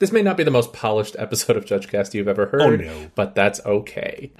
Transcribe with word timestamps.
This 0.00 0.12
may 0.12 0.22
not 0.22 0.36
be 0.36 0.44
the 0.44 0.50
most 0.52 0.72
polished 0.72 1.16
episode 1.18 1.56
of 1.56 1.66
Judge 1.66 1.88
JudgeCast 1.88 2.14
you've 2.14 2.28
ever 2.28 2.46
heard, 2.46 2.80
Oh, 2.82 2.84
no. 2.84 3.10
but 3.16 3.34
that's 3.34 3.60
okay. 3.66 4.30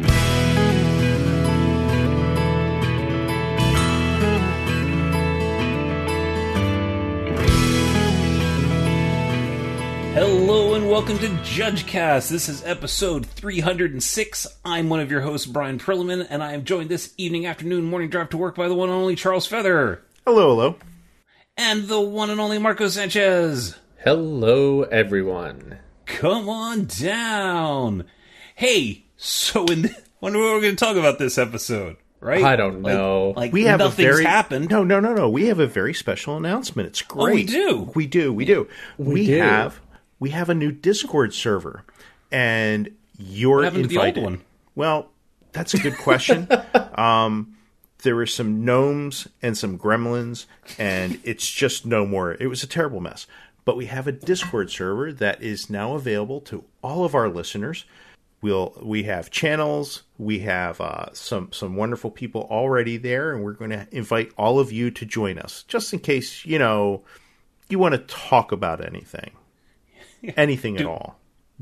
Hello 10.14 10.74
and 10.74 10.90
welcome 10.90 11.16
to 11.18 11.28
JudgeCast. 11.28 12.28
This 12.28 12.48
is 12.48 12.64
episode 12.64 13.24
306. 13.24 14.46
I'm 14.64 14.88
one 14.88 14.98
of 14.98 15.12
your 15.12 15.20
hosts, 15.20 15.46
Bryan 15.46 15.78
Prillaman, 15.78 16.26
and 16.28 16.42
I 16.42 16.54
am 16.54 16.64
joined 16.64 16.88
this 16.90 17.14
evening, 17.16 17.46
afternoon, 17.46 17.84
morning 17.84 18.10
drive 18.10 18.30
to 18.30 18.36
work 18.36 18.56
by 18.56 18.66
the 18.66 18.74
one 18.74 18.88
and 18.88 18.98
only 18.98 19.14
Charles 19.14 19.46
Feather 19.46 20.02
Hello, 20.26 20.48
hello. 20.56 20.76
and 21.56 21.86
the 21.86 22.00
one 22.00 22.30
and 22.30 22.40
only 22.40 22.58
Marcos 22.58 22.94
Sanchez. 22.94 23.76
Hello, 23.98 24.82
everyone. 24.82 25.78
Come 26.06 26.48
on 26.48 26.84
down. 26.86 28.04
Hey, 28.54 29.04
so 29.16 29.64
in 29.66 29.82
th- 29.84 29.94
wonder 30.20 30.38
what 30.38 30.52
we're 30.54 30.60
going 30.60 30.76
to 30.76 30.84
talk 30.84 30.96
about 30.96 31.18
this 31.18 31.36
episode, 31.36 31.96
right? 32.20 32.44
I 32.44 32.56
don't 32.56 32.82
Like- 32.82 32.94
know. 32.94 33.34
Like, 33.36 33.52
We 33.52 33.64
have 33.64 33.80
nothing's 33.80 33.98
a 33.98 34.12
very 34.12 34.24
happened. 34.24 34.70
No, 34.70 34.84
no, 34.84 35.00
no, 35.00 35.14
no. 35.14 35.28
We 35.28 35.46
have 35.46 35.58
a 35.58 35.66
very 35.66 35.92
special 35.94 36.36
announcement. 36.36 36.86
It's 36.88 37.02
great. 37.02 37.32
Oh, 37.32 37.34
we 37.34 37.44
do? 37.44 37.90
We 37.94 38.06
do. 38.06 38.32
We 38.32 38.44
do. 38.44 38.68
We, 38.98 39.26
do. 39.26 39.38
have 39.40 39.80
we 40.20 40.30
have 40.30 40.48
a 40.48 40.54
new 40.54 40.70
Discord 40.72 41.34
server, 41.34 41.84
and 42.30 42.90
you're 43.18 43.56
What 43.56 43.64
happened 43.64 43.82
to 43.84 43.88
the 43.88 43.98
old 43.98 44.06
invited. 44.06 44.24
one? 44.24 44.40
Well, 44.76 45.08
that's 45.52 45.74
a 45.74 45.78
good 45.78 45.96
question. 45.98 46.46
um, 46.94 47.56
there 48.04 48.14
were 48.14 48.26
some 48.26 48.64
gnomes 48.64 49.26
and 49.42 49.58
some 49.58 49.76
gremlins, 49.76 50.46
and 50.78 51.18
it's 51.24 51.48
just 51.50 51.84
no 51.84 52.06
more. 52.06 52.32
It 52.38 52.46
was 52.46 52.62
a 52.62 52.66
terrible 52.68 53.00
mess. 53.00 53.26
But 53.68 53.76
we 53.76 53.84
have 53.84 54.06
a 54.06 54.12
Discord 54.12 54.70
server 54.70 55.12
that 55.12 55.42
is 55.42 55.68
now 55.68 55.94
available 55.94 56.40
to 56.40 56.64
all 56.82 57.04
of 57.04 57.14
our 57.14 57.28
listeners. 57.28 57.84
We'll 58.40 58.72
we 58.80 59.02
have 59.02 59.30
channels, 59.30 60.04
we 60.16 60.38
have 60.38 60.80
uh, 60.80 61.12
some 61.12 61.52
some 61.52 61.76
wonderful 61.76 62.10
people 62.10 62.48
already 62.50 62.96
there, 62.96 63.30
and 63.34 63.44
we're 63.44 63.52
going 63.52 63.72
to 63.72 63.86
invite 63.90 64.32
all 64.38 64.58
of 64.58 64.72
you 64.72 64.90
to 64.92 65.04
join 65.04 65.38
us, 65.38 65.64
just 65.68 65.92
in 65.92 65.98
case 65.98 66.46
you 66.46 66.58
know 66.58 67.02
you 67.68 67.78
want 67.78 67.92
to 67.92 67.98
talk 67.98 68.52
about 68.52 68.82
anything, 68.82 69.32
anything 70.38 70.78
at 70.78 70.86
all, 70.86 71.18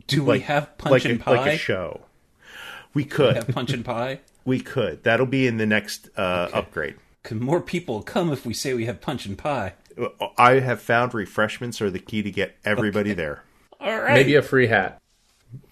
Do 0.06 0.22
we 0.22 0.38
have 0.38 0.78
punch 0.78 0.92
like 0.92 1.04
and 1.06 1.20
a, 1.20 1.24
pie? 1.24 1.36
like 1.38 1.54
a 1.54 1.58
show. 1.58 2.02
We 2.94 3.04
could, 3.04 3.34
have 3.34 3.48
punch 3.48 3.72
and 3.72 3.84
pie? 3.84 4.20
we 4.44 4.60
could. 4.60 5.02
That'll 5.02 5.26
be 5.26 5.48
in 5.48 5.56
the 5.56 5.66
next 5.66 6.08
uh, 6.16 6.50
upgrade. 6.52 6.98
Can 7.24 7.40
more 7.40 7.60
people 7.60 8.02
come 8.02 8.32
if 8.32 8.46
we 8.46 8.54
say 8.54 8.74
we 8.74 8.84
have 8.84 9.00
punch 9.00 9.26
and 9.26 9.36
pie? 9.36 9.72
I 10.38 10.60
have 10.60 10.80
found 10.80 11.14
refreshments 11.14 11.80
are 11.80 11.90
the 11.90 11.98
key 11.98 12.22
to 12.22 12.30
get 12.30 12.56
everybody 12.64 13.12
there. 13.14 13.42
All 13.80 13.98
right. 13.98 14.14
Maybe 14.14 14.34
a 14.34 14.42
free 14.42 14.66
hat. 14.66 15.00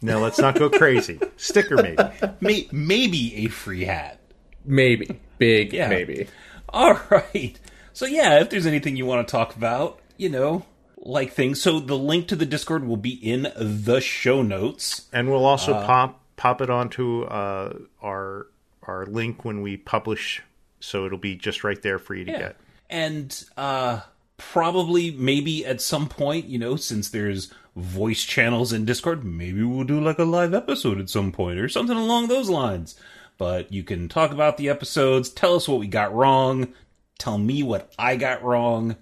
Now 0.00 0.18
let's 0.18 0.38
not 0.38 0.54
go 0.58 0.70
crazy. 0.70 1.18
Sticker 1.36 1.76
maybe. 1.76 2.02
May- 2.40 2.68
maybe 2.72 3.44
a 3.44 3.48
free 3.48 3.84
hat. 3.84 4.20
Maybe. 4.64 5.20
Big 5.38 5.72
Yeah. 5.72 5.88
maybe. 5.88 6.26
All 6.68 6.98
right. 7.10 7.58
So 7.92 8.06
yeah, 8.06 8.40
if 8.40 8.50
there's 8.50 8.66
anything 8.66 8.96
you 8.96 9.06
want 9.06 9.26
to 9.26 9.30
talk 9.30 9.56
about, 9.56 10.00
you 10.16 10.28
know, 10.28 10.64
like 10.96 11.32
things. 11.32 11.60
So 11.60 11.80
the 11.80 11.98
link 11.98 12.28
to 12.28 12.36
the 12.36 12.46
Discord 12.46 12.86
will 12.86 12.96
be 12.96 13.12
in 13.12 13.52
the 13.56 14.00
show 14.00 14.42
notes. 14.42 15.06
And 15.12 15.30
we'll 15.30 15.44
also 15.44 15.74
pop 15.74 16.20
pop 16.36 16.60
it 16.62 16.70
onto 16.70 17.22
uh, 17.24 17.74
our 18.02 18.46
our 18.82 19.06
link 19.06 19.44
when 19.44 19.62
we 19.62 19.76
publish, 19.76 20.42
so 20.80 21.06
it'll 21.06 21.16
be 21.18 21.36
just 21.36 21.64
right 21.64 21.80
there 21.82 21.98
for 21.98 22.14
you 22.14 22.24
to 22.26 22.32
get. 22.32 22.56
And 22.90 23.44
uh 23.56 24.00
probably 24.36 25.10
maybe 25.12 25.64
at 25.64 25.80
some 25.80 26.08
point, 26.08 26.46
you 26.46 26.58
know, 26.58 26.76
since 26.76 27.08
there's 27.10 27.52
voice 27.76 28.22
channels 28.24 28.72
in 28.72 28.84
Discord, 28.84 29.24
maybe 29.24 29.62
we'll 29.62 29.84
do 29.84 30.00
like 30.00 30.18
a 30.18 30.24
live 30.24 30.54
episode 30.54 31.00
at 31.00 31.10
some 31.10 31.32
point 31.32 31.58
or 31.58 31.68
something 31.68 31.96
along 31.96 32.28
those 32.28 32.48
lines. 32.48 32.94
But 33.36 33.72
you 33.72 33.82
can 33.82 34.08
talk 34.08 34.30
about 34.30 34.56
the 34.56 34.68
episodes, 34.68 35.28
tell 35.28 35.56
us 35.56 35.66
what 35.68 35.80
we 35.80 35.86
got 35.88 36.14
wrong, 36.14 36.72
tell 37.18 37.36
me 37.38 37.62
what 37.62 37.92
I 37.98 38.16
got 38.16 38.42
wrong. 38.42 38.96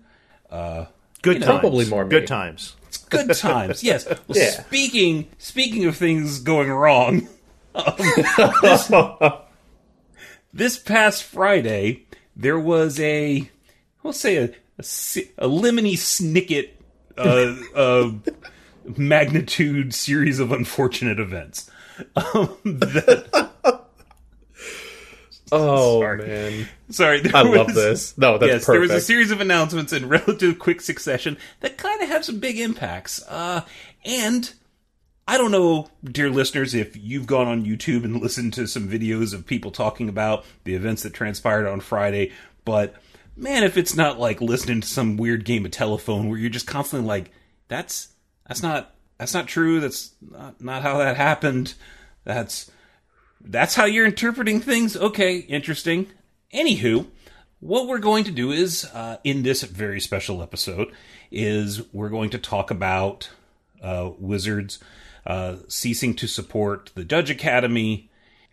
Uh 0.51 0.87
good 1.23 1.41
know, 1.41 1.47
times. 1.47 1.61
probably 1.61 1.85
more 1.87 2.05
me. 2.05 2.11
Good 2.11 2.27
times. 2.27 2.77
It's 2.89 2.99
good 2.99 3.35
times. 3.35 3.83
Yes. 3.85 4.07
Well, 4.07 4.19
Yeah. 4.39 4.51
speaking 4.51 5.29
speaking 5.39 5.85
of 5.87 5.97
things 5.97 6.39
going 6.41 6.71
wrong, 6.71 7.29
um, 7.75 7.95
this, 8.63 8.91
this 10.53 10.79
past 10.79 11.23
Friday 11.25 12.05
there 12.35 12.59
was 12.59 12.99
a 13.01 13.51
we'll 14.03 14.13
say 14.13 14.37
a 14.37 14.51
a, 15.39 15.47
lemony 15.49 15.95
snicket 15.95 16.71
uh, 17.17 17.55
uh, 17.75 18.11
magnitude 18.97 19.95
series 19.95 20.39
of 20.39 20.53
unfortunate 20.53 21.19
events. 21.21 21.71
Um, 22.17 22.57
that, 22.65 23.51
Oh, 25.55 26.01
Sorry. 26.01 26.27
man. 26.27 26.69
sorry, 26.89 27.21
there 27.21 27.37
I 27.37 27.43
love 27.43 27.67
was- 27.67 27.75
this. 27.75 28.19
No, 28.19 28.39
that's 28.39 28.49
yes, 28.51 28.67
there 28.67 28.81
was 28.81 28.91
a 28.91 29.03
series 29.03 29.31
of 29.31 29.43
announcements 29.43 29.93
in 29.93 30.09
relative 30.09 30.59
quick 30.59 30.81
succession 30.81 31.37
that 31.61 31.77
kind 31.77 32.01
of 32.03 32.09
have 32.09 32.25
some 32.25 32.39
big 32.41 32.59
impacts. 32.59 33.23
Uh, 33.29 33.61
and 34.03 34.51
I 35.29 35.37
don't 35.37 35.51
know, 35.51 35.91
dear 36.03 36.31
listeners, 36.31 36.75
if 36.75 36.97
you've 36.97 37.27
gone 37.27 37.49
on 37.49 37.67
YouTube 37.67 38.03
and 38.05 38.19
listened 38.23 38.55
to 38.55 38.67
some 38.67 38.89
videos 38.89 39.35
of 39.35 39.45
people 39.47 39.71
talking 39.71 40.09
about 40.09 40.47
the 40.65 40.75
events 40.75 41.03
that 41.03 41.13
transpired 41.13 41.67
on 41.67 41.81
Friday, 41.81 42.33
but 42.65 42.95
man, 43.37 43.65
if 43.65 43.77
it's 43.77 43.97
not 43.97 44.19
like 44.19 44.41
listening 44.41 44.81
to 44.81 44.89
some 44.89 45.17
weird 45.17 45.45
game 45.45 45.65
of 45.65 45.71
telephone 45.71 46.29
where 46.29 46.39
you're 46.39 46.51
just 46.51 46.67
constantly 46.67 47.07
like, 47.07 47.31
that's 47.69 48.09
that's 48.47 48.63
not 48.63 48.95
that's 49.19 49.35
not 49.35 49.49
true. 49.49 49.81
That's 49.81 50.15
not, 50.21 50.61
not 50.61 50.83
how 50.83 50.99
that 50.99 51.17
happened. 51.17 51.75
That's 52.25 52.71
that's 53.41 53.75
how 53.75 53.85
you're 53.85 54.07
interpreting 54.07 54.61
things. 54.61 54.97
Okay, 54.97 55.39
interesting. 55.39 56.09
Anywho, 56.53 57.07
what 57.61 57.87
we're 57.87 57.99
going 57.99 58.25
to 58.25 58.31
do 58.31 58.51
is 58.51 58.85
uh, 58.93 59.19
in 59.25 59.43
this 59.43 59.63
very 59.63 60.01
special 60.01 60.43
episode 60.43 60.93
is 61.31 61.83
we're 61.93 62.09
going 62.09 62.31
to 62.31 62.39
talk 62.39 62.71
about 62.71 63.31
uh, 63.83 64.11
Wizards 64.19 64.79
uh, 65.27 65.57
ceasing 65.69 66.15
to 66.15 66.27
support 66.27 66.91
the 66.95 67.05
Judge 67.05 67.31
Academy 67.31 68.11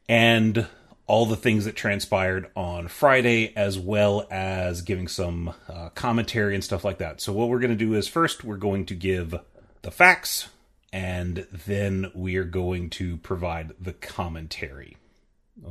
and 0.08 0.68
all 1.10 1.26
the 1.26 1.36
things 1.36 1.66
that 1.66 1.76
transpired 1.76 2.52
on 2.56 2.88
Friday, 2.88 3.52
as 3.56 3.80
well 3.80 4.28
as 4.30 4.84
giving 4.84 5.08
some 5.08 5.56
uh, 5.68 5.90
commentary 5.90 6.54
and 6.54 6.64
stuff 6.64 6.86
like 6.86 7.00
that. 7.00 7.20
So, 7.20 7.34
what 7.34 7.50
we're 7.50 7.60
going 7.60 7.72
to 7.72 7.76
do 7.76 7.96
is 7.96 8.08
first 8.08 8.44
we're 8.44 8.58
going 8.58 8.86
to 8.86 8.94
give 8.94 9.34
the 9.82 9.90
facts, 9.90 10.50
and 10.94 11.48
then 11.66 12.12
we 12.14 12.36
are 12.36 12.44
going 12.44 12.92
to 12.92 13.18
provide 13.18 13.74
the 13.82 13.94
commentary. 13.94 14.98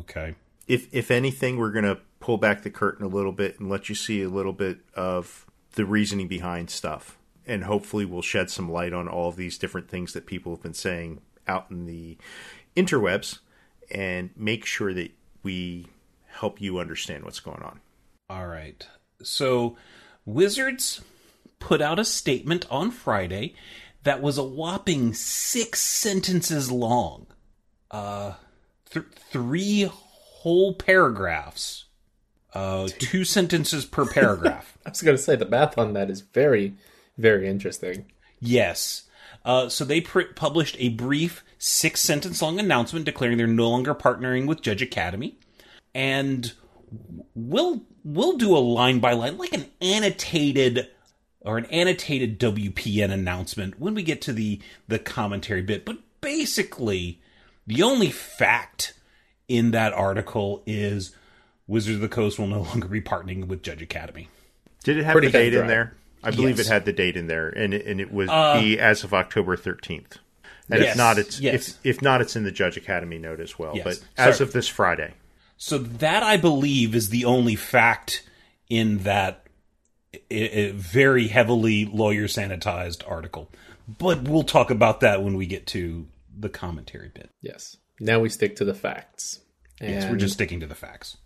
Okay. 0.00 0.34
If 0.66 0.92
if 0.92 1.10
anything, 1.10 1.56
we're 1.56 1.70
gonna 1.70 2.00
pull 2.18 2.36
back 2.36 2.62
the 2.62 2.70
curtain 2.70 3.06
a 3.06 3.08
little 3.08 3.32
bit 3.32 3.60
and 3.60 3.70
let 3.70 3.88
you 3.88 3.94
see 3.94 4.22
a 4.22 4.28
little 4.28 4.52
bit 4.52 4.80
of 4.94 5.46
the 5.74 5.86
reasoning 5.86 6.26
behind 6.26 6.68
stuff, 6.68 7.16
and 7.46 7.62
hopefully 7.62 8.04
we'll 8.04 8.22
shed 8.22 8.50
some 8.50 8.70
light 8.70 8.92
on 8.92 9.06
all 9.08 9.28
of 9.28 9.36
these 9.36 9.56
different 9.56 9.88
things 9.88 10.14
that 10.14 10.26
people 10.26 10.52
have 10.52 10.62
been 10.62 10.74
saying 10.74 11.20
out 11.46 11.70
in 11.70 11.86
the 11.86 12.18
interwebs, 12.76 13.38
and 13.90 14.30
make 14.36 14.66
sure 14.66 14.92
that 14.92 15.12
we 15.48 15.86
help 16.26 16.60
you 16.60 16.78
understand 16.78 17.24
what's 17.24 17.40
going 17.40 17.62
on. 17.62 17.80
All 18.28 18.46
right. 18.46 18.86
So, 19.22 19.78
Wizards 20.26 21.00
put 21.58 21.80
out 21.80 21.98
a 21.98 22.04
statement 22.04 22.66
on 22.70 22.90
Friday 22.90 23.54
that 24.02 24.20
was 24.20 24.36
a 24.36 24.44
whopping 24.44 25.14
six 25.14 25.80
sentences 25.80 26.70
long. 26.70 27.28
Uh, 27.90 28.34
th- 28.90 29.06
three 29.30 29.84
whole 29.90 30.74
paragraphs. 30.74 31.86
Uh, 32.52 32.88
two 32.98 33.24
sentences 33.24 33.86
per 33.86 34.04
paragraph. 34.04 34.76
I 34.86 34.90
was 34.90 35.00
going 35.00 35.16
to 35.16 35.22
say 35.22 35.34
the 35.34 35.46
math 35.46 35.78
on 35.78 35.94
that 35.94 36.10
is 36.10 36.20
very, 36.20 36.74
very 37.16 37.48
interesting. 37.48 38.04
Yes. 38.38 39.07
Uh, 39.48 39.66
so 39.66 39.82
they 39.82 40.02
pr- 40.02 40.20
published 40.36 40.76
a 40.78 40.90
brief 40.90 41.42
six 41.56 42.02
sentence 42.02 42.42
long 42.42 42.60
announcement 42.60 43.06
declaring 43.06 43.38
they're 43.38 43.46
no 43.46 43.70
longer 43.70 43.94
partnering 43.94 44.46
with 44.46 44.60
Judge 44.60 44.82
Academy. 44.82 45.38
And 45.94 46.52
we'll 47.34 47.82
we'll 48.04 48.36
do 48.36 48.54
a 48.54 48.60
line 48.60 49.00
by 49.00 49.14
line, 49.14 49.38
like 49.38 49.54
an 49.54 49.64
annotated 49.80 50.88
or 51.40 51.56
an 51.56 51.64
annotated 51.66 52.38
WPN 52.38 53.10
announcement 53.10 53.80
when 53.80 53.94
we 53.94 54.02
get 54.02 54.20
to 54.22 54.34
the 54.34 54.60
the 54.86 54.98
commentary 54.98 55.62
bit. 55.62 55.86
But 55.86 55.96
basically, 56.20 57.22
the 57.66 57.82
only 57.82 58.10
fact 58.10 58.92
in 59.48 59.70
that 59.70 59.94
article 59.94 60.62
is 60.66 61.16
Wizards 61.66 61.96
of 61.96 62.02
the 62.02 62.08
Coast 62.08 62.38
will 62.38 62.48
no 62.48 62.60
longer 62.60 62.86
be 62.86 63.00
partnering 63.00 63.46
with 63.46 63.62
Judge 63.62 63.80
Academy. 63.80 64.28
Did 64.84 64.98
it 64.98 65.04
have 65.04 65.12
Pretty 65.12 65.28
the 65.28 65.32
date 65.32 65.54
in 65.54 65.66
there? 65.66 65.94
I 66.22 66.30
believe 66.30 66.58
Yes. 66.58 66.66
it 66.66 66.72
had 66.72 66.84
the 66.84 66.92
date 66.92 67.16
in 67.16 67.26
there, 67.26 67.48
and 67.48 67.72
it, 67.74 67.86
and 67.86 68.00
it 68.00 68.12
was 68.12 68.28
uh, 68.30 68.60
be 68.60 68.78
as 68.78 69.04
of 69.04 69.14
October 69.14 69.56
thirteenth. 69.56 70.18
And 70.70 70.80
Yes, 70.82 70.92
if 70.92 70.96
not, 70.98 71.18
it's 71.18 71.40
yes. 71.40 71.68
if 71.68 71.78
if 71.96 72.02
not, 72.02 72.20
it's 72.20 72.36
in 72.36 72.44
the 72.44 72.50
Judge 72.52 72.76
Academy 72.76 73.18
note 73.18 73.40
as 73.40 73.58
well. 73.58 73.74
Yes. 73.74 73.84
But 73.84 73.94
as 74.16 74.36
Sorry. 74.38 74.48
of 74.48 74.52
this 74.52 74.68
Friday, 74.68 75.14
So 75.56 75.78
that 75.78 76.22
I 76.22 76.36
believe 76.36 76.94
is 76.94 77.08
the 77.10 77.24
only 77.24 77.56
fact 77.56 78.28
in 78.68 78.98
that 78.98 79.46
i- 80.14 80.18
i- 80.34 80.72
very 80.74 81.28
heavily 81.28 81.84
lawyer 81.84 82.26
sanitized 82.26 83.02
article. 83.08 83.50
but 83.98 84.28
we'll 84.28 84.42
talk 84.42 84.70
about 84.70 85.00
that 85.00 85.22
when 85.22 85.34
we 85.34 85.46
get 85.46 85.66
to 85.68 86.06
the 86.38 86.50
commentary 86.50 87.08
bit. 87.08 87.30
Yes. 87.40 87.78
Now 87.98 88.20
we 88.20 88.28
stick 88.28 88.54
to 88.56 88.64
the 88.66 88.74
facts. 88.74 89.40
And, 89.80 89.90
Yes, 89.94 90.10
we're 90.10 90.18
just 90.18 90.34
sticking 90.34 90.60
to 90.60 90.66
the 90.66 90.74
facts. 90.74 91.16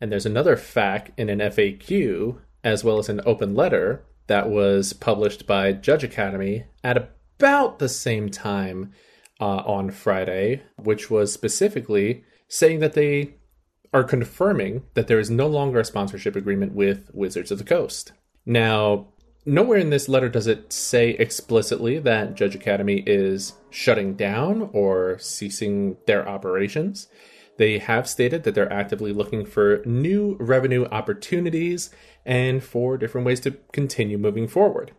and 0.00 0.12
there's 0.12 0.24
another 0.26 0.56
fact 0.56 1.10
in 1.18 1.28
an 1.28 1.40
FAQ 1.40 2.38
as 2.62 2.84
well 2.84 2.98
as 2.98 3.08
an 3.08 3.20
open 3.26 3.54
letter 3.56 4.04
that 4.26 4.48
was 4.48 4.92
published 4.92 5.46
by 5.46 5.72
Judge 5.72 6.04
Academy 6.04 6.64
at 6.82 6.96
about 7.38 7.78
the 7.78 7.88
same 7.88 8.30
time 8.30 8.92
uh, 9.40 9.44
on 9.44 9.90
Friday, 9.90 10.62
which 10.76 11.10
was 11.10 11.32
specifically 11.32 12.24
saying 12.48 12.80
that 12.80 12.94
they 12.94 13.34
are 13.92 14.04
confirming 14.04 14.82
that 14.94 15.06
there 15.06 15.20
is 15.20 15.30
no 15.30 15.46
longer 15.46 15.80
a 15.80 15.84
sponsorship 15.84 16.34
agreement 16.34 16.72
with 16.72 17.10
Wizards 17.14 17.50
of 17.50 17.58
the 17.58 17.64
Coast. 17.64 18.12
Now, 18.44 19.08
nowhere 19.46 19.78
in 19.78 19.90
this 19.90 20.08
letter 20.08 20.28
does 20.28 20.46
it 20.46 20.72
say 20.72 21.10
explicitly 21.10 21.98
that 22.00 22.34
Judge 22.34 22.54
Academy 22.54 23.02
is 23.06 23.54
shutting 23.70 24.14
down 24.14 24.70
or 24.72 25.18
ceasing 25.18 25.96
their 26.06 26.28
operations. 26.28 27.08
They 27.56 27.78
have 27.78 28.08
stated 28.08 28.42
that 28.42 28.54
they're 28.54 28.72
actively 28.72 29.12
looking 29.12 29.46
for 29.46 29.80
new 29.84 30.36
revenue 30.40 30.86
opportunities 30.86 31.90
and 32.24 32.62
for 32.62 32.96
different 32.96 33.26
ways 33.26 33.40
to 33.40 33.52
continue 33.72 34.18
moving 34.18 34.48
forward. 34.48 34.92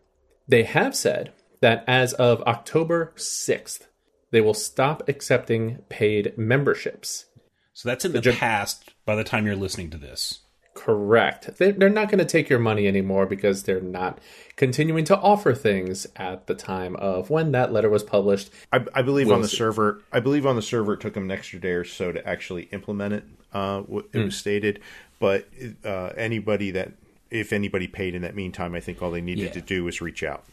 They 0.48 0.63
have 0.63 0.95
said 0.95 1.33
that 1.62 1.83
as 1.88 2.13
of 2.13 2.42
October 2.44 3.13
6th, 3.16 3.88
they 4.31 4.42
will 4.42 4.54
stop 4.54 5.07
accepting 5.07 5.80
paid 5.89 6.38
memberships. 6.38 7.25
So 7.74 7.89
that's 7.89 8.06
in 8.06 8.12
the, 8.13 8.22
judge- 8.22 8.38
past 8.38 8.94
by 9.06 9.16
the 9.16 9.24
time 9.24 9.45
you're 9.45 9.56
listening 9.56 9.89
to 9.92 9.98
this. 9.98 10.42
Correct. 10.75 11.57
They're, 11.57 11.72
they're 11.72 11.89
not 11.89 12.10
going 12.10 12.19
to 12.19 12.25
take 12.25 12.50
your 12.50 12.60
money 12.60 12.86
anymore 12.86 13.25
because 13.25 13.63
they're 13.63 13.80
not 13.80 14.19
continuing 14.57 15.06
to 15.06 15.18
offer 15.18 15.56
things 15.56 16.06
at 16.18 16.48
the 16.48 16.54
time 16.54 16.98
of 16.98 17.30
when 17.30 17.54
that 17.54 17.72
letter 17.72 17.89
was 17.89 18.04
published. 18.04 18.50
I, 18.74 18.86
I 18.94 19.01
believe 19.01 19.31
on 19.31 19.42
the 19.42 19.48
see. 19.48 19.56
server. 19.56 20.04
I 20.12 20.19
believe 20.19 20.45
on 20.45 20.57
the 20.57 20.62
server 20.62 20.94
it 20.94 21.00
took 21.00 21.13
them 21.13 21.24
an 21.24 21.31
extra 21.31 21.60
day 21.60 21.72
or 21.72 21.86
so 21.86 22.12
to 22.12 22.27
actually 22.27 22.63
implement 22.74 23.13
it. 23.13 23.24
Uh, 23.54 23.83
it 24.12 24.19
was 24.19 24.36
stated, 24.36 24.81
but 25.18 25.48
uh, 25.86 26.12
anybody 26.18 26.72
that 26.72 26.92
if 27.39 27.53
anybody 27.53 27.87
paid 27.87 28.15
in 28.15 28.21
that 28.23 28.35
meantime, 28.35 28.75
I 28.75 28.79
think 28.79 29.01
all 29.01 29.11
they 29.11 29.21
needed 29.21 29.45
Yeah. 29.45 29.51
to 29.51 29.61
do 29.61 29.83
was 29.83 30.01
reach 30.01 30.23
out. 30.23 30.43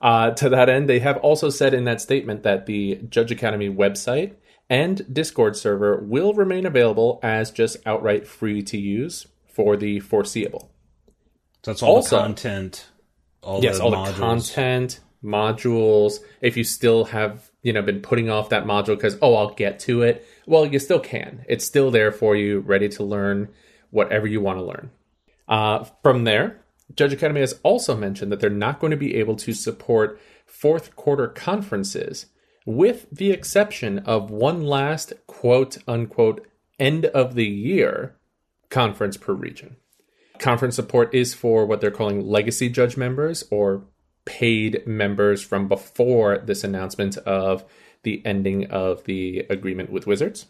Uh, 0.00 0.30
to 0.32 0.48
that 0.48 0.68
end, 0.68 0.88
they 0.88 0.98
have 1.00 1.18
also 1.18 1.50
said 1.50 1.74
in 1.74 1.84
that 1.84 2.00
statement 2.00 2.42
that 2.42 2.66
the 2.66 2.96
Judge 3.08 3.30
Academy 3.30 3.68
website 3.68 4.32
and 4.68 5.02
Discord 5.12 5.56
server 5.56 5.96
will 5.98 6.32
remain 6.32 6.64
available 6.64 7.20
as 7.22 7.50
just 7.50 7.76
outright 7.86 8.26
free 8.26 8.62
to 8.62 8.78
use 8.78 9.26
for 9.46 9.76
the 9.76 10.00
foreseeable. 10.00 10.70
So 11.62 11.70
that's 11.72 11.82
all 11.82 11.96
Also- 11.96 12.16
the 12.16 12.22
content, 12.22 12.86
all 13.42 13.62
yes, 13.62 13.76
the 13.78 13.84
all 13.84 13.92
modules. 13.92 14.06
the 14.06 14.12
content, 14.14 15.00
modules. 15.22 16.20
If 16.40 16.56
you 16.56 16.64
still 16.64 17.04
have, 17.06 17.50
you 17.62 17.72
know, 17.74 17.82
been 17.82 18.00
putting 18.00 18.30
off 18.30 18.48
that 18.50 18.64
module 18.64 18.96
because 18.96 19.18
oh, 19.20 19.34
I'll 19.34 19.50
get 19.54 19.78
to 19.80 20.02
it. 20.02 20.24
Well, 20.46 20.64
you 20.64 20.78
still 20.78 21.00
can. 21.00 21.44
It's 21.48 21.64
still 21.64 21.90
there 21.90 22.10
for 22.12 22.34
you, 22.36 22.60
ready 22.60 22.88
to 22.90 23.02
learn 23.04 23.48
whatever 23.90 24.26
you 24.26 24.40
want 24.40 24.58
to 24.58 24.64
learn. 24.64 24.90
Uh, 25.50 25.84
from 26.02 26.24
there, 26.24 26.62
Judge 26.94 27.12
Academy 27.12 27.40
has 27.40 27.58
also 27.64 27.96
mentioned 27.96 28.30
that 28.30 28.40
they're 28.40 28.48
not 28.48 28.78
going 28.78 28.92
to 28.92 28.96
be 28.96 29.16
able 29.16 29.36
to 29.36 29.52
support 29.52 30.18
fourth 30.46 30.94
quarter 30.96 31.26
conferences, 31.28 32.26
with 32.64 33.06
the 33.10 33.32
exception 33.32 33.98
of 34.00 34.30
one 34.30 34.64
last 34.64 35.12
quote 35.26 35.78
unquote 35.86 36.46
end 36.78 37.06
of 37.06 37.34
the 37.34 37.46
year 37.46 38.16
conference 38.70 39.16
per 39.16 39.32
region. 39.32 39.76
Conference 40.38 40.76
support 40.76 41.14
is 41.14 41.34
for 41.34 41.66
what 41.66 41.80
they're 41.80 41.90
calling 41.90 42.24
legacy 42.26 42.68
judge 42.68 42.96
members 42.96 43.44
or 43.50 43.84
paid 44.24 44.86
members 44.86 45.42
from 45.42 45.68
before 45.68 46.38
this 46.38 46.64
announcement 46.64 47.16
of 47.18 47.64
the 48.04 48.24
ending 48.24 48.70
of 48.70 49.04
the 49.04 49.40
agreement 49.50 49.90
with 49.90 50.06
Wizards. 50.06 50.46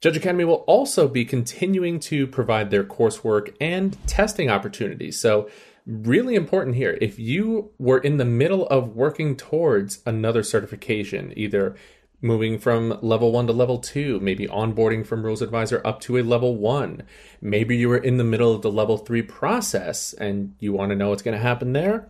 Judge 0.00 0.16
Academy 0.16 0.44
will 0.44 0.64
also 0.66 1.08
be 1.08 1.24
continuing 1.24 1.98
to 1.98 2.26
provide 2.26 2.70
their 2.70 2.84
coursework 2.84 3.54
and 3.60 3.96
testing 4.06 4.50
opportunities. 4.50 5.18
So, 5.18 5.48
really 5.86 6.34
important 6.34 6.76
here 6.76 6.96
if 7.02 7.18
you 7.18 7.70
were 7.78 7.98
in 7.98 8.16
the 8.16 8.24
middle 8.24 8.66
of 8.68 8.96
working 8.96 9.36
towards 9.36 10.00
another 10.06 10.42
certification, 10.42 11.32
either 11.36 11.76
moving 12.24 12.58
from 12.58 12.98
level 13.02 13.30
one 13.32 13.46
to 13.46 13.52
level 13.52 13.78
two, 13.78 14.18
maybe 14.20 14.46
onboarding 14.48 15.06
from 15.06 15.22
Rules 15.22 15.42
Advisor 15.42 15.82
up 15.84 16.00
to 16.00 16.16
a 16.16 16.22
level 16.22 16.56
one, 16.56 17.02
maybe 17.40 17.76
you 17.76 17.88
were 17.88 17.98
in 17.98 18.16
the 18.16 18.24
middle 18.24 18.54
of 18.54 18.62
the 18.62 18.70
level 18.70 18.96
three 18.96 19.22
process 19.22 20.14
and 20.14 20.54
you 20.58 20.72
want 20.72 20.90
to 20.90 20.96
know 20.96 21.10
what's 21.10 21.22
going 21.22 21.36
to 21.36 21.42
happen 21.42 21.74
there, 21.74 22.08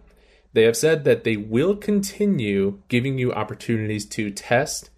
they 0.53 0.63
have 0.63 0.77
said 0.77 1.03
that 1.05 1.25
they 1.25 1.37
will 1.37 1.75
continue 1.77 2.81
giving 2.89 3.19
you 3.19 3.33
opportunities 3.33 4.07
to 4.07 4.31
test 4.31 4.91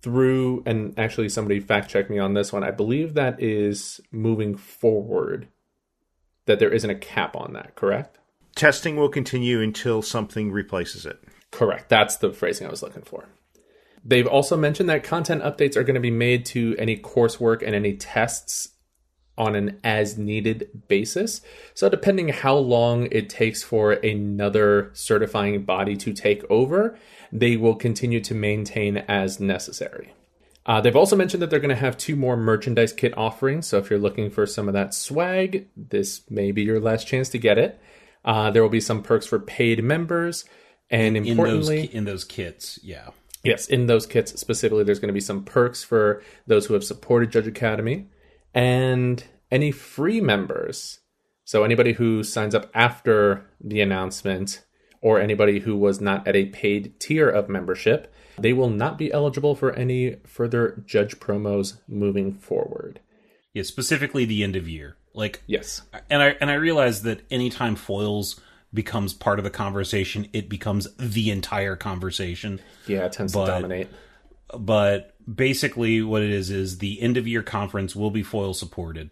through 0.00 0.62
and 0.66 0.96
actually 0.98 1.28
somebody 1.28 1.60
fact 1.60 1.90
checked 1.90 2.10
me 2.10 2.18
on 2.18 2.34
this 2.34 2.52
one 2.52 2.62
i 2.62 2.70
believe 2.70 3.14
that 3.14 3.42
is 3.42 4.00
moving 4.12 4.56
forward 4.56 5.48
that 6.48 6.58
there 6.58 6.72
isn't 6.72 6.90
a 6.90 6.96
cap 6.96 7.36
on 7.36 7.52
that 7.52 7.76
correct? 7.76 8.18
Testing 8.56 8.96
will 8.96 9.10
continue 9.10 9.60
until 9.60 10.02
something 10.02 10.50
replaces 10.50 11.06
it. 11.06 11.22
correct. 11.52 11.88
That's 11.88 12.16
the 12.16 12.32
phrasing 12.32 12.66
i 12.66 12.70
was 12.70 12.82
looking 12.82 13.02
for. 13.02 13.26
They've 14.04 14.26
also 14.26 14.56
mentioned 14.56 14.88
that 14.88 15.04
content 15.04 15.42
updates 15.42 15.76
are 15.76 15.84
going 15.84 15.94
to 15.94 16.00
be 16.00 16.10
made 16.10 16.44
to 16.46 16.74
any 16.78 16.96
coursework 16.96 17.62
and 17.64 17.74
any 17.74 17.94
tests 17.94 18.70
on 19.36 19.54
an 19.54 19.78
as 19.84 20.18
needed 20.18 20.68
basis. 20.88 21.42
So 21.74 21.88
depending 21.88 22.28
how 22.30 22.56
long 22.56 23.06
it 23.12 23.28
takes 23.28 23.62
for 23.62 23.92
another 23.92 24.90
certifying 24.94 25.62
body 25.62 25.96
to 25.98 26.12
take 26.12 26.42
over 26.50 26.98
they 27.32 27.56
will 27.56 27.74
continue 27.74 28.20
to 28.20 28.34
maintain 28.34 28.96
as 29.08 29.38
necessary 29.40 30.12
Uh, 30.68 30.82
they've 30.82 30.96
also 30.96 31.16
mentioned 31.16 31.40
that 31.40 31.48
they're 31.48 31.60
going 31.60 31.70
to 31.70 31.74
have 31.74 31.96
two 31.96 32.14
more 32.14 32.36
merchandise 32.36 32.92
kit 32.92 33.16
offerings. 33.16 33.66
So 33.66 33.78
if 33.78 33.88
you're 33.88 33.98
looking 33.98 34.28
for 34.28 34.44
some 34.44 34.68
of 34.68 34.74
that 34.74 34.92
swag, 34.92 35.66
this 35.74 36.30
may 36.30 36.52
be 36.52 36.62
your 36.62 36.78
last 36.78 37.06
chance 37.06 37.30
to 37.30 37.38
get 37.38 37.56
it. 37.56 37.80
Uh, 38.22 38.50
there 38.50 38.62
will 38.62 38.68
be 38.68 38.80
some 38.80 39.02
perks 39.02 39.26
for 39.26 39.38
paid 39.38 39.82
members, 39.82 40.44
and 40.90 41.16
in 41.16 41.22
those 41.22 41.30
importantly, 41.30 41.94
in 41.94 42.04
those 42.04 42.22
kits. 42.24 42.78
Yeah, 42.82 43.08
yes, 43.42 43.66
in 43.66 43.86
those 43.86 44.04
kits 44.04 44.38
specifically, 44.38 44.84
there's 44.84 44.98
going 44.98 45.08
to 45.08 45.14
be 45.14 45.20
some 45.20 45.42
perks 45.42 45.82
for 45.82 46.22
those 46.46 46.66
who 46.66 46.74
have 46.74 46.84
supported 46.84 47.32
Judge 47.32 47.46
Academy, 47.46 48.08
and 48.52 49.24
any 49.50 49.70
free 49.70 50.20
members. 50.20 51.00
So 51.44 51.64
anybody 51.64 51.94
who 51.94 52.22
signs 52.22 52.54
up 52.54 52.70
after 52.74 53.46
the 53.58 53.80
announcement, 53.80 54.66
or 55.00 55.20
anybody 55.20 55.60
who 55.60 55.76
was 55.76 56.00
not 56.00 56.26
at 56.26 56.34
a 56.36 56.46
paid 56.46 56.98
tier 57.00 57.28
of 57.28 57.48
membership, 57.48 58.12
they 58.38 58.52
will 58.52 58.70
not 58.70 58.98
be 58.98 59.12
eligible 59.12 59.54
for 59.54 59.72
any 59.72 60.16
further 60.26 60.82
judge 60.86 61.18
promos 61.20 61.78
moving 61.88 62.32
forward. 62.32 63.00
yeah. 63.54 63.62
Specifically, 63.62 64.24
the 64.24 64.42
end 64.44 64.56
of 64.56 64.68
year. 64.68 64.96
Like, 65.14 65.42
Yes. 65.46 65.82
and 66.10 66.22
I 66.22 66.36
and 66.40 66.50
I 66.50 66.54
realize 66.54 67.02
that 67.02 67.22
anytime 67.30 67.74
foils 67.74 68.40
becomes 68.72 69.12
part 69.14 69.38
of 69.40 69.44
the 69.44 69.50
conversation, 69.50 70.28
it 70.32 70.48
becomes 70.48 70.86
the 70.96 71.30
entire 71.30 71.74
conversation. 71.74 72.60
Yeah, 72.86 73.06
it 73.06 73.12
tends 73.12 73.32
But- 73.32 73.46
to 73.46 73.50
dominate. 73.52 73.88
But 74.56 75.14
basically, 75.32 76.02
what 76.02 76.22
it 76.22 76.30
is 76.30 76.50
is 76.50 76.78
the 76.78 77.00
end 77.02 77.16
of 77.16 77.26
year 77.28 77.42
conference 77.42 77.94
will 77.96 78.10
be 78.10 78.22
foil 78.22 78.54
supported. 78.54 79.10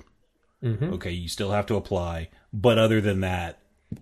Mm-hmm. 0.62 0.94
Okay, 0.94 1.10
you 1.10 1.28
still 1.28 1.50
have 1.50 1.66
to 1.66 1.74
apply, 1.76 2.28
but 2.52 2.78
other 2.78 3.00
than 3.00 3.20
that, 3.20 3.58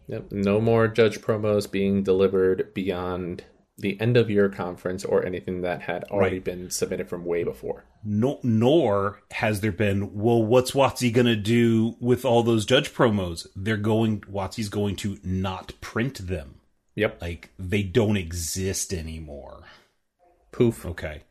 Yep. 0.09 0.33
No 0.33 0.61
more 0.61 0.89
judge 0.89 1.21
promos 1.21 1.71
being 1.71 2.03
delivered 2.03 2.73
beyond 2.75 3.45
the 3.77 4.01
end 4.01 4.17
of 4.17 4.31
year 4.31 4.49
conference 4.49 5.05
or 5.05 5.25
anything 5.27 5.63
that 5.63 5.83
had 5.83 6.05
already 6.05 6.37
Right. 6.37 6.45
been 6.45 6.71
submitted 6.71 7.09
from 7.09 7.25
way 7.25 7.43
before. 7.45 7.85
no, 8.05 8.39
nor 8.43 9.21
has 9.33 9.61
there 9.63 9.73
been. 9.73 10.15
Well, 10.15 10.43
what's 10.45 10.73
Watsy 10.73 11.13
gonna 11.13 11.35
do 11.37 11.97
with 12.01 12.25
all 12.25 12.43
those 12.43 12.67
judge 12.67 12.93
promos? 12.93 13.47
They're 13.57 13.77
going. 13.77 14.21
Watsy's 14.23 14.69
going 14.69 14.97
to 14.97 15.19
not 15.25 15.73
print 15.81 16.27
them. 16.29 16.61
Yep. 16.97 17.21
Like 17.21 17.51
they 17.59 17.83
don't 17.83 18.17
exist 18.17 18.93
anymore. 18.93 19.65
Poof. 20.53 20.87
Okay. 20.87 21.23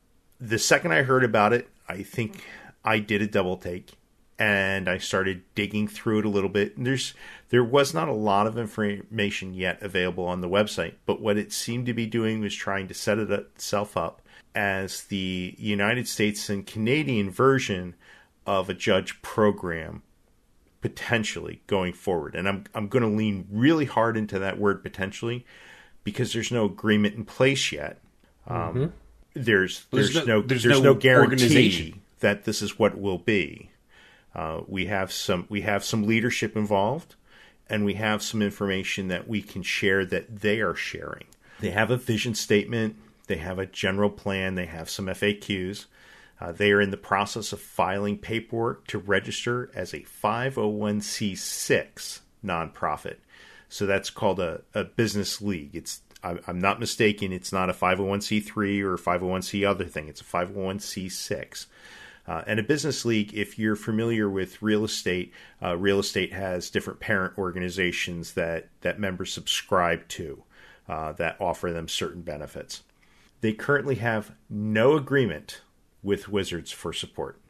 the 0.41 0.59
second 0.59 0.93
I 0.93 1.03
heard 1.03 1.25
about 1.25 1.53
it, 1.53 1.69
I 1.89 2.03
think 2.03 2.43
I 2.85 2.99
did 2.99 3.23
a 3.23 3.27
double 3.27 3.57
take 3.57 3.93
and 4.39 4.89
I 4.89 4.99
started 4.99 5.43
digging 5.55 5.89
through 5.89 6.21
it 6.21 6.25
a 6.25 6.31
little 6.31 6.49
bit. 6.49 6.77
And 6.77 6.87
there's 6.87 7.13
there 7.51 7.65
was 7.65 7.93
not 7.93 8.09
a 8.09 8.13
lot 8.13 8.47
of 8.47 8.57
information 8.57 9.53
yet 9.53 9.83
available 9.83 10.25
on 10.25 10.41
the 10.41 10.49
website, 10.49 10.95
but 11.07 11.21
what 11.21 11.37
it 11.37 11.53
seemed 11.53 11.87
to 11.87 11.95
be 11.95 12.07
doing 12.07 12.41
was 12.41 12.55
trying 12.55 12.89
to 12.89 12.95
set 12.95 13.19
it 13.19 13.31
itself 13.31 13.97
up 13.97 14.23
as 14.55 15.05
the 15.05 15.55
United 15.59 16.09
States 16.09 16.49
and 16.49 16.67
Canadian 16.67 17.31
version 17.31 17.95
of 18.49 18.71
a 18.71 18.75
judge 18.75 19.21
program 19.21 20.03
potentially 20.81 21.61
going 21.67 21.93
forward. 21.93 22.35
And 22.35 22.49
I'm 22.49 22.65
I'm 22.75 22.89
going 22.89 23.03
to 23.03 23.09
lean 23.09 23.47
really 23.53 23.85
hard 23.85 24.17
into 24.17 24.39
that 24.39 24.59
word 24.59 24.83
potentially 24.83 25.45
because 26.03 26.33
there's 26.33 26.51
no 26.51 26.65
agreement 26.65 27.15
in 27.15 27.27
place 27.27 27.71
yet. 27.71 27.99
Um, 28.47 28.57
mm-hmm. 28.57 28.87
There's 29.35 29.85
there's, 29.91 30.15
there's 30.15 30.27
no, 30.27 30.41
no, 30.41 30.43
there's, 30.43 30.63
there's 30.63 30.81
no, 30.81 30.95
no 30.95 30.99
guarantee 30.99 31.97
that 32.21 32.45
this 32.45 32.63
is 32.63 32.79
what 32.79 32.99
will 32.99 33.19
be. 33.19 33.71
Uh, 34.35 34.63
we 34.67 34.87
have 34.87 35.13
some 35.13 35.45
we 35.51 35.61
have 35.61 35.85
some 35.85 36.07
leadership 36.07 36.57
involved, 36.57 37.17
and 37.69 37.85
we 37.85 37.95
have 37.95 38.23
some 38.23 38.41
information 38.41 39.09
that 39.09 39.29
we 39.29 39.43
can 39.43 39.63
share 39.63 40.07
that 40.07 40.41
they 40.41 40.61
are 40.61 40.75
sharing. 40.75 41.27
They 41.61 41.71
have 41.71 41.91
a 41.91 41.99
vision 41.99 42.35
statement. 42.35 42.97
They 43.27 43.37
have 43.37 43.59
a 43.59 43.67
general 43.67 44.09
plan. 44.09 44.55
They 44.55 44.67
have 44.67 44.89
some 44.89 45.07
FAQs. 45.07 45.85
Uh, 46.41 46.53
they 46.53 46.71
are 46.71 46.81
in 46.81 46.91
the 46.91 46.97
process 46.97 47.53
of 47.53 47.61
filing 47.61 48.17
paperwork 48.17 48.87
to 48.87 48.99
register 48.99 49.71
as 49.75 49.93
a 49.93 50.01
501c6 50.01 52.21
nonprofit. 52.45 53.17
So 53.69 53.87
that's 53.87 54.11
called 54.11 54.39
a, 54.41 54.63
a 54.75 54.85
business 54.85 55.43
league. 55.43 55.75
It's 55.75 56.03
I, 56.23 56.39
I'm 56.47 56.59
not 56.59 56.81
mistaken. 56.81 57.33
It's 57.33 57.53
not 57.53 57.71
a 57.71 57.73
501c3 57.73 58.83
or 58.83 58.97
501c 58.97 59.69
other 59.69 59.85
thing. 59.85 60.09
It's 60.09 60.21
a 60.21 60.25
501c6. 60.25 61.67
Uh, 62.27 62.43
and 62.47 62.61
a 62.61 62.63
business 62.63 63.05
league, 63.05 63.33
if 63.35 63.59
you're 63.59 63.77
familiar 63.77 64.29
with 64.29 64.61
real 64.61 64.85
estate, 64.85 65.33
uh, 65.63 65.77
real 65.77 65.99
estate 65.99 66.33
has 66.33 66.69
different 66.69 67.01
parent 67.01 67.39
organizations 67.39 68.35
that, 68.35 68.69
that 68.83 69.01
members 69.01 69.33
subscribe 69.33 70.07
to 70.09 70.43
uh, 70.89 71.13
that 71.13 71.41
offer 71.41 71.73
them 71.73 71.89
certain 71.89 72.23
benefits. 72.23 72.83
They 73.41 73.53
currently 73.53 73.97
have 73.97 74.33
no 74.51 74.95
agreement 74.95 75.63
with 76.03 76.29
Wizards 76.29 76.73
for 76.73 76.93
support. 76.93 77.41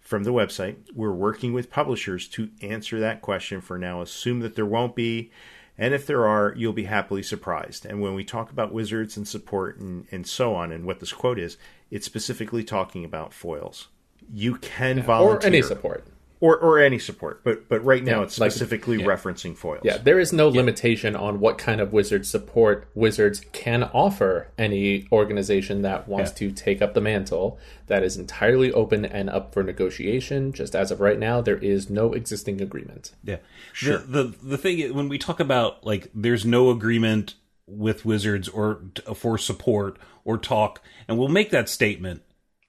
From 0.00 0.24
the 0.24 0.32
website, 0.32 0.76
we're 0.94 1.12
working 1.12 1.52
with 1.52 1.70
publishers 1.70 2.26
to 2.28 2.50
answer 2.62 2.98
that 2.98 3.20
question 3.20 3.60
for 3.60 3.78
now. 3.78 4.00
Assume 4.00 4.40
that 4.40 4.54
there 4.54 4.64
won't 4.64 4.96
be, 4.96 5.30
and 5.76 5.92
if 5.92 6.06
there 6.06 6.26
are, 6.26 6.54
you'll 6.56 6.72
be 6.72 6.84
happily 6.84 7.22
surprised. 7.22 7.84
And 7.84 8.00
when 8.00 8.14
we 8.14 8.24
talk 8.24 8.50
about 8.50 8.72
Wizards 8.72 9.16
and 9.16 9.28
support 9.28 9.78
and, 9.78 10.06
and 10.10 10.26
so 10.26 10.54
on, 10.54 10.72
and 10.72 10.86
what 10.86 11.00
this 11.00 11.12
quote 11.12 11.38
is, 11.38 11.58
it's 11.90 12.06
specifically 12.06 12.64
talking 12.64 13.04
about 13.04 13.34
foils 13.34 13.88
you 14.32 14.56
can 14.56 14.98
yeah, 14.98 15.02
volunteer 15.02 15.46
or 15.46 15.46
any 15.46 15.62
support 15.62 16.04
or 16.40 16.56
or 16.56 16.78
any 16.78 16.98
support. 16.98 17.42
But 17.44 17.68
but 17.68 17.84
right 17.84 18.02
now 18.02 18.18
yeah, 18.18 18.24
it's 18.24 18.34
specifically 18.34 18.98
like, 18.98 19.06
yeah. 19.06 19.14
referencing 19.14 19.56
foils. 19.56 19.80
Yeah, 19.84 19.98
there 19.98 20.18
is 20.18 20.32
no 20.32 20.48
limitation 20.48 21.16
on 21.16 21.40
what 21.40 21.58
kind 21.58 21.80
of 21.80 21.92
wizard 21.92 22.26
support 22.26 22.88
wizards 22.94 23.40
can 23.52 23.84
offer 23.84 24.48
any 24.56 25.08
organization 25.10 25.82
that 25.82 26.08
wants 26.08 26.30
to 26.32 26.50
take 26.52 26.80
up 26.80 26.94
the 26.94 27.00
mantle. 27.00 27.58
That 27.86 28.02
is 28.02 28.16
entirely 28.16 28.72
open 28.72 29.04
and 29.04 29.30
up 29.30 29.52
for 29.52 29.62
negotiation. 29.62 30.52
Just 30.52 30.74
as 30.74 30.90
of 30.90 31.00
right 31.00 31.18
now, 31.18 31.40
there 31.40 31.58
is 31.58 31.90
no 31.90 32.12
existing 32.12 32.60
agreement. 32.60 33.12
Yeah, 33.24 33.38
sure. 33.72 33.98
The 33.98 34.24
the, 34.24 34.34
the 34.42 34.58
thing 34.58 34.94
when 34.94 35.08
we 35.08 35.18
talk 35.18 35.40
about 35.40 35.84
like 35.84 36.10
there's 36.14 36.44
no 36.44 36.70
agreement 36.70 37.34
with 37.66 38.04
wizards 38.04 38.48
or 38.48 38.80
for 39.14 39.38
support 39.38 39.98
or 40.24 40.38
talk, 40.38 40.82
and 41.06 41.18
we'll 41.18 41.28
make 41.28 41.50
that 41.50 41.68
statement, 41.68 42.22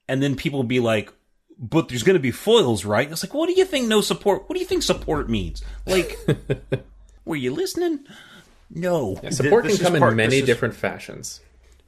and 0.07 0.23
then 0.23 0.35
people 0.35 0.59
will 0.59 0.63
be 0.63 0.79
like, 0.79 1.13
but 1.59 1.89
there's 1.89 2.03
going 2.03 2.15
to 2.15 2.21
be 2.21 2.31
foils, 2.31 2.85
right? 2.85 3.11
It's 3.11 3.23
like, 3.23 3.33
what 3.33 3.47
do 3.47 3.53
you 3.53 3.65
think 3.65 3.87
no 3.87 3.99
support? 3.99 4.47
What 4.47 4.53
do 4.53 4.61
you 4.61 4.65
think 4.65 4.81
support 4.81 5.29
means? 5.29 5.61
Like, 5.85 6.17
were 7.25 7.35
you 7.35 7.53
listening? 7.53 8.05
No. 8.69 9.19
Yeah, 9.21 9.31
support 9.31 9.65
this, 9.65 9.73
this 9.73 9.81
can 9.81 9.93
come 9.93 9.99
part, 9.99 10.13
in 10.13 10.17
many 10.17 10.41
different 10.41 10.75
fashions. 10.75 11.41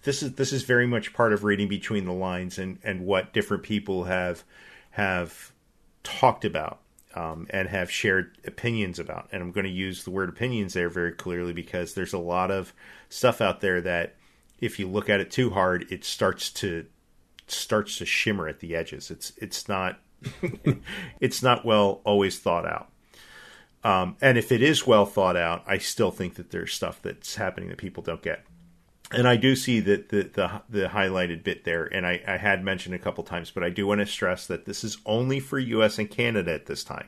This 0.03 0.21
is 0.23 0.33
this 0.33 0.51
is 0.51 0.63
very 0.63 0.87
much 0.87 1.13
part 1.13 1.31
of 1.31 1.43
reading 1.43 1.67
between 1.67 2.05
the 2.05 2.13
lines 2.13 2.57
and 2.57 2.79
and 2.83 3.05
what 3.05 3.33
different 3.33 3.63
people 3.63 4.05
have 4.05 4.43
have 4.91 5.51
talked 6.03 6.43
about 6.43 6.79
um, 7.15 7.47
and 7.51 7.69
have 7.69 7.89
shared 7.89 8.37
opinions 8.45 8.99
about. 8.99 9.29
And 9.31 9.41
I'm 9.41 9.51
going 9.51 9.65
to 9.65 9.71
use 9.71 10.03
the 10.03 10.11
word 10.11 10.27
opinions 10.27 10.73
there 10.73 10.89
very 10.89 11.11
clearly 11.11 11.53
because 11.53 11.93
there's 11.93 12.13
a 12.13 12.17
lot 12.17 12.51
of 12.51 12.73
stuff 13.09 13.41
out 13.41 13.61
there 13.61 13.79
that 13.81 14.15
if 14.59 14.79
you 14.79 14.87
look 14.87 15.09
at 15.09 15.19
it 15.19 15.31
too 15.31 15.51
hard, 15.51 15.85
it 15.91 16.03
starts 16.03 16.49
to 16.51 16.85
starts 17.51 17.97
to 17.97 18.05
shimmer 18.05 18.47
at 18.47 18.59
the 18.59 18.75
edges. 18.75 19.11
It's 19.11 19.33
it's 19.37 19.67
not 19.67 19.99
it's 21.19 21.41
not 21.41 21.65
well 21.65 22.01
always 22.03 22.39
thought 22.39 22.65
out. 22.65 22.89
Um, 23.83 24.15
and 24.21 24.37
if 24.37 24.51
it 24.51 24.61
is 24.61 24.85
well 24.85 25.05
thought 25.05 25.35
out, 25.35 25.63
I 25.65 25.79
still 25.79 26.11
think 26.11 26.35
that 26.35 26.51
there's 26.51 26.73
stuff 26.73 27.01
that's 27.01 27.35
happening 27.35 27.69
that 27.69 27.77
people 27.77 28.03
don't 28.03 28.21
get. 28.21 28.45
And 29.11 29.27
I 29.27 29.35
do 29.35 29.55
see 29.55 29.79
that 29.81 30.09
the, 30.09 30.23
the, 30.23 30.61
the 30.69 30.87
highlighted 30.89 31.43
bit 31.43 31.65
there, 31.65 31.85
and 31.85 32.05
I, 32.07 32.21
I 32.25 32.37
had 32.37 32.63
mentioned 32.63 32.95
a 32.95 32.99
couple 32.99 33.23
times, 33.23 33.51
but 33.51 33.63
I 33.63 33.69
do 33.69 33.85
want 33.85 33.99
to 33.99 34.05
stress 34.05 34.47
that 34.47 34.65
this 34.65 34.83
is 34.83 34.99
only 35.05 35.39
for 35.39 35.59
U.S. 35.59 35.99
and 35.99 36.09
Canada 36.09 36.53
at 36.53 36.67
this 36.67 36.83
time. 36.83 37.07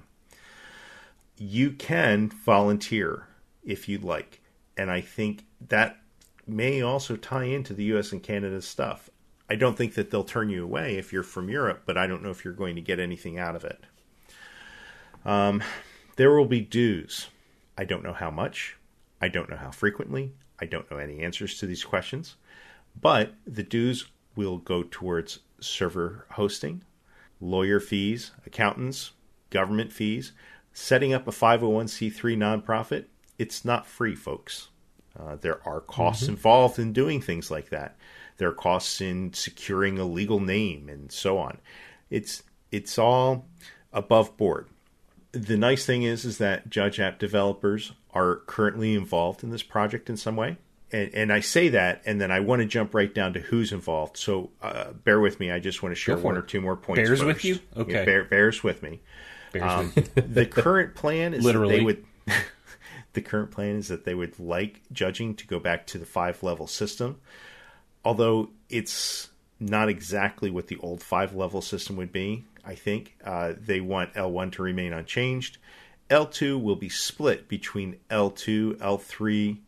You 1.37 1.71
can 1.71 2.29
volunteer 2.29 3.27
if 3.63 3.87
you'd 3.87 4.03
like, 4.03 4.41
and 4.75 4.91
I 4.91 4.99
think 4.99 5.45
that 5.69 5.97
may 6.45 6.81
also 6.81 7.15
tie 7.15 7.45
into 7.45 7.73
the 7.73 7.85
U.S. 7.85 8.11
and 8.11 8.21
Canada 8.21 8.61
stuff. 8.61 9.09
I 9.49 9.55
don't 9.55 9.77
think 9.77 9.95
that 9.95 10.09
they'll 10.09 10.23
turn 10.23 10.49
you 10.49 10.63
away 10.63 10.97
if 10.97 11.11
you're 11.11 11.23
from 11.23 11.49
Europe, 11.49 11.83
but 11.85 11.97
I 11.97 12.07
don't 12.07 12.23
know 12.23 12.29
if 12.29 12.43
you're 12.43 12.53
going 12.53 12.75
to 12.75 12.81
get 12.81 12.99
anything 12.99 13.37
out 13.37 13.55
of 13.55 13.65
it. 13.65 13.83
Um, 15.25 15.63
there 16.15 16.31
will 16.31 16.45
be 16.45 16.61
dues. 16.61 17.27
I 17.77 17.85
don't 17.85 18.03
know 18.03 18.13
how 18.13 18.31
much. 18.31 18.77
I 19.21 19.27
don't 19.27 19.49
know 19.49 19.57
how 19.57 19.71
frequently. 19.71 20.33
I 20.59 20.65
don't 20.65 20.89
know 20.89 20.97
any 20.97 21.21
answers 21.21 21.57
to 21.59 21.65
these 21.65 21.83
questions. 21.83 22.35
But 22.99 23.33
the 23.45 23.63
dues 23.63 24.05
will 24.35 24.57
go 24.57 24.83
towards 24.83 25.39
server 25.59 26.25
hosting, 26.31 26.83
lawyer 27.39 27.79
fees, 27.79 28.31
accountants, 28.45 29.11
government 29.49 29.91
fees. 29.91 30.33
Setting 30.73 31.13
up 31.13 31.27
a 31.27 31.31
501c3 31.31 32.35
nonprofit, 32.37 33.05
it's 33.37 33.63
not 33.63 33.85
free, 33.85 34.15
folks. 34.15 34.69
Uh, 35.19 35.35
there 35.35 35.59
are 35.67 35.79
costs 35.79 36.23
mm-hmm. 36.23 36.33
involved 36.33 36.79
in 36.79 36.93
doing 36.93 37.21
things 37.21 37.51
like 37.51 37.69
that. 37.69 37.95
There 38.37 38.49
are 38.49 38.53
costs 38.53 39.01
in 39.01 39.33
securing 39.33 39.99
a 39.99 40.05
legal 40.05 40.39
name 40.39 40.89
and 40.89 41.11
so 41.11 41.37
on. 41.37 41.59
It's 42.09 42.43
it's 42.71 42.97
all 42.97 43.47
above 43.91 44.35
board. 44.37 44.67
The 45.31 45.57
nice 45.57 45.85
thing 45.85 46.03
is 46.03 46.25
is 46.25 46.37
that 46.39 46.69
Judge 46.69 46.99
app 46.99 47.19
developers 47.19 47.93
are 48.13 48.37
currently 48.47 48.95
involved 48.95 49.43
in 49.43 49.49
this 49.49 49.63
project 49.63 50.09
in 50.09 50.17
some 50.17 50.35
way. 50.35 50.57
And, 50.91 51.13
and 51.13 51.33
I 51.33 51.39
say 51.39 51.69
that, 51.69 52.03
and 52.05 52.21
then 52.21 52.31
I 52.31 52.39
want 52.39 52.61
to 52.61 52.67
jump 52.67 52.93
right 52.93 53.11
down 53.11 53.33
to 53.33 53.39
who's 53.39 53.71
involved. 53.71 54.17
So 54.17 54.51
uh, 54.61 54.91
bear 54.91 55.19
with 55.19 55.39
me. 55.39 55.49
I 55.49 55.59
just 55.59 55.81
want 55.81 55.95
to 55.95 55.99
share 55.99 56.17
one 56.17 56.37
or 56.37 56.43
two 56.43 56.61
more 56.61 56.75
points. 56.75 56.99
Bears 56.99 57.19
first. 57.19 57.25
with 57.25 57.45
you? 57.45 57.59
Okay. 57.75 57.93
Yeah, 57.93 58.05
bear, 58.05 58.23
bears 58.25 58.63
with 58.63 58.83
me. 58.83 59.01
Bears 59.51 59.71
um, 59.71 59.91
with 59.95 60.33
the 60.33 60.45
current 60.45 60.93
plan 60.93 61.33
is 61.33 61.43
literally 61.43 61.77
they 61.77 61.83
would. 61.83 62.05
the 63.13 63.21
current 63.21 63.51
plan 63.51 63.75
is 63.75 63.87
that 63.87 64.05
they 64.05 64.13
would 64.13 64.39
like 64.39 64.81
judging 64.91 65.35
to 65.35 65.47
go 65.47 65.59
back 65.59 65.87
to 65.87 65.97
the 65.97 66.05
five 66.05 66.43
level 66.43 66.67
system 66.67 67.19
although 68.03 68.49
it's 68.69 69.29
not 69.59 69.89
exactly 69.89 70.49
what 70.49 70.67
the 70.67 70.77
old 70.77 71.01
five 71.01 71.33
level 71.35 71.61
system 71.61 71.95
would 71.95 72.11
be, 72.11 72.45
I 72.65 72.75
think. 72.75 73.15
Uh, 73.23 73.53
they 73.57 73.79
want 73.79 74.13
L1 74.13 74.51
to 74.53 74.63
remain 74.63 74.93
unchanged. 74.93 75.57
L2 76.09 76.61
will 76.61 76.75
be 76.75 76.89
split 76.89 77.47
between 77.47 77.97
L2, 78.09 78.77
L3, 78.77 79.59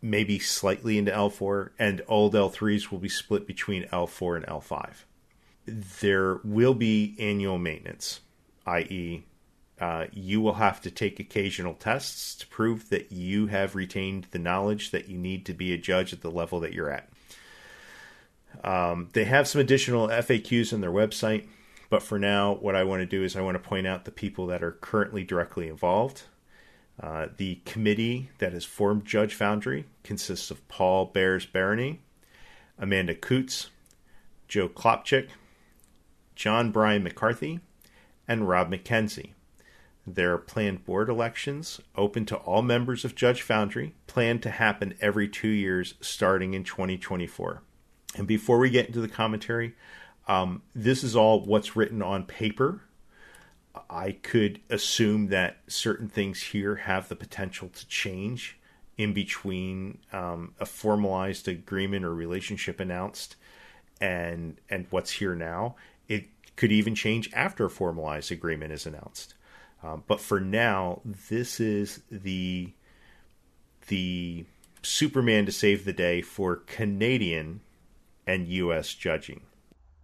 maybe 0.00 0.38
slightly 0.38 0.98
into 0.98 1.12
L4, 1.12 1.70
and 1.78 2.02
old 2.08 2.34
L3s 2.34 2.90
will 2.90 2.98
be 2.98 3.08
split 3.08 3.46
between 3.46 3.84
L4 3.84 4.36
and 4.36 4.46
L5. 4.46 5.04
There 6.00 6.40
will 6.44 6.74
be 6.74 7.14
annual 7.18 7.58
maintenance, 7.58 8.20
i.e., 8.66 9.24
uh, 9.78 10.06
you 10.12 10.40
will 10.40 10.54
have 10.54 10.80
to 10.80 10.90
take 10.90 11.20
occasional 11.20 11.74
tests 11.74 12.34
to 12.36 12.46
prove 12.46 12.88
that 12.88 13.12
you 13.12 13.48
have 13.48 13.74
retained 13.74 14.26
the 14.30 14.38
knowledge 14.38 14.90
that 14.90 15.08
you 15.08 15.18
need 15.18 15.44
to 15.44 15.52
be 15.52 15.72
a 15.72 15.78
judge 15.78 16.14
at 16.14 16.22
the 16.22 16.30
level 16.30 16.60
that 16.60 16.72
you're 16.72 16.90
at. 16.90 17.10
Um, 18.64 19.08
they 19.12 19.24
have 19.24 19.48
some 19.48 19.60
additional 19.60 20.08
FAQs 20.08 20.72
on 20.72 20.80
their 20.80 20.90
website, 20.90 21.46
but 21.90 22.02
for 22.02 22.18
now, 22.18 22.54
what 22.54 22.74
I 22.74 22.84
want 22.84 23.00
to 23.00 23.06
do 23.06 23.22
is 23.22 23.36
I 23.36 23.42
want 23.42 23.54
to 23.62 23.68
point 23.68 23.86
out 23.86 24.04
the 24.04 24.10
people 24.10 24.46
that 24.48 24.62
are 24.62 24.72
currently 24.72 25.24
directly 25.24 25.68
involved. 25.68 26.22
Uh, 27.00 27.26
the 27.36 27.56
committee 27.66 28.30
that 28.38 28.52
has 28.52 28.64
formed 28.64 29.04
Judge 29.04 29.34
Foundry 29.34 29.84
consists 30.02 30.50
of 30.50 30.66
Paul 30.68 31.06
Bears 31.06 31.46
Baranay, 31.46 31.98
Amanda 32.78 33.14
Coots, 33.14 33.70
Joe 34.48 34.68
Klopchik, 34.68 35.28
John 36.34 36.70
Brian 36.70 37.02
McCarthy, 37.02 37.60
and 38.26 38.48
Rob 38.48 38.70
McKenzie. 38.70 39.32
There 40.06 40.32
are 40.32 40.38
planned 40.38 40.84
board 40.84 41.08
elections 41.08 41.80
open 41.96 42.26
to 42.26 42.36
all 42.36 42.62
members 42.62 43.04
of 43.04 43.14
Judge 43.14 43.42
Foundry, 43.42 43.94
planned 44.06 44.42
to 44.44 44.50
happen 44.50 44.94
every 45.00 45.28
two 45.28 45.48
years 45.48 45.94
starting 46.00 46.54
in 46.54 46.62
2024. 46.62 47.62
And 48.16 48.26
before 48.26 48.58
we 48.58 48.70
get 48.70 48.86
into 48.86 49.00
the 49.00 49.08
commentary, 49.08 49.74
um, 50.26 50.62
this 50.74 51.04
is 51.04 51.14
all 51.14 51.40
what's 51.40 51.76
written 51.76 52.02
on 52.02 52.24
paper. 52.24 52.82
I 53.90 54.12
could 54.12 54.60
assume 54.70 55.28
that 55.28 55.58
certain 55.68 56.08
things 56.08 56.42
here 56.42 56.76
have 56.76 57.08
the 57.08 57.16
potential 57.16 57.68
to 57.68 57.86
change 57.86 58.58
in 58.96 59.12
between 59.12 59.98
um, 60.12 60.54
a 60.58 60.66
formalized 60.66 61.46
agreement 61.46 62.04
or 62.04 62.14
relationship 62.14 62.80
announced 62.80 63.36
and 64.00 64.58
and 64.70 64.86
what's 64.90 65.10
here 65.12 65.34
now. 65.34 65.76
It 66.08 66.26
could 66.56 66.72
even 66.72 66.94
change 66.94 67.30
after 67.34 67.66
a 67.66 67.70
formalized 67.70 68.32
agreement 68.32 68.72
is 68.72 68.86
announced. 68.86 69.34
Um, 69.82 70.02
but 70.06 70.20
for 70.20 70.40
now, 70.40 71.02
this 71.04 71.60
is 71.60 72.00
the 72.10 72.72
the 73.88 74.46
Superman 74.82 75.46
to 75.46 75.52
save 75.52 75.84
the 75.84 75.92
day 75.92 76.22
for 76.22 76.56
Canadian 76.56 77.60
and 78.26 78.48
U.S. 78.48 78.94
judging. 78.94 79.42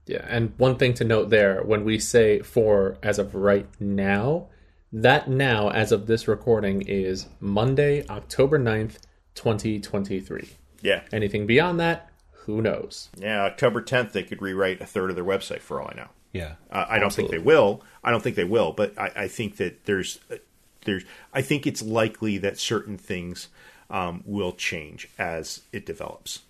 Yeah, 0.07 0.25
and 0.29 0.53
one 0.57 0.77
thing 0.77 0.95
to 0.95 1.05
note 1.05 1.31
there 1.31 1.63
when 1.63 1.85
we 1.85 1.99
say 1.99 2.41
for 2.41 2.99
as 3.03 3.19
of 3.19 3.35
right 3.35 3.69
now, 3.79 4.49
that 4.93 5.29
now, 5.29 5.71
as 5.71 5.93
of 5.93 6.07
this 6.07 6.29
recording, 6.29 6.83
is 6.83 7.27
Monday, 7.41 8.07
October 8.09 8.59
9th, 8.59 8.99
2023. 9.35 10.51
Yeah. 10.83 11.03
Anything 11.13 11.47
beyond 11.47 11.81
that, 11.81 12.11
who 12.33 12.61
knows? 12.61 13.09
Yeah, 13.17 13.45
October 13.45 13.81
10th, 13.81 14.13
they 14.13 14.23
could 14.23 14.43
rewrite 14.43 14.81
a 14.81 14.87
third 14.87 15.11
of 15.11 15.17
their 15.17 15.25
website 15.25 15.61
for 15.61 15.81
all 15.81 15.89
I 15.91 15.97
know. 15.97 16.09
Yeah. 16.33 16.55
Uh, 16.71 16.87
I 16.89 16.99
don't 16.99 17.13
think 17.13 17.31
they 17.31 17.39
will. 17.39 17.83
I 18.03 18.11
don't 18.11 18.23
think 18.23 18.37
they 18.37 18.45
will, 18.45 18.73
but 18.73 18.99
I, 18.99 19.13
I 19.17 19.29
think 19.29 19.57
that 19.57 19.85
there's, 19.85 20.19
uh, 20.31 20.37
there's, 20.85 21.05
I 21.33 21.43
think 21.43 21.67
it's 21.67 21.83
likely 21.83 22.39
that 22.39 22.59
certain 22.59 22.99
things 22.99 23.49
um, 23.89 24.23
will 24.27 24.53
change 24.53 25.09
as 25.19 25.63
it 25.73 25.87
develops. 25.87 26.41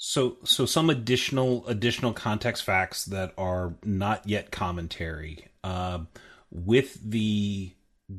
So, 0.00 0.36
so 0.44 0.64
some 0.64 0.90
additional 0.90 1.66
additional 1.66 2.12
context 2.12 2.62
facts 2.62 3.04
that 3.06 3.34
are 3.36 3.74
not 3.84 4.28
yet 4.28 4.52
commentary. 4.52 5.48
Uh, 5.64 6.04
with 6.52 6.98
the 7.02 7.72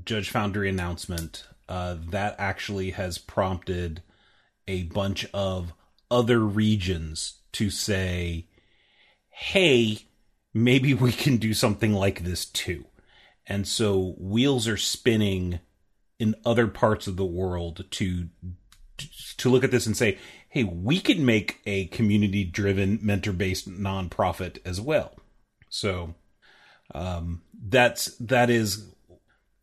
Judge 0.03 0.29
Foundry 0.29 0.69
announcement, 0.69 1.47
uh, 1.69 1.95
that 2.09 2.35
actually 2.37 2.91
has 2.91 3.17
prompted 3.17 4.03
a 4.67 4.83
bunch 4.83 5.25
of 5.33 5.73
other 6.11 6.39
regions 6.39 7.35
to 7.53 7.69
say, 7.69 8.47
"Hey, 9.29 9.99
maybe 10.53 10.93
we 10.93 11.13
can 11.13 11.37
do 11.37 11.53
something 11.53 11.93
like 11.93 12.25
this 12.25 12.43
too." 12.45 12.85
And 13.47 13.65
so 13.65 14.15
wheels 14.17 14.67
are 14.67 14.77
spinning 14.77 15.61
in 16.19 16.35
other 16.45 16.67
parts 16.67 17.07
of 17.07 17.15
the 17.15 17.25
world 17.25 17.85
to 17.91 18.27
to 19.37 19.49
look 19.49 19.63
at 19.63 19.71
this 19.71 19.85
and 19.85 19.95
say, 19.95 20.17
hey, 20.49 20.63
we 20.63 20.99
could 20.99 21.19
make 21.19 21.61
a 21.65 21.85
community 21.87 22.43
driven 22.43 22.99
mentor 23.01 23.33
based 23.33 23.69
nonprofit 23.69 24.57
as 24.65 24.81
well. 24.81 25.15
So 25.69 26.15
um, 26.93 27.43
that's 27.53 28.17
that 28.17 28.49
is 28.49 28.91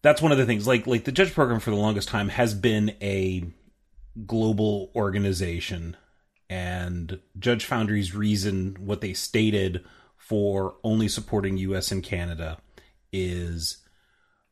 that's 0.02 0.22
one 0.22 0.32
of 0.32 0.38
the 0.38 0.46
things. 0.46 0.66
Like 0.66 0.86
like 0.86 1.04
the 1.04 1.12
Judge 1.12 1.34
Program 1.34 1.60
for 1.60 1.70
the 1.70 1.76
longest 1.76 2.08
time 2.08 2.28
has 2.30 2.54
been 2.54 2.94
a 3.02 3.44
global 4.24 4.92
organization, 4.94 5.96
and 6.48 7.20
Judge 7.38 7.64
Foundry's 7.64 8.14
reason, 8.14 8.76
what 8.78 9.00
they 9.00 9.12
stated 9.12 9.84
for 10.16 10.76
only 10.82 11.08
supporting 11.08 11.56
U.S. 11.58 11.90
and 11.90 12.02
Canada, 12.02 12.58
is 13.12 13.78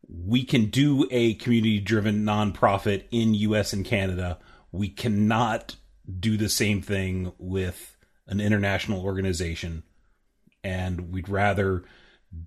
we 0.09 0.45
can 0.45 0.67
do 0.67 1.07
a 1.11 1.35
community 1.35 1.81
driven 1.81 2.25
nonprofit 2.25 3.05
in 3.11 3.35
US 3.35 3.73
and 3.73 3.85
Canada. 3.85 4.39
We 4.71 4.89
cannot 4.89 5.77
do 6.21 6.37
the 6.37 6.49
same 6.49 6.83
thing 6.83 7.33
with 7.39 7.97
an 8.27 8.41
international 8.41 9.03
organization. 9.03 9.83
And 10.63 11.13
we'd 11.13 11.29
rather 11.29 11.85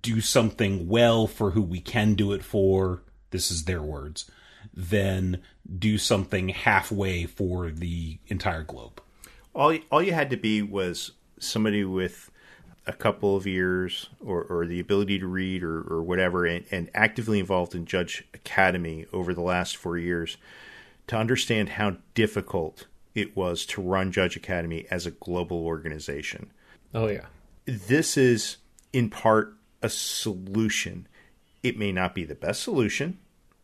do 0.02 0.20
something 0.20 0.88
well 0.88 1.26
for 1.26 1.52
who 1.52 1.62
we 1.62 1.80
can 1.80 2.14
do 2.14 2.32
it 2.32 2.42
for. 2.42 3.02
This 3.30 3.50
is 3.50 3.64
their 3.64 3.82
words. 3.82 4.30
Than 4.74 5.42
do 5.78 5.98
something 5.98 6.50
halfway 6.50 7.26
for 7.26 7.70
the 7.70 8.18
entire 8.26 8.62
globe. 8.62 9.00
All 9.54 9.76
all 9.90 10.02
you 10.02 10.12
had 10.12 10.30
to 10.30 10.36
be 10.36 10.62
was 10.62 11.12
somebody 11.38 11.84
with 11.84 12.30
a 12.88 12.92
couple 12.92 13.36
of 13.36 13.46
years 13.46 14.08
or, 14.18 14.42
or 14.44 14.66
the 14.66 14.80
ability 14.80 15.18
to 15.18 15.26
read 15.26 15.62
or, 15.62 15.82
or 15.82 16.02
whatever 16.02 16.46
and, 16.46 16.64
and 16.70 16.90
actively 16.94 17.38
involved 17.38 17.74
in 17.74 17.84
Judge 17.84 18.24
Academy 18.32 19.04
over 19.12 19.34
the 19.34 19.42
last 19.42 19.76
four 19.76 19.98
years 19.98 20.38
to 21.06 21.16
understand 21.16 21.70
how 21.70 21.96
difficult 22.14 22.86
it 23.18 23.36
was 23.36 23.66
to 23.66 23.82
run 23.82 24.12
Judge 24.12 24.36
Academy 24.36 24.86
as 24.92 25.04
a 25.06 25.10
global 25.10 25.66
organization. 25.66 26.52
Oh, 26.94 27.08
yeah. 27.08 27.26
This 27.66 28.16
is 28.16 28.58
in 28.92 29.10
part 29.10 29.56
a 29.82 29.88
solution. 29.88 31.08
It 31.64 31.76
may 31.76 31.90
not 31.90 32.14
be 32.14 32.24
the 32.24 32.36
best 32.36 32.62
solution, 32.62 33.18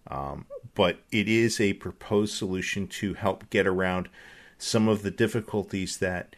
um, 0.09 0.47
but 0.75 0.99
it 1.13 1.29
is 1.29 1.61
a 1.61 1.75
proposed 1.75 2.35
solution 2.35 2.89
to 2.89 3.15
help 3.15 3.49
get 3.49 3.65
around 3.67 4.09
some 4.59 4.89
of 4.89 5.03
the 5.03 5.11
difficulties 5.13 5.99
that 5.99 6.35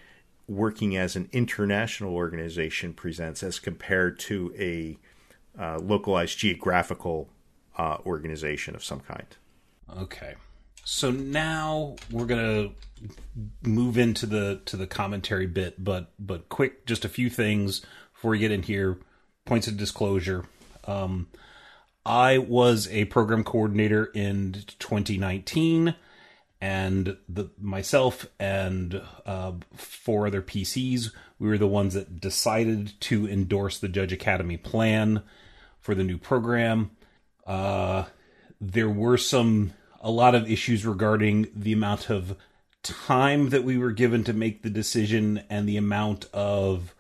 working 0.47 0.95
as 0.95 1.17
an 1.17 1.31
international 1.33 2.15
organization 2.15 2.93
presents 2.93 3.43
as 3.43 3.59
compared 3.59 4.19
to 4.19 4.55
a 4.59 4.99
uh, 5.59 5.79
localized 5.79 6.39
geographical 6.39 7.31
uh, 7.79 7.97
organization 8.05 8.75
of 8.77 8.85
some 8.85 9.01
kind. 9.01 9.37
Okay. 9.99 10.35
So 10.85 11.11
now 11.11 11.97
we're 12.13 12.27
gonna 12.27 12.71
move 13.63 13.99
into 13.99 14.27
the 14.27 14.61
to 14.67 14.77
the 14.77 14.87
commentary 14.87 15.47
bit, 15.47 15.83
but 15.83 16.13
but 16.19 16.49
quick, 16.49 16.87
just 16.87 17.05
a 17.05 17.09
few 17.09 17.31
things 17.31 17.83
before 18.15 18.31
we 18.33 18.39
get 18.39 18.53
in 18.53 18.63
here. 18.63 18.99
Points 19.45 19.69
of 19.69 19.77
disclosure. 19.77 20.45
Um, 20.85 21.29
I 22.05 22.39
was 22.39 22.89
a 22.89 23.05
program 23.07 23.45
coordinator 23.45 24.07
in 24.07 24.65
2019 24.79 25.95
and 26.61 27.17
the 27.29 27.51
myself 27.61 28.27
and 28.41 29.03
uh, 29.27 29.53
four 29.75 30.27
other 30.27 30.41
PCs, 30.41 31.13
we 31.39 31.49
were 31.49 31.59
the 31.59 31.67
ones 31.67 31.95
that 31.95 32.21
decided 32.21 32.99
to 33.01 33.29
endorse 33.29 33.79
the 33.79 33.89
Judge 33.89 34.13
Academy 34.13 34.57
plan 34.57 35.23
for 35.81 35.95
the 35.95 36.05
new 36.05 36.17
program. 36.17 36.91
Uh, 37.47 38.05
there 38.61 38.89
were 38.89 39.19
some 39.19 39.75
a 40.01 40.11
lot 40.11 40.35
of 40.35 40.51
issues 40.51 40.87
regarding 40.87 41.49
the 41.55 41.73
amount 41.73 42.11
of 42.11 42.37
time 42.89 43.51
that 43.51 43.65
we 43.65 43.79
were 43.79 43.93
given 43.93 44.25
to 44.25 44.33
make 44.33 44.63
the 44.63 44.71
decision 44.71 45.43
and 45.49 45.69
the 45.69 45.77
amount 45.77 46.27
of 46.33 46.95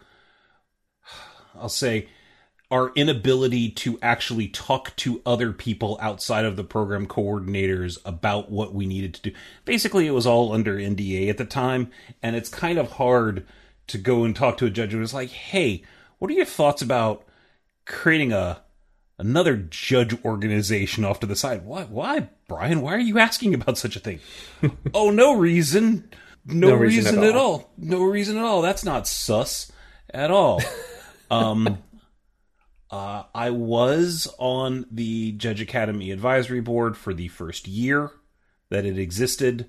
I'll 1.54 1.68
say 1.68 2.08
our 2.70 2.92
inability 2.94 3.70
to 3.70 3.98
actually 4.02 4.48
talk 4.48 4.94
to 4.96 5.22
other 5.24 5.52
people 5.52 5.96
outside 6.00 6.44
of 6.44 6.56
the 6.56 6.64
program 6.64 7.06
coordinators 7.06 7.98
about 8.04 8.50
what 8.50 8.74
we 8.74 8.86
needed 8.86 9.14
to 9.14 9.30
do. 9.30 9.36
Basically, 9.64 10.06
it 10.06 10.12
was 10.12 10.26
all 10.26 10.52
under 10.52 10.76
NDA 10.76 11.28
at 11.30 11.38
the 11.38 11.44
time, 11.44 11.90
and 12.22 12.34
it's 12.34 12.48
kind 12.48 12.78
of 12.78 12.92
hard 12.92 13.46
to 13.86 13.98
go 13.98 14.24
and 14.24 14.34
talk 14.34 14.56
to 14.58 14.66
a 14.66 14.70
judge 14.70 14.92
who 14.92 14.98
was 14.98 15.14
like, 15.14 15.30
"Hey, 15.30 15.82
what 16.18 16.30
are 16.30 16.34
your 16.34 16.44
thoughts 16.44 16.82
about 16.82 17.24
creating 17.84 18.32
a 18.32 18.62
another 19.18 19.56
judge 19.56 20.22
organization 20.24 21.04
off 21.04 21.20
to 21.20 21.26
the 21.26 21.36
side?" 21.36 21.64
Why, 21.64 21.84
why, 21.84 22.30
Bryan? 22.48 22.80
Why 22.80 22.94
are 22.94 23.00
you 23.00 23.18
asking 23.18 23.54
about 23.54 23.78
such 23.78 23.96
a 23.96 24.00
thing? 24.00 24.20
oh, 24.94 25.10
no 25.10 25.34
reason. 25.36 26.08
No, 26.44 26.68
No 26.68 26.74
reason 26.76 27.14
reason, 27.16 27.24
at 27.24 27.36
all. 27.36 27.52
all. 27.52 27.70
No 27.76 28.04
reason 28.04 28.36
at 28.38 28.44
all. 28.44 28.62
That's 28.62 28.84
not 28.84 29.06
sus 29.08 29.72
at 30.12 30.30
all. 30.30 30.62
um 31.30 31.78
uh, 32.88 33.24
I 33.34 33.50
was 33.50 34.32
on 34.38 34.86
the 34.92 35.32
Judge 35.32 35.60
Academy 35.60 36.12
Advisory 36.12 36.60
Board 36.60 36.96
for 36.96 37.12
the 37.12 37.26
first 37.28 37.66
year 37.66 38.12
that 38.70 38.86
it 38.86 38.96
existed. 38.96 39.68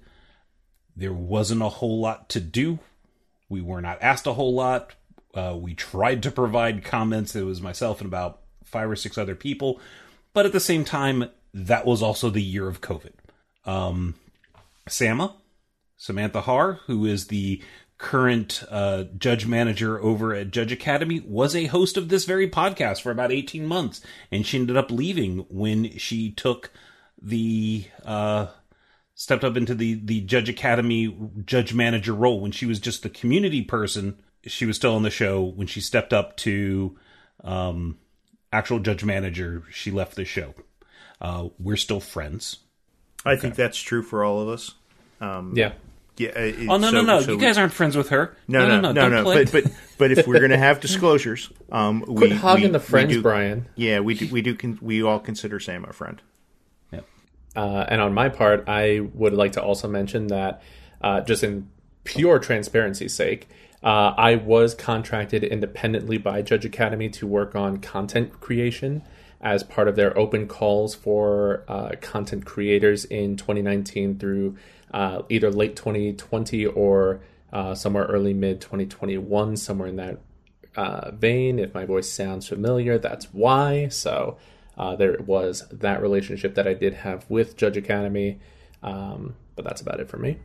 There 0.96 1.14
wasn't 1.14 1.64
a 1.64 1.70
whole 1.70 2.00
lot 2.00 2.30
to 2.30 2.40
do. 2.40 2.78
We 3.50 3.60
were 3.62 3.82
not 3.82 4.02
asked 4.02 4.28
a 4.28 4.34
whole 4.34 4.54
lot. 4.54 4.94
Uh, 5.34 5.58
we 5.60 5.74
tried 5.74 6.22
to 6.24 6.32
provide 6.32 6.84
comments. 6.84 7.36
It 7.36 7.44
was 7.44 7.60
myself 7.62 8.02
and 8.02 8.08
about 8.08 8.42
five 8.64 8.90
or 8.90 8.96
six 8.96 9.18
other 9.18 9.36
people. 9.36 9.80
But 10.34 10.46
at 10.46 10.52
the 10.52 10.60
same 10.60 10.86
time, 10.86 11.30
that 11.66 11.86
was 11.86 12.04
also 12.04 12.30
the 12.30 12.42
year 12.42 12.68
of 12.68 12.82
COVID. 12.82 13.14
Um, 13.66 14.16
Sama, 14.88 15.36
Samantha 15.98 16.42
Har, 16.42 16.80
who 16.86 17.06
is 17.06 17.28
the 17.28 17.62
current 17.98 18.64
uh, 18.70 19.06
judge 19.18 19.48
manager 19.48 20.00
over 20.00 20.36
at 20.36 20.52
Judge 20.52 20.72
Academy, 20.72 21.20
was 21.26 21.56
a 21.56 21.66
host 21.66 21.98
of 21.98 22.10
this 22.10 22.26
very 22.26 22.48
podcast 22.48 23.02
for 23.02 23.12
about 23.12 23.32
18 23.32 23.66
months. 23.66 24.02
And 24.32 24.46
she 24.46 24.60
ended 24.60 24.78
up 24.78 24.92
leaving 24.92 25.40
when 25.50 25.98
she 25.98 26.32
took 26.32 26.72
the. 27.22 27.86
Uh, 28.06 28.48
stepped 29.20 29.44
up 29.44 29.58
into 29.58 29.74
the, 29.74 29.96
the 29.96 30.22
Judge 30.22 30.48
Academy 30.48 31.18
judge 31.44 31.74
manager 31.74 32.14
role. 32.14 32.40
When 32.40 32.52
she 32.52 32.68
was 32.68 32.80
just 32.80 33.02
the 33.02 33.10
community 33.10 33.64
person, 33.64 34.22
she 34.46 34.68
was 34.68 34.76
still 34.76 34.94
on 34.94 35.02
the 35.02 35.10
show. 35.10 35.42
When 35.44 35.66
she 35.66 35.82
stepped 35.82 36.14
up 36.14 36.38
to 36.38 36.96
um, 37.44 37.98
actual 38.54 38.78
judge 38.78 39.04
manager, 39.04 39.64
she 39.72 39.90
left 39.90 40.16
the 40.16 40.24
show. 40.24 40.54
Uh, 41.22 41.50
we're 41.60 41.76
still 41.78 42.00
friends. 42.00 42.58
I 43.26 43.36
think 43.36 43.56
that's 43.56 43.78
true 43.78 44.04
for 44.04 44.24
all 44.24 44.40
of 44.42 44.50
us. 44.50 44.74
Yeah. 45.22 45.74
Yeah. 46.18 46.30
it- 46.30 46.68
Oh 46.70 46.78
no, 46.78 46.90
so- 46.90 46.92
no, 46.92 47.02
no! 47.02 47.22
so 47.22 47.32
you 47.34 47.38
guys 47.40 47.58
aren't 47.58 47.74
friends 47.74 47.96
with 47.96 48.10
her. 48.10 48.36
No, 48.48 48.68
no, 48.68 48.80
no, 48.82 48.92
no. 48.92 49.10
don't 49.10 49.24
play. 49.24 49.44
But 49.46 49.52
but 49.52 49.72
but 49.98 50.12
if 50.12 50.26
we're 50.28 50.40
gonna 50.40 50.58
have 50.58 50.80
disclosures, 50.80 51.52
um, 51.72 52.02
Quit 52.06 52.32
we, 52.32 52.36
hogging 52.36 52.64
we- 52.66 52.70
the 52.72 52.80
friends, 52.80 53.14
do- 53.14 53.22
Bryan. 53.22 53.68
Yeah, 53.76 54.00
we 54.00 54.14
do. 54.16 54.28
We 54.32 54.42
do. 54.42 54.56
Con- 54.56 54.80
we 54.82 55.04
all 55.04 55.20
consider 55.20 55.60
Sam 55.60 55.86
a 55.86 55.94
friend. 55.94 56.22
Yeah. 56.92 57.02
Uh, 57.56 57.86
and 57.88 58.02
on 58.02 58.14
my 58.14 58.30
part, 58.30 58.64
I 58.68 59.02
would 59.14 59.34
like 59.34 59.52
to 59.54 59.62
also 59.62 59.88
mention 59.88 60.28
that, 60.28 60.62
uh, 61.02 61.22
just 61.22 61.44
in 61.44 61.70
pure 62.04 62.40
transparency's 62.40 63.14
sake, 63.14 63.48
uh, 63.84 64.14
I 64.18 64.36
was 64.36 64.74
contracted 64.74 65.44
independently 65.44 66.18
by 66.18 66.42
Judge 66.42 66.66
Academy 66.66 67.10
to 67.10 67.28
work 67.28 67.54
on 67.56 67.78
content 67.78 68.40
creation 68.40 69.04
as 69.42 69.64
part 69.64 69.88
of 69.88 69.96
their 69.96 70.18
open 70.18 70.48
calls 70.48 70.96
for 70.96 71.64
uh, 71.68 71.92
content 72.02 72.46
creators 72.46 73.06
in 73.06 73.38
2019 73.38 74.18
through 74.18 74.58
uh, 74.92 75.22
either 75.30 75.52
late 75.52 75.76
2020 75.76 76.66
or 76.66 77.22
uh, 77.54 77.76
somewhere 77.76 78.06
early 78.06 78.34
mid 78.34 78.60
2021, 78.62 79.56
somewhere 79.58 79.88
in 79.88 79.96
that 79.98 80.20
uh, 80.76 81.12
vein. 81.12 81.60
If 81.60 81.74
my 81.74 81.86
voice 81.86 82.12
sounds 82.12 82.48
familiar, 82.48 82.98
that's 82.98 83.26
why. 83.34 83.90
So 83.90 84.38
uh, 84.78 84.96
there 84.96 85.18
was 85.26 85.68
that 85.72 86.02
relationship 86.02 86.56
that 86.56 86.68
I 86.68 86.74
did 86.74 86.94
have 86.94 87.26
with 87.30 87.58
Judge 87.58 87.78
Academy, 87.78 88.40
um, 88.82 89.36
but 89.56 89.66
that's 89.66 89.82
about 89.82 90.00
it 90.00 90.10
for 90.10 90.18
me. 90.18 90.40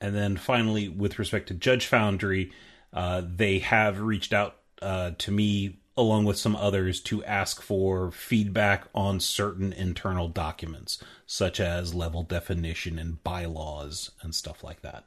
And 0.00 0.14
then 0.14 0.36
finally, 0.36 0.88
with 0.88 1.18
respect 1.18 1.48
to 1.48 1.54
Judge 1.54 1.86
Foundry, 1.86 2.52
uh, 2.92 3.22
they 3.24 3.60
have 3.60 4.00
reached 4.00 4.32
out 4.34 4.56
to 4.82 5.30
me 5.30 5.78
along 5.96 6.24
with 6.24 6.36
some 6.36 6.56
others 6.56 7.00
to 7.00 7.24
ask 7.24 7.62
for 7.62 8.10
feedback 8.10 8.84
on 8.94 9.20
certain 9.20 9.72
internal 9.72 10.28
documents, 10.28 11.02
such 11.26 11.60
as 11.60 11.94
level 11.94 12.22
definition 12.22 12.98
and 12.98 13.22
bylaws 13.22 14.10
and 14.22 14.34
stuff 14.34 14.64
like 14.64 14.82
that. 14.82 15.04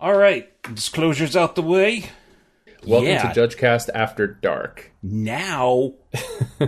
All 0.00 0.16
right, 0.16 0.50
disclosures 0.74 1.36
out 1.36 1.54
the 1.54 1.62
way. 1.62 2.06
Welcome 2.86 3.08
Yeah. 3.08 3.32
to 3.32 3.40
JudgeCast 3.40 3.90
After 3.94 4.26
Dark. 4.26 4.92
Now, 5.02 5.94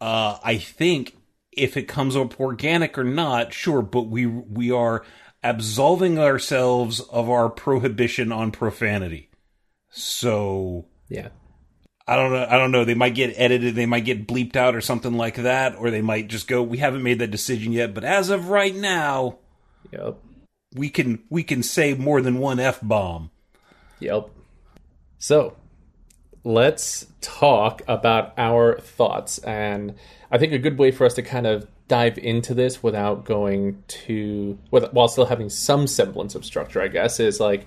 uh, 0.00 0.38
I 0.42 0.56
think 0.58 1.16
if 1.52 1.76
it 1.76 1.84
comes 1.88 2.14
up 2.16 2.38
organic 2.40 2.96
or 2.96 3.04
not, 3.04 3.52
sure, 3.52 3.82
but 3.82 4.02
we 4.02 4.26
we 4.26 4.70
are 4.70 5.04
absolving 5.42 6.18
ourselves 6.18 7.00
of 7.00 7.28
our 7.28 7.48
prohibition 7.48 8.30
on 8.32 8.50
profanity. 8.52 9.30
So 9.90 10.86
Yeah. 11.08 11.28
I 12.08 12.16
don't 12.16 12.32
know. 12.32 12.46
I 12.48 12.56
don't 12.56 12.70
know. 12.72 12.84
They 12.84 12.94
might 12.94 13.14
get 13.14 13.34
edited. 13.36 13.74
They 13.74 13.84
might 13.86 14.06
get 14.06 14.26
bleeped 14.26 14.56
out 14.56 14.74
or 14.74 14.80
something 14.80 15.12
like 15.12 15.36
that, 15.36 15.76
or 15.76 15.90
they 15.90 16.00
might 16.00 16.28
just 16.28 16.48
go. 16.48 16.62
We 16.62 16.78
haven't 16.78 17.02
made 17.02 17.18
that 17.18 17.30
decision 17.30 17.70
yet, 17.72 17.92
but 17.92 18.02
as 18.02 18.30
of 18.30 18.48
right 18.48 18.74
now, 18.74 19.38
Yep. 19.92 20.16
we 20.74 20.88
can 20.88 21.22
we 21.28 21.42
can 21.42 21.62
say 21.62 21.92
more 21.92 22.22
than 22.22 22.38
one 22.38 22.58
f 22.58 22.80
bomb. 22.82 23.30
Yep. 24.00 24.30
So 25.18 25.56
let's 26.44 27.06
talk 27.20 27.82
about 27.86 28.32
our 28.38 28.78
thoughts. 28.78 29.38
And 29.38 29.94
I 30.30 30.38
think 30.38 30.52
a 30.52 30.58
good 30.58 30.78
way 30.78 30.90
for 30.90 31.04
us 31.04 31.14
to 31.14 31.22
kind 31.22 31.46
of 31.46 31.66
dive 31.88 32.16
into 32.18 32.54
this 32.54 32.82
without 32.82 33.24
going 33.24 33.82
to, 33.88 34.58
with, 34.70 34.92
while 34.92 35.08
still 35.08 35.24
having 35.26 35.50
some 35.50 35.86
semblance 35.86 36.34
of 36.34 36.44
structure, 36.44 36.80
I 36.80 36.88
guess, 36.88 37.18
is 37.18 37.40
like, 37.40 37.66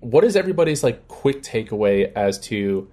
what 0.00 0.24
is 0.24 0.36
everybody's 0.36 0.82
like 0.82 1.06
quick 1.08 1.42
takeaway 1.42 2.12
as 2.14 2.38
to 2.40 2.88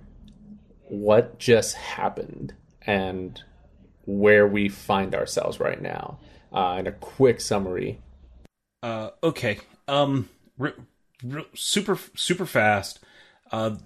what 0.93 1.39
just 1.39 1.75
happened 1.75 2.53
and 2.85 3.41
where 4.05 4.47
we 4.47 4.69
find 4.69 5.15
ourselves 5.15 5.59
right 5.59 5.81
now? 5.81 6.19
Uh, 6.51 6.77
in 6.79 6.87
a 6.87 6.91
quick 6.91 7.41
summary. 7.41 7.99
Uh, 8.83 9.09
okay. 9.23 9.59
Um, 9.87 10.29
r- 10.59 10.75
r- 11.31 11.45
super 11.55 11.97
super 12.15 12.45
fast. 12.45 12.99
Uh, 13.51 13.77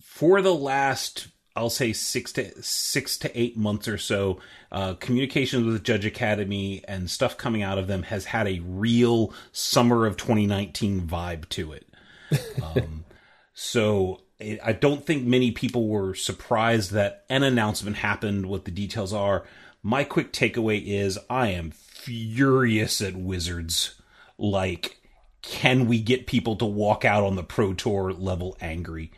for 0.00 0.40
the 0.40 0.54
last, 0.54 1.28
I'll 1.54 1.68
say 1.68 1.92
six 1.92 2.32
to 2.32 2.62
six 2.62 3.18
to 3.18 3.38
eight 3.38 3.58
months 3.58 3.86
or 3.86 3.98
so, 3.98 4.40
uh, 4.72 4.94
communications 4.94 5.66
with 5.66 5.84
Judge 5.84 6.06
Academy 6.06 6.82
and 6.88 7.10
stuff 7.10 7.36
coming 7.36 7.62
out 7.62 7.76
of 7.76 7.86
them 7.86 8.04
has 8.04 8.24
had 8.24 8.48
a 8.48 8.60
real 8.60 9.34
summer 9.52 10.06
of 10.06 10.16
2019 10.16 11.02
vibe 11.02 11.48
to 11.50 11.72
it. 11.72 11.86
Um, 12.62 13.04
so 13.52 14.20
I 14.62 14.72
don't 14.72 15.04
think 15.04 15.24
many 15.24 15.50
people 15.50 15.88
were 15.88 16.14
surprised 16.14 16.92
that 16.92 17.24
an 17.28 17.42
announcement 17.42 17.96
happened. 17.96 18.46
What 18.46 18.64
the 18.64 18.70
details 18.70 19.12
are. 19.12 19.44
My 19.82 20.04
quick 20.04 20.32
takeaway 20.32 20.84
is 20.84 21.18
I 21.28 21.48
am 21.48 21.70
furious 21.70 23.00
at 23.00 23.16
Wizards. 23.16 24.00
Like, 24.38 25.00
can 25.42 25.86
we 25.86 26.00
get 26.00 26.26
people 26.26 26.56
to 26.56 26.66
walk 26.66 27.04
out 27.04 27.24
on 27.24 27.36
the 27.36 27.42
Pro 27.42 27.74
Tour 27.74 28.12
level 28.12 28.56
angry? 28.60 29.10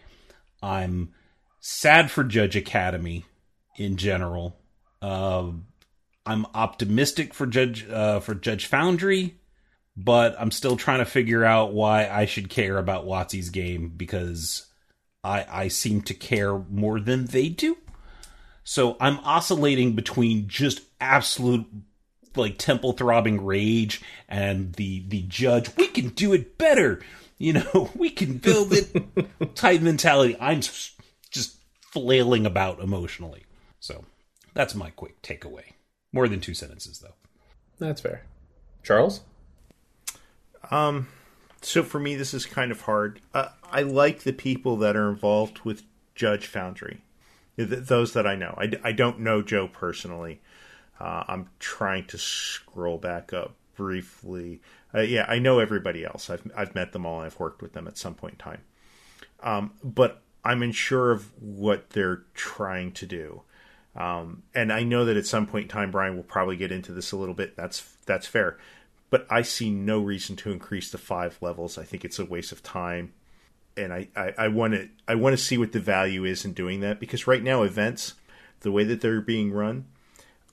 I'm 0.63 1.13
sad 1.61 2.11
for 2.11 2.25
Judge 2.25 2.57
Academy 2.57 3.25
in 3.77 3.97
general. 3.97 4.59
Uh, 5.01 5.53
I'm 6.25 6.47
optimistic 6.55 7.35
for 7.35 7.47
Judge 7.47 7.89
uh, 7.89 8.21
for 8.21 8.35
Judge 8.35 8.67
Foundry, 8.67 9.37
but 9.97 10.37
I'm 10.39 10.53
still 10.53 10.77
trying 10.77 11.01
to 11.01 11.05
figure 11.05 11.45
out 11.45 11.73
why 11.73 12.09
I 12.09 12.27
should 12.27 12.49
care 12.49 12.79
about 12.79 13.07
Watsy's 13.07 13.51
game 13.51 13.93
because 13.97 14.67
I 15.25 15.47
I 15.49 15.69
seem 15.69 16.03
to 16.03 16.15
care 16.15 16.59
more 16.59 17.01
than 17.01 17.27
they 17.27 17.49
do. 17.49 17.79
So 18.65 18.97
I'm 19.01 19.19
oscillating 19.21 19.95
between 19.95 20.49
just 20.49 20.83
absolute 21.01 21.67
like 22.37 22.59
temple 22.59 22.93
throbbing 22.93 23.45
rage 23.45 24.01
and 24.29 24.73
the 24.75 25.05
the 25.09 25.23
judge 25.23 25.77
we 25.77 25.87
can 25.87 26.09
do 26.09 26.33
it 26.33 26.57
better 26.57 26.99
you 27.37 27.53
know 27.53 27.91
we 27.95 28.09
can 28.09 28.39
build 28.39 28.73
it 28.73 29.55
type 29.55 29.83
mentality 29.83 30.35
i'm 30.41 30.63
just 31.31 31.59
flailing 31.93 32.47
about 32.47 32.81
emotionally 32.81 33.45
so 33.81 34.07
that's 34.55 34.75
my 34.75 34.89
quick 34.89 35.21
takeaway 35.21 35.65
more 36.11 36.27
than 36.27 36.41
two 36.41 36.55
sentences 36.55 37.01
though 37.01 37.13
That's 37.83 38.01
fair. 38.01 38.23
Charles? 38.85 39.23
Um, 40.71 41.09
So 41.63 41.83
for 41.83 42.01
me, 42.01 42.17
this 42.17 42.35
is 42.35 42.45
kind 42.45 42.71
of 42.73 42.83
hard. 42.83 43.21
Uh, 43.33 43.49
I 43.71 43.83
like 43.83 44.21
the 44.21 44.33
people 44.33 44.77
that 44.79 44.97
are 44.97 45.09
involved 45.09 45.61
with 45.61 45.85
Judge 46.15 46.47
Foundry, 46.49 47.03
Th- 47.57 47.69
those 47.69 48.13
that 48.13 48.27
I 48.27 48.35
know. 48.35 48.55
I 48.59 48.93
don't 48.93 49.21
know 49.21 49.43
Joe 49.43 49.69
personally. 49.69 50.41
Uh, 51.01 51.25
I'm 51.29 51.49
trying 51.59 52.07
to 52.07 52.19
scroll 52.19 52.99
back 52.99 53.33
up 53.33 53.55
briefly. 53.77 54.61
Uh, 54.95 55.01
yeah, 55.01 55.25
I 55.29 55.39
know 55.39 55.59
everybody 55.59 56.05
else. 56.05 56.31
I've 56.31 56.51
I've 56.57 56.75
met 56.75 56.93
them 56.93 57.07
all. 57.07 57.21
I've 57.21 57.39
worked 57.39 57.63
with 57.63 57.73
them 57.73 57.89
at 57.89 57.97
some 57.97 58.15
point 58.15 58.35
in 58.35 58.39
time. 58.39 58.61
Um, 59.43 59.73
but 59.83 60.23
I'm 60.45 60.63
unsure 60.63 61.11
of 61.11 61.31
what 61.41 61.91
they're 61.91 62.23
trying 62.35 62.93
to 62.93 63.07
do. 63.07 63.43
Um, 63.95 64.43
and 64.55 64.73
I 64.73 64.83
know 64.85 65.05
that 65.05 65.17
at 65.17 65.27
some 65.27 65.47
point 65.47 65.65
in 65.65 65.69
time, 65.69 65.91
Bryan 65.91 66.17
will 66.17 66.23
probably 66.23 66.57
get 66.57 66.73
into 66.73 66.93
this 66.93 67.13
a 67.13 67.17
little 67.17 67.35
bit. 67.35 67.57
That's 67.57 67.97
that's 68.07 68.27
fair. 68.27 68.59
But 69.13 69.27
I 69.29 69.43
see 69.43 69.69
no 69.69 70.01
reason 70.01 70.37
to 70.37 70.53
increase 70.53 70.91
the 70.91 70.97
five 70.97 71.37
levels. 71.43 71.77
I 71.77 71.85
think 71.85 72.03
it's 72.03 72.19
a 72.19 72.25
waste 72.25 72.51
of 72.51 72.63
time, 72.63 73.13
and 73.77 73.93
I 73.93 74.09
I 74.17 74.49
want 74.49 74.73
to 74.73 74.89
I 75.07 75.17
want 75.17 75.35
to 75.35 75.45
see 75.45 75.59
what 75.59 75.73
the 75.73 75.81
value 75.81 76.25
is 76.25 76.47
in 76.47 76.55
doing 76.55 76.81
that 76.81 76.99
because 76.99 77.27
right 77.27 77.43
now 77.43 77.63
events, 77.63 78.15
the 78.61 78.73
way 78.73 78.85
that 78.85 79.03
they're 79.03 79.21
being 79.21 79.53
run, 79.53 79.85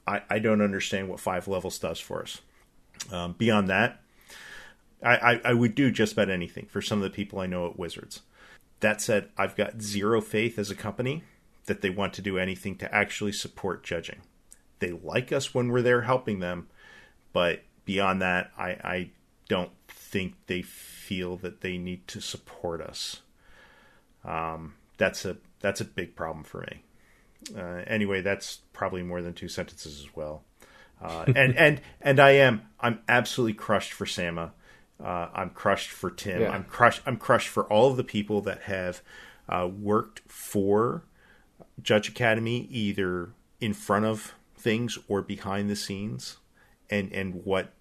I 0.06 0.24
I 0.30 0.40
don't 0.40 0.62
understand 0.62 1.08
what 1.08 1.22
five 1.22 1.48
levels 1.48 1.80
does 1.80 2.02
for 2.02 2.22
us. 2.22 2.42
Um, 3.14 3.32
beyond 3.38 3.70
that, 3.70 4.02
I, 5.02 5.16
I 5.16 5.42
I 5.46 5.54
would 5.54 5.74
do 5.74 5.90
just 5.90 6.12
about 6.12 6.30
anything 6.30 6.66
for 6.66 6.82
some 6.82 7.00
of 7.00 7.04
the 7.04 7.16
people 7.16 7.40
I 7.40 7.48
know 7.48 7.66
at 7.66 7.80
Wizards. 7.80 8.24
That 8.82 9.00
said, 9.00 9.30
I've 9.38 9.56
got 9.56 9.82
zero 9.82 10.20
faith 10.20 10.60
as 10.60 10.70
a 10.70 10.76
company 10.76 11.24
that 11.68 11.80
they 11.80 11.90
want 11.90 12.12
to 12.16 12.22
do 12.22 12.38
anything 12.38 12.76
to 12.80 12.94
actually 12.94 13.32
support 13.32 13.86
judging. 13.86 14.20
They 14.80 14.92
like 14.92 15.32
us 15.32 15.54
when 15.54 15.70
we're 15.70 15.82
there 15.82 16.02
helping 16.02 16.42
them, 16.42 16.68
but 17.32 17.64
beyond 17.90 18.22
that, 18.22 18.52
I, 18.56 18.70
I 18.84 19.10
don't 19.48 19.72
think 19.88 20.36
they 20.46 20.62
feel 20.62 21.38
that 21.38 21.62
they 21.62 21.76
need 21.76 22.08
to 22.10 22.22
support 22.22 22.82
us. 22.82 23.24
Um, 24.24 24.76
that's 25.00 25.26
a 25.26 25.38
that's 25.60 25.82
a 25.82 25.86
big 25.86 26.16
problem 26.16 26.44
for 26.44 26.60
me. 26.70 26.84
Uh, 27.58 27.82
anyway, 27.88 28.22
that's 28.22 28.60
probably 28.74 29.02
more 29.02 29.24
than 29.24 29.34
two 29.34 29.48
sentences 29.48 30.00
as 30.00 30.16
well. 30.16 30.44
Uh, 31.02 31.26
and 31.36 31.58
and 31.58 31.82
and 32.00 32.20
I 32.20 32.32
am 32.34 32.62
I'm 32.80 33.00
absolutely 33.10 33.56
crushed 33.56 33.92
for 33.92 34.06
Sama. 34.06 34.52
Uh, 35.04 35.30
I'm 35.34 35.50
crushed 35.50 35.90
for 35.90 36.12
Tim. 36.12 36.42
Yeah. 36.42 36.52
I'm 36.52 36.66
crushed. 36.66 37.02
I'm 37.08 37.18
crushed 37.18 37.48
for 37.48 37.64
all 37.74 37.90
of 37.90 37.98
the 37.98 38.04
people 38.04 38.42
that 38.42 38.62
have 38.64 39.02
uh, 39.48 39.68
worked 39.68 40.22
for 40.28 41.06
Judge 41.82 42.08
Academy, 42.08 42.68
either 42.70 43.32
in 43.60 43.74
front 43.74 44.06
of 44.06 44.36
things 44.56 45.00
or 45.08 45.24
behind 45.24 45.72
the 45.72 45.76
scenes, 45.76 46.38
and 46.92 47.12
and 47.12 47.44
what 47.46 47.74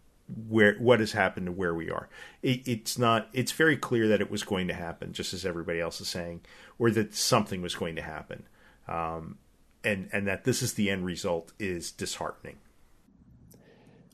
where 0.49 0.75
what 0.75 1.01
has 1.01 1.13
happened 1.13 1.47
to 1.47 1.53
where 1.53 1.75
we 1.75 1.91
are. 1.91 2.09
It, 2.43 2.67
it's 2.67 2.99
not. 2.99 3.29
It's 3.33 3.53
very 3.53 3.77
clear 3.77 4.09
that 4.09 4.21
it 4.21 4.31
was 4.31 4.43
going 4.43 4.69
to 4.69 4.75
happen, 4.75 5.13
just 5.13 5.33
as 5.33 5.47
everybody 5.47 5.81
else 5.81 6.01
is 6.01 6.09
saying, 6.09 6.43
or 6.79 6.91
that 6.91 7.15
something 7.15 7.63
was 7.63 7.75
going 7.75 7.97
to 7.97 8.03
happen. 8.03 8.47
Um, 8.87 9.39
and 9.85 10.09
and 10.13 10.27
that 10.27 10.45
this 10.45 10.63
is 10.63 10.75
the 10.75 10.91
end 10.91 11.05
result 11.05 11.53
is 11.59 11.91
disheartening. 11.91 12.59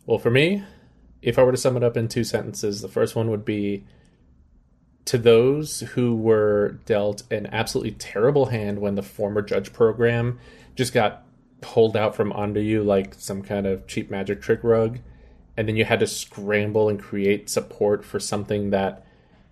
Well, 0.06 0.18
for 0.18 0.30
me, 0.30 0.62
if 1.22 1.38
I 1.38 1.42
were 1.42 1.52
to 1.52 1.58
sum 1.58 1.76
it 1.76 1.82
up 1.82 1.96
in 1.96 2.08
two 2.08 2.24
sentences, 2.24 2.82
the 2.82 2.88
first 2.88 3.16
one 3.16 3.30
would 3.30 3.44
be 3.44 3.84
to 5.06 5.18
those 5.18 5.80
who 5.80 6.14
were 6.14 6.80
dealt 6.86 7.22
an 7.30 7.46
absolutely 7.52 7.92
terrible 7.92 8.46
hand 8.46 8.78
when 8.78 8.94
the 8.94 9.02
former 9.02 9.42
judge 9.42 9.72
program 9.72 10.38
just 10.74 10.92
got 10.92 11.24
pulled 11.60 11.96
out 11.96 12.14
from 12.14 12.32
under 12.32 12.60
you 12.60 12.82
like 12.82 13.14
some 13.14 13.42
kind 13.42 13.66
of 13.66 13.86
cheap 13.86 14.10
magic 14.10 14.40
trick 14.40 14.60
rug 14.62 14.98
and 15.56 15.68
then 15.68 15.76
you 15.76 15.84
had 15.84 16.00
to 16.00 16.06
scramble 16.06 16.88
and 16.88 17.00
create 17.00 17.48
support 17.48 18.04
for 18.04 18.18
something 18.18 18.70
that 18.70 19.06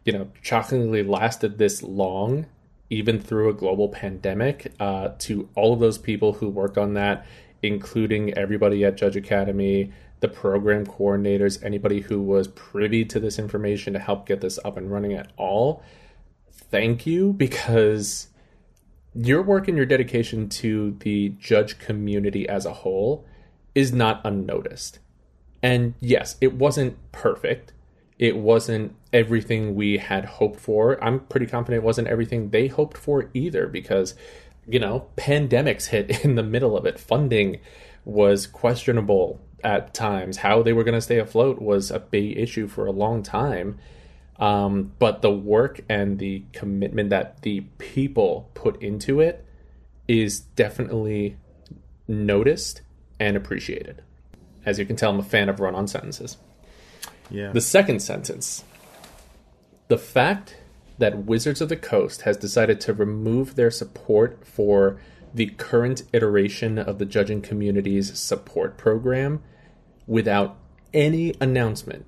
you 0.05 0.13
know 0.13 0.29
shockingly 0.41 1.03
lasted 1.03 1.59
this 1.59 1.83
long 1.83 2.47
even 2.91 3.19
through 3.21 3.49
a 3.49 3.55
global 3.55 3.89
pandemic 3.89 4.73
uh, 4.79 5.09
to 5.19 5.49
all 5.55 5.73
of 5.73 5.81
those 5.81 5.97
people 5.97 6.35
who 6.35 6.49
worked 6.49 6.79
on 6.79 6.95
that 6.95 7.27
including 7.63 8.35
everybody 8.35 8.85
at 8.85 8.97
judge 8.97 9.17
academy 9.17 9.93
the 10.21 10.29
program 10.29 10.87
coordinators 10.87 11.63
anybody 11.65 12.01
who 12.01 12.21
was 12.21 12.49
privy 12.49 13.05
to 13.05 13.19
this 13.19 13.39
information 13.39 13.93
to 13.93 13.99
help 13.99 14.27
get 14.27 14.41
this 14.41 14.59
up 14.65 14.77
and 14.77 14.91
running 14.91 15.13
at 15.13 15.31
all 15.37 15.83
thank 16.71 17.07
you 17.07 17.33
because 17.33 18.29
your 19.15 19.43
work 19.43 19.69
and 19.69 19.77
your 19.77 19.87
dedication 19.87 20.49
to 20.49 20.97
the 21.01 21.31
judge 21.39 21.79
community 21.79 22.49
as 22.49 22.65
a 22.65 22.73
whole 22.73 23.27
is 23.75 23.93
not 23.93 24.21
unnoticed. 24.25 24.99
And 25.63 25.95
yes, 26.01 26.37
it 26.41 26.55
wasn't 26.55 26.97
perfect. 27.13 27.73
It 28.19 28.37
wasn't 28.37 28.95
everything 29.13 29.75
we 29.75 29.99
had 29.99 30.25
hoped 30.25 30.61
for. 30.61 31.03
I'm 31.03 31.21
pretty 31.21 31.47
confident 31.47 31.83
it 31.83 31.87
wasn't 31.87 32.09
everything 32.09 32.51
they 32.51 32.67
hoped 32.67 32.97
for 32.97 33.31
either 33.33 33.67
because, 33.67 34.15
you 34.67 34.79
know, 34.79 35.09
pandemics 35.17 35.87
hit 35.87 36.25
in 36.25 36.35
the 36.35 36.43
middle 36.43 36.77
of 36.77 36.87
it. 36.87 36.99
Funding 36.99 37.61
was 38.05 38.47
questionable 38.47 39.41
at 39.63 39.95
times. 39.95 40.39
How 40.39 40.63
they 40.63 40.73
were 40.73 40.85
going 40.85 40.95
to 40.95 41.01
stay 41.01 41.19
afloat 41.19 41.61
was 41.61 41.91
a 41.91 42.01
big 42.01 42.37
issue 42.37 42.67
for 42.67 42.87
a 42.87 42.93
long 42.93 43.23
time. 43.23 43.79
Um, 44.39 44.93
but 44.99 45.23
the 45.23 45.31
work 45.31 45.83
and 45.89 46.19
the 46.19 46.45
commitment 46.53 47.11
that 47.11 47.43
the 47.43 47.61
people 47.79 48.51
put 48.55 48.83
into 48.83 49.21
it 49.21 49.45
is 50.09 50.41
definitely 50.41 51.37
noticed 52.09 52.81
and 53.21 53.37
appreciated. 53.37 54.03
As 54.65 54.79
you 54.79 54.87
can 54.87 54.97
tell, 54.97 55.11
I'm 55.11 55.19
a 55.19 55.25
fan 55.25 55.49
of 55.49 55.61
run 55.61 55.75
on 55.75 55.87
sentences. 55.89 56.37
Yeah. 57.31 57.53
The 57.53 57.61
second 57.61 58.01
sentence 58.01 58.65
the 59.89 59.99
fact 59.99 60.57
that 60.97 61.25
Wizards 61.25 61.61
of 61.61 61.69
the 61.69 61.77
Coast 61.77 62.23
has 62.23 62.39
decided 62.39 62.81
to 62.81 62.95
remove 62.95 63.57
their 63.57 63.71
support 63.71 64.47
for 64.47 64.99
the 65.35 65.47
current 65.47 66.05
iteration 66.15 66.79
of 66.79 66.99
the 66.99 67.05
judging 67.05 67.43
community's 67.43 68.19
support 68.19 68.79
program 68.79 69.43
without 70.07 70.57
any 70.95 71.35
announcement 71.41 72.07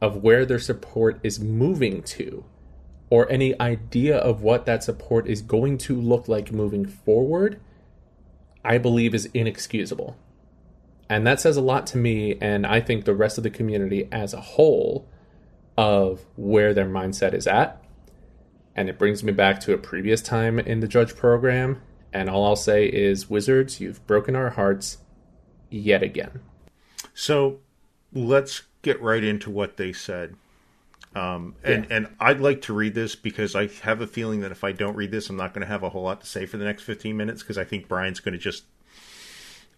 of 0.00 0.22
where 0.22 0.44
their 0.44 0.58
support 0.58 1.20
is 1.22 1.40
moving 1.40 2.02
to 2.02 2.44
or 3.08 3.30
any 3.30 3.58
idea 3.60 4.16
of 4.16 4.42
what 4.42 4.66
that 4.66 4.82
support 4.82 5.26
is 5.26 5.40
going 5.42 5.78
to 5.78 6.00
look 6.00 6.28
like 6.28 6.50
moving 6.50 6.84
forward, 6.84 7.60
I 8.64 8.78
believe 8.78 9.14
is 9.14 9.26
inexcusable. 9.32 10.16
And 11.12 11.26
that 11.26 11.40
says 11.40 11.58
a 11.58 11.60
lot 11.60 11.86
to 11.88 11.98
me, 11.98 12.38
and 12.40 12.66
I 12.66 12.80
think 12.80 13.04
the 13.04 13.14
rest 13.14 13.36
of 13.36 13.44
the 13.44 13.50
community 13.50 14.08
as 14.10 14.32
a 14.32 14.40
whole, 14.40 15.06
of 15.76 16.24
where 16.36 16.72
their 16.72 16.86
mindset 16.86 17.34
is 17.34 17.46
at. 17.46 17.84
And 18.74 18.88
it 18.88 18.98
brings 18.98 19.22
me 19.22 19.30
back 19.30 19.60
to 19.60 19.74
a 19.74 19.78
previous 19.78 20.22
time 20.22 20.58
in 20.58 20.80
the 20.80 20.88
judge 20.88 21.14
program. 21.14 21.82
And 22.14 22.30
all 22.30 22.46
I'll 22.46 22.56
say 22.56 22.86
is, 22.86 23.28
Wizards, 23.28 23.78
you've 23.78 24.06
broken 24.06 24.34
our 24.34 24.48
hearts 24.48 24.98
yet 25.68 26.02
again. 26.02 26.40
So 27.12 27.58
let's 28.14 28.62
get 28.80 28.98
right 29.02 29.22
into 29.22 29.50
what 29.50 29.76
they 29.76 29.92
said. 29.92 30.34
Um, 31.14 31.56
and, 31.62 31.84
Yeah. 31.90 31.96
and 31.96 32.08
I'd 32.20 32.40
like 32.40 32.62
to 32.62 32.72
read 32.72 32.94
this 32.94 33.16
because 33.16 33.54
I 33.54 33.66
have 33.82 34.00
a 34.00 34.06
feeling 34.06 34.40
that 34.40 34.50
if 34.50 34.64
I 34.64 34.72
don't 34.72 34.96
read 34.96 35.10
this, 35.10 35.28
I'm 35.28 35.36
not 35.36 35.52
going 35.52 35.60
to 35.60 35.70
have 35.70 35.82
a 35.82 35.90
whole 35.90 36.04
lot 36.04 36.22
to 36.22 36.26
say 36.26 36.46
for 36.46 36.56
the 36.56 36.64
next 36.64 36.84
15 36.84 37.14
minutes 37.18 37.42
because 37.42 37.58
I 37.58 37.64
think 37.64 37.86
Bryan's 37.86 38.20
going 38.20 38.32
to 38.32 38.38
just 38.38 38.64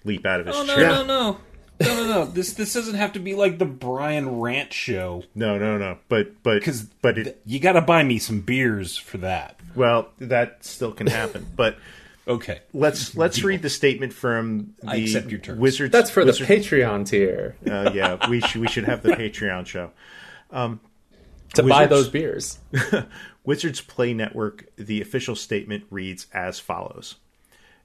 leap 0.05 0.25
out 0.27 0.40
of 0.40 0.47
his 0.47 0.57
Oh 0.57 0.64
no 0.64 0.75
chair. 0.77 0.88
no 0.88 1.05
no 1.05 1.38
no 1.81 1.95
no 1.97 2.07
no! 2.07 2.25
This 2.27 2.53
this 2.53 2.73
doesn't 2.73 2.95
have 2.95 3.14
to 3.14 3.19
be 3.19 3.35
like 3.35 3.59
the 3.59 3.64
Bryan 3.64 4.38
Rant 4.40 4.73
show 4.73 5.25
No, 5.35 5.59
no, 5.59 5.77
no. 5.77 5.99
But 6.09 6.43
but 6.45 6.55
because 6.61 6.83
but 7.03 7.19
it 7.19 7.40
you 7.45 7.59
got 7.59 7.73
to 7.73 7.81
buy 7.81 8.03
me 8.05 8.19
some 8.21 8.40
beers 8.43 8.97
for 8.97 9.19
that. 9.19 9.59
well 9.75 10.09
that 10.19 10.64
still 10.64 10.93
can 10.93 11.09
happen. 11.09 11.47
but 11.57 11.77
Okay. 12.27 12.61
let's 12.73 13.17
let's 13.17 13.43
read 13.43 13.61
the 13.62 13.69
statement 13.69 14.12
from 14.12 14.75
the 14.83 14.88
I 14.90 14.95
accept 14.97 15.31
your 15.31 15.40
terms. 15.40 15.59
Wizards. 15.61 15.90
That's 15.93 16.11
for 16.11 16.25
the 16.25 16.33
Patreon 16.33 17.07
tier 17.07 17.57
uh, 17.69 17.90
yeah, 17.93 18.29
we 18.31 18.40
should 18.40 18.61
we 18.61 18.69
should 18.69 18.85
have 18.85 19.03
the 19.03 19.11
Patreon 19.11 19.67
show. 19.67 19.90
to 20.53 21.62
buy 21.62 21.87
those 21.87 22.09
beers. 22.09 22.59
Wizards 23.45 23.81
Play 23.83 24.14
Network, 24.14 24.64
the 24.77 25.03
official 25.03 25.37
statement 25.37 25.85
reads 25.90 26.27
as 26.33 26.59
follows. 26.61 27.17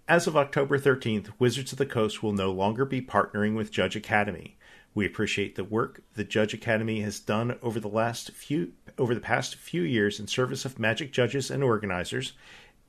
As 0.10 0.26
of 0.26 0.36
October 0.36 0.80
13th, 0.80 1.30
Wizards 1.38 1.72
of 1.72 1.78
the 1.78 1.86
Coast 1.86 2.24
will 2.24 2.34
no 2.34 2.52
longer 2.52 2.84
be 2.84 3.00
partnering 3.00 3.56
with 3.56 3.70
Judge 3.70 3.96
Academy. 3.96 4.58
We 4.96 5.06
appreciate 5.06 5.54
the 5.54 5.64
work 5.64 6.02
the 6.16 6.24
Judge 6.24 6.52
Academy 6.52 7.02
has 7.02 7.20
done 7.20 7.60
over 7.62 7.80
the 7.80 7.88
last 7.88 8.32
few 8.32 8.72
over 8.98 9.14
the 9.14 9.22
past 9.22 9.54
few 9.54 9.84
years 9.84 10.20
in 10.20 10.26
service 10.26 10.66
of 10.66 10.80
Magic 10.80 11.12
judges 11.12 11.52
and 11.52 11.64
organizers, 11.64 12.34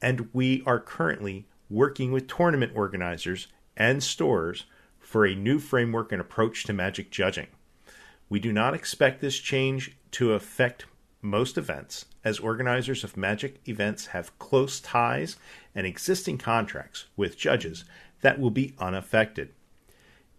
and 0.00 0.30
we 0.32 0.62
are 0.64 0.80
currently 0.80 1.46
working 1.68 2.10
with 2.10 2.26
tournament 2.26 2.72
organizers 2.74 3.48
and 3.76 4.02
stores 4.02 4.64
for 4.98 5.26
a 5.26 5.34
new 5.34 5.58
framework 5.58 6.12
and 6.12 6.22
approach 6.22 6.64
to 6.64 6.72
Magic 6.72 7.10
judging. 7.10 7.48
We 8.30 8.40
do 8.40 8.50
not 8.50 8.72
expect 8.72 9.20
this 9.20 9.38
change 9.38 9.94
to 10.12 10.32
affect 10.32 10.86
most 11.20 11.58
events, 11.58 12.06
as 12.24 12.38
organizers 12.38 13.04
of 13.04 13.16
Magic 13.16 13.60
events 13.68 14.06
have 14.06 14.38
close 14.38 14.80
ties 14.80 15.36
and 15.74 15.86
existing 15.86 16.38
contracts 16.38 17.06
with 17.16 17.38
judges 17.38 17.84
that 18.20 18.38
will 18.38 18.50
be 18.50 18.74
unaffected. 18.78 19.50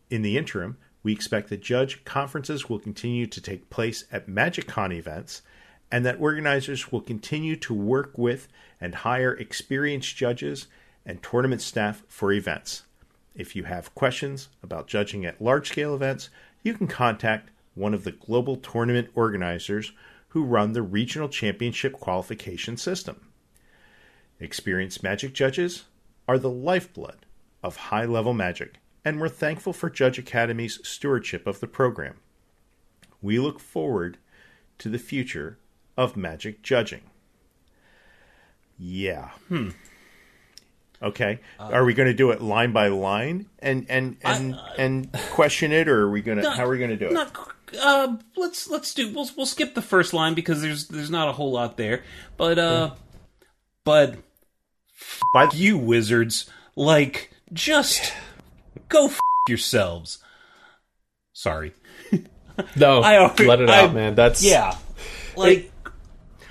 In 0.10 0.22
the 0.22 0.38
interim, 0.38 0.78
we 1.04 1.14
expect 1.14 1.50
that 1.50 1.62
judge 1.62 2.04
conferences 2.06 2.70
will 2.70 2.80
continue 2.80 3.26
to 3.26 3.42
take 3.42 3.70
place 3.70 4.06
at 4.12 4.28
MagicCon 4.28 4.94
events 4.94 5.42
and 5.92 6.06
that 6.06 6.22
organizers 6.22 6.92
will 6.92 7.02
continue 7.02 7.56
to 7.58 7.74
work 7.74 8.18
with 8.18 8.48
and 8.80 8.96
hire 8.96 9.34
experienced 9.34 10.16
judges 10.16 10.68
and 11.06 11.22
tournament 11.22 11.62
staff 11.62 12.04
for 12.08 12.32
events. 12.32 12.84
If 13.36 13.56
you 13.56 13.64
have 13.64 13.96
questions 13.96 14.50
about 14.62 14.88
judging 14.88 15.26
at 15.26 15.42
large 15.42 15.70
scale 15.70 15.96
events, 15.96 16.30
you 16.64 16.74
can 16.74 16.88
contact 16.88 17.50
one 17.74 17.94
of 17.94 18.04
the 18.04 18.12
global 18.12 18.58
tournament 18.58 19.10
organizers 19.16 19.92
who 20.32 20.46
run 20.46 20.72
the 20.72 20.82
regional 20.82 21.28
championship 21.28 21.94
qualification 21.94 22.78
system. 22.78 23.20
Experienced 24.40 25.04
magic 25.04 25.34
judges 25.34 25.84
are 26.28 26.40
the 26.40 26.50
lifeblood 26.50 27.26
of 27.62 27.76
high 27.76 28.06
level 28.06 28.34
magic, 28.34 28.76
and 29.04 29.20
we're 29.20 29.28
thankful 29.28 29.74
for 29.74 29.90
Judge 29.90 30.18
Academy's 30.18 30.80
stewardship 30.88 31.46
of 31.46 31.60
the 31.60 31.68
program. 31.68 32.16
We 33.22 33.40
look 33.40 33.60
forward 33.60 34.18
to 34.78 34.88
the 34.88 34.98
future 34.98 35.60
of 35.98 36.16
magic 36.16 36.62
judging. 36.62 37.02
Yeah. 38.78 39.32
Hmm. 39.50 39.70
Okay. 41.04 41.40
are 41.60 41.84
we 41.84 41.94
going 41.94 42.08
to 42.08 42.14
do 42.14 42.32
it 42.32 42.42
line 42.42 42.72
by 42.74 42.88
line 42.90 43.48
and 43.60 43.86
and 43.90 44.18
and 44.24 44.56
and 44.78 45.12
question 45.32 45.72
it, 45.72 45.88
or 45.88 46.02
are 46.04 46.12
we 46.12 46.22
going 46.22 46.38
to? 46.40 46.50
How 46.52 46.66
are 46.66 46.70
we 46.70 46.78
going 46.78 46.92
to 46.92 46.98
do 46.98 47.08
it? 47.08 47.14
Not. 47.14 47.36
Uh, 47.82 48.18
let's 48.38 48.70
let's 48.70 48.94
do. 48.94 49.12
We'll 49.14 49.30
we'll 49.38 49.46
skip 49.46 49.74
the 49.76 49.82
first 49.82 50.14
line 50.14 50.34
because 50.36 50.62
there's 50.62 50.88
there's 50.90 51.10
not 51.10 51.28
a 51.30 51.32
whole 51.32 51.52
lot 51.54 51.78
there. 51.78 52.04
But 52.38 52.60
uh, 52.60 52.92
but 53.84 54.18
By 55.34 55.46
f- 55.46 55.56
you 55.56 55.78
wizards, 55.78 56.50
like 56.76 57.32
just 57.54 58.14
go 58.90 59.06
f- 59.08 59.20
yourselves. 59.48 60.20
Sorry. 61.34 61.74
No, 62.76 63.02
I 63.02 63.18
already- 63.18 63.46
let 63.48 63.62
it 63.62 63.70
I- 63.70 63.86
out, 63.86 63.94
man. 63.94 64.14
That's 64.14 64.44
Yeah. 64.44 64.76
Like 65.36 65.72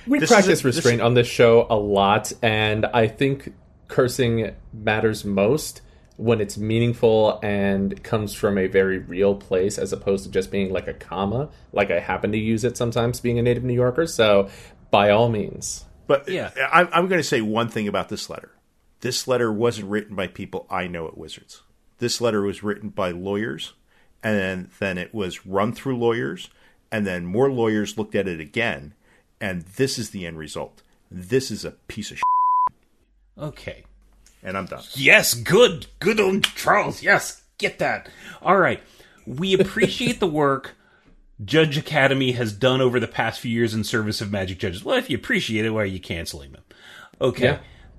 We 0.09 0.19
This 0.19 0.31
practice 0.31 0.55
is 0.55 0.61
a- 0.61 0.63
this- 0.65 0.77
restraint 0.77 1.03
on 1.03 1.15
this 1.15 1.29
show 1.29 1.67
a 1.71 1.77
lot, 1.77 2.33
and 2.43 2.87
I 2.87 3.07
think 3.07 3.53
cursing 3.91 4.55
matters 4.73 5.25
most 5.25 5.83
when 6.17 6.41
it's 6.41 6.59
meaningful 6.59 7.41
and 7.43 8.03
comes 8.03 8.35
from 8.35 8.59
a 8.59 8.67
very 8.67 8.99
real 8.99 9.35
place 9.35 9.79
as 9.79 9.93
opposed 9.93 10.25
to 10.25 10.31
just 10.31 10.51
being 10.51 10.71
like 10.71 10.87
a 10.87 10.93
comma, 10.93 11.49
like 11.73 11.91
I 11.91 11.99
happen 11.99 12.33
to 12.33 12.39
use 12.39 12.63
it 12.63 12.77
sometimes 12.77 13.21
being 13.21 13.39
a 13.39 13.43
native 13.43 13.65
New 13.65 13.75
Yorker. 13.75 14.07
So, 14.07 14.51
by 14.91 15.11
all 15.11 15.29
means, 15.31 15.87
But 16.07 16.29
Yeah. 16.29 16.51
I'm, 16.73 16.89
I'm 16.93 17.09
going 17.09 17.21
to 17.21 17.27
say 17.27 17.41
one 17.41 17.69
thing 17.69 17.89
about 17.89 18.09
this 18.11 18.29
letter. 18.29 18.53
This 19.01 19.27
letter 19.27 19.51
wasn't 19.51 19.89
written 19.89 20.15
by 20.15 20.27
people 20.27 20.67
I 20.69 20.89
know 20.89 21.07
at 21.07 21.17
Wizards. 21.17 21.63
This 21.99 22.21
letter 22.21 22.43
was 22.43 22.63
written 22.63 22.91
by 22.91 23.13
lawyers, 23.13 23.73
and 24.23 24.71
then 24.79 24.99
it 24.99 25.15
was 25.15 25.47
run 25.47 25.73
through 25.73 25.97
lawyers, 25.97 26.51
and 26.93 27.07
then 27.07 27.25
more 27.25 27.51
lawyers 27.51 27.97
looked 27.97 28.15
at 28.15 28.29
it 28.29 28.41
again, 28.41 28.95
and 29.41 29.63
this 29.63 29.99
is 29.99 30.11
the 30.11 30.27
end 30.27 30.37
result. 30.37 30.83
This 31.11 31.51
is 31.51 31.65
a 31.65 31.73
piece 31.89 32.11
of 32.11 32.19
shit. 32.19 32.30
Okay. 33.41 33.85
And 34.43 34.57
I'm 34.57 34.67
done. 34.67 34.83
Yes, 34.95 35.35
good. 35.35 35.87
Good 35.99 36.19
on 36.21 36.41
Charles. 36.43 37.03
Yes, 37.03 37.43
get 37.59 37.79
that. 37.79 38.09
All 38.41 38.57
right. 38.57 38.81
We 39.27 39.55
appreciate 39.61 40.19
the 40.21 40.27
work 40.27 40.77
Judge 41.45 41.77
Academy 41.77 42.33
has 42.33 42.53
done 42.53 42.81
over 42.81 42.99
the 43.01 43.09
past 43.09 43.41
few 43.41 43.51
years 43.53 43.75
in 43.75 43.85
service 43.85 44.21
of 44.21 44.31
Magic 44.31 44.59
Judges. 44.59 44.85
Well, 44.85 44.97
if 44.97 45.11
you 45.11 45.17
appreciate 45.17 45.65
it, 45.65 45.71
why 45.71 45.83
are 45.83 45.87
you 45.87 46.01
canceling 46.01 46.53
them? 46.53 46.63
Okay. 47.21 47.45
Yeah. 47.45 47.59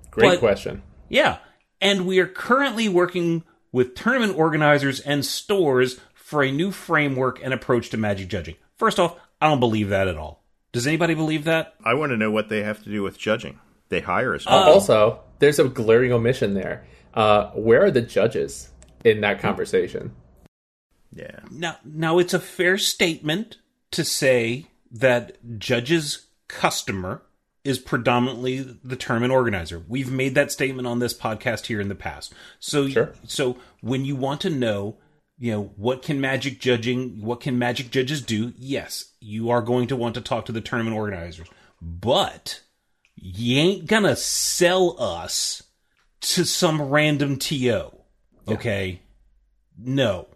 Great 0.10 0.30
But- 0.32 0.40
question. 0.40 0.82
Yeah. 1.10 1.38
And 1.80 2.06
we 2.06 2.20
are 2.20 2.28
currently 2.28 2.88
working 2.90 3.44
with 3.72 3.96
tournament 3.96 4.38
organizers 4.38 5.00
and 5.00 5.26
stores 5.26 6.00
for 6.14 6.44
a 6.44 6.52
new 6.52 6.72
framework 6.72 7.40
and 7.44 7.54
approach 7.54 7.90
to 7.90 7.98
magic 7.98 8.28
judging. 8.30 8.56
First 8.78 9.00
off, 9.00 9.16
I 9.40 9.48
don't 9.48 9.60
believe 9.60 9.90
that 9.90 10.08
at 10.08 10.18
all. 10.18 10.44
Does 10.72 10.88
anybody 10.88 11.14
believe 11.16 11.44
that? 11.46 11.74
I 11.84 11.96
want 11.96 12.12
to 12.12 12.18
know 12.18 12.32
what 12.32 12.50
they 12.50 12.64
have 12.64 12.84
to 12.84 12.90
do 12.90 13.04
with 13.04 13.18
judging. 13.18 13.60
They 13.90 14.00
hire 14.00 14.34
us. 14.36 14.46
Uh, 14.48 14.52
also, 14.52 15.20
there's 15.42 15.60
a 15.60 15.66
glaring 15.68 16.14
omission 16.14 16.54
there. 16.54 16.86
Uh, 17.14 17.48
where 17.50 17.84
are 17.84 17.92
the 17.92 18.02
judges 18.02 18.70
in 19.04 19.20
that 19.22 19.40
conversation? 19.42 20.14
yeah. 21.14 21.40
Now, 21.52 21.78
now 21.84 22.20
it's 22.20 22.34
a 22.34 22.40
fair 22.40 22.78
statement 22.78 23.58
to 23.92 24.06
say 24.06 24.68
that 24.92 25.38
judge's 25.60 26.28
customer 26.48 27.22
is 27.64 27.78
predominantly 27.80 28.60
the 28.84 28.96
tournament 28.96 29.34
organizer. 29.34 29.84
We've 29.88 30.10
made 30.12 30.36
that 30.36 30.52
statement 30.52 30.88
on 30.88 31.00
this 31.00 31.14
podcast 31.14 31.66
here 31.68 31.82
in 31.82 31.90
the 31.90 31.96
past. 31.96 32.34
So, 32.60 32.88
Sure. 32.88 33.14
so 33.26 33.58
when 33.82 34.06
you 34.06 34.16
want 34.16 34.40
to 34.42 34.50
know, 34.50 34.96
you 35.38 35.52
know, 35.52 35.64
what 35.76 36.02
can 36.02 36.22
magic 36.22 36.60
judging, 36.60 37.22
what 37.22 37.42
can 37.42 37.60
magic 37.60 37.92
judges 37.92 38.22
do? 38.22 38.54
Yes, 38.58 39.12
you 39.20 39.50
are 39.50 39.62
going 39.62 39.88
to 39.88 39.96
want 39.98 40.16
to 40.16 40.22
talk 40.22 40.46
to 40.46 40.52
the 40.52 40.62
tournament 40.62 40.96
organizers, 40.96 41.48
but 41.82 42.62
you 43.22 43.58
ain't 43.60 43.86
gonna 43.86 44.16
sell 44.16 44.96
us 45.00 45.64
to 46.22 46.44
some 46.44 46.82
random 46.82 47.38
TO. 47.38 47.92
Okay. 48.48 49.02
No. 49.78 50.28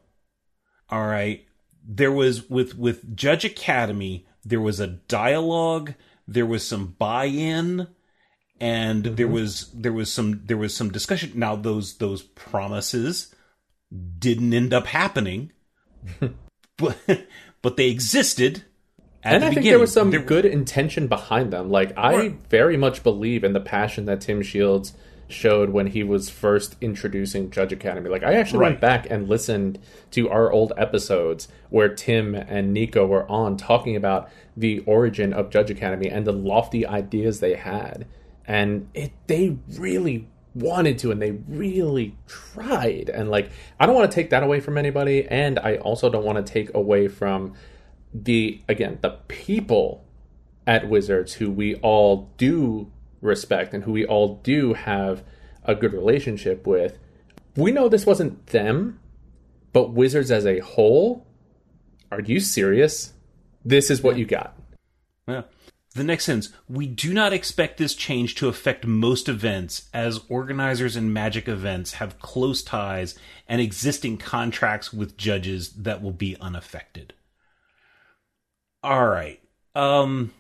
All 0.89 1.06
right. 1.06 1.45
There 1.88 2.12
was 2.12 2.50
with 2.50 2.78
with 2.78 3.15
Judge 3.15 3.43
Academy, 3.43 4.28
there 4.43 4.62
was 4.62 4.80
a 4.80 4.88
dialogue, 4.88 5.95
there 6.28 6.45
was 6.45 6.65
some 6.67 6.95
buy-in, 6.98 7.88
and 8.60 9.04
mm-hmm. 9.04 9.15
there 9.15 9.28
was 9.28 9.71
there 9.74 9.93
was 9.93 10.13
some 10.13 10.45
there 10.45 10.58
was 10.58 10.76
some 10.76 10.91
discussion. 10.91 11.32
Now 11.36 11.56
those 11.56 11.98
those 11.98 12.21
promises 12.21 13.34
didn't 14.19 14.54
end 14.54 14.74
up 14.74 14.88
happening, 14.88 15.52
but 16.78 16.98
but 17.62 17.78
they 17.78 17.89
existed. 17.89 18.63
And 19.26 19.44
the 19.44 19.48
I 19.48 19.54
think 19.54 19.66
there 19.66 19.80
was 19.80 19.92
some 19.92 20.12
There- 20.12 20.20
good 20.22 20.46
intention 20.46 21.08
behind 21.08 21.52
them. 21.52 21.70
Like 21.70 21.94
I 21.98 22.16
Right. 22.16 22.36
very 22.50 22.78
much 22.78 23.04
believe 23.04 23.44
in 23.44 23.54
the 23.54 23.60
passion 23.60 24.06
that 24.06 24.22
Tim 24.22 24.42
Shields 24.42 24.94
showed 25.28 25.72
when 25.72 25.88
he 25.88 26.04
was 26.04 26.30
first 26.30 26.76
introducing 26.82 27.50
Judge 27.50 27.74
Academy. 27.74 28.10
Like 28.10 28.24
I 28.24 28.34
actually 28.36 28.60
Right. 28.60 28.68
went 28.74 28.82
back 28.82 29.08
and 29.10 29.28
listened 29.28 29.80
to 30.12 30.30
our 30.30 30.52
old 30.52 30.72
episodes 30.78 31.48
where 31.72 31.90
Tim 31.90 32.36
and 32.36 32.72
Nico 32.74 33.08
were 33.08 33.30
on 33.30 33.58
talking 33.58 33.96
about 33.96 34.30
the 34.56 34.84
origin 34.86 35.34
of 35.34 35.50
Judge 35.50 35.72
Academy 35.72 36.08
and 36.10 36.26
the 36.28 36.32
lofty 36.32 36.86
ideas 36.86 37.40
they 37.40 37.56
had. 37.56 38.06
And 38.48 38.88
it 38.94 39.12
they 39.26 39.56
really 39.80 40.28
wanted 40.54 41.00
to 41.00 41.10
and 41.12 41.20
they 41.20 41.32
really 41.50 42.16
tried. 42.28 43.10
And 43.12 43.32
like 43.32 43.50
I 43.80 43.88
don't 43.88 43.96
want 43.96 44.10
to 44.12 44.16
take 44.16 44.30
that 44.30 44.44
away 44.44 44.60
from 44.60 44.78
anybody 44.78 45.26
and 45.28 45.58
I 45.58 45.78
also 45.78 46.10
don't 46.12 46.24
want 46.24 46.46
to 46.46 46.54
take 46.54 46.72
away 46.76 47.08
from 47.08 47.54
the 48.23 48.62
again 48.69 48.97
the 49.01 49.17
people 49.28 50.06
at 50.65 50.89
Wizards 50.89 51.34
who 51.34 51.51
we 51.51 51.75
all 51.75 52.32
do 52.38 52.91
respect 53.21 53.73
and 53.73 53.84
who 53.84 53.91
we 53.91 54.06
all 54.06 54.39
do 54.43 54.73
have 54.73 55.23
a 55.63 55.75
good 55.75 55.93
relationship 55.93 56.65
with. 56.65 56.97
We 57.56 57.71
know 57.71 57.89
this 57.89 58.06
wasn't 58.06 58.47
them, 58.47 58.99
but 59.73 59.93
Wizards 59.93 60.32
as 60.32 60.45
a 60.45 60.60
whole, 60.60 61.25
are 62.12 62.21
you 62.21 62.39
serious? 62.39 63.13
This 63.63 63.89
is 63.89 64.01
what 64.01 64.17
you 64.17 64.25
got. 64.25 64.58
Yeah. 65.28 65.43
The 65.95 66.04
next 66.04 66.25
sentence 66.25 66.54
We 66.67 66.88
do 66.88 67.13
not 67.13 67.34
expect 67.34 67.78
this 67.78 67.95
change 67.95 68.36
to 68.36 68.49
affect 68.49 68.86
most 68.86 69.30
events, 69.30 69.89
as 69.93 70.21
organizers 70.30 70.95
and 70.95 71.13
Magic 71.13 71.47
events 71.47 71.93
have 71.93 72.19
close 72.19 72.62
ties 72.62 73.15
and 73.47 73.62
existing 73.62 74.17
contracts 74.17 74.91
with 74.91 75.17
judges 75.17 75.69
that 75.71 76.04
will 76.04 76.12
be 76.12 76.36
unaffected. 76.41 77.13
All 78.86 79.08
right. 79.08 79.39
Um, 79.74 80.32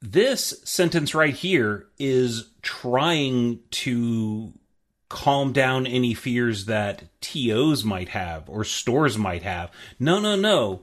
this 0.00 0.60
sentence 0.64 1.14
right 1.14 1.34
here 1.34 1.86
is 1.98 2.50
trying 2.60 3.60
to 3.70 4.52
calm 5.08 5.52
down 5.52 5.86
any 5.86 6.14
fears 6.14 6.64
that 6.64 7.04
TOs 7.20 7.84
might 7.84 8.08
have 8.08 8.48
or 8.48 8.64
stores 8.64 9.16
might 9.16 9.42
have. 9.42 9.70
No, 10.00 10.18
no, 10.18 10.36
no 10.36 10.82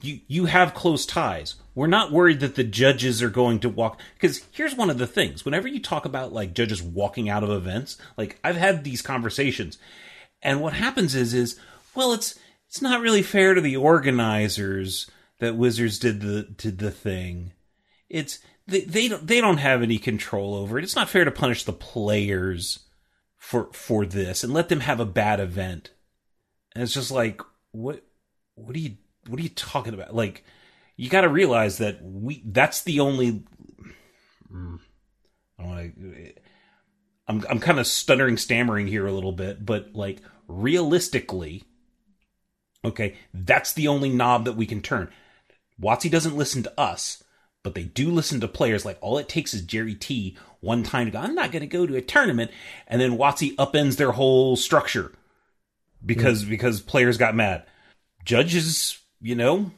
you 0.00 0.20
you 0.28 0.46
have 0.46 0.74
close 0.74 1.04
ties. 1.04 1.56
We're 1.74 1.86
not 1.86 2.12
worried 2.12 2.40
that 2.40 2.54
the 2.54 2.64
judges 2.64 3.22
are 3.22 3.30
going 3.30 3.60
to 3.60 3.68
walk 3.68 4.00
because 4.14 4.42
here's 4.52 4.74
one 4.74 4.90
of 4.90 4.98
the 4.98 5.06
things. 5.06 5.44
Whenever 5.44 5.68
you 5.68 5.80
talk 5.80 6.04
about 6.04 6.32
like 6.32 6.54
judges 6.54 6.82
walking 6.82 7.28
out 7.28 7.42
of 7.42 7.50
events, 7.50 7.98
like 8.16 8.38
I've 8.44 8.56
had 8.56 8.84
these 8.84 9.02
conversations, 9.02 9.78
and 10.42 10.60
what 10.60 10.74
happens 10.74 11.14
is 11.14 11.34
is 11.34 11.58
well, 11.94 12.12
it's 12.12 12.38
it's 12.68 12.82
not 12.82 13.00
really 13.00 13.22
fair 13.22 13.54
to 13.54 13.60
the 13.60 13.76
organizers 13.76 15.10
that 15.40 15.56
Wizards 15.56 15.98
did 15.98 16.20
the 16.20 16.42
did 16.42 16.78
the 16.78 16.90
thing. 16.90 17.52
It's 18.08 18.40
they 18.66 18.80
they 18.80 19.08
don't 19.08 19.26
they 19.26 19.40
don't 19.40 19.58
have 19.58 19.82
any 19.82 19.98
control 19.98 20.54
over 20.54 20.78
it. 20.78 20.84
It's 20.84 20.96
not 20.96 21.08
fair 21.08 21.24
to 21.24 21.30
punish 21.30 21.64
the 21.64 21.72
players 21.72 22.80
for 23.36 23.70
for 23.72 24.04
this 24.04 24.42
and 24.42 24.52
let 24.52 24.68
them 24.68 24.80
have 24.80 25.00
a 25.00 25.06
bad 25.06 25.40
event. 25.40 25.90
And 26.74 26.82
it's 26.82 26.94
just 26.94 27.10
like 27.10 27.40
what 27.72 28.04
what 28.54 28.76
are 28.76 28.80
you 28.80 28.96
what 29.28 29.38
are 29.38 29.42
you 29.42 29.48
talking 29.48 29.94
about? 29.94 30.14
Like 30.14 30.44
you 30.96 31.08
got 31.08 31.20
to 31.22 31.28
realize 31.28 31.78
that 31.78 32.02
we 32.02 32.42
that's 32.44 32.82
the 32.82 33.00
only 33.00 33.44
Mm, 34.52 34.78
I 35.58 35.62
want 35.62 35.94
to 35.94 36.32
I'm 37.26 37.44
I'm 37.48 37.60
kind 37.60 37.78
of 37.78 37.86
stuttering 37.86 38.36
stammering 38.36 38.86
here 38.86 39.06
a 39.06 39.12
little 39.12 39.32
bit, 39.32 39.64
but 39.64 39.94
like 39.94 40.20
realistically 40.46 41.64
okay, 42.84 43.16
that's 43.34 43.72
the 43.72 43.88
only 43.88 44.08
knob 44.08 44.44
that 44.44 44.56
we 44.56 44.64
can 44.64 44.80
turn. 44.80 45.10
Watsy 45.80 46.10
doesn't 46.10 46.36
listen 46.36 46.62
to 46.64 46.80
us, 46.80 47.22
but 47.62 47.74
they 47.74 47.84
do 47.84 48.10
listen 48.10 48.40
to 48.40 48.48
players. 48.48 48.84
Like 48.84 48.98
all 49.00 49.18
it 49.18 49.28
takes 49.28 49.54
is 49.54 49.62
Jerry 49.62 49.94
T 49.94 50.36
one 50.60 50.82
time 50.82 51.06
to 51.06 51.12
go, 51.12 51.18
I'm 51.18 51.34
not 51.34 51.52
going 51.52 51.60
to 51.60 51.66
go 51.66 51.86
to 51.86 51.96
a 51.96 52.02
tournament, 52.02 52.50
and 52.86 53.00
then 53.00 53.18
Watsy 53.18 53.54
upends 53.56 53.96
their 53.96 54.12
whole 54.12 54.56
structure 54.56 55.12
because 56.04 56.44
because 56.44 56.80
players 56.80 57.18
got 57.18 57.34
mad. 57.34 57.64
Judges, 58.24 58.98
you 59.20 59.34
know, 59.34 59.70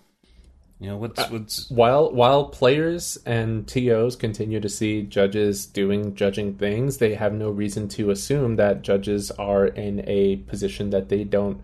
you 0.80 0.88
know 0.88 0.96
what's 0.96 1.28
what's 1.28 1.70
While 1.70 2.10
while 2.10 2.46
players 2.46 3.18
and 3.26 3.68
TOs 3.68 4.16
continue 4.16 4.60
to 4.60 4.68
see 4.68 5.02
judges 5.02 5.66
doing 5.66 6.14
judging 6.14 6.54
things, 6.54 6.96
they 6.96 7.14
have 7.14 7.34
no 7.34 7.50
reason 7.50 7.86
to 7.88 8.10
assume 8.10 8.56
that 8.56 8.80
judges 8.80 9.30
are 9.32 9.66
in 9.66 10.02
a 10.08 10.36
position 10.36 10.88
that 10.90 11.10
they 11.10 11.22
don't 11.22 11.60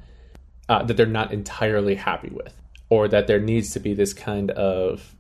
uh, 0.69 0.83
that 0.83 0.99
they're 0.99 1.07
not 1.07 1.33
entirely 1.33 1.95
happy 1.95 2.29
with, 2.29 2.53
or 2.89 3.09
that 3.09 3.27
there 3.27 3.41
needs 3.41 3.73
to 3.73 3.81
be 3.81 3.95
this 3.95 4.13
kind 4.13 4.51
of 4.53 5.15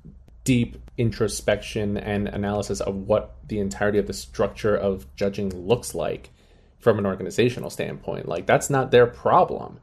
deep 0.44 0.76
introspection 0.96 1.96
and 1.96 2.28
analysis 2.28 2.80
of 2.80 2.94
what 2.94 3.36
the 3.48 3.58
entirety 3.58 3.98
of 3.98 4.06
the 4.06 4.12
structure 4.12 4.76
of 4.76 5.06
judging 5.16 5.50
looks 5.66 5.94
like 5.94 6.30
from 6.78 6.98
an 6.98 7.06
organizational 7.06 7.70
standpoint. 7.70 8.28
Like 8.28 8.46
that's 8.46 8.70
not 8.70 8.90
their 8.90 9.06
problem. 9.06 9.80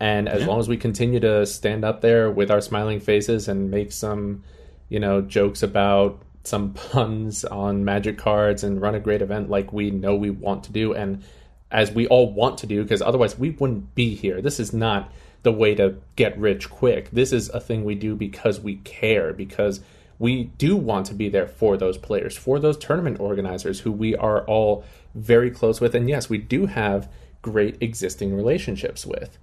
And 0.00 0.28
as 0.28 0.46
long 0.46 0.58
as 0.58 0.66
we 0.66 0.78
continue 0.78 1.20
to 1.20 1.44
stand 1.44 1.84
up 1.84 2.00
there 2.00 2.30
with 2.30 2.50
our 2.50 2.62
smiling 2.62 3.00
faces 3.00 3.48
and 3.48 3.70
make 3.70 3.92
some, 3.92 4.42
you 4.88 4.98
know, 4.98 5.20
jokes 5.20 5.62
about 5.62 6.22
some 6.42 6.72
puns 6.74 7.44
on 7.44 7.84
magic 7.84 8.16
cards 8.16 8.64
and 8.64 8.80
run 8.80 8.94
a 8.94 9.00
great 9.00 9.20
event 9.20 9.50
like 9.50 9.74
we 9.74 9.90
know 9.90 10.16
we 10.16 10.30
want 10.30 10.64
to 10.64 10.72
do 10.72 10.94
and 10.94 11.22
as 11.70 11.92
we 11.92 12.06
all 12.08 12.32
want 12.32 12.58
to 12.58 12.66
do 12.66 12.82
because 12.82 13.02
otherwise 13.02 13.38
we 13.38 13.50
wouldn't 13.50 13.94
be 13.94 14.14
here. 14.14 14.40
This 14.40 14.58
is 14.58 14.72
not 14.72 15.12
the 15.42 15.52
way 15.52 15.74
to 15.74 15.96
get 16.16 16.38
rich 16.38 16.68
quick. 16.70 17.10
This 17.10 17.32
is 17.32 17.48
a 17.50 17.60
thing 17.60 17.84
we 17.84 17.94
do 17.94 18.14
because 18.14 18.60
we 18.60 18.76
care 18.76 19.32
because 19.32 19.80
we 20.18 20.44
do 20.58 20.76
want 20.76 21.06
to 21.06 21.14
be 21.14 21.28
there 21.30 21.46
for 21.46 21.76
those 21.78 21.96
players, 21.96 22.36
for 22.36 22.58
those 22.58 22.76
tournament 22.76 23.18
organizers 23.20 23.80
who 23.80 23.92
we 23.92 24.14
are 24.16 24.44
all 24.44 24.84
very 25.14 25.50
close 25.50 25.80
with 25.80 25.94
and 25.94 26.08
yes, 26.08 26.28
we 26.28 26.38
do 26.38 26.66
have 26.66 27.08
great 27.42 27.78
existing 27.80 28.34
relationships 28.36 29.06
with. 29.06 29.38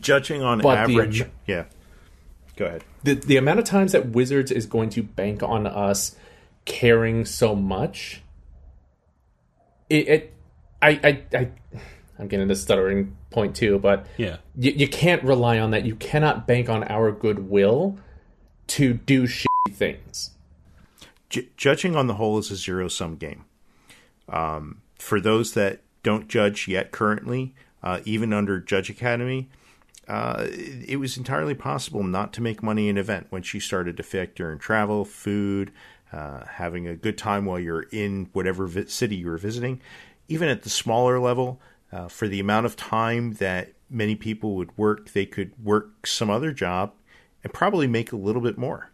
Judging 0.00 0.40
on 0.42 0.60
But 0.60 0.78
average, 0.78 1.20
am- 1.22 1.30
yeah. 1.46 1.64
Go 2.56 2.64
ahead. 2.66 2.84
the 3.02 3.14
the 3.14 3.36
amount 3.36 3.58
of 3.58 3.64
times 3.66 3.92
that 3.92 4.10
Wizards 4.10 4.50
is 4.50 4.64
going 4.64 4.88
to 4.90 5.02
bank 5.02 5.42
on 5.42 5.66
us 5.66 6.16
caring 6.64 7.24
so 7.26 7.54
much, 7.54 8.22
it, 9.90 10.08
it 10.08 10.34
I, 10.80 10.90
I 11.32 11.36
I 11.36 11.48
I'm 12.18 12.28
getting 12.28 12.48
to 12.48 12.54
stuttering 12.56 13.16
point 13.34 13.54
too, 13.54 13.78
but 13.78 14.06
yeah. 14.16 14.38
you, 14.56 14.72
you 14.72 14.88
can't 14.88 15.22
rely 15.22 15.58
on 15.58 15.72
that. 15.72 15.84
You 15.84 15.96
cannot 15.96 16.46
bank 16.46 16.70
on 16.70 16.84
our 16.84 17.12
goodwill 17.12 17.98
to 18.68 18.94
do 18.94 19.24
shitty 19.24 19.72
things. 19.72 20.30
J- 21.28 21.48
judging 21.56 21.96
on 21.96 22.06
the 22.06 22.14
whole 22.14 22.38
is 22.38 22.50
a 22.50 22.56
zero 22.56 22.88
sum 22.88 23.16
game. 23.16 23.44
Um, 24.28 24.80
for 24.98 25.20
those 25.20 25.52
that 25.54 25.80
don't 26.02 26.28
judge 26.28 26.68
yet 26.68 26.92
currently, 26.92 27.54
uh, 27.82 28.00
even 28.04 28.32
under 28.32 28.60
Judge 28.60 28.88
Academy, 28.88 29.50
uh, 30.08 30.46
it 30.48 30.98
was 30.98 31.16
entirely 31.16 31.54
possible 31.54 32.02
not 32.02 32.32
to 32.34 32.42
make 32.42 32.62
money 32.62 32.88
in 32.88 32.96
an 32.96 33.00
event 33.00 33.26
once 33.30 33.52
you 33.52 33.60
started 33.60 33.96
to 33.96 34.02
factor 34.02 34.52
in 34.52 34.58
travel, 34.58 35.04
food, 35.04 35.72
uh, 36.12 36.44
having 36.44 36.86
a 36.86 36.94
good 36.94 37.18
time 37.18 37.44
while 37.44 37.58
you're 37.58 37.86
in 37.90 38.28
whatever 38.32 38.66
vi- 38.66 38.86
city 38.86 39.16
you 39.16 39.26
were 39.26 39.38
visiting. 39.38 39.80
Even 40.28 40.48
at 40.48 40.62
the 40.62 40.70
smaller 40.70 41.18
level, 41.18 41.60
uh, 41.94 42.08
for 42.08 42.26
the 42.26 42.40
amount 42.40 42.66
of 42.66 42.74
time 42.74 43.34
that 43.34 43.72
many 43.88 44.16
people 44.16 44.56
would 44.56 44.76
work, 44.76 45.12
they 45.12 45.24
could 45.24 45.52
work 45.62 46.06
some 46.06 46.28
other 46.28 46.52
job 46.52 46.92
and 47.44 47.52
probably 47.52 47.86
make 47.86 48.10
a 48.10 48.16
little 48.16 48.42
bit 48.42 48.58
more 48.58 48.90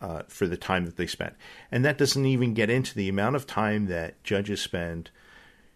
uh, 0.00 0.22
for 0.28 0.46
the 0.46 0.56
time 0.56 0.84
that 0.84 0.96
they 0.96 1.08
spent. 1.08 1.34
And 1.72 1.84
that 1.84 1.98
doesn't 1.98 2.24
even 2.24 2.54
get 2.54 2.70
into 2.70 2.94
the 2.94 3.08
amount 3.08 3.34
of 3.34 3.48
time 3.48 3.86
that 3.86 4.22
judges 4.22 4.60
spend 4.60 5.10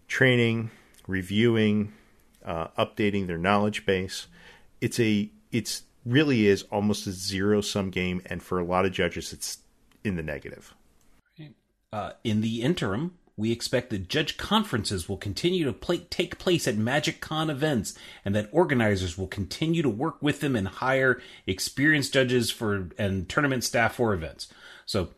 training, 0.06 0.70
reviewing, 1.08 1.92
uh, 2.44 2.68
updating 2.78 3.26
their 3.26 3.38
knowledge 3.38 3.84
base. 3.84 4.28
It's 4.80 5.00
a 5.00 5.28
it's 5.50 5.82
really 6.06 6.46
is 6.46 6.62
almost 6.64 7.06
a 7.08 7.12
zero 7.12 7.60
sum 7.60 7.90
game, 7.90 8.22
and 8.26 8.42
for 8.42 8.60
a 8.60 8.64
lot 8.64 8.84
of 8.84 8.92
judges, 8.92 9.32
it's 9.32 9.58
in 10.04 10.14
the 10.14 10.22
negative. 10.22 10.74
Uh, 11.92 12.12
in 12.22 12.40
the 12.40 12.62
interim, 12.62 13.18
we 13.40 13.50
expect 13.50 13.88
that 13.90 14.08
judge 14.08 14.36
conferences 14.36 15.08
will 15.08 15.16
continue 15.16 15.64
to 15.64 15.72
play, 15.72 15.98
take 16.10 16.38
place 16.38 16.68
at 16.68 16.76
Magic 16.76 17.20
Con 17.20 17.48
events, 17.48 17.94
and 18.22 18.34
that 18.34 18.50
organizers 18.52 19.16
will 19.16 19.26
continue 19.26 19.80
to 19.80 19.88
work 19.88 20.20
with 20.20 20.40
them 20.40 20.54
and 20.54 20.68
hire 20.68 21.20
experienced 21.46 22.12
judges 22.12 22.50
for 22.50 22.90
and 22.98 23.28
tournament 23.28 23.64
staff 23.64 23.96
for 23.96 24.12
events. 24.12 24.48
So, 24.84 25.08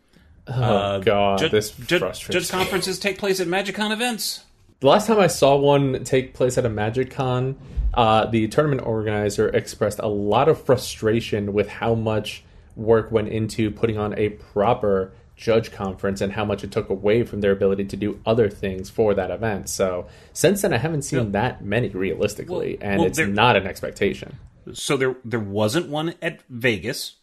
Oh 0.47 1.01
god, 1.01 1.39
ju- 1.39 1.49
this 1.49 1.71
ju- 1.71 1.99
judge 1.99 2.49
conferences 2.49 2.97
take 2.97 3.17
place 3.17 3.39
at 3.39 3.47
Magic 3.47 3.75
Con 3.75 3.91
events. 3.91 4.43
The 4.79 4.87
last 4.87 5.07
time 5.07 5.19
I 5.19 5.27
saw 5.27 5.55
one 5.57 6.03
take 6.05 6.33
place 6.33 6.57
at 6.57 6.65
a 6.65 6.69
Magic 6.69 7.11
Con, 7.11 7.57
uh, 7.93 8.25
the 8.25 8.47
tournament 8.47 8.85
organizer 8.87 9.49
expressed 9.49 9.99
a 9.99 10.07
lot 10.07 10.49
of 10.49 10.61
frustration 10.65 11.53
with 11.53 11.67
how 11.67 11.93
much 11.93 12.43
work 12.75 13.11
went 13.11 13.27
into 13.29 13.69
putting 13.69 13.97
on 13.97 14.17
a 14.17 14.29
proper 14.29 15.13
judge 15.35 15.71
conference 15.71 16.21
and 16.21 16.33
how 16.33 16.45
much 16.45 16.63
it 16.63 16.71
took 16.71 16.89
away 16.89 17.23
from 17.23 17.41
their 17.41 17.51
ability 17.51 17.85
to 17.85 17.97
do 17.97 18.19
other 18.25 18.49
things 18.49 18.89
for 18.89 19.13
that 19.13 19.31
event. 19.31 19.67
So 19.69 20.07
since 20.31 20.61
then, 20.61 20.73
I 20.73 20.77
haven't 20.77 21.01
seen 21.03 21.31
that 21.31 21.63
many 21.63 21.89
realistically, 21.89 22.77
Well- 22.79 22.89
and 22.89 22.99
well, 22.99 23.07
it's 23.07 23.17
there- 23.17 23.27
not 23.27 23.55
an 23.55 23.65
expectation. 23.67 24.37
So 24.73 24.95
there 24.95 25.15
there 25.25 25.39
wasn't 25.41 25.89
one 25.89 26.13
at 26.21 26.41
Vegas. 26.49 27.15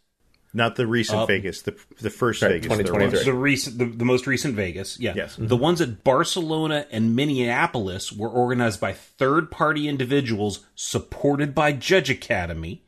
Not 0.53 0.75
the 0.75 0.87
recent 0.87 1.21
Uh, 1.21 1.27
Vegas, 1.27 1.63
the 1.63 1.77
the 2.01 2.11
first 2.11 2.43
Right, 2.43 2.55
Vegas. 2.61 2.69
there 2.69 2.77
2023. 2.79 3.25
The 3.25 3.33
recent, 3.39 3.79
the, 3.79 3.85
the 3.87 4.05
most 4.05 4.27
recent 4.27 4.57
Vegas, 4.57 4.99
yeah. 4.99 5.13
Yes. 5.15 5.37
The 5.39 5.57
ones 5.57 5.81
at 5.81 6.03
Barcelona 6.03 6.87
and 6.91 7.15
Minneapolis 7.15 8.13
were 8.13 8.29
organized 8.29 8.81
by 8.81 8.93
third-party 8.93 9.87
individuals 9.89 10.67
supported 10.75 11.55
by 11.55 11.73
Judge 11.73 12.11
Academy. 12.11 12.83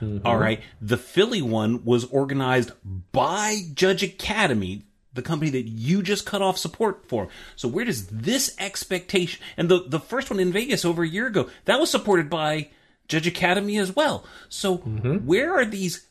Mm-hmm. 0.00 0.26
All 0.26 0.38
right. 0.38 0.60
The 0.80 0.96
Philly 0.96 1.42
one 1.42 1.84
was 1.84 2.04
organized 2.04 2.72
by 3.12 3.62
Judge 3.74 4.02
Academy, 4.02 4.82
the 5.12 5.22
company 5.22 5.50
that 5.50 5.68
you 5.68 6.02
just 6.02 6.26
cut 6.26 6.42
off 6.42 6.58
support 6.58 7.08
for. 7.08 7.28
So 7.56 7.68
where 7.68 7.84
does 7.84 8.06
this 8.08 8.54
expectation 8.58 9.42
and 9.56 9.68
the 9.68 9.84
the 9.86 10.00
first 10.00 10.30
one 10.30 10.40
in 10.40 10.52
Vegas 10.52 10.84
over 10.84 11.02
a 11.02 11.08
year 11.08 11.26
ago 11.26 11.50
that 11.64 11.80
was 11.80 11.90
supported 11.90 12.28
by 12.28 12.68
Judge 13.08 13.26
Academy 13.26 13.78
as 13.78 13.94
well. 13.94 14.24
So 14.48 14.78
mm-hmm. 14.78 15.26
where 15.26 15.54
are 15.58 15.64
these 15.64 16.06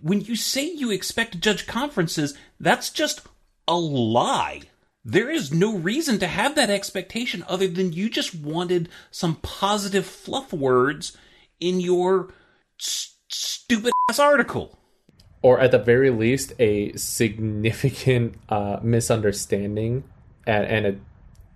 when 0.00 0.22
you 0.22 0.36
say 0.36 0.64
you 0.64 0.90
expect 0.90 1.40
judge 1.40 1.66
conferences, 1.66 2.36
that's 2.58 2.90
just 2.90 3.22
a 3.68 3.76
lie. 3.76 4.62
There 5.04 5.30
is 5.30 5.52
no 5.52 5.76
reason 5.76 6.18
to 6.20 6.28
have 6.28 6.54
that 6.54 6.70
expectation 6.70 7.44
other 7.48 7.66
than 7.66 7.92
you 7.92 8.08
just 8.08 8.34
wanted 8.34 8.88
some 9.10 9.36
positive 9.36 10.06
fluff 10.06 10.52
words 10.52 11.16
in 11.58 11.80
your 11.80 12.32
s- 12.80 13.11
stupid 13.32 13.92
ass 14.08 14.18
article. 14.18 14.78
or 15.42 15.58
at 15.58 15.70
the 15.72 15.78
very 15.78 16.10
least 16.10 16.52
a 16.60 16.92
significant 16.96 18.34
uh, 18.48 18.78
misunderstanding 18.82 20.04
and, 20.46 20.64
and 20.66 20.86
a 20.86 20.96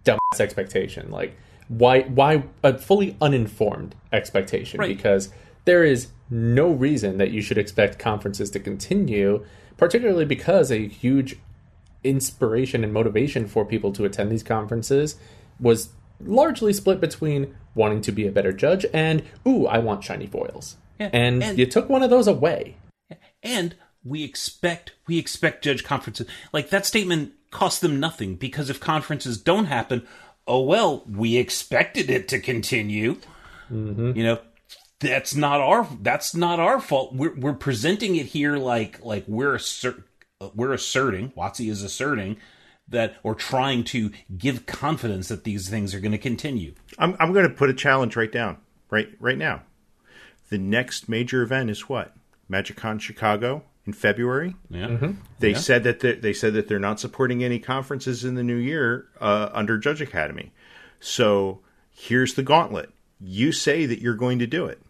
dumbass 0.05 0.41
expectation 0.41 1.11
like 1.11 1.37
why 1.68 2.01
why 2.03 2.43
a 2.62 2.77
fully 2.79 3.16
uninformed 3.20 3.95
expectation 4.12 4.79
Right. 4.81 4.97
because 4.97 5.31
there 5.64 5.85
is 5.85 6.09
no 6.31 6.68
reason 6.70 7.18
that 7.18 7.31
you 7.33 7.43
should 7.43 7.59
expect 7.59 7.99
conferences 7.99 8.51
to 8.51 8.61
continue 8.61 9.45
particularly 9.77 10.24
because 10.24 10.70
a 10.70 10.87
huge 10.89 11.37
inspiration 12.05 12.85
and 12.85 12.93
motivation 12.93 13.47
for 13.47 13.64
people 13.64 13.93
to 13.93 14.05
attend 14.05 14.31
these 14.31 14.43
conferences 14.45 15.16
was 15.59 15.91
largely 16.20 16.72
split 16.72 17.01
between 17.01 17.55
wanting 17.74 18.01
to 18.01 18.12
be 18.12 18.27
a 18.27 18.33
better 18.33 18.53
judge 18.53 18.87
and 18.93 19.22
ooh 19.47 19.66
i 19.66 19.79
want 19.79 20.03
shiny 20.05 20.27
foils 20.27 20.77
Yeah, 20.99 21.11
and, 21.12 21.42
and- 21.42 21.59
you 21.59 21.66
took 21.66 21.88
one 21.88 22.03
of 22.03 22.11
those 22.11 22.26
away 22.26 22.76
And 23.42 23.74
we 24.05 24.24
expect 24.24 24.92
we 25.07 25.18
expect 25.18 25.64
judge 25.64 25.84
conferences. 25.84 26.26
Like 26.53 26.70
that 26.70 26.86
statement 26.86 27.32
costs 27.51 27.80
them 27.80 28.01
nothing 28.01 28.36
because 28.36 28.70
if 28.70 28.80
conferences 28.80 29.38
don't 29.38 29.66
happen, 29.66 30.07
oh 30.47 30.62
well, 30.62 31.05
we 31.09 31.36
expected 31.36 32.11
it 32.11 32.28
to 32.28 32.40
continue. 32.40 33.16
Mm-hmm. 33.70 34.12
You 34.16 34.24
know, 34.24 34.38
that's 35.01 35.34
not 35.34 35.61
our 35.61 35.88
that's 36.01 36.34
not 36.34 36.61
our 36.61 36.80
fault. 36.80 37.14
We're 37.14 37.34
we're 37.34 37.53
presenting 37.55 38.16
it 38.16 38.26
here 38.26 38.57
like 38.57 39.05
like 39.05 39.24
we're 39.26 39.55
assert, 39.55 40.03
we're 40.55 40.72
asserting. 40.72 41.32
Watsy 41.32 41.70
is 41.70 41.82
asserting 41.82 42.36
that 42.88 43.16
or 43.24 43.34
trying 43.34 43.82
to 43.82 44.11
give 44.36 44.66
confidence 44.66 45.28
that 45.28 45.44
these 45.44 45.68
things 45.68 45.94
are 45.94 46.01
going 46.01 46.12
to 46.12 46.18
continue. 46.18 46.74
I'm 46.99 47.16
I'm 47.18 47.32
going 47.32 47.49
to 47.49 47.55
put 47.55 47.70
a 47.70 47.74
challenge 47.74 48.16
right 48.16 48.30
down 48.30 48.59
right 48.90 49.09
right 49.20 49.38
now. 49.38 49.62
The 50.49 50.59
next 50.59 51.09
major 51.09 51.42
event 51.42 51.70
is 51.70 51.88
what? 51.88 52.14
MagicCon 52.51 53.01
Chicago 53.01 53.62
in 53.84 53.92
February. 53.92 54.55
Yeah. 54.70 55.12
They 55.40 55.55
said 55.55 55.84
that 55.84 56.01
they, 56.01 56.14
they 56.14 56.32
said 56.32 56.55
that 56.55 56.68
they're 56.68 56.78
not 56.78 57.01
supporting 57.01 57.42
any 57.42 57.59
conferences 57.59 58.24
in 58.24 58.34
the 58.34 58.42
new 58.44 58.57
year 58.57 59.07
uh, 59.20 59.51
under 59.53 59.78
Judge 59.78 60.01
Academy. 60.01 60.53
So 61.01 61.61
here's 61.92 62.34
the 62.34 62.42
gauntlet. 62.42 62.90
You 63.20 63.51
say 63.53 63.86
that 63.86 64.01
you're 64.01 64.14
going 64.14 64.38
to 64.38 64.47
do 64.47 64.66
it. 64.66 64.80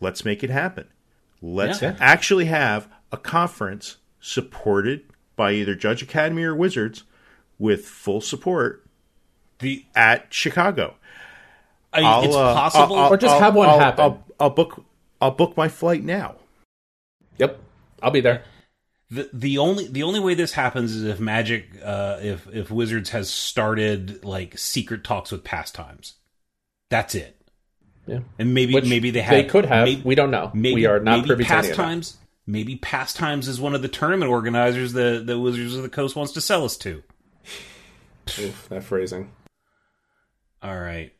Let's 0.00 0.24
make 0.24 0.42
it 0.42 0.50
happen. 0.50 0.86
Let's 1.42 1.82
Yeah. 1.82 1.96
actually 2.00 2.46
have 2.46 2.88
a 3.12 3.16
conference 3.16 3.96
supported 4.20 5.02
by 5.36 5.52
either 5.52 5.74
Judge 5.74 6.02
Academy 6.02 6.42
or 6.42 6.54
Wizards 6.54 7.04
with 7.58 7.86
full 7.86 8.20
support 8.20 8.84
The 9.58 9.84
at 9.94 10.32
Chicago. 10.32 10.96
I, 11.92 12.24
it's 12.24 12.34
uh, 12.36 12.54
possible. 12.54 12.96
I'll- 12.96 13.12
Or 13.12 13.16
just 13.16 13.34
I'll- 13.34 13.40
have 13.40 13.54
one 13.54 13.68
I'll- 13.68 13.78
happen. 13.78 14.18
I'll, 14.40 14.48
I'll 14.48 14.54
book. 14.54 14.84
I'll 15.20 15.30
book 15.30 15.56
my 15.56 15.68
flight 15.68 16.02
now. 16.02 16.36
Yep, 17.38 17.58
I'll 18.02 18.10
be 18.10 18.20
there. 18.20 18.42
the 19.10 19.28
the 19.32 19.58
only 19.58 19.86
the 19.86 20.02
only 20.02 20.20
way 20.20 20.34
this 20.34 20.52
happens 20.52 20.94
is 20.94 21.04
if 21.04 21.20
Magic 21.20 21.68
uh 21.84 22.18
if 22.22 22.46
if 22.52 22.70
Wizards 22.70 23.10
has 23.10 23.30
started 23.30 24.24
like 24.24 24.58
secret 24.58 25.04
talks 25.04 25.30
with 25.32 25.44
pastimes. 25.44 26.14
That's 26.90 27.14
it. 27.14 27.36
Yeah, 28.06 28.20
And 28.38 28.54
maybe 28.54 28.74
Which 28.74 28.88
maybe 28.88 29.10
they 29.10 29.20
have 29.20 29.32
they 29.32 29.44
could 29.44 29.66
have. 29.66 29.86
Maybe, 29.86 30.02
we 30.02 30.14
don't 30.16 30.30
know. 30.32 30.50
maybe, 30.54 30.74
we 30.74 30.86
are 30.86 30.98
not 30.98 31.18
maybe 31.18 31.26
privy 31.28 31.44
to 31.44 31.50
any 31.52 31.58
of 31.58 31.66
that. 31.66 31.76
pastimes. 31.76 32.16
Maybe 32.46 32.76
pastimes 32.76 33.46
is 33.46 33.60
one 33.60 33.74
of 33.76 33.82
the 33.82 33.88
tournament 33.88 34.30
organizers 34.30 34.94
that 34.94 35.26
the 35.26 35.38
Wizards 35.38 35.76
of 35.76 35.82
the 35.82 35.88
Coast 35.88 36.16
wants 36.16 36.32
to 36.32 36.40
sell 36.40 36.64
us 36.64 36.76
to. 36.78 37.02
Oof, 38.40 38.68
that 38.70 38.82
phrasing. 38.82 39.30
All 40.62 40.78
right. 40.78 41.12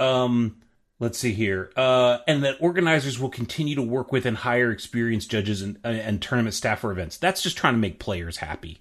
Um, 0.00 0.56
let's 1.00 1.18
see 1.18 1.32
here. 1.32 1.72
Uh, 1.74 2.18
and 2.28 2.44
that 2.44 2.58
organizers 2.60 3.18
will 3.18 3.30
continue 3.30 3.74
to 3.74 3.82
work 3.82 4.12
with 4.12 4.26
and 4.26 4.36
hire 4.36 4.70
experienced 4.70 5.30
judges 5.30 5.62
and, 5.62 5.78
and 5.82 6.22
tournament 6.22 6.54
staff 6.54 6.80
for 6.80 6.92
events. 6.92 7.16
That's 7.16 7.42
just 7.42 7.56
trying 7.56 7.74
to 7.74 7.80
make 7.80 7.98
players 7.98 8.36
happy. 8.36 8.78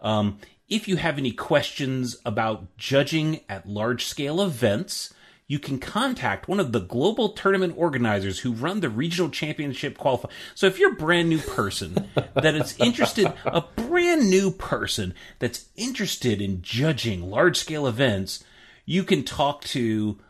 Um, 0.00 0.38
if 0.68 0.88
you 0.88 0.96
have 0.96 1.18
any 1.18 1.32
questions 1.32 2.16
about 2.24 2.76
judging 2.78 3.40
at 3.48 3.68
large 3.68 4.06
scale 4.06 4.40
events, 4.40 5.12
you 5.48 5.58
can 5.58 5.80
contact 5.80 6.46
one 6.46 6.60
of 6.60 6.70
the 6.70 6.78
global 6.78 7.30
tournament 7.30 7.74
organizers 7.76 8.38
who 8.38 8.52
run 8.52 8.78
the 8.78 8.88
regional 8.88 9.28
championship 9.28 9.98
qualify. 9.98 10.28
So 10.54 10.68
if 10.68 10.78
you're 10.78 10.92
a 10.92 10.96
brand 10.96 11.28
new 11.28 11.40
person 11.40 12.08
that 12.34 12.54
is 12.54 12.78
interested, 12.78 13.32
a 13.44 13.62
brand 13.74 14.30
new 14.30 14.52
person 14.52 15.12
that's 15.40 15.66
interested 15.74 16.40
in 16.40 16.62
judging 16.62 17.28
large 17.28 17.58
scale 17.58 17.88
events, 17.88 18.44
you 18.86 19.02
can 19.02 19.24
talk 19.24 19.64
to 19.64 20.20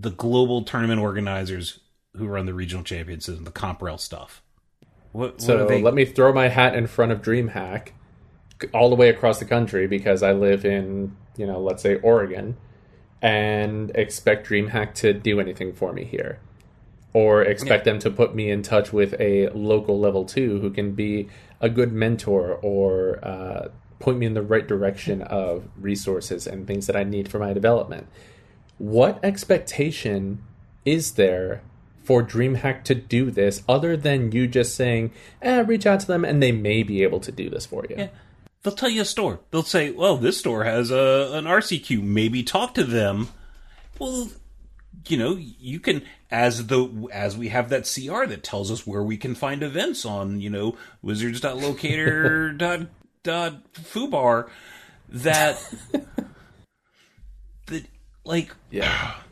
the 0.00 0.10
global 0.10 0.62
tournament 0.62 1.00
organizers 1.00 1.80
who 2.16 2.26
run 2.26 2.46
the 2.46 2.54
regional 2.54 2.82
championships 2.82 3.28
and 3.28 3.46
the 3.46 3.50
Comprel 3.50 3.98
stuff. 3.98 4.42
What, 5.12 5.32
what 5.32 5.42
So 5.42 5.66
they? 5.66 5.82
let 5.82 5.94
me 5.94 6.04
throw 6.04 6.32
my 6.32 6.48
hat 6.48 6.74
in 6.74 6.86
front 6.86 7.12
of 7.12 7.20
DreamHack 7.20 7.90
all 8.72 8.88
the 8.90 8.96
way 8.96 9.08
across 9.08 9.38
the 9.38 9.44
country 9.44 9.86
because 9.86 10.22
I 10.22 10.32
live 10.32 10.64
in, 10.64 11.16
you 11.36 11.46
know, 11.46 11.60
let's 11.60 11.82
say 11.82 11.96
Oregon, 11.96 12.56
and 13.22 13.90
expect 13.94 14.48
DreamHack 14.48 14.94
to 14.94 15.12
do 15.12 15.40
anything 15.40 15.72
for 15.72 15.92
me 15.92 16.04
here. 16.04 16.40
Or 17.12 17.42
expect 17.42 17.84
them 17.84 17.98
to 18.00 18.10
put 18.10 18.36
me 18.36 18.50
in 18.50 18.62
touch 18.62 18.92
with 18.92 19.20
a 19.20 19.48
local 19.48 19.98
level 19.98 20.24
two 20.24 20.60
who 20.60 20.70
can 20.70 20.92
be 20.92 21.28
a 21.60 21.68
good 21.68 21.92
mentor 21.92 22.54
or 22.62 23.18
uh, 23.24 23.68
point 23.98 24.18
me 24.18 24.26
in 24.26 24.34
the 24.34 24.42
right 24.42 24.66
direction 24.66 25.20
of 25.22 25.68
resources 25.76 26.46
and 26.46 26.68
things 26.68 26.86
that 26.86 26.94
I 26.94 27.02
need 27.02 27.28
for 27.28 27.40
my 27.40 27.52
development. 27.52 28.06
What 28.80 29.22
expectation 29.22 30.42
is 30.86 31.12
there 31.12 31.60
for 32.02 32.22
DreamHack 32.22 32.82
to 32.84 32.94
do 32.94 33.30
this 33.30 33.62
other 33.68 33.94
than 33.94 34.32
you 34.32 34.46
just 34.46 34.74
saying, 34.74 35.12
eh, 35.42 35.60
reach 35.66 35.84
out 35.84 36.00
to 36.00 36.06
them 36.06 36.24
and 36.24 36.42
they 36.42 36.50
may 36.50 36.82
be 36.82 37.02
able 37.02 37.20
to 37.20 37.30
do 37.30 37.50
this 37.50 37.66
for 37.66 37.84
you? 37.90 37.96
Yeah. 37.98 38.08
They'll 38.62 38.74
tell 38.74 38.88
you 38.88 39.02
a 39.02 39.04
store. 39.04 39.40
They'll 39.50 39.64
say, 39.64 39.90
well, 39.90 40.16
this 40.16 40.38
store 40.38 40.64
has 40.64 40.90
a, 40.90 41.30
an 41.34 41.44
RCQ. 41.44 42.02
Maybe 42.02 42.42
talk 42.42 42.72
to 42.72 42.84
them. 42.84 43.28
Well, 43.98 44.30
you 45.06 45.18
know, 45.18 45.36
you 45.36 45.78
can 45.78 46.02
as 46.30 46.68
the 46.68 47.06
as 47.12 47.36
we 47.36 47.48
have 47.48 47.68
that 47.68 47.82
CR 47.82 48.24
that 48.24 48.42
tells 48.42 48.70
us 48.70 48.86
where 48.86 49.02
we 49.02 49.18
can 49.18 49.34
find 49.34 49.62
events 49.62 50.06
on, 50.06 50.40
you 50.40 50.48
know, 50.48 50.74
wizards.locator 51.02 52.52
dot 52.56 52.86
dot 53.22 53.74
foobar 53.74 54.48
that 55.10 55.62
that 55.92 56.06
like 58.30 58.54
Yeah. 58.70 59.14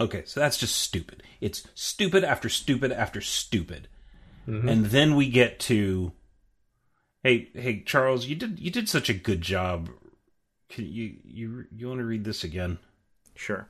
Okay, 0.00 0.22
so 0.26 0.38
that's 0.38 0.58
just 0.58 0.78
stupid. 0.78 1.24
It's 1.40 1.66
stupid 1.74 2.22
after 2.22 2.48
stupid 2.48 2.92
after 2.92 3.20
stupid. 3.20 3.88
Mm-hmm. 4.46 4.68
And 4.68 4.86
then 4.86 5.16
we 5.16 5.28
get 5.28 5.58
to 5.60 6.12
Hey, 7.24 7.48
hey 7.52 7.82
Charles, 7.82 8.26
you 8.26 8.36
did 8.36 8.60
you 8.60 8.70
did 8.70 8.88
such 8.88 9.08
a 9.08 9.14
good 9.14 9.40
job. 9.40 9.90
Can 10.68 10.84
you 10.84 11.16
you 11.24 11.64
you 11.74 11.88
want 11.88 11.98
to 11.98 12.04
read 12.04 12.24
this 12.24 12.44
again? 12.44 12.78
Sure. 13.34 13.68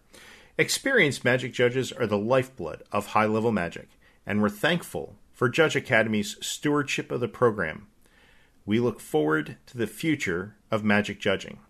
Experienced 0.59 1.24
magic 1.24 1.52
judges 1.52 1.92
are 1.92 2.06
the 2.06 2.18
lifeblood 2.18 2.82
of 2.92 3.09
high 3.09 3.26
level 3.26 3.52
magic, 3.52 3.88
and 4.26 4.42
we're 4.42 4.50
thankful 4.50 5.16
for 5.32 5.48
Judge 5.48 5.76
Academy's 5.76 6.36
stewardship 6.44 7.11
of 7.11 7.20
the 7.20 7.28
program. 7.28 7.86
We 8.66 8.80
look 8.80 9.00
forward 9.00 9.56
to 9.66 9.78
the 9.78 9.86
future 9.86 10.56
of 10.70 10.84
magic 10.84 11.20
judging. 11.20 11.61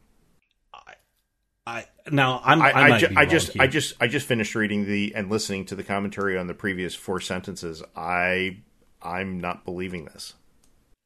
I 1.69 1.85
now 2.11 2.41
I'm 2.43 2.63
I, 2.63 2.71
I, 2.71 2.73
I, 2.73 2.89
might 2.89 2.99
ju- 2.99 3.09
be 3.09 3.17
I 3.17 3.21
wrong 3.21 3.31
just 3.31 3.53
here. 3.53 3.63
I 3.63 3.67
just 3.67 3.95
I 4.01 4.07
just 4.07 4.27
finished 4.27 4.55
reading 4.55 4.87
the 4.87 5.15
and 5.15 5.31
listening 5.31 5.67
to 5.67 5.75
the 5.75 5.85
commentary 5.85 6.39
on 6.39 6.47
the 6.47 6.55
previous 6.55 6.95
four 6.95 7.21
sentences. 7.21 7.83
I 7.95 8.59
I'm 9.03 9.39
not 9.39 9.65
believing 9.65 10.07
this. 10.07 10.35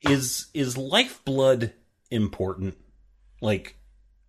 is 0.03 0.47
is 0.55 0.77
lifeblood 0.77 1.73
important? 2.11 2.77
Like 3.41 3.77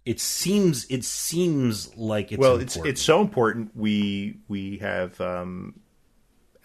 it 0.06 0.20
seems 0.20 0.86
it 0.90 1.04
seems 1.06 1.96
like 1.96 2.32
it's 2.32 2.40
well, 2.40 2.54
important. 2.54 2.88
it's 2.88 3.00
it's 3.00 3.02
so 3.02 3.22
important. 3.22 3.76
We 3.76 4.40
we 4.48 4.78
have 4.80 5.22
um, 5.22 5.80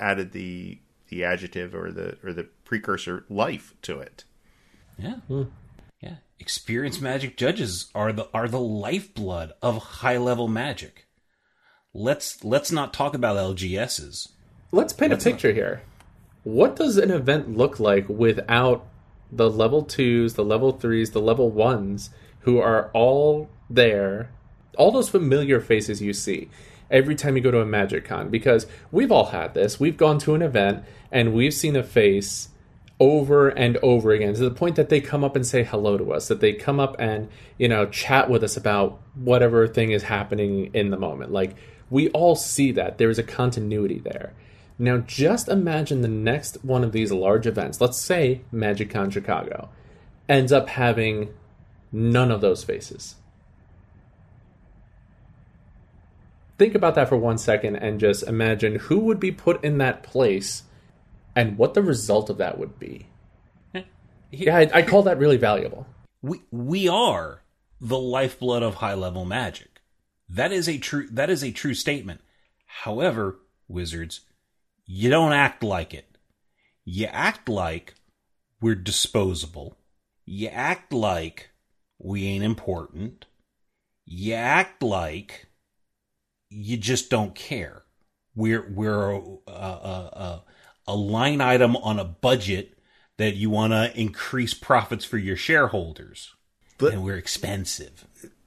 added 0.01 0.33
the 0.33 0.81
the 1.09 1.25
adjective 1.25 1.75
or 1.75 1.93
the 1.93 2.17
or 2.25 2.33
the 2.33 2.45
precursor 2.65 3.25
life 3.29 3.75
to 3.83 4.01
it. 4.01 4.25
Yeah. 4.99 5.17
Yeah. 6.01 6.17
Experienced 6.39 7.03
magic 7.03 7.37
judges 7.37 7.91
are 7.95 8.13
the 8.13 8.29
are 8.33 8.49
the 8.49 8.61
lifeblood 8.61 9.53
of 9.61 9.79
high 9.79 10.17
level 10.17 10.49
magic. 10.49 11.07
Let's 11.93 12.45
let's 12.45 12.71
not 12.71 12.95
talk 12.95 13.15
about 13.15 13.37
LGSs. 13.37 14.29
Let's 14.71 14.93
paint 14.93 15.13
a 15.13 15.17
picture 15.17 15.53
here. 15.53 15.83
What 16.45 16.77
does 16.77 16.97
an 16.99 17.11
event 17.11 17.57
look 17.57 17.81
like 17.81 18.09
without 18.09 18.87
the 19.33 19.51
level 19.51 19.83
twos, 19.83 20.35
the 20.35 20.45
level 20.45 20.73
threes, 20.73 21.11
the 21.11 21.21
level 21.21 21.51
ones 21.51 22.11
who 22.41 22.59
are 22.59 22.91
all 22.93 23.51
there, 23.69 24.31
all 24.77 24.93
those 24.93 25.09
familiar 25.09 25.61
faces 25.61 26.01
you 26.01 26.13
see 26.13 26.49
every 26.91 27.15
time 27.15 27.37
you 27.37 27.43
go 27.43 27.51
to 27.51 27.61
a 27.61 27.67
Magic 27.67 28.05
Con? 28.05 28.31
Because 28.31 28.67
we've 28.91 29.13
all 29.13 29.27
had 29.27 29.55
this. 29.55 29.81
We've 29.81 29.97
gone 29.97 30.19
to 30.21 30.35
an 30.35 30.43
event 30.43 30.85
and 31.11 31.35
we've 31.35 31.55
seen 31.55 31.77
a 31.77 31.83
face 31.83 32.49
over 33.01 33.49
and 33.49 33.77
over 33.79 34.11
again 34.11 34.35
to 34.35 34.41
the 34.41 34.51
point 34.51 34.77
that 34.77 34.89
they 34.89 35.01
come 35.01 35.23
up 35.23 35.37
and 35.37 35.47
say 35.47 35.63
hello 35.63 35.97
to 35.97 36.13
us, 36.13 36.29
that 36.29 36.41
they 36.41 36.53
come 36.53 36.81
up 36.81 36.97
and, 36.99 37.29
you 37.57 37.69
know, 37.69 37.87
chat 37.87 38.29
with 38.29 38.43
us 38.43 38.57
about 38.57 39.01
whatever 39.15 39.69
thing 39.69 39.93
is 39.93 40.03
happening 40.03 40.71
in 40.75 40.91
the 40.91 40.97
moment. 40.97 41.31
Like, 41.31 41.57
we 41.91 42.09
all 42.11 42.35
see 42.35 42.73
that. 42.73 42.99
There's 42.99 43.19
a 43.19 43.23
continuity 43.23 44.01
there. 44.01 44.33
Now, 44.79 44.99
just 44.99 45.49
imagine 45.49 46.03
the 46.03 46.09
next 46.09 46.65
one 46.65 46.85
of 46.85 46.93
these 46.93 47.11
large 47.11 47.47
events, 47.47 47.81
let's 47.81 47.99
say 47.99 48.43
MagicCon 48.53 49.13
Chicago, 49.13 49.69
ends 50.29 50.53
up 50.53 50.69
having 50.69 51.31
none 51.91 52.31
of 52.31 52.41
those 52.41 52.63
faces. 52.65 53.17
Think 56.59 56.75
about 56.75 56.97
that 56.97 57.09
for 57.09 57.17
one 57.17 57.39
second 57.39 57.77
and 57.77 58.01
just 58.01 58.25
imagine 58.25 58.77
who 58.77 58.99
would 59.01 59.21
be 59.21 59.31
put 59.31 59.63
in 59.63 59.79
that 59.79 60.03
place 60.03 60.65
and 61.39 61.57
what 61.57 61.75
the 61.75 61.83
result 61.83 62.31
of 62.31 62.39
that 62.39 62.59
would 62.59 62.79
be. 62.79 63.07
Yeah, 64.31 64.59
I, 64.59 64.71
I 64.75 64.83
call 64.83 65.05
that 65.05 65.17
really 65.17 65.39
valuable. 65.39 65.87
We 66.21 66.43
we 66.51 66.87
are 66.87 67.41
the 67.81 67.99
lifeblood 67.99 68.63
of 68.63 68.75
high 68.75 68.93
level 68.93 69.25
magic. 69.25 69.81
That 70.29 70.53
is 70.53 70.69
a 70.69 70.77
true 70.77 71.09
that 71.13 71.31
is 71.31 71.43
a 71.43 71.51
true 71.51 71.73
statement. 71.73 72.21
However, 72.67 73.39
wizards, 73.69 74.21
you 74.85 75.09
don't 75.09 75.33
act 75.33 75.63
like 75.63 75.95
it. 75.95 76.19
You 76.85 77.07
act 77.07 77.49
like 77.49 77.95
we're 78.61 78.75
disposable. 78.75 79.79
You 80.27 80.49
act 80.49 80.93
like 80.93 81.49
we 81.99 82.27
ain't 82.27 82.45
important. 82.45 83.25
You 84.05 84.35
act 84.35 84.83
like 84.83 85.47
you 86.51 86.77
just 86.77 87.09
don't 87.09 87.35
care. 87.35 87.85
We're 88.35 88.71
we're 88.71 89.13
a, 89.13 89.23
a, 89.47 89.53
a, 89.53 90.45
a 90.89 90.97
line 90.97 91.41
item 91.41 91.77
on 91.77 92.01
a 92.01 92.05
budget 92.05 92.77
that 93.19 93.37
you 93.37 93.51
want 93.51 93.73
to 93.73 93.97
increase 94.01 94.55
profits 94.55 95.05
for 95.05 95.19
your 95.19 95.37
shareholders, 95.37 96.35
But- 96.79 96.95
and 96.95 97.05
we're 97.05 97.17
expensive. 97.17 98.07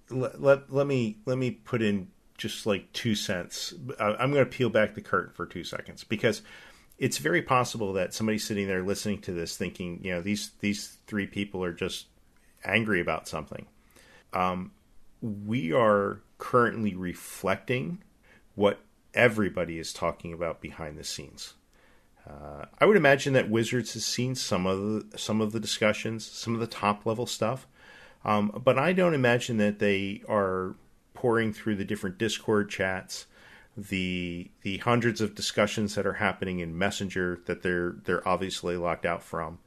Let, 0.09 0.41
let, 0.41 0.73
let 0.73 0.87
me 0.87 1.19
let 1.25 1.37
me 1.37 1.51
put 1.51 1.81
in 1.81 2.09
just 2.37 2.65
like 2.65 2.91
two 2.91 3.15
cents. 3.15 3.73
I'm 3.99 4.33
going 4.33 4.43
to 4.43 4.49
peel 4.49 4.69
back 4.69 4.95
the 4.95 5.01
curtain 5.01 5.31
for 5.33 5.45
two 5.45 5.63
seconds 5.63 6.03
because 6.03 6.41
it's 6.97 7.17
very 7.17 7.41
possible 7.41 7.93
that 7.93 8.13
somebody 8.13 8.37
sitting 8.37 8.67
there 8.67 8.83
listening 8.83 9.21
to 9.21 9.31
this 9.31 9.55
thinking, 9.55 10.01
you 10.03 10.11
know, 10.11 10.21
these 10.21 10.51
these 10.59 10.97
three 11.07 11.27
people 11.27 11.63
are 11.63 11.71
just 11.71 12.07
angry 12.65 12.99
about 12.99 13.27
something. 13.27 13.67
Um, 14.33 14.71
we 15.21 15.71
are 15.71 16.21
currently 16.39 16.95
reflecting 16.95 18.03
what 18.55 18.79
everybody 19.13 19.79
is 19.79 19.93
talking 19.93 20.33
about 20.33 20.61
behind 20.61 20.97
the 20.97 21.03
scenes. 21.03 21.53
Uh, 22.29 22.65
I 22.79 22.85
would 22.85 22.97
imagine 22.97 23.33
that 23.33 23.49
Wizards 23.49 23.93
has 23.93 24.05
seen 24.05 24.35
some 24.35 24.67
of 24.67 24.79
the 25.11 25.17
some 25.17 25.41
of 25.41 25.51
the 25.51 25.59
discussions, 25.59 26.25
some 26.25 26.53
of 26.53 26.59
the 26.59 26.67
top 26.67 27.05
level 27.05 27.25
stuff, 27.25 27.67
um, 28.23 28.61
but 28.63 28.77
I 28.77 28.93
don't 28.93 29.13
imagine 29.13 29.57
that 29.57 29.79
they 29.79 30.21
are 30.29 30.75
pouring 31.13 31.53
through 31.53 31.75
the 31.75 31.85
different 31.85 32.17
Discord 32.17 32.69
chats, 32.69 33.25
the 33.75 34.51
the 34.61 34.77
hundreds 34.79 35.21
of 35.21 35.35
discussions 35.35 35.95
that 35.95 36.05
are 36.05 36.13
happening 36.13 36.59
in 36.59 36.77
Messenger 36.77 37.41
that 37.45 37.63
they're 37.63 37.95
they're 38.03 38.27
obviously 38.27 38.77
locked 38.77 39.05
out 39.05 39.23
from. 39.23 39.59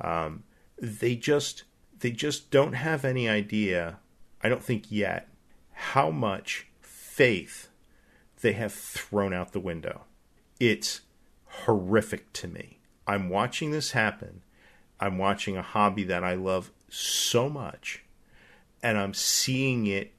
Um, 0.00 0.44
they 0.78 1.16
just 1.16 1.64
they 1.98 2.10
just 2.10 2.50
don't 2.50 2.74
have 2.74 3.04
any 3.04 3.28
idea. 3.28 3.98
I 4.42 4.48
don't 4.48 4.62
think 4.62 4.84
yet 4.90 5.28
how 5.72 6.10
much 6.10 6.66
faith 6.80 7.68
they 8.40 8.52
have 8.52 8.72
thrown 8.72 9.32
out 9.32 9.52
the 9.52 9.60
window. 9.60 10.02
It's 10.60 11.00
horrific 11.64 12.32
to 12.34 12.48
me. 12.48 12.80
I'm 13.06 13.28
watching 13.28 13.70
this 13.70 13.92
happen. 13.92 14.42
I'm 14.98 15.18
watching 15.18 15.56
a 15.56 15.62
hobby 15.62 16.04
that 16.04 16.24
I 16.24 16.34
love 16.34 16.70
so 16.88 17.48
much, 17.48 18.04
and 18.82 18.96
I'm 18.96 19.14
seeing 19.14 19.86
it 19.86 20.12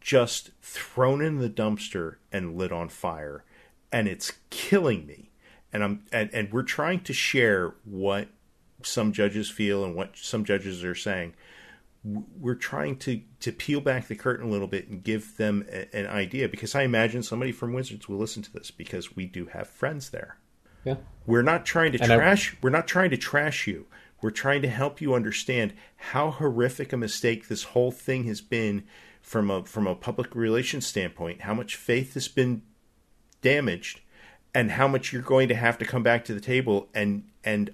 just 0.00 0.50
thrown 0.62 1.22
in 1.22 1.38
the 1.38 1.50
dumpster 1.50 2.16
and 2.32 2.56
lit 2.56 2.72
on 2.72 2.88
fire, 2.88 3.44
and 3.92 4.08
it's 4.08 4.32
killing 4.50 5.06
me. 5.06 5.30
And 5.72 5.84
I'm 5.84 6.02
and, 6.12 6.30
and 6.32 6.52
we're 6.52 6.62
trying 6.62 7.00
to 7.00 7.12
share 7.12 7.74
what 7.84 8.28
some 8.82 9.12
judges 9.12 9.50
feel 9.50 9.84
and 9.84 9.94
what 9.94 10.16
some 10.16 10.44
judges 10.44 10.82
are 10.82 10.94
saying. 10.94 11.34
We're 12.02 12.54
trying 12.54 12.96
to 13.00 13.20
to 13.40 13.52
peel 13.52 13.80
back 13.80 14.08
the 14.08 14.16
curtain 14.16 14.48
a 14.48 14.50
little 14.50 14.66
bit 14.66 14.88
and 14.88 15.04
give 15.04 15.36
them 15.36 15.66
a, 15.70 15.94
an 15.94 16.06
idea 16.06 16.48
because 16.48 16.74
I 16.74 16.82
imagine 16.82 17.22
somebody 17.22 17.52
from 17.52 17.72
Wizards 17.72 18.08
will 18.08 18.18
listen 18.18 18.42
to 18.42 18.52
this 18.52 18.70
because 18.70 19.14
we 19.14 19.26
do 19.26 19.46
have 19.46 19.68
friends 19.68 20.10
there. 20.10 20.38
Yeah. 20.84 20.96
We're 21.26 21.42
not 21.42 21.64
trying 21.66 21.92
to 21.92 22.02
And 22.02 22.12
I- 22.12 22.16
trash. 22.16 22.56
we're 22.62 22.70
not 22.70 22.88
trying 22.88 23.10
to 23.10 23.16
trash 23.16 23.66
you. 23.66 23.86
We're 24.22 24.30
trying 24.30 24.62
to 24.62 24.68
help 24.68 25.00
you 25.00 25.14
understand 25.14 25.72
how 25.96 26.30
horrific 26.30 26.92
a 26.92 26.96
mistake 26.96 27.48
this 27.48 27.64
whole 27.64 27.90
thing 27.90 28.24
has 28.24 28.40
been 28.40 28.84
from 29.22 29.50
a 29.50 29.64
from 29.64 29.86
a 29.86 29.94
public 29.94 30.34
relations 30.34 30.86
standpoint. 30.86 31.42
How 31.42 31.54
much 31.54 31.76
faith 31.76 32.14
has 32.14 32.28
been 32.28 32.62
damaged, 33.42 34.00
and 34.54 34.72
how 34.72 34.88
much 34.88 35.12
you're 35.12 35.22
going 35.22 35.48
to 35.48 35.54
have 35.54 35.78
to 35.78 35.84
come 35.84 36.02
back 36.02 36.24
to 36.26 36.34
the 36.34 36.40
table 36.40 36.88
and 36.94 37.24
and 37.44 37.70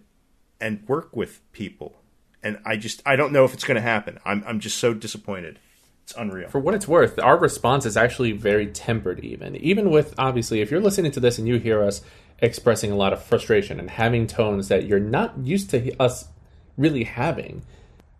and 0.60 0.86
work 0.88 1.14
with 1.16 1.40
people. 1.52 1.96
And 2.42 2.58
I 2.64 2.76
just 2.76 3.02
I 3.04 3.16
don't 3.16 3.32
know 3.32 3.44
if 3.44 3.52
it's 3.54 3.64
going 3.64 3.76
to 3.76 3.80
happen. 3.80 4.18
I'm 4.24 4.44
I'm 4.46 4.60
just 4.60 4.78
so 4.78 4.94
disappointed. 4.94 5.58
It's 6.06 6.14
unreal. 6.16 6.48
For 6.48 6.60
what 6.60 6.76
it's 6.76 6.86
worth, 6.86 7.18
our 7.18 7.36
response 7.36 7.84
is 7.84 7.96
actually 7.96 8.30
very 8.30 8.68
tempered, 8.68 9.24
even. 9.24 9.56
Even 9.56 9.90
with, 9.90 10.14
obviously, 10.16 10.60
if 10.60 10.70
you're 10.70 10.80
listening 10.80 11.10
to 11.10 11.18
this 11.18 11.36
and 11.36 11.48
you 11.48 11.58
hear 11.58 11.82
us 11.82 12.00
expressing 12.38 12.92
a 12.92 12.96
lot 12.96 13.12
of 13.12 13.20
frustration 13.20 13.80
and 13.80 13.90
having 13.90 14.28
tones 14.28 14.68
that 14.68 14.86
you're 14.86 15.00
not 15.00 15.36
used 15.38 15.68
to 15.70 15.92
us 15.98 16.28
really 16.76 17.02
having, 17.02 17.62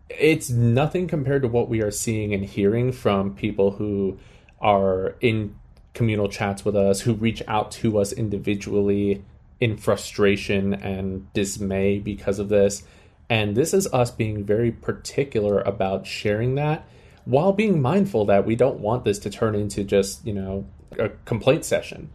it's 0.09 0.51
nothing 0.51 1.07
compared 1.07 1.43
to 1.43 1.49
what 1.49 1.69
we 1.69 1.81
are 1.81 1.93
seeing 1.93 2.35
and 2.35 2.45
hearing 2.45 2.91
from 2.91 3.37
people 3.37 3.71
who 3.71 4.19
are 4.61 5.15
in 5.21 5.55
communal 5.95 6.29
chats 6.29 6.65
with 6.65 6.75
us, 6.75 7.03
who 7.03 7.15
reach 7.15 7.41
out 7.47 7.71
to 7.71 8.01
us 8.01 8.13
individually 8.13 9.23
in 9.61 9.77
frustration 9.77 10.75
and 10.75 11.33
dismay 11.35 12.01
because 12.01 12.41
of 12.41 12.49
this. 12.49 12.83
And 13.31 13.55
this 13.57 13.73
is 13.73 13.87
us 13.93 14.11
being 14.11 14.43
very 14.43 14.73
particular 14.73 15.61
about 15.61 16.05
sharing 16.05 16.57
that 16.57 16.85
while 17.27 17.53
being 17.53 17.83
mindful 17.83 18.25
that 18.25 18.47
we 18.47 18.57
don't 18.57 18.79
want 18.79 19.05
this 19.05 19.19
to 19.19 19.31
turn 19.31 19.55
into 19.55 19.85
just, 19.85 20.25
you 20.25 20.33
know, 20.33 20.65
a 20.99 21.11
complaint 21.27 21.65
session 21.65 22.09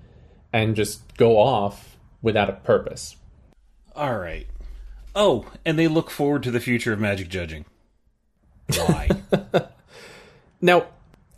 and 0.52 0.76
just 0.76 1.16
go 1.18 1.38
off 1.38 1.98
without 2.22 2.50
a 2.50 2.54
purpose. 2.54 3.18
All 3.96 4.18
right. 4.18 4.48
Oh, 5.14 5.46
and 5.66 5.78
they 5.78 5.90
look 5.90 6.10
forward 6.10 6.44
to 6.44 6.52
the 6.52 6.62
future 6.62 6.94
of 6.94 7.00
magic 7.00 7.28
judging. 7.28 7.66
Why? 8.74 9.10
now, 10.62 10.88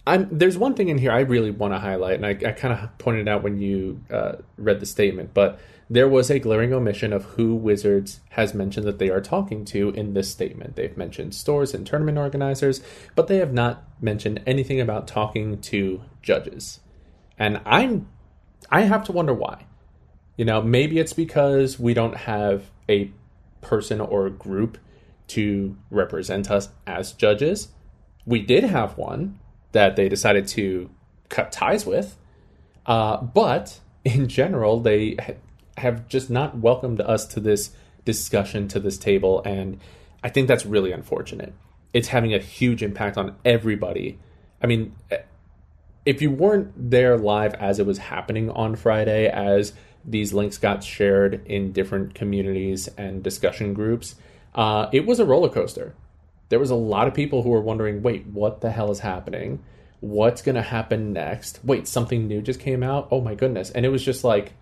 I'm, 0.05 0.29
there's 0.31 0.57
one 0.57 0.75
thing 0.75 0.89
in 0.89 0.99
here 0.99 1.11
I 1.11 1.21
really 1.21 1.49
want 1.49 1.73
to 1.73 1.79
highlight, 1.79 2.15
and 2.15 2.25
I, 2.25 2.29
I 2.29 2.51
kind 2.51 2.73
of 2.77 2.95
pointed 2.99 3.27
out 3.27 3.41
when 3.41 3.59
you 3.59 4.01
uh, 4.11 4.33
read 4.57 4.79
the 4.79 4.85
statement, 4.85 5.33
but 5.33 5.59
there 5.89 6.07
was 6.07 6.29
a 6.29 6.39
glaring 6.39 6.73
omission 6.73 7.13
of 7.13 7.25
who 7.25 7.55
Wizards 7.55 8.21
has 8.31 8.53
mentioned 8.53 8.85
that 8.87 8.99
they 8.99 9.09
are 9.09 9.21
talking 9.21 9.65
to 9.65 9.89
in 9.89 10.13
this 10.13 10.31
statement. 10.31 10.75
They've 10.75 10.95
mentioned 10.95 11.35
stores 11.35 11.73
and 11.73 11.85
tournament 11.85 12.17
organizers, 12.17 12.81
but 13.15 13.27
they 13.27 13.37
have 13.37 13.53
not 13.53 13.83
mentioned 14.01 14.41
anything 14.45 14.79
about 14.79 15.07
talking 15.07 15.59
to 15.61 16.01
judges. 16.21 16.79
And 17.37 17.61
I'm 17.65 18.07
I 18.69 18.81
have 18.81 19.03
to 19.05 19.11
wonder 19.11 19.33
why. 19.33 19.65
You 20.37 20.45
know, 20.45 20.61
maybe 20.61 20.97
it's 20.97 21.13
because 21.13 21.79
we 21.79 21.93
don't 21.93 22.15
have 22.15 22.71
a 22.89 23.11
person 23.61 24.01
or 24.01 24.25
a 24.25 24.31
group 24.31 24.77
to 25.27 25.77
represent 25.89 26.49
us 26.49 26.69
as 26.87 27.11
judges. 27.11 27.69
We 28.25 28.41
did 28.41 28.63
have 28.63 28.97
one 28.97 29.39
that 29.73 29.95
they 29.95 30.09
decided 30.09 30.47
to 30.49 30.89
cut 31.29 31.51
ties 31.51 31.85
with, 31.85 32.17
uh, 32.85 33.17
but 33.17 33.79
in 34.03 34.27
general, 34.27 34.79
they 34.79 35.17
have 35.77 36.07
just 36.07 36.29
not 36.29 36.57
welcomed 36.57 37.01
us 37.01 37.25
to 37.27 37.39
this 37.39 37.71
discussion, 38.05 38.67
to 38.69 38.79
this 38.79 38.97
table, 38.97 39.41
and 39.45 39.79
I 40.23 40.29
think 40.29 40.47
that's 40.47 40.65
really 40.65 40.91
unfortunate. 40.91 41.53
It's 41.93 42.07
having 42.09 42.33
a 42.33 42.39
huge 42.39 42.81
impact 42.81 43.17
on 43.17 43.35
everybody. 43.45 44.19
I 44.61 44.67
mean, 44.67 44.95
if 46.05 46.21
you 46.21 46.31
weren't 46.31 46.71
there 46.89 47.17
live 47.17 47.53
as 47.55 47.79
it 47.79 47.85
was 47.85 47.97
happening 47.97 48.49
on 48.49 48.75
Friday, 48.75 49.27
as 49.27 49.73
these 50.05 50.33
links 50.33 50.57
got 50.57 50.83
shared 50.83 51.45
in 51.45 51.71
different 51.71 52.13
communities 52.13 52.89
and 52.97 53.23
discussion 53.23 53.73
groups, 53.73 54.15
uh, 54.55 54.87
it 54.91 55.05
was 55.05 55.19
a 55.19 55.25
roller 55.25 55.49
coaster. 55.49 55.95
There 56.49 56.59
was 56.59 56.69
a 56.69 56.75
lot 56.75 57.07
of 57.07 57.13
people 57.13 57.41
who 57.41 57.49
were 57.49 57.61
wondering, 57.61 58.03
wait, 58.03 58.27
what 58.27 58.61
the 58.61 58.71
hell 58.71 58.91
is 58.91 58.99
happening? 58.99 59.63
What's 60.01 60.41
going 60.41 60.55
to 60.55 60.61
happen 60.61 61.13
next? 61.13 61.59
Wait, 61.63 61.87
something 61.87 62.27
new 62.27 62.41
just 62.41 62.59
came 62.59 62.83
out? 62.83 63.07
Oh 63.09 63.21
my 63.21 63.35
goodness. 63.35 63.71
And 63.71 63.85
it 63.85 63.89
was 63.89 64.03
just 64.03 64.23
like, 64.23 64.53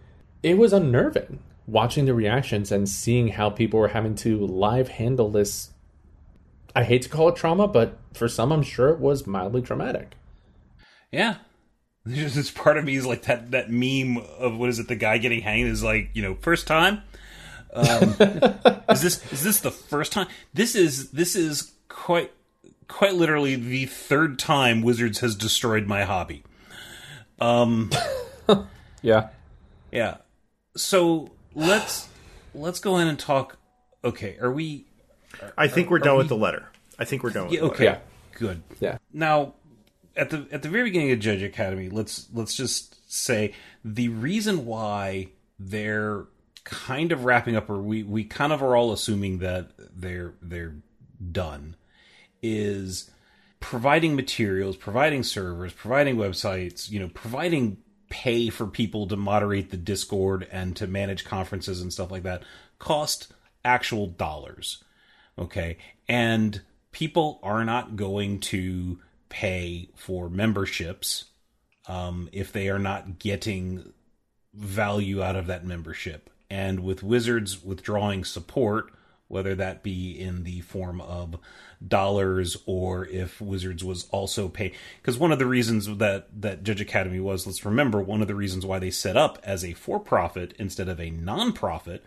it 0.44 0.58
was 0.58 0.74
unnerving 0.74 1.40
watching 1.68 2.06
the 2.06 2.14
reactions 2.14 2.72
and 2.72 2.88
seeing 2.88 3.30
how 3.30 3.50
people 3.50 3.80
were 3.80 3.90
having 3.90 4.16
to 4.16 4.46
live 4.46 4.90
handle 4.90 5.30
this. 5.30 5.70
I 6.76 6.84
hate 6.84 7.04
to 7.04 7.10
call 7.10 7.30
it 7.30 7.36
trauma, 7.36 7.68
but 7.68 7.98
for 8.14 8.28
some, 8.28 8.52
I'm 8.52 8.64
sure 8.64 8.90
it 8.90 9.00
was 9.00 9.28
mildly 9.28 9.62
traumatic. 9.62 10.16
Yeah. 11.12 11.36
This 12.04 12.50
part 12.50 12.80
of 12.80 12.86
me 12.86 12.96
is 12.96 13.06
like 13.06 13.22
that 13.24 13.52
that 13.52 13.70
meme 13.70 14.18
of 14.40 14.58
what 14.58 14.70
is 14.70 14.80
it? 14.80 14.88
The 14.88 14.96
guy 14.96 15.20
getting 15.20 15.42
hanged 15.42 15.68
is 15.68 15.84
like 15.84 16.10
you 16.14 16.24
know 16.24 16.34
first 16.34 16.66
time. 16.66 17.04
Um, 17.72 18.16
is 18.90 19.04
this 19.04 19.32
is 19.32 19.44
this 19.44 19.60
the 19.60 19.70
first 19.70 20.12
time? 20.12 20.26
This 20.52 20.74
is 20.74 21.12
this 21.12 21.36
is 21.36 21.74
quite 21.90 22.32
quite 22.88 23.14
literally 23.14 23.54
the 23.54 23.86
third 23.86 24.40
time 24.40 24.82
Wizards 24.82 25.20
has 25.20 25.36
destroyed 25.36 25.86
my 25.86 26.04
hobby. 26.04 26.42
Um, 27.40 27.92
yeah, 29.04 29.30
yeah. 29.92 30.18
So 30.76 31.32
let's 31.54 32.08
let's 32.54 32.80
go 32.80 32.98
in 32.98 33.08
and 33.08 33.20
talk. 33.20 33.58
Okay, 34.04 34.38
are 34.40 34.52
we? 34.52 34.86
Are, 35.42 35.54
I 35.58 35.68
think 35.68 35.90
we're 35.90 36.00
done 36.00 36.14
we, 36.14 36.20
with 36.20 36.30
the 36.30 36.38
letter. 36.38 36.70
I 36.98 37.06
think 37.06 37.24
we're 37.24 37.32
done 37.32 37.46
with. 37.46 37.54
Yeah, 37.54 37.62
okay, 37.62 37.84
yeah. 37.84 38.00
good. 38.38 38.64
Yeah. 38.80 38.98
Now 39.14 39.56
at 40.16 40.30
the 40.30 40.48
at 40.52 40.62
the 40.62 40.70
very 40.70 40.86
beginning 40.86 41.12
of 41.12 41.20
Judge 41.20 41.42
Academy, 41.42 41.90
let's 41.90 42.28
let's 42.34 42.56
just 42.56 43.12
say 43.12 43.54
the 43.84 44.10
reason 44.10 44.66
why 44.66 45.30
they're 45.60 46.26
kind 46.64 47.12
of 47.12 47.26
wrapping 47.26 47.56
up, 47.56 47.70
or 47.70 47.82
we 47.82 48.04
we 48.04 48.24
kind 48.24 48.54
of 48.54 48.62
are 48.62 48.76
all 48.76 48.92
assuming 48.92 49.40
that 49.40 49.72
they're 49.96 50.34
they're 50.42 50.76
done, 51.32 51.76
is 52.42 53.12
providing 53.60 54.16
materials, 54.16 54.76
providing 54.76 55.24
servers, 55.24 55.74
providing 55.74 56.18
websites, 56.18 56.90
you 56.90 57.00
know, 57.00 57.10
providing 57.14 57.78
pay 58.12 58.50
for 58.50 58.68
people 58.68 59.08
to 59.08 59.16
moderate 59.16 59.72
the 59.72 59.78
Discord 59.78 60.48
and 60.52 60.76
to 60.76 60.86
manage 60.86 61.26
conferences 61.26 61.82
and 61.82 61.92
stuff 61.92 62.12
like 62.12 62.24
that 62.24 62.44
cost 62.78 63.34
actual 63.66 64.06
dollars. 64.06 64.84
Okay. 65.40 65.78
And 66.08 66.62
people 66.92 67.40
are 67.42 67.64
not 67.66 67.96
going 67.96 68.40
to 68.42 69.00
pay 69.30 69.90
for 69.96 70.30
memberships 70.30 71.26
um, 71.88 72.30
if 72.32 72.52
they 72.52 72.70
are 72.70 72.80
not 72.80 73.18
getting 73.18 73.94
value 74.54 75.24
out 75.24 75.38
of 75.38 75.48
that 75.48 75.66
membership. 75.66 76.30
And 76.50 76.82
with 76.82 77.02
Wizards 77.02 77.64
withdrawing 77.64 78.26
support, 78.26 78.92
whether 79.32 79.56
that 79.56 79.82
be 79.82 80.12
in 80.12 80.44
the 80.44 80.62
form 80.62 81.02
of 81.02 81.38
dollars 81.86 82.58
or 82.66 83.06
if 83.08 83.42
Wizards 83.42 83.84
was 83.84 84.08
also 84.10 84.48
pay 84.48 84.72
because 85.02 85.18
one 85.18 85.32
of 85.32 85.40
the 85.40 85.46
reasons 85.46 85.88
that 85.98 86.28
that 86.42 86.64
Judge 86.64 86.82
Academy 86.82 87.20
was 87.20 87.48
let's 87.48 87.66
remember 87.66 88.02
one 88.02 88.22
of 88.22 88.28
the 88.28 88.36
reasons 88.36 88.66
why 88.66 88.78
they 88.78 88.92
set 88.92 89.18
up 89.18 89.40
as 89.44 89.64
a 89.64 89.74
for 89.74 90.00
profit 90.00 90.54
instead 90.60 90.88
of 90.88 91.00
a 91.00 91.10
non-profit 91.10 92.04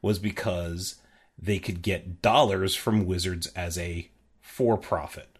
was 0.00 0.18
because 0.18 0.96
they 1.38 1.58
could 1.58 1.82
get 1.82 2.22
dollars 2.22 2.74
from 2.74 3.06
Wizards 3.06 3.48
as 3.48 3.76
a 3.76 4.10
for 4.40 4.78
profit 4.78 5.38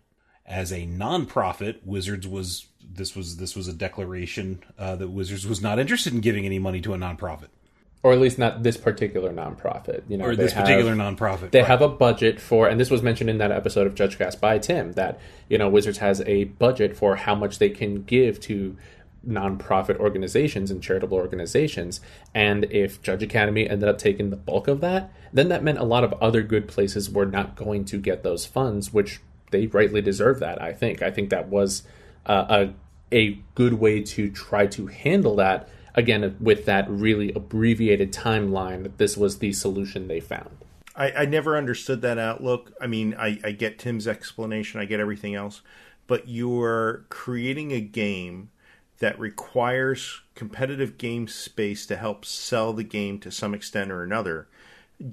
as 0.49 0.72
a 0.72 0.86
nonprofit, 0.86 1.84
Wizards 1.84 2.26
was 2.26 2.66
this 2.82 3.14
was 3.14 3.36
this 3.36 3.55
was 3.55 3.68
a 3.68 3.72
declaration 3.72 4.64
uh, 4.78 4.97
that 4.97 5.11
Wizards 5.11 5.47
was 5.47 5.61
not 5.61 5.78
interested 5.78 6.14
in 6.14 6.20
giving 6.20 6.47
any 6.47 6.59
money 6.59 6.80
to 6.80 6.95
a 6.95 6.97
nonprofit, 6.97 7.49
or 8.03 8.12
at 8.12 8.20
least 8.20 8.38
not 8.38 8.62
this 8.62 8.76
particular 8.76 9.32
nonprofit. 9.32 10.03
You 10.09 10.18
know, 10.18 10.26
or 10.26 10.36
this 10.36 10.53
have, 10.53 10.64
particular 10.64 10.94
nonprofit. 10.94 11.51
They 11.51 11.61
right. 11.61 11.68
have 11.68 11.82
a 11.82 11.88
budget 11.88 12.40
for, 12.40 12.68
and 12.68 12.78
this 12.78 12.90
was 12.90 13.03
mentioned 13.03 13.28
in 13.28 13.38
that 13.38 13.51
episode 13.51 13.86
of 13.86 13.94
Judge 13.94 14.18
JudgeCast 14.18 14.40
by 14.40 14.59
Tim 14.59 14.92
that 14.92 15.20
you 15.49 15.59
know 15.59 15.68
Wizards 15.68 15.99
has 15.99 16.20
a 16.22 16.44
budget 16.44 16.96
for 16.96 17.16
how 17.16 17.34
much 17.34 17.59
they 17.59 17.70
can 17.70 18.05
give 18.05 18.40
to 18.40 18.76
nonprofit 19.26 19.96
organizations 19.96 20.70
and 20.70 20.82
charitable 20.82 21.16
organizations. 21.16 22.01
And 22.34 22.64
if 22.70 23.03
Judge 23.03 23.22
Academy 23.22 23.68
ended 23.68 23.88
up 23.88 23.99
taking 23.99 24.30
the 24.30 24.36
bulk 24.36 24.68
of 24.68 24.80
that, 24.80 25.12
then 25.32 25.49
that 25.49 25.62
meant 25.62 25.78
a 25.78 25.84
lot 25.84 26.05
of 26.05 26.12
other 26.14 26.42
good 26.42 26.68
places 26.68 27.11
were 27.11 27.26
not 27.26 27.57
going 27.57 27.84
to 27.86 27.99
get 27.99 28.22
those 28.22 28.46
funds, 28.46 28.92
which 28.92 29.20
they 29.51 29.66
rightly 29.66 30.01
deserve 30.01 30.40
that. 30.40 30.62
I 30.62 30.72
think. 30.72 31.03
I 31.03 31.11
think 31.11 31.30
that 31.30 31.49
was 31.49 31.82
uh, 32.26 32.46
a 32.49 32.74
a 33.11 33.38
good 33.55 33.74
way 33.74 34.03
to 34.03 34.30
try 34.30 34.66
to 34.66 34.86
handle 34.86 35.36
that. 35.36 35.68
Again, 35.95 36.36
with 36.41 36.64
that 36.66 36.89
really 36.89 37.32
abbreviated 37.32 38.12
timeline, 38.12 38.82
that 38.82 38.99
this 38.99 39.16
was 39.16 39.39
the 39.39 39.53
solution 39.53 40.09
they 40.09 40.20
found. 40.20 40.51
I, 40.95 41.12
I 41.12 41.24
never 41.26 41.57
understood 41.57 42.03
that 42.03 42.18
outlook. 42.18 42.72
I 42.80 42.86
mean, 42.86 43.14
I, 43.18 43.39
I 43.45 43.53
get 43.53 43.78
Tim's 43.78 44.09
explanation, 44.09 44.80
I 44.80 44.84
get 44.84 45.01
everything 45.01 45.34
else, 45.34 45.62
but 46.07 46.28
you're 46.28 47.05
creating 47.09 47.72
a 47.72 47.80
game 47.80 48.51
that 48.99 49.18
requires 49.18 50.22
competitive 50.34 50.99
game 50.99 51.28
space 51.28 51.86
to 51.86 51.97
help 51.97 52.24
sell 52.24 52.72
the 52.72 52.84
game 52.84 53.18
to 53.20 53.30
some 53.30 53.55
extent 53.55 53.93
or 53.93 54.03
another 54.03 54.49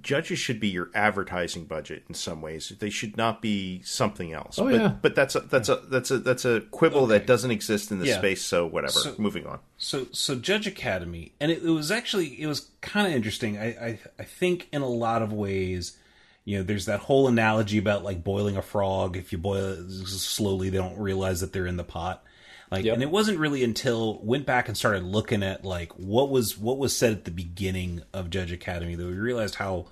judges 0.02 0.40
should 0.40 0.60
be 0.60 0.68
your 0.68 0.90
advertising 0.94 1.66
budget 1.66 2.04
in 2.08 2.16
some 2.16 2.42
ways. 2.42 2.72
They 2.80 2.90
should 2.90 3.18
not 3.18 3.42
be 3.42 3.82
something 3.84 4.34
else. 4.34 4.58
Oh, 4.58 4.66
but, 4.66 4.74
yeah. 4.74 4.88
but 4.88 5.16
that's 5.16 5.36
a 5.36 5.42
that's 5.42 5.70
a 5.70 5.76
that's 5.76 6.12
a 6.12 6.20
that's 6.20 6.46
a 6.46 6.62
quibble 6.72 7.04
okay. 7.04 7.20
that 7.20 7.28
doesn't 7.28 7.52
exist 7.52 7.92
in 7.92 8.00
the 8.00 8.08
yeah. 8.08 8.18
space. 8.18 8.42
So 8.42 8.66
whatever. 8.66 8.94
So, 8.94 9.16
Moving 9.18 9.46
on. 9.46 9.60
So 9.78 10.08
so 10.12 10.36
Judge 10.36 10.68
Academy, 10.68 11.34
and 11.40 11.52
it, 11.52 11.64
it 11.64 11.70
was 11.70 11.92
actually 11.92 12.42
it 12.42 12.48
was 12.48 12.70
kind 12.82 13.08
of 13.08 13.14
interesting. 13.14 13.58
I, 13.58 13.66
I 13.66 14.00
I 14.20 14.24
think 14.24 14.68
in 14.72 14.82
a 14.82 14.90
lot 14.90 15.22
of 15.22 15.32
ways. 15.32 15.98
You 16.48 16.60
know, 16.60 16.64
there's 16.64 16.86
that 16.86 17.00
whole 17.00 17.28
analogy 17.28 17.80
about 17.80 18.04
like 18.04 18.24
boiling 18.24 18.56
a 18.56 18.62
frog. 18.62 19.18
If 19.18 19.32
you 19.32 19.40
boil 19.40 19.66
it 19.66 19.90
slowly, 19.90 20.70
they 20.70 20.78
don't 20.78 21.00
realize 21.00 21.42
that 21.42 21.54
they're 21.54 21.66
in 21.66 21.76
the 21.76 21.84
pot. 21.84 22.24
Like, 22.72 22.86
yep. 22.86 22.96
and 22.96 23.04
it 23.04 23.12
wasn't 23.12 23.40
really 23.40 23.64
until 23.64 24.20
went 24.24 24.46
back 24.46 24.68
and 24.68 24.78
started 24.78 25.04
looking 25.04 25.44
at 25.44 25.64
like 25.64 25.92
what 25.94 26.30
was 26.30 26.58
what 26.58 26.78
was 26.78 26.98
said 26.98 27.12
at 27.12 27.26
the 27.26 27.32
beginning 27.32 28.02
of 28.14 28.30
Judge 28.30 28.52
Academy 28.52 28.96
that 28.96 29.06
we 29.06 29.14
realized 29.14 29.56
how 29.56 29.86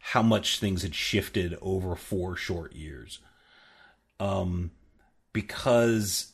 how 0.00 0.22
much 0.22 0.58
things 0.58 0.82
had 0.82 0.94
shifted 0.94 1.56
over 1.60 1.94
four 1.94 2.36
short 2.36 2.74
years. 2.74 3.20
Um, 4.18 4.72
because 5.32 6.32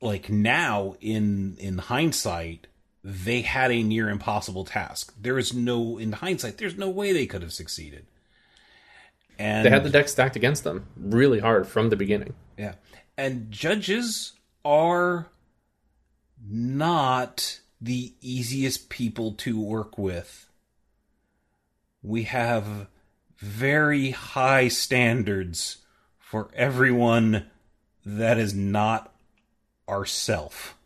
like 0.00 0.30
now 0.30 0.94
in 1.00 1.56
in 1.58 1.78
hindsight, 1.78 2.66
they 3.04 3.42
had 3.42 3.70
a 3.70 3.82
near 3.82 4.08
impossible 4.08 4.64
task. 4.64 5.14
There 5.20 5.38
is 5.38 5.52
no 5.52 5.98
in 5.98 6.12
hindsight, 6.12 6.58
there's 6.58 6.76
no 6.76 6.88
way 6.88 7.12
they 7.12 7.26
could 7.26 7.42
have 7.42 7.52
succeeded. 7.52 8.06
And 9.38 9.66
They 9.66 9.70
had 9.70 9.84
the 9.84 9.90
deck 9.90 10.08
stacked 10.08 10.36
against 10.36 10.62
them 10.64 10.86
really 10.96 11.40
hard 11.40 11.66
from 11.66 11.88
the 11.88 11.96
beginning. 11.96 12.34
Yeah. 12.56 12.74
And 13.16 13.50
judges 13.50 14.32
are 14.64 15.26
not 16.44 17.60
the 17.80 18.14
easiest 18.20 18.88
people 18.88 19.32
to 19.32 19.60
work 19.60 19.98
with. 19.98 20.48
We 22.02 22.24
have 22.24 22.86
very 23.38 24.10
high 24.10 24.68
standards 24.68 25.78
for 26.18 26.48
everyone 26.54 27.46
that 28.04 28.38
is 28.38 28.54
not 28.54 29.12
ourself. 29.88 30.76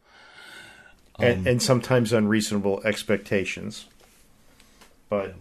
and, 1.18 1.40
um, 1.40 1.46
and 1.46 1.62
sometimes 1.62 2.12
unreasonable 2.12 2.82
expectations. 2.84 3.86
But 5.08 5.34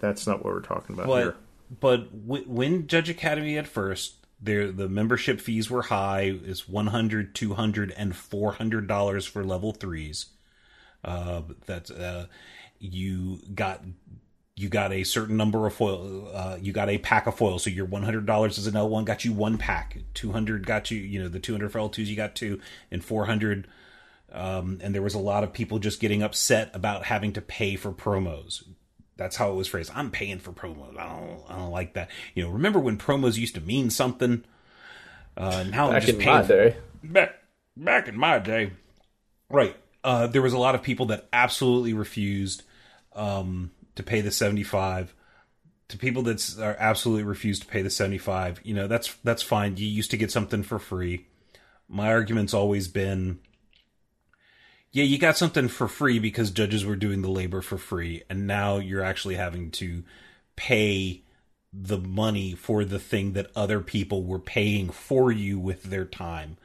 that's 0.00 0.26
not 0.26 0.44
what 0.44 0.54
we're 0.54 0.60
talking 0.60 0.94
about 0.94 1.06
But 1.06 1.22
here. 1.22 1.34
but 1.80 2.26
w- 2.26 2.44
when 2.48 2.86
Judge 2.88 3.08
Academy 3.08 3.56
at 3.58 3.68
first, 3.68 4.14
there 4.40 4.70
the 4.70 4.88
membership 4.88 5.40
fees 5.40 5.70
were 5.70 5.82
high. 5.82 6.38
It's 6.44 6.68
100 6.68 7.34
200 7.34 7.90
and 7.92 8.14
400 8.14 8.86
dollars 8.86 9.26
for 9.26 9.44
level 9.44 9.72
threes. 9.72 10.26
Uh, 11.04 11.42
that's 11.66 11.90
uh, 11.90 12.26
you 12.78 13.40
got 13.54 13.82
you 14.56 14.68
got 14.68 14.92
a 14.92 15.04
certain 15.04 15.36
number 15.36 15.66
of 15.66 15.74
foil. 15.74 16.28
Uh, 16.34 16.58
you 16.60 16.72
got 16.72 16.88
a 16.88 16.98
pack 16.98 17.26
of 17.26 17.36
foil. 17.36 17.58
So 17.58 17.70
your 17.70 17.86
one 17.86 18.02
hundred 18.02 18.26
dollars 18.26 18.58
as 18.58 18.66
an 18.66 18.76
L 18.76 18.88
one 18.88 19.04
got 19.04 19.24
you 19.24 19.32
one 19.32 19.58
pack. 19.58 19.98
Two 20.14 20.32
hundred 20.32 20.66
got 20.66 20.90
you. 20.90 20.98
You 20.98 21.22
know 21.22 21.28
the 21.28 21.40
two 21.40 21.52
hundred 21.52 21.70
for 21.72 21.78
L 21.78 21.88
twos 21.88 22.10
you 22.10 22.16
got 22.16 22.34
two, 22.34 22.60
and 22.90 23.04
four 23.04 23.26
hundred. 23.26 23.68
Um, 24.30 24.78
and 24.82 24.94
there 24.94 25.02
was 25.02 25.14
a 25.14 25.18
lot 25.18 25.42
of 25.42 25.54
people 25.54 25.78
just 25.78 26.00
getting 26.00 26.22
upset 26.22 26.70
about 26.74 27.04
having 27.04 27.32
to 27.32 27.40
pay 27.40 27.76
for 27.76 27.92
promos. 27.92 28.62
That's 29.18 29.36
how 29.36 29.50
it 29.50 29.54
was 29.54 29.68
phrased. 29.68 29.90
I'm 29.94 30.10
paying 30.10 30.38
for 30.38 30.52
promos. 30.52 30.96
I 30.98 31.06
don't. 31.06 31.42
I 31.50 31.56
don't 31.56 31.70
like 31.70 31.92
that. 31.94 32.08
You 32.34 32.44
know. 32.44 32.50
Remember 32.50 32.78
when 32.80 32.96
promos 32.96 33.36
used 33.36 33.56
to 33.56 33.60
mean 33.60 33.90
something? 33.90 34.44
Uh, 35.36 35.64
now 35.64 35.90
Back 35.90 36.02
just 36.04 36.18
in 36.18 36.24
my 36.24 36.42
day. 36.42 36.76
back 37.04 37.34
back 37.76 38.08
in 38.08 38.16
my 38.18 38.40
day 38.40 38.72
right 39.50 39.76
uh 40.02 40.26
there 40.26 40.42
was 40.42 40.52
a 40.52 40.58
lot 40.58 40.74
of 40.74 40.82
people 40.82 41.06
that 41.06 41.28
absolutely 41.32 41.92
refused 41.92 42.64
um 43.12 43.70
to 43.94 44.02
pay 44.02 44.20
the 44.20 44.32
75 44.32 45.14
to 45.86 45.96
people 45.96 46.22
that 46.24 46.58
are 46.58 46.74
absolutely 46.80 47.22
refused 47.22 47.62
to 47.62 47.68
pay 47.68 47.82
the 47.82 47.90
75 47.90 48.60
you 48.64 48.74
know 48.74 48.88
that's 48.88 49.14
that's 49.22 49.42
fine 49.42 49.76
you 49.76 49.86
used 49.86 50.10
to 50.10 50.16
get 50.16 50.32
something 50.32 50.64
for 50.64 50.80
free 50.80 51.26
my 51.88 52.08
argument's 52.08 52.52
always 52.52 52.88
been 52.88 53.38
yeah 54.92 55.04
you 55.04 55.18
got 55.18 55.36
something 55.36 55.68
for 55.68 55.88
free 55.88 56.18
because 56.18 56.50
judges 56.50 56.84
were 56.84 56.96
doing 56.96 57.22
the 57.22 57.30
labor 57.30 57.60
for 57.60 57.78
free 57.78 58.22
and 58.28 58.46
now 58.46 58.78
you're 58.78 59.04
actually 59.04 59.34
having 59.34 59.70
to 59.70 60.02
pay 60.56 61.22
the 61.72 61.98
money 61.98 62.54
for 62.54 62.84
the 62.84 62.98
thing 62.98 63.34
that 63.34 63.50
other 63.54 63.80
people 63.80 64.24
were 64.24 64.38
paying 64.38 64.90
for 64.90 65.30
you 65.30 65.58
with 65.58 65.84
their 65.84 66.04
time 66.04 66.56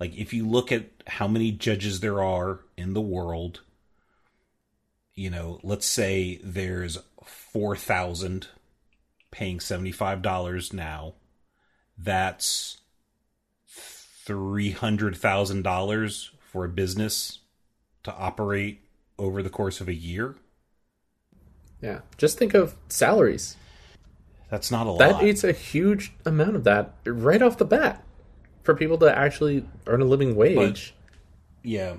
like 0.00 0.16
if 0.16 0.32
you 0.32 0.46
look 0.46 0.72
at 0.72 0.86
how 1.06 1.28
many 1.28 1.52
judges 1.52 2.00
there 2.00 2.22
are 2.22 2.60
in 2.76 2.94
the 2.94 3.00
world, 3.00 3.60
you 5.14 5.30
know, 5.30 5.60
let's 5.62 5.86
say 5.86 6.40
there's 6.42 6.98
4,000 7.24 8.48
paying 9.30 9.58
$75 9.58 10.72
now. 10.72 11.14
That's 11.96 12.78
$300,000 14.26 16.30
for 16.40 16.64
a 16.64 16.68
business 16.68 17.38
to 18.04 18.14
operate 18.14 18.80
over 19.18 19.42
the 19.42 19.50
course 19.50 19.80
of 19.80 19.88
a 19.88 19.94
year. 19.94 20.36
Yeah. 21.80 22.00
Just 22.16 22.38
think 22.38 22.54
of 22.54 22.76
salaries. 22.88 23.56
That's 24.50 24.70
not 24.70 24.86
a 24.86 24.96
That 24.98 25.12
lot. 25.12 25.20
That 25.20 25.26
eats 25.26 25.44
a 25.44 25.52
huge 25.52 26.12
amount 26.24 26.56
of 26.56 26.64
that 26.64 26.94
right 27.04 27.42
off 27.42 27.58
the 27.58 27.64
bat 27.64 28.04
for 28.62 28.74
people 28.74 28.98
to 28.98 29.16
actually 29.16 29.66
earn 29.86 30.00
a 30.00 30.04
living 30.04 30.36
wage. 30.36 30.94
Yeah, 31.62 31.94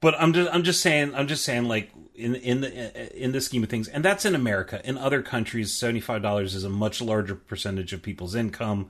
but 0.00 0.14
I'm 0.18 0.32
just 0.32 0.52
I'm 0.54 0.62
just 0.62 0.80
saying 0.80 1.14
I'm 1.14 1.26
just 1.26 1.44
saying 1.44 1.64
like 1.64 1.90
in 2.14 2.34
in 2.36 2.60
the 2.60 3.22
in 3.22 3.32
the 3.32 3.40
scheme 3.40 3.62
of 3.62 3.68
things, 3.68 3.88
and 3.88 4.04
that's 4.04 4.24
in 4.24 4.34
America. 4.34 4.80
In 4.84 4.96
other 4.96 5.22
countries, 5.22 5.72
seventy 5.72 6.00
five 6.00 6.22
dollars 6.22 6.54
is 6.54 6.64
a 6.64 6.70
much 6.70 7.02
larger 7.02 7.34
percentage 7.34 7.92
of 7.92 8.00
people's 8.02 8.34
income. 8.34 8.88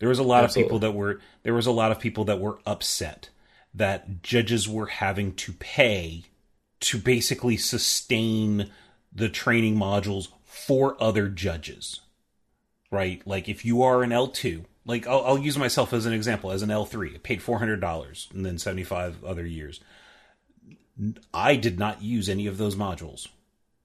There 0.00 0.08
was 0.08 0.18
a 0.18 0.24
lot 0.24 0.44
Absolutely. 0.44 0.62
of 0.62 0.66
people 0.66 0.78
that 0.80 0.92
were 0.92 1.20
there 1.44 1.54
was 1.54 1.66
a 1.66 1.72
lot 1.72 1.92
of 1.92 2.00
people 2.00 2.24
that 2.24 2.40
were 2.40 2.58
upset 2.66 3.30
that 3.74 4.22
judges 4.22 4.68
were 4.68 4.86
having 4.86 5.34
to 5.34 5.52
pay 5.52 6.24
to 6.80 6.98
basically 6.98 7.56
sustain 7.56 8.70
the 9.12 9.28
training 9.28 9.76
modules 9.76 10.28
for 10.44 10.96
other 11.02 11.28
judges 11.28 12.00
right? 12.94 13.20
Like 13.26 13.48
if 13.48 13.64
you 13.64 13.82
are 13.82 14.02
an 14.02 14.10
L2, 14.10 14.64
like 14.86 15.06
I'll, 15.06 15.24
I'll 15.24 15.38
use 15.38 15.58
myself 15.58 15.92
as 15.92 16.06
an 16.06 16.12
example, 16.12 16.52
as 16.52 16.62
an 16.62 16.70
L3, 16.70 17.16
I 17.16 17.18
paid 17.18 17.40
$400 17.40 18.32
and 18.32 18.46
then 18.46 18.56
75 18.56 19.24
other 19.24 19.44
years. 19.44 19.80
I 21.34 21.56
did 21.56 21.78
not 21.78 22.02
use 22.02 22.28
any 22.28 22.46
of 22.46 22.56
those 22.56 22.76
modules. 22.76 23.28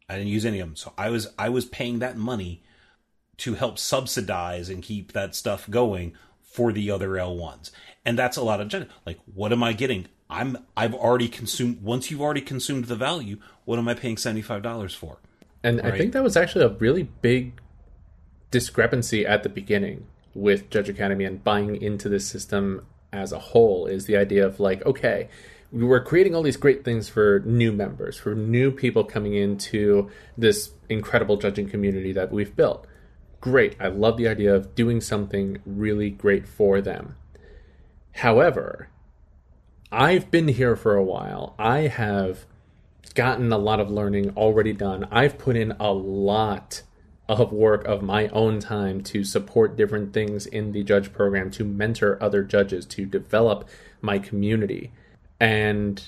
I 0.08 0.16
didn't 0.16 0.30
use 0.30 0.46
any 0.46 0.60
of 0.60 0.70
them. 0.70 0.76
So 0.76 0.94
I 0.98 1.10
was, 1.10 1.28
I 1.38 1.50
was 1.50 1.66
paying 1.66 2.00
that 2.00 2.18
money 2.18 2.62
to 3.38 3.56
help 3.56 3.80
subsidize 3.80 4.70
and 4.70 4.84
keep 4.84 5.14
that 5.14 5.36
stuff 5.36 5.70
going 5.70 6.14
for 6.42 6.72
the 6.72 6.92
other 6.92 7.10
L1s. 7.10 7.72
And 8.10 8.18
that's 8.18 8.38
a 8.38 8.42
lot 8.42 8.60
of 8.60 8.70
gen- 8.70 8.88
like 9.06 9.20
what 9.36 9.52
am 9.52 9.62
I 9.62 9.74
getting? 9.74 10.08
I'm 10.32 10.58
I've 10.76 10.96
already 10.96 11.28
consumed 11.28 11.84
once 11.84 12.10
you've 12.10 12.22
already 12.22 12.42
consumed 12.42 12.86
the 12.86 12.96
value, 12.96 13.38
what 13.66 13.78
am 13.78 13.88
I 13.88 13.94
paying 13.94 14.16
$75 14.16 14.96
for? 14.96 15.20
And 15.64 15.80
I 15.82 15.96
think 15.96 16.14
that 16.14 16.24
was 16.24 16.36
actually 16.36 16.66
a 16.66 16.70
really 16.70 17.04
big 17.04 17.62
discrepancy 18.50 19.28
at 19.28 19.44
the 19.44 19.50
beginning 19.50 20.08
with 20.34 20.72
Judge 20.72 20.90
Academy 20.90 21.24
and 21.24 21.44
buying 21.44 21.80
into 21.80 22.10
this 22.10 22.26
system 22.26 22.84
as 23.14 23.32
a 23.32 23.38
whole 23.38 23.86
is 23.86 24.06
the 24.06 24.18
idea 24.18 24.44
of 24.44 24.60
like, 24.60 24.84
okay, 24.88 25.30
we 25.72 25.84
were 25.84 26.00
creating 26.00 26.34
all 26.34 26.42
these 26.42 26.58
great 26.58 26.84
things 26.84 27.10
for 27.10 27.44
new 27.46 27.72
members, 27.72 28.18
for 28.18 28.34
new 28.34 28.72
people 28.72 29.04
coming 29.04 29.36
into 29.36 30.10
this 30.36 30.72
incredible 30.90 31.38
judging 31.38 31.70
community 31.70 32.12
that 32.14 32.32
we've 32.32 32.56
built. 32.56 32.88
Great. 33.40 33.76
I 33.80 33.90
love 33.90 34.18
the 34.18 34.28
idea 34.28 34.56
of 34.56 34.74
doing 34.74 35.00
something 35.00 35.60
really 35.64 36.10
great 36.10 36.48
for 36.48 36.82
them. 36.82 37.16
However, 38.14 38.90
I've 39.92 40.30
been 40.30 40.50
here 40.50 40.76
for 40.76 40.96
a 40.96 41.04
while. 41.04 41.56
I 41.58 41.82
have 41.82 42.46
gotten 43.16 43.52
a 43.52 43.58
lot 43.58 43.80
of 43.80 43.90
learning 43.90 44.32
already 44.38 44.74
done. 44.74 45.08
I've 45.12 45.38
put 45.38 45.56
in 45.56 45.74
a 45.80 45.92
lot 45.92 46.84
of 47.28 47.52
work 47.52 47.86
of 47.86 48.02
my 48.02 48.28
own 48.30 48.60
time 48.60 49.02
to 49.02 49.24
support 49.24 49.78
different 49.78 50.14
things 50.14 50.46
in 50.46 50.72
the 50.72 50.84
judge 50.84 51.14
program, 51.14 51.52
to 51.52 51.64
mentor 51.64 52.18
other 52.22 52.44
judges, 52.44 52.86
to 52.88 53.06
develop 53.06 53.70
my 54.02 54.20
community. 54.20 54.92
And 55.40 56.04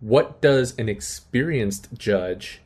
what 0.00 0.40
does 0.40 0.76
an 0.78 0.88
experienced 0.88 1.88
judge 1.96 2.62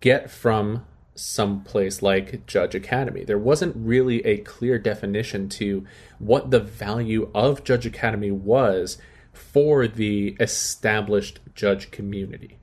get 0.00 0.30
from 0.30 0.84
some 1.14 1.62
place 1.62 2.02
like 2.02 2.46
Judge 2.46 2.74
Academy? 2.74 3.24
There 3.24 3.38
wasn't 3.38 3.76
really 3.76 4.24
a 4.24 4.38
clear 4.38 4.78
definition 4.78 5.48
to 5.50 5.84
what 6.18 6.50
the 6.50 6.60
value 6.60 7.30
of 7.34 7.64
Judge 7.64 7.86
Academy 7.86 8.30
was 8.30 8.98
for 9.32 9.86
the 9.86 10.36
established 10.40 11.40
judge 11.54 11.90
community 11.90 12.58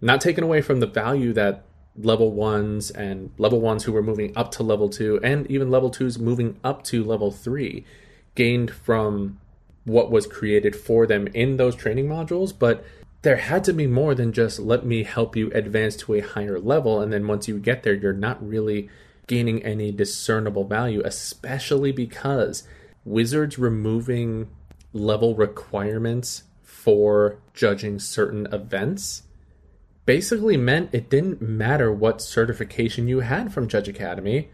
not 0.00 0.20
taken 0.20 0.44
away 0.44 0.60
from 0.60 0.80
the 0.80 0.86
value 0.86 1.32
that 1.32 1.64
level 1.96 2.30
ones 2.32 2.90
and 2.90 3.30
level 3.38 3.60
ones 3.60 3.84
who 3.84 3.92
were 3.92 4.02
moving 4.02 4.36
up 4.36 4.50
to 4.50 4.62
level 4.62 4.88
two 4.88 5.18
and 5.22 5.50
even 5.50 5.70
level 5.70 5.90
twos 5.90 6.18
moving 6.18 6.58
up 6.62 6.82
to 6.84 7.02
level 7.02 7.30
three 7.30 7.84
gained 8.34 8.70
from 8.70 9.40
what 9.84 10.10
was 10.10 10.26
created 10.26 10.76
for 10.76 11.06
them 11.06 11.26
in 11.28 11.56
those 11.56 11.74
training 11.74 12.06
modules 12.06 12.52
but 12.56 12.84
there 13.26 13.38
had 13.38 13.64
to 13.64 13.72
be 13.72 13.88
more 13.88 14.14
than 14.14 14.32
just 14.32 14.60
let 14.60 14.86
me 14.86 15.02
help 15.02 15.34
you 15.34 15.50
advance 15.50 15.96
to 15.96 16.14
a 16.14 16.20
higher 16.20 16.60
level 16.60 17.00
and 17.00 17.12
then 17.12 17.26
once 17.26 17.48
you 17.48 17.58
get 17.58 17.82
there 17.82 17.92
you're 17.92 18.12
not 18.12 18.46
really 18.46 18.88
gaining 19.26 19.60
any 19.64 19.90
discernible 19.90 20.62
value 20.62 21.02
especially 21.04 21.90
because 21.90 22.62
wizards 23.04 23.58
removing 23.58 24.48
level 24.92 25.34
requirements 25.34 26.44
for 26.62 27.40
judging 27.52 27.98
certain 27.98 28.46
events 28.52 29.24
basically 30.04 30.56
meant 30.56 30.88
it 30.92 31.10
didn't 31.10 31.42
matter 31.42 31.92
what 31.92 32.22
certification 32.22 33.08
you 33.08 33.20
had 33.20 33.52
from 33.52 33.66
Judge 33.66 33.88
Academy. 33.88 34.48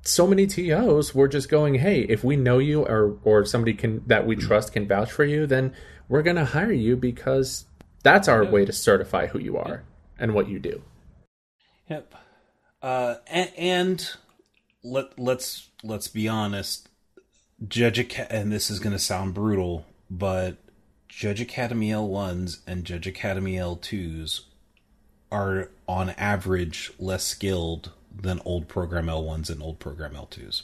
So 0.00 0.26
many 0.26 0.46
TOs 0.46 1.14
were 1.14 1.28
just 1.28 1.50
going, 1.50 1.74
"Hey, 1.74 2.00
if 2.02 2.24
we 2.24 2.36
know 2.36 2.58
you 2.58 2.86
or 2.86 3.18
or 3.22 3.44
somebody 3.44 3.74
can 3.74 4.02
that 4.06 4.26
we 4.26 4.34
mm-hmm. 4.34 4.46
trust 4.46 4.72
can 4.72 4.88
vouch 4.88 5.12
for 5.12 5.24
you, 5.24 5.46
then 5.46 5.74
we're 6.08 6.22
going 6.22 6.36
to 6.36 6.44
hire 6.44 6.72
you 6.72 6.96
because 6.96 7.66
that's 8.02 8.28
our 8.28 8.44
way 8.44 8.64
to 8.64 8.72
certify 8.72 9.26
who 9.26 9.38
you 9.38 9.56
are 9.56 9.82
and 10.18 10.34
what 10.34 10.48
you 10.48 10.58
do." 10.58 10.82
Yep. 11.88 12.14
Uh, 12.82 13.16
and, 13.26 13.52
and 13.56 14.10
let 14.82 15.18
let's 15.18 15.70
let's 15.82 16.08
be 16.08 16.28
honest. 16.28 16.88
Judge 17.66 17.98
and 18.30 18.52
this 18.52 18.70
is 18.70 18.78
going 18.78 18.92
to 18.92 18.98
sound 18.98 19.32
brutal, 19.32 19.86
but 20.10 20.58
Judge 21.08 21.40
Academy 21.40 21.88
L1s 21.88 22.58
and 22.66 22.84
Judge 22.84 23.06
Academy 23.06 23.54
L2s 23.54 24.42
are 25.32 25.70
on 25.88 26.10
average 26.10 26.92
less 26.98 27.24
skilled 27.24 27.92
than 28.14 28.40
old 28.44 28.68
program 28.68 29.06
L1s 29.06 29.48
and 29.48 29.62
old 29.62 29.78
program 29.78 30.12
L2s. 30.12 30.62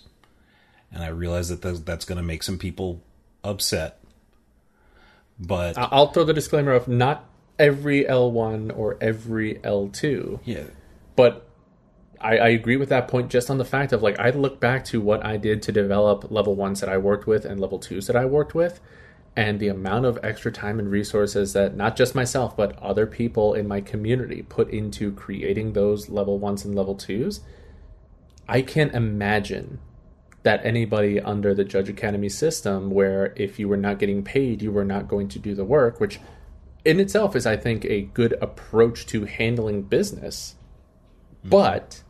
And 0.93 1.03
I 1.03 1.09
realize 1.09 1.49
that 1.49 1.63
that's, 1.63 1.81
that's 1.81 2.05
going 2.05 2.17
to 2.17 2.23
make 2.23 2.43
some 2.43 2.59
people 2.59 3.03
upset. 3.43 4.02
But 5.47 5.77
I'll 5.77 6.13
throw 6.13 6.25
the 6.25 6.33
disclaimer 6.33 6.73
of 6.73 6.87
not 6.87 7.29
every 7.59 8.05
L1 8.05 8.77
or 8.77 8.97
every 9.01 9.57
L2, 9.57 10.41
yeah, 10.45 10.65
but 11.17 11.49
I, 12.21 12.39
I 12.39 12.49
agree 12.49 12.77
with 12.77 12.89
that 12.91 13.09
point 13.09 13.31
just 13.31 13.51
on 13.51 13.59
the 13.59 13.65
fact 13.65 13.93
of 13.93 14.03
like 14.03 14.19
I 14.21 14.31
look 14.31 14.61
back 14.61 14.85
to 14.87 15.01
what 15.01 15.25
I 15.25 15.37
did 15.37 15.61
to 15.63 15.73
develop 15.73 16.31
level 16.31 16.55
ones 16.55 16.81
that 16.81 16.89
I 16.89 16.97
worked 16.97 17.27
with 17.27 17.45
and 17.45 17.61
level 17.61 17.79
twos 17.79 18.07
that 18.07 18.17
I 18.17 18.25
worked 18.25 18.55
with, 18.55 18.81
and 19.37 19.59
the 19.59 19.69
amount 19.69 20.07
of 20.07 20.19
extra 20.23 20.53
time 20.53 20.79
and 20.79 20.91
resources 20.91 21.53
that 21.55 21.77
not 21.77 21.97
just 21.97 22.15
myself 22.15 22.57
but 22.57 22.79
other 22.79 23.07
people 23.07 23.55
in 23.55 23.67
my 23.67 23.81
community 23.81 24.43
put 24.43 24.71
into 24.71 25.13
creating 25.13 25.73
those 25.73 26.09
level 26.09 26.39
ones 26.39 26.65
and 26.65 26.75
level 26.75 26.95
twos. 26.95 27.41
I 28.49 28.63
can't 28.63 28.95
imagine 28.95 29.81
that 30.43 30.65
anybody 30.65 31.21
under 31.21 31.55
the 31.55 31.65
Judge 31.65 31.89
Academy 31.89 32.29
system, 32.29 32.91
where 32.91 33.33
if 33.37 33.59
you 33.59 33.69
were 33.69 33.77
not 33.77 33.99
getting 33.99 34.25
paid, 34.25 34.63
you 34.63 34.73
were 34.73 34.85
not 34.85 35.09
going 35.09 35.29
to 35.29 35.39
do 35.39 35.55
the 35.55 35.65
work, 35.65 36.01
which 36.01 36.19
in 36.85 36.99
itself 36.99 37.37
is, 37.37 37.47
I 37.47 37.57
think, 37.57 37.85
a 37.85 38.03
good 38.03 38.35
approach 38.41 39.07
to 39.07 39.25
handling 39.25 39.83
business. 39.83 40.57
Hmm. 41.43 41.49
But 41.49 42.03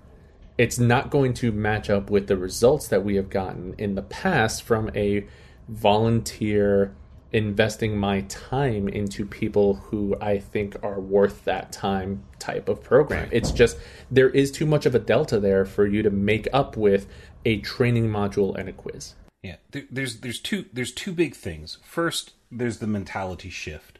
it's 0.56 0.78
not 0.78 1.10
going 1.10 1.34
to 1.34 1.52
match 1.52 1.90
up 1.90 2.10
with 2.10 2.26
the 2.26 2.36
results 2.36 2.88
that 2.88 3.04
we 3.04 3.16
have 3.16 3.30
gotten 3.30 3.74
in 3.78 3.94
the 3.94 4.02
past 4.02 4.62
from 4.62 4.90
a 4.94 5.26
volunteer 5.68 6.94
investing 7.32 7.96
my 7.96 8.20
time 8.22 8.88
into 8.88 9.24
people 9.24 9.74
who 9.74 10.14
I 10.20 10.38
think 10.38 10.76
are 10.82 11.00
worth 11.00 11.44
that 11.44 11.72
time 11.72 12.22
type 12.38 12.68
of 12.68 12.82
program. 12.82 13.28
It's 13.32 13.50
just 13.50 13.78
there 14.10 14.28
is 14.28 14.50
too 14.50 14.66
much 14.66 14.84
of 14.84 14.94
a 14.94 14.98
delta 14.98 15.40
there 15.40 15.64
for 15.64 15.86
you 15.86 16.02
to 16.02 16.10
make 16.10 16.46
up 16.52 16.76
with 16.76 17.06
a 17.44 17.58
training 17.58 18.08
module 18.08 18.56
and 18.56 18.68
a 18.68 18.72
quiz. 18.72 19.14
Yeah, 19.42 19.56
there, 19.72 19.84
there's 19.90 20.20
there's 20.20 20.40
two 20.40 20.66
there's 20.72 20.92
two 20.92 21.12
big 21.12 21.34
things. 21.34 21.78
First, 21.82 22.32
there's 22.50 22.78
the 22.78 22.86
mentality 22.86 23.50
shift. 23.50 23.98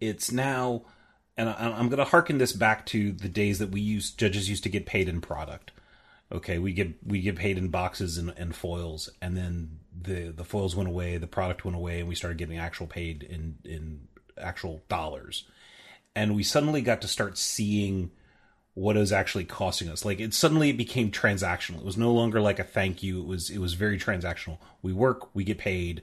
It's 0.00 0.32
now, 0.32 0.82
and 1.36 1.50
I, 1.50 1.54
I'm 1.54 1.88
going 1.88 1.98
to 1.98 2.04
harken 2.04 2.38
this 2.38 2.52
back 2.52 2.86
to 2.86 3.12
the 3.12 3.28
days 3.28 3.58
that 3.58 3.70
we 3.70 3.80
used 3.80 4.18
judges 4.18 4.48
used 4.48 4.62
to 4.62 4.70
get 4.70 4.86
paid 4.86 5.08
in 5.08 5.20
product. 5.20 5.72
Okay, 6.32 6.58
we 6.58 6.72
get 6.72 6.94
we 7.06 7.20
get 7.20 7.36
paid 7.36 7.58
in 7.58 7.68
boxes 7.68 8.16
and, 8.16 8.32
and 8.36 8.54
foils, 8.54 9.10
and 9.20 9.36
then 9.36 9.80
the 10.00 10.32
the 10.34 10.44
foils 10.44 10.74
went 10.74 10.88
away, 10.88 11.18
the 11.18 11.26
product 11.26 11.64
went 11.64 11.76
away, 11.76 12.00
and 12.00 12.08
we 12.08 12.14
started 12.14 12.38
getting 12.38 12.56
actual 12.56 12.86
paid 12.86 13.22
in 13.22 13.58
in 13.64 14.08
actual 14.38 14.80
dollars, 14.88 15.44
and 16.14 16.34
we 16.34 16.42
suddenly 16.42 16.80
got 16.80 17.02
to 17.02 17.08
start 17.08 17.36
seeing 17.36 18.12
what 18.80 18.96
it 18.96 19.00
was 19.00 19.12
actually 19.12 19.44
costing 19.44 19.90
us. 19.90 20.06
Like 20.06 20.20
it 20.20 20.32
suddenly 20.32 20.70
it 20.70 20.78
became 20.78 21.10
transactional. 21.10 21.78
It 21.78 21.84
was 21.84 21.98
no 21.98 22.12
longer 22.12 22.40
like 22.40 22.58
a 22.58 22.64
thank 22.64 23.02
you. 23.02 23.20
It 23.20 23.26
was 23.26 23.50
it 23.50 23.58
was 23.58 23.74
very 23.74 23.98
transactional. 23.98 24.58
We 24.80 24.92
work, 24.92 25.34
we 25.34 25.44
get 25.44 25.58
paid, 25.58 26.02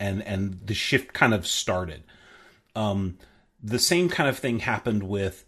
and 0.00 0.20
and 0.24 0.60
the 0.64 0.74
shift 0.74 1.12
kind 1.12 1.32
of 1.32 1.46
started. 1.46 2.02
Um, 2.74 3.18
the 3.62 3.78
same 3.78 4.08
kind 4.08 4.28
of 4.28 4.38
thing 4.38 4.60
happened 4.60 5.04
with. 5.04 5.44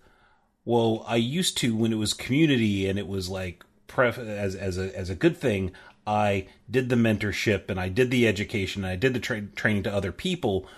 Well, 0.65 1.05
I 1.07 1.17
used 1.17 1.59
to 1.59 1.77
when 1.77 1.93
it 1.93 1.97
was 1.97 2.13
community 2.13 2.89
and 2.89 2.99
it 2.99 3.09
was 3.09 3.29
like 3.29 3.65
pref- 3.89 4.19
as 4.19 4.55
as 4.55 4.79
a 4.79 4.97
as 4.97 5.11
a 5.11 5.17
good 5.17 5.37
thing. 5.37 5.73
I 6.07 6.47
did 6.71 6.89
the 6.89 6.95
mentorship 6.95 7.69
and 7.69 7.81
I 7.81 7.89
did 7.89 8.13
the 8.13 8.29
education 8.29 8.85
and 8.85 8.93
I 8.93 8.97
did 8.97 9.13
the 9.13 9.19
tra- 9.19 9.43
training 9.43 9.83
to 9.85 9.93
other 9.93 10.13
people, 10.13 10.69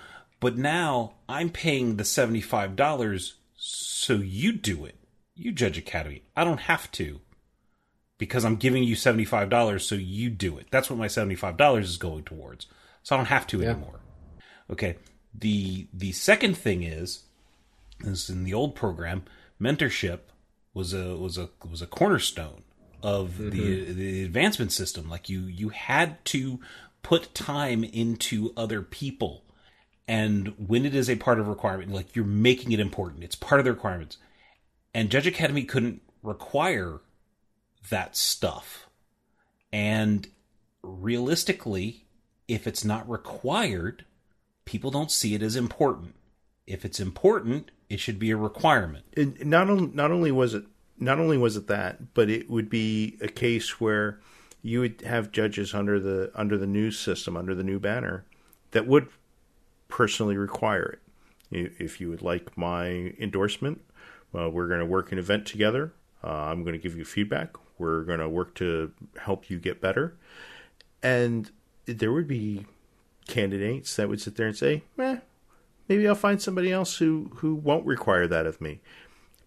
but 0.40 0.56
now 0.56 1.16
I'm 1.28 1.50
paying 1.50 1.96
the 1.96 2.04
seventy 2.04 2.40
five 2.40 2.76
dollars 2.76 3.34
so 3.56 4.14
you 4.14 4.52
do 4.52 4.86
it. 4.86 4.97
You 5.38 5.52
Judge 5.52 5.78
Academy. 5.78 6.22
I 6.36 6.44
don't 6.44 6.60
have 6.60 6.90
to 6.92 7.20
because 8.18 8.44
I'm 8.44 8.56
giving 8.56 8.82
you 8.82 8.96
$75 8.96 9.80
so 9.80 9.94
you 9.94 10.28
do 10.28 10.58
it. 10.58 10.66
That's 10.70 10.90
what 10.90 10.98
my 10.98 11.06
$75 11.06 11.80
is 11.80 11.96
going 11.96 12.24
towards. 12.24 12.66
So 13.02 13.14
I 13.14 13.18
don't 13.18 13.26
have 13.26 13.46
to 13.48 13.60
Yeah. 13.60 13.70
anymore. 13.70 14.00
Okay. 14.70 14.96
The 15.32 15.86
the 15.92 16.12
second 16.12 16.56
thing 16.56 16.82
is 16.82 17.24
is 18.00 18.28
in 18.28 18.44
the 18.44 18.54
old 18.54 18.74
program, 18.74 19.24
mentorship 19.60 20.20
was 20.74 20.92
a 20.92 21.16
was 21.16 21.38
a 21.38 21.50
was 21.68 21.82
a 21.82 21.86
cornerstone 21.86 22.64
of 23.02 23.38
the 23.38 23.50
mm-hmm. 23.50 23.98
the 23.98 24.24
advancement 24.24 24.72
system. 24.72 25.08
Like 25.08 25.28
you 25.28 25.42
you 25.42 25.68
had 25.68 26.24
to 26.26 26.60
put 27.02 27.34
time 27.34 27.84
into 27.84 28.52
other 28.56 28.82
people. 28.82 29.44
And 30.06 30.54
when 30.56 30.86
it 30.86 30.94
is 30.94 31.10
a 31.10 31.16
part 31.16 31.38
of 31.38 31.48
requirement, 31.48 31.92
like 31.92 32.16
you're 32.16 32.24
making 32.24 32.72
it 32.72 32.80
important, 32.80 33.22
it's 33.22 33.36
part 33.36 33.60
of 33.60 33.64
the 33.64 33.72
requirements. 33.72 34.16
And 34.94 35.10
Judge 35.10 35.26
Academy 35.26 35.64
couldn't 35.64 36.02
require 36.22 37.00
that 37.90 38.16
stuff. 38.16 38.88
And 39.72 40.28
realistically, 40.82 42.06
if 42.46 42.66
it's 42.66 42.84
not 42.84 43.08
required, 43.08 44.04
people 44.64 44.90
don't 44.90 45.10
see 45.10 45.34
it 45.34 45.42
as 45.42 45.56
important. 45.56 46.14
If 46.66 46.84
it's 46.84 47.00
important, 47.00 47.70
it 47.88 48.00
should 48.00 48.18
be 48.18 48.30
a 48.30 48.36
requirement. 48.36 49.04
not 49.44 49.70
only 49.70 49.90
not 49.94 50.10
only 50.10 50.30
was 50.30 50.54
it 50.54 50.64
not 50.98 51.18
only 51.18 51.38
was 51.38 51.56
it 51.56 51.68
that, 51.68 52.14
but 52.14 52.28
it 52.28 52.50
would 52.50 52.68
be 52.68 53.16
a 53.20 53.28
case 53.28 53.80
where 53.80 54.20
you 54.62 54.80
would 54.80 55.02
have 55.02 55.32
judges 55.32 55.72
under 55.74 56.00
the 56.00 56.30
under 56.34 56.58
the 56.58 56.66
new 56.66 56.90
system, 56.90 57.36
under 57.36 57.54
the 57.54 57.62
new 57.62 57.78
banner, 57.78 58.24
that 58.72 58.86
would 58.86 59.08
personally 59.88 60.36
require 60.36 60.98
it. 61.50 61.72
If 61.78 62.00
you 62.00 62.10
would 62.10 62.20
like 62.20 62.58
my 62.58 63.14
endorsement, 63.18 63.80
well, 64.32 64.50
we're 64.50 64.68
going 64.68 64.80
to 64.80 64.86
work 64.86 65.12
an 65.12 65.18
event 65.18 65.46
together. 65.46 65.92
Uh, 66.22 66.28
I'm 66.28 66.62
going 66.62 66.74
to 66.74 66.78
give 66.78 66.96
you 66.96 67.04
feedback. 67.04 67.54
We're 67.78 68.02
going 68.02 68.18
to 68.20 68.28
work 68.28 68.54
to 68.56 68.92
help 69.18 69.48
you 69.50 69.58
get 69.58 69.80
better. 69.80 70.16
And 71.02 71.50
there 71.86 72.12
would 72.12 72.26
be 72.26 72.66
candidates 73.26 73.96
that 73.96 74.08
would 74.08 74.20
sit 74.20 74.36
there 74.36 74.46
and 74.46 74.56
say, 74.56 74.82
"Eh, 74.98 75.18
maybe 75.88 76.08
I'll 76.08 76.14
find 76.14 76.42
somebody 76.42 76.72
else 76.72 76.96
who 76.96 77.30
who 77.36 77.54
won't 77.54 77.86
require 77.86 78.26
that 78.26 78.46
of 78.46 78.60
me." 78.60 78.80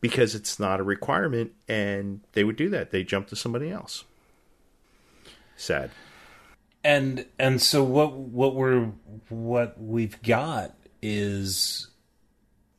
because 0.02 0.34
it's 0.34 0.60
not 0.60 0.80
a 0.80 0.84
requirement 0.84 1.54
and 1.68 2.22
they 2.34 2.44
would 2.44 2.56
do 2.56 2.68
that 2.70 2.92
they 2.92 3.04
jump 3.04 3.28
to 3.28 3.36
somebody 3.36 3.72
else 3.72 4.04
sad 5.56 5.92
and 6.84 7.26
and 7.40 7.62
so 7.62 7.84
what 7.84 8.14
what 8.14 8.56
we're 8.56 8.92
what 9.30 9.80
we've 9.80 10.22
got 10.24 10.76
is 11.02 11.88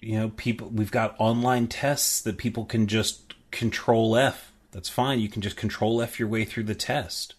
you 0.03 0.19
know 0.19 0.31
people 0.31 0.69
we've 0.69 0.91
got 0.91 1.15
online 1.19 1.69
tests 1.69 2.21
that 2.23 2.37
people 2.37 2.65
can 2.65 2.87
just 2.87 3.35
control 3.51 4.17
f. 4.17 4.53
That's 4.73 4.89
fine. 4.89 5.21
You 5.21 5.29
can 5.29 5.43
just 5.43 5.57
control 5.57 6.03
f 6.03 6.19
your 6.19 6.29
way 6.29 6.45
through 6.45 6.65
the 6.65 6.75
test. 6.75 7.35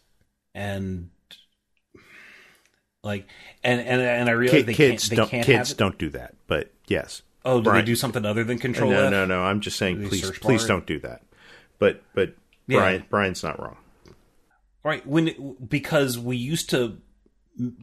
And 0.55 1.09
like 3.03 3.28
and 3.64 3.82
and 3.82 4.01
and 4.01 4.30
i 4.30 4.32
realize 4.32 4.59
Kid, 4.59 4.66
they 4.68 4.74
kids 4.74 5.03
can't 5.03 5.09
they 5.09 5.16
don't 5.18 5.30
can't 5.30 5.45
kids 5.45 5.74
don't 5.74 5.97
do 5.97 6.09
that 6.11 6.36
but 6.47 6.72
yes. 6.88 7.22
Oh 7.43 7.59
do 7.59 7.66
Bryan- 7.66 7.84
they 7.84 7.86
do 7.86 7.95
something 7.95 8.26
other 8.26 8.43
than 8.45 8.59
control 8.59 8.91
no 8.91 9.05
f? 9.05 9.11
no 9.11 9.26
no. 9.26 9.38
No. 9.38 9.43
i'm 9.43 9.59
just 9.59 9.78
saying 9.78 10.07
please 10.07 10.32
please 10.32 10.66
don't 10.66 10.86
do 10.86 10.99
that. 10.99 11.22
But 11.80 12.01
but 12.14 12.36
Yeah. 12.68 12.80
Bryan 12.80 13.05
Bryan's 13.09 13.43
not 13.43 13.59
wrong. 13.59 13.78
Right. 14.84 15.05
When 15.05 15.55
because 15.68 16.18
we 16.20 16.38
used 16.38 16.70
to 16.70 16.97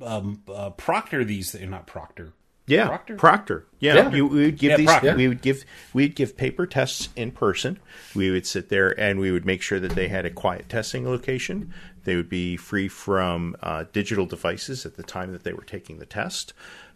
um, 0.03 0.43
uh, 0.53 0.71
proctor 0.71 1.25
these 1.25 1.55
not 1.55 1.87
proctor 1.87 2.33
Yeah, 2.67 2.87
Proctor? 2.87 3.17
Proctor. 3.17 3.67
Yeah, 3.81 3.95
Yeah. 3.95 4.11
You, 4.13 4.27
we 4.27 4.45
would 4.47 4.59
give 4.59 4.71
Yeah, 4.73 4.77
these. 4.77 4.87
Proctor. 4.87 5.17
We 5.17 5.29
would 5.29 5.43
give. 5.43 5.65
We'd 5.93 6.15
give 6.15 6.37
paper 6.37 6.67
tests 6.67 7.09
in 7.17 7.33
person. 7.33 7.79
We 8.15 8.31
would 8.31 8.47
sit 8.47 8.69
there 8.69 8.99
and 9.01 9.19
we 9.19 9.33
would 9.33 9.45
make 9.45 9.61
sure 9.63 9.81
that 9.81 9.93
they 9.93 10.09
had 10.09 10.25
a 10.25 10.31
quiet 10.31 10.69
testing 10.69 11.05
location. 11.09 11.73
They 12.05 12.17
would 12.17 12.29
be 12.29 12.57
free 12.57 12.89
from 12.89 13.57
uh, 13.63 13.85
digital 13.93 14.25
devices 14.27 14.87
at 14.87 14.97
the 14.97 15.03
time 15.03 15.33
that 15.33 15.43
they 15.43 15.53
were 15.53 15.65
taking 15.65 15.99
the 15.99 16.07
test. 16.07 16.53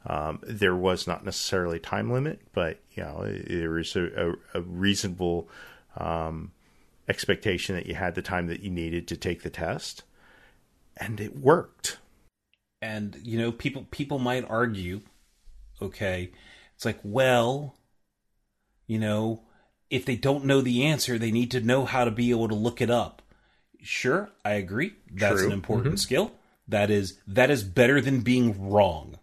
Um, 0.06 0.38
there 0.42 0.76
was 0.76 1.06
not 1.06 1.24
necessarily 1.24 1.78
time 1.78 2.10
limit, 2.12 2.40
but 2.52 2.78
you 2.92 3.02
know 3.02 3.26
there 3.46 3.70
was 3.70 3.96
a, 3.96 4.32
a, 4.54 4.58
a 4.58 4.60
reasonable 4.62 5.48
um, 5.96 6.52
expectation 7.08 7.74
that 7.74 7.86
you 7.86 7.94
had 7.94 8.14
the 8.14 8.22
time 8.22 8.46
that 8.46 8.60
you 8.60 8.70
needed 8.70 9.08
to 9.08 9.16
take 9.16 9.42
the 9.42 9.50
test, 9.50 10.04
and 10.96 11.20
it 11.20 11.36
worked. 11.38 11.98
and 12.82 13.18
you 13.22 13.38
know 13.38 13.50
people 13.50 13.86
people 13.90 14.18
might 14.18 14.44
argue 14.48 15.00
okay? 15.80 16.30
It's 16.74 16.84
like 16.84 16.98
well 17.02 17.76
you 18.86 18.98
know 18.98 19.42
if 19.90 20.04
they 20.04 20.16
don't 20.16 20.44
know 20.44 20.60
the 20.60 20.84
answer 20.84 21.18
they 21.18 21.30
need 21.30 21.50
to 21.52 21.60
know 21.60 21.84
how 21.84 22.04
to 22.04 22.10
be 22.10 22.30
able 22.30 22.48
to 22.48 22.54
look 22.54 22.80
it 22.80 22.90
up. 22.90 23.22
Sure 23.82 24.30
i 24.44 24.52
agree. 24.52 24.94
That's 25.12 25.40
True. 25.40 25.46
an 25.46 25.52
important 25.52 25.94
mm-hmm. 25.94 25.98
skill. 25.98 26.32
That 26.68 26.90
is 26.90 27.18
that 27.26 27.50
is 27.50 27.62
better 27.62 28.00
than 28.00 28.20
being 28.20 28.70
wrong. 28.70 29.18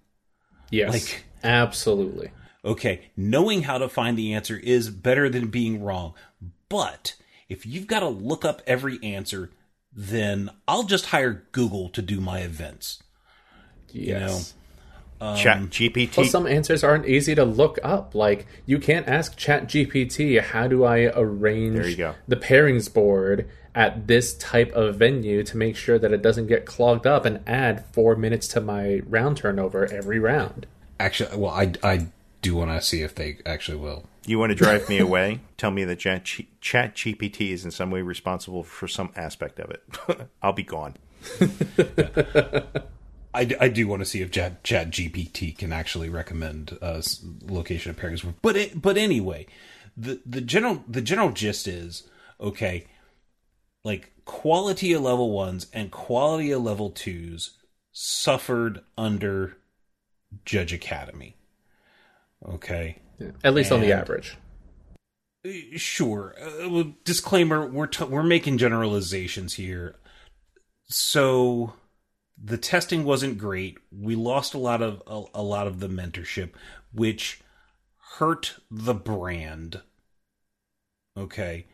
Yes, 0.69 0.93
Like- 0.93 1.25
absolutely. 1.43 2.31
okay 2.63 3.09
knowing 3.17 3.63
how 3.63 3.77
to 3.79 3.89
find 3.89 4.17
the 4.17 4.33
answer 4.33 4.57
is 4.57 4.89
better 4.89 5.29
than 5.29 5.47
being 5.47 5.83
wrong. 5.83 6.13
But 6.69 7.15
if 7.49 7.65
you've 7.65 7.87
got 7.87 8.01
to 8.01 8.07
look 8.07 8.45
up 8.45 8.61
every 8.65 8.97
answer 9.03 9.51
then 9.93 10.49
i'll 10.67 10.83
just 10.83 11.07
hire 11.07 11.45
google 11.51 11.89
to 11.89 12.01
do 12.01 12.21
my 12.21 12.39
events. 12.39 13.03
Yes. 13.89 14.53
Chat 15.37 15.57
um, 15.57 15.67
GPT. 15.69 16.17
Well, 16.17 16.25
some 16.25 16.47
answers 16.47 16.83
aren't 16.83 17.05
easy 17.05 17.35
to 17.35 17.45
look 17.45 17.77
up. 17.83 18.15
Like 18.15 18.47
you 18.65 18.79
can't 18.79 19.07
ask 19.07 19.37
Chat 19.37 19.67
GPT, 19.67 20.41
"How 20.41 20.67
do 20.67 20.83
I 20.83 21.11
arrange 21.15 21.75
There 21.75 21.87
you 21.87 21.95
go. 21.95 22.15
the 22.27 22.35
pairings 22.37 22.91
board 22.91 23.47
at 23.75 24.07
this 24.07 24.33
type 24.33 24.71
of 24.71 24.95
venue 24.95 25.43
to 25.43 25.55
make 25.57 25.75
sure 25.75 25.99
that 25.99 26.11
it 26.11 26.21
doesn't 26.21 26.47
get 26.47 26.65
clogged 26.65 27.05
up 27.05 27.23
and 27.23 27.39
add 27.47 27.85
four 27.93 28.15
minutes 28.15 28.47
to 28.49 28.61
my 28.61 29.01
round 29.07 29.37
turnover 29.37 29.85
every 29.93 30.17
round?" 30.19 30.65
Actually, 30.99 31.37
well, 31.37 31.51
I, 31.51 31.73
I 31.83 32.07
do 32.41 32.55
want 32.55 32.71
to 32.71 32.81
see 32.81 33.01
if 33.01 33.13
they 33.15 33.37
actually 33.45 33.77
will. 33.77 34.05
you 34.25 34.39
want 34.39 34.49
to 34.51 34.55
drive 34.55 34.89
me 34.89 34.97
away? 34.97 35.39
Tell 35.57 35.71
me 35.71 35.83
that 35.83 35.99
Chat, 35.99 36.25
Chat 36.61 36.95
GPT 36.95 37.51
is 37.51 37.63
in 37.63 37.69
some 37.71 37.91
way 37.91 38.01
responsible 38.01 38.63
for 38.63 38.87
some 38.87 39.11
aspect 39.15 39.59
of 39.59 39.69
it. 39.69 39.83
I'll 40.41 40.53
be 40.53 40.63
gone. 40.63 40.95
I, 43.33 43.49
I 43.59 43.67
do 43.69 43.87
want 43.87 44.01
to 44.01 44.05
see 44.05 44.21
if 44.21 44.31
Chat, 44.31 44.63
Chat 44.63 44.91
GPT 44.91 45.57
can 45.57 45.71
actually 45.71 46.09
recommend 46.09 46.77
uh, 46.81 47.01
location 47.45 47.89
of 47.89 47.97
pairings. 47.97 48.33
But 48.41 48.57
it, 48.57 48.81
but 48.81 48.97
anyway, 48.97 49.47
the 49.95 50.21
the 50.25 50.41
general 50.41 50.83
the 50.87 51.01
general 51.01 51.31
gist 51.31 51.67
is 51.67 52.03
okay. 52.39 52.87
Like 53.83 54.11
quality 54.25 54.93
of 54.93 55.01
level 55.01 55.31
ones 55.31 55.67
and 55.73 55.91
quality 55.91 56.51
of 56.51 56.61
level 56.61 56.89
twos 56.89 57.57
suffered 57.91 58.81
under 58.97 59.57
Judge 60.45 60.73
Academy. 60.73 61.35
Okay, 62.47 62.99
At 63.43 63.53
least 63.53 63.71
on 63.71 63.81
the 63.81 63.93
average. 63.93 64.37
sure. 65.75 66.35
Uh, 66.41 66.83
disclaimer: 67.05 67.65
we're 67.65 67.87
t- 67.87 68.03
we're 68.03 68.23
making 68.23 68.57
generalizations 68.57 69.53
here. 69.53 69.95
So 70.87 71.73
the 72.43 72.57
testing 72.57 73.03
wasn't 73.03 73.37
great. 73.37 73.77
We 73.91 74.15
lost 74.15 74.53
a 74.53 74.59
lot 74.59 74.81
of 74.81 75.01
a, 75.07 75.23
a 75.35 75.43
lot 75.43 75.67
of 75.67 75.79
the 75.79 75.87
mentorship, 75.87 76.51
which 76.93 77.41
hurt 78.17 78.55
the 78.69 78.93
brand. 78.93 79.81
Okay, 81.17 81.67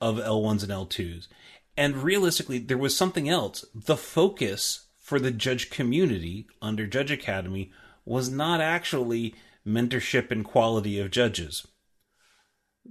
of 0.00 0.16
L1s 0.16 0.62
and 0.62 0.72
L2s. 0.72 1.28
And 1.76 1.96
realistically, 1.96 2.58
there 2.58 2.78
was 2.78 2.96
something 2.96 3.28
else. 3.28 3.64
The 3.74 3.96
focus 3.96 4.86
for 5.02 5.18
the 5.20 5.30
judge 5.30 5.70
community 5.70 6.46
under 6.62 6.86
Judge 6.86 7.10
Academy 7.10 7.70
was 8.04 8.30
not 8.30 8.60
actually 8.60 9.34
mentorship 9.66 10.30
and 10.30 10.44
quality 10.44 10.98
of 11.00 11.10
judges 11.10 11.66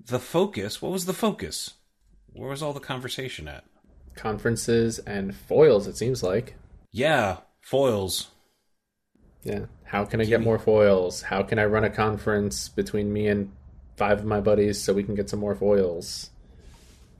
the 0.08 0.20
focus 0.20 0.82
what 0.82 0.92
was 0.92 1.06
the 1.06 1.14
focus 1.14 1.76
where 2.34 2.50
was 2.50 2.62
all 2.62 2.74
the 2.74 2.82
conversation 2.82 3.48
at 3.48 3.64
Conferences 4.16 5.00
and 5.00 5.36
foils. 5.36 5.88
It 5.88 5.98
seems 5.98 6.24
like. 6.24 6.56
Yeah 6.96 7.38
foils 7.62 8.30
Yeah. 9.44 9.66
How 9.84 10.06
can 10.06 10.20
I 10.22 10.26
get 10.26 10.42
more 10.42 10.58
foils? 10.58 11.22
How 11.22 11.44
can 11.44 11.60
I 11.60 11.66
run 11.66 11.84
a 11.84 11.90
conference 11.90 12.70
between 12.70 13.14
me 13.14 13.28
and 13.28 13.52
five 13.98 14.20
of 14.20 14.26
my 14.26 14.40
buddies 14.42 14.82
so 14.82 14.94
we 14.94 15.04
can 15.04 15.14
get 15.16 15.30
some 15.30 15.40
more 15.40 15.56
foils? 15.56 16.30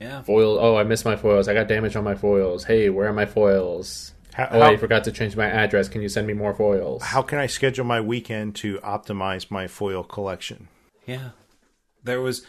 yeah 0.00 0.22
Foil. 0.22 0.58
Oh, 0.58 0.76
I 0.76 0.82
missed 0.84 1.04
my 1.04 1.16
foils. 1.16 1.46
I 1.48 1.54
got 1.54 1.68
damage 1.68 1.94
on 1.96 2.04
my 2.04 2.14
foils. 2.16 2.64
Hey, 2.64 2.90
where 2.90 3.08
are 3.08 3.12
my 3.12 3.26
foils? 3.26 4.12
How, 4.34 4.48
Oh, 4.50 4.60
how, 4.60 4.66
I 4.72 4.76
forgot 4.76 5.04
to 5.04 5.12
change 5.12 5.36
my 5.36 5.46
address. 5.46 5.88
Can 5.88 6.02
you 6.02 6.08
send 6.10 6.26
me 6.26 6.34
more 6.34 6.54
foils? 6.54 7.02
how 7.02 7.22
can 7.22 7.38
I 7.38 7.46
schedule 7.46 7.84
my 7.84 8.00
weekend 8.00 8.56
to 8.56 8.78
optimize 8.80 9.50
my 9.50 9.66
foil 9.68 10.02
collection? 10.04 10.68
yeah 11.06 11.30
there 12.02 12.20
was 12.20 12.44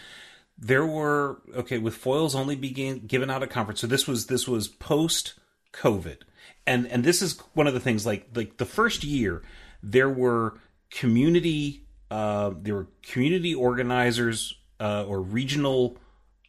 there 0.57 0.85
were 0.85 1.39
okay 1.55 1.77
with 1.77 1.95
foils 1.95 2.33
only 2.35 2.55
being 2.55 3.05
given 3.05 3.29
out 3.29 3.43
at 3.43 3.49
conference 3.51 3.81
so 3.81 3.87
this 3.87 4.07
was 4.07 4.25
this 4.27 4.47
was 4.47 4.67
post 4.67 5.33
covid 5.71 6.17
and 6.67 6.85
and 6.87 7.03
this 7.03 7.21
is 7.21 7.39
one 7.53 7.65
of 7.65 7.73
the 7.73 7.79
things 7.79 8.05
like 8.05 8.27
like 8.35 8.57
the 8.57 8.65
first 8.65 9.03
year 9.03 9.41
there 9.81 10.09
were 10.09 10.59
community 10.91 11.85
uh 12.11 12.51
there 12.61 12.75
were 12.75 12.87
community 13.01 13.55
organizers 13.55 14.53
uh 14.79 15.03
or 15.07 15.21
regional 15.21 15.97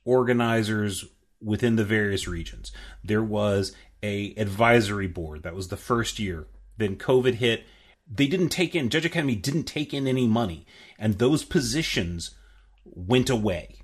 organizers 0.05 1.05
within 1.41 1.77
the 1.77 1.85
various 1.85 2.27
regions. 2.27 2.73
There 3.05 3.23
was 3.23 3.75
a 4.03 4.35
advisory 4.37 5.07
board 5.07 5.43
that 5.43 5.55
was 5.55 5.69
the 5.69 5.77
first 5.77 6.19
year. 6.19 6.47
Then 6.77 6.97
covid 6.97 7.35
hit. 7.35 7.65
They 8.11 8.27
didn't 8.27 8.49
take 8.49 8.75
in 8.75 8.89
judge 8.89 9.05
academy 9.05 9.35
didn't 9.35 9.65
take 9.65 9.93
in 9.93 10.07
any 10.07 10.27
money 10.27 10.67
and 10.99 11.19
those 11.19 11.45
positions 11.45 12.31
went 12.85 13.29
away 13.29 13.83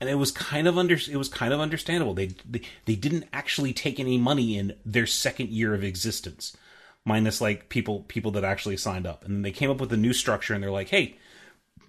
and 0.00 0.08
it 0.08 0.14
was 0.14 0.30
kind 0.30 0.66
of 0.66 0.78
under 0.78 0.94
it 0.94 1.16
was 1.16 1.28
kind 1.28 1.52
of 1.52 1.60
understandable 1.60 2.14
they, 2.14 2.30
they 2.48 2.62
they 2.86 2.94
didn't 2.94 3.26
actually 3.32 3.72
take 3.72 4.00
any 4.00 4.18
money 4.18 4.56
in 4.56 4.74
their 4.84 5.06
second 5.06 5.50
year 5.50 5.74
of 5.74 5.84
existence 5.84 6.56
minus 7.04 7.40
like 7.40 7.68
people 7.68 8.00
people 8.08 8.30
that 8.30 8.44
actually 8.44 8.76
signed 8.76 9.06
up 9.06 9.24
and 9.24 9.34
then 9.34 9.42
they 9.42 9.52
came 9.52 9.70
up 9.70 9.80
with 9.80 9.92
a 9.92 9.96
new 9.96 10.12
structure 10.12 10.54
and 10.54 10.62
they're 10.62 10.70
like 10.70 10.88
hey 10.88 11.16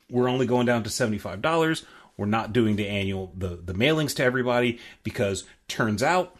we're 0.09 0.30
only 0.30 0.45
going 0.45 0.66
down 0.66 0.84
to 0.84 0.89
$75 0.89 1.86
we're 2.18 2.26
not 2.26 2.53
doing 2.53 2.76
the 2.76 2.88
annual 2.88 3.34
the 3.38 3.59
the 3.64 3.74
mailings 3.74 4.16
to 4.16 4.24
everybody 4.24 4.80
because 5.03 5.45
turns 5.68 6.03
out 6.03 6.36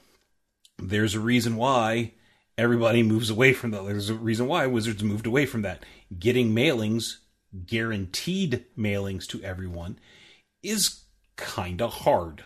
there's 0.78 1.16
a 1.16 1.20
reason 1.20 1.56
why 1.56 2.12
everybody 2.58 3.04
moves 3.04 3.30
away 3.30 3.54
from 3.54 3.72
that. 3.72 3.86
There's 3.86 4.10
a 4.10 4.16
reason 4.16 4.48
why 4.48 4.68
Wizards 4.68 5.04
moved 5.04 5.26
away 5.26 5.46
from 5.46 5.62
that. 5.62 5.84
Getting 6.18 6.54
mailings, 6.54 7.18
guaranteed 7.66 8.66
mailings 8.78 9.28
to 9.28 9.42
everyone, 9.44 10.00
is 10.64 11.01
kind 11.36 11.82
of 11.82 11.94
hard, 11.94 12.46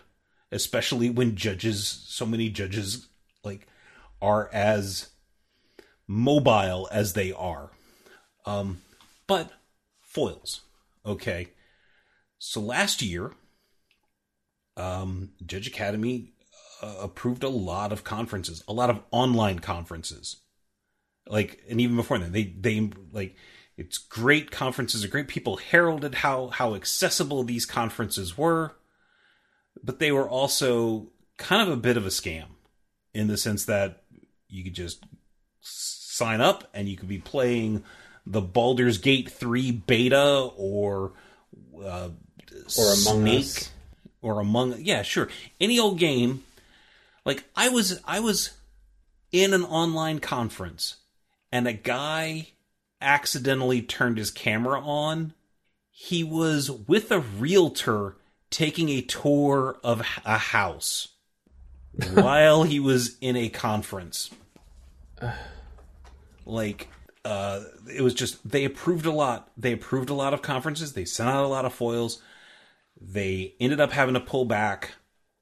especially 0.50 1.10
when 1.10 1.36
judges, 1.36 1.86
so 1.86 2.26
many 2.26 2.48
judges, 2.48 3.08
like, 3.44 3.66
are 4.20 4.48
as 4.52 5.10
mobile 6.06 6.88
as 6.90 7.12
they 7.12 7.32
are. 7.32 7.70
Um, 8.44 8.82
but 9.26 9.50
foils, 10.00 10.62
okay. 11.04 11.48
So 12.38 12.60
last 12.60 13.02
year, 13.02 13.32
um, 14.76 15.30
Judge 15.44 15.66
Academy 15.66 16.32
uh, 16.82 16.96
approved 17.00 17.42
a 17.42 17.48
lot 17.48 17.92
of 17.92 18.04
conferences, 18.04 18.62
a 18.68 18.72
lot 18.72 18.90
of 18.90 19.00
online 19.10 19.58
conferences. 19.58 20.36
Like, 21.26 21.62
and 21.68 21.80
even 21.80 21.96
before 21.96 22.18
then, 22.18 22.32
they 22.32 22.44
they 22.44 22.90
like 23.12 23.34
it's 23.76 23.98
great 23.98 24.50
conferences 24.50 25.04
are 25.04 25.08
great. 25.08 25.28
People 25.28 25.58
heralded 25.58 26.16
how 26.16 26.48
how 26.48 26.74
accessible 26.74 27.42
these 27.42 27.66
conferences 27.66 28.36
were, 28.36 28.74
but 29.82 29.98
they 29.98 30.10
were 30.10 30.28
also 30.28 31.08
kind 31.36 31.62
of 31.62 31.68
a 31.68 31.80
bit 31.80 31.96
of 31.96 32.06
a 32.06 32.10
scam 32.10 32.46
in 33.12 33.26
the 33.26 33.36
sense 33.36 33.64
that 33.66 34.02
you 34.48 34.64
could 34.64 34.74
just 34.74 35.04
sign 35.60 36.40
up 36.40 36.68
and 36.72 36.88
you 36.88 36.96
could 36.96 37.08
be 37.08 37.18
playing 37.18 37.84
the 38.24 38.40
Baldur's 38.40 38.98
Gate 38.98 39.30
3 39.30 39.70
beta 39.70 40.50
or 40.56 41.12
uh, 41.82 42.08
or 42.78 42.92
Among 42.92 43.22
Snake 43.22 43.44
Us. 43.44 43.70
or 44.22 44.40
Among 44.40 44.80
yeah, 44.80 45.02
sure. 45.02 45.28
Any 45.60 45.78
old 45.78 45.98
game. 45.98 46.44
Like 47.24 47.44
I 47.54 47.68
was 47.68 48.00
I 48.04 48.20
was 48.20 48.52
in 49.32 49.52
an 49.52 49.64
online 49.64 50.20
conference 50.20 50.96
and 51.52 51.68
a 51.68 51.72
guy 51.72 52.48
accidentally 53.06 53.80
turned 53.80 54.18
his 54.18 54.30
camera 54.30 54.80
on. 54.80 55.32
He 55.90 56.24
was 56.24 56.70
with 56.70 57.10
a 57.10 57.20
realtor 57.20 58.16
taking 58.50 58.88
a 58.88 59.00
tour 59.00 59.78
of 59.82 60.00
a 60.24 60.38
house 60.38 61.08
while 62.12 62.64
he 62.64 62.80
was 62.80 63.16
in 63.20 63.36
a 63.36 63.48
conference. 63.48 64.30
Like 66.44 66.88
uh 67.24 67.64
it 67.92 68.02
was 68.02 68.14
just 68.14 68.48
they 68.48 68.64
approved 68.64 69.06
a 69.06 69.12
lot. 69.12 69.50
They 69.56 69.72
approved 69.72 70.10
a 70.10 70.14
lot 70.14 70.34
of 70.34 70.42
conferences. 70.42 70.92
They 70.92 71.04
sent 71.04 71.30
out 71.30 71.44
a 71.44 71.48
lot 71.48 71.64
of 71.64 71.72
foils. 71.72 72.20
They 73.00 73.54
ended 73.60 73.80
up 73.80 73.92
having 73.92 74.14
to 74.14 74.20
pull 74.20 74.44
back 74.44 74.92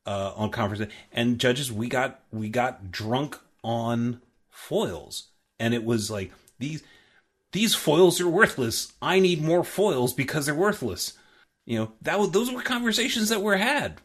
uh, 0.07 0.33
on 0.37 0.51
conferences. 0.51 0.89
And 1.13 1.39
judges, 1.39 1.73
we 1.73 1.89
got 1.89 2.21
we 2.31 2.49
got 2.49 2.91
drunk 2.91 3.39
on 3.63 4.21
foils, 4.51 5.29
and 5.59 5.75
it 5.75 5.85
was 5.85 6.11
like 6.11 6.33
these 6.59 6.83
these 7.55 7.75
foils 7.75 8.21
are 8.21 8.29
worthless. 8.29 8.93
I 9.01 9.21
need 9.21 9.41
more 9.41 9.63
foils 9.65 10.13
because 10.13 10.45
they're 10.47 10.55
worthless. 10.55 11.15
You 11.65 11.79
know 11.79 11.93
that 12.03 12.19
was, 12.19 12.33
those 12.33 12.53
were 12.53 12.61
conversations 12.61 13.31
that 13.31 13.41
were 13.43 13.57
had, 13.57 14.01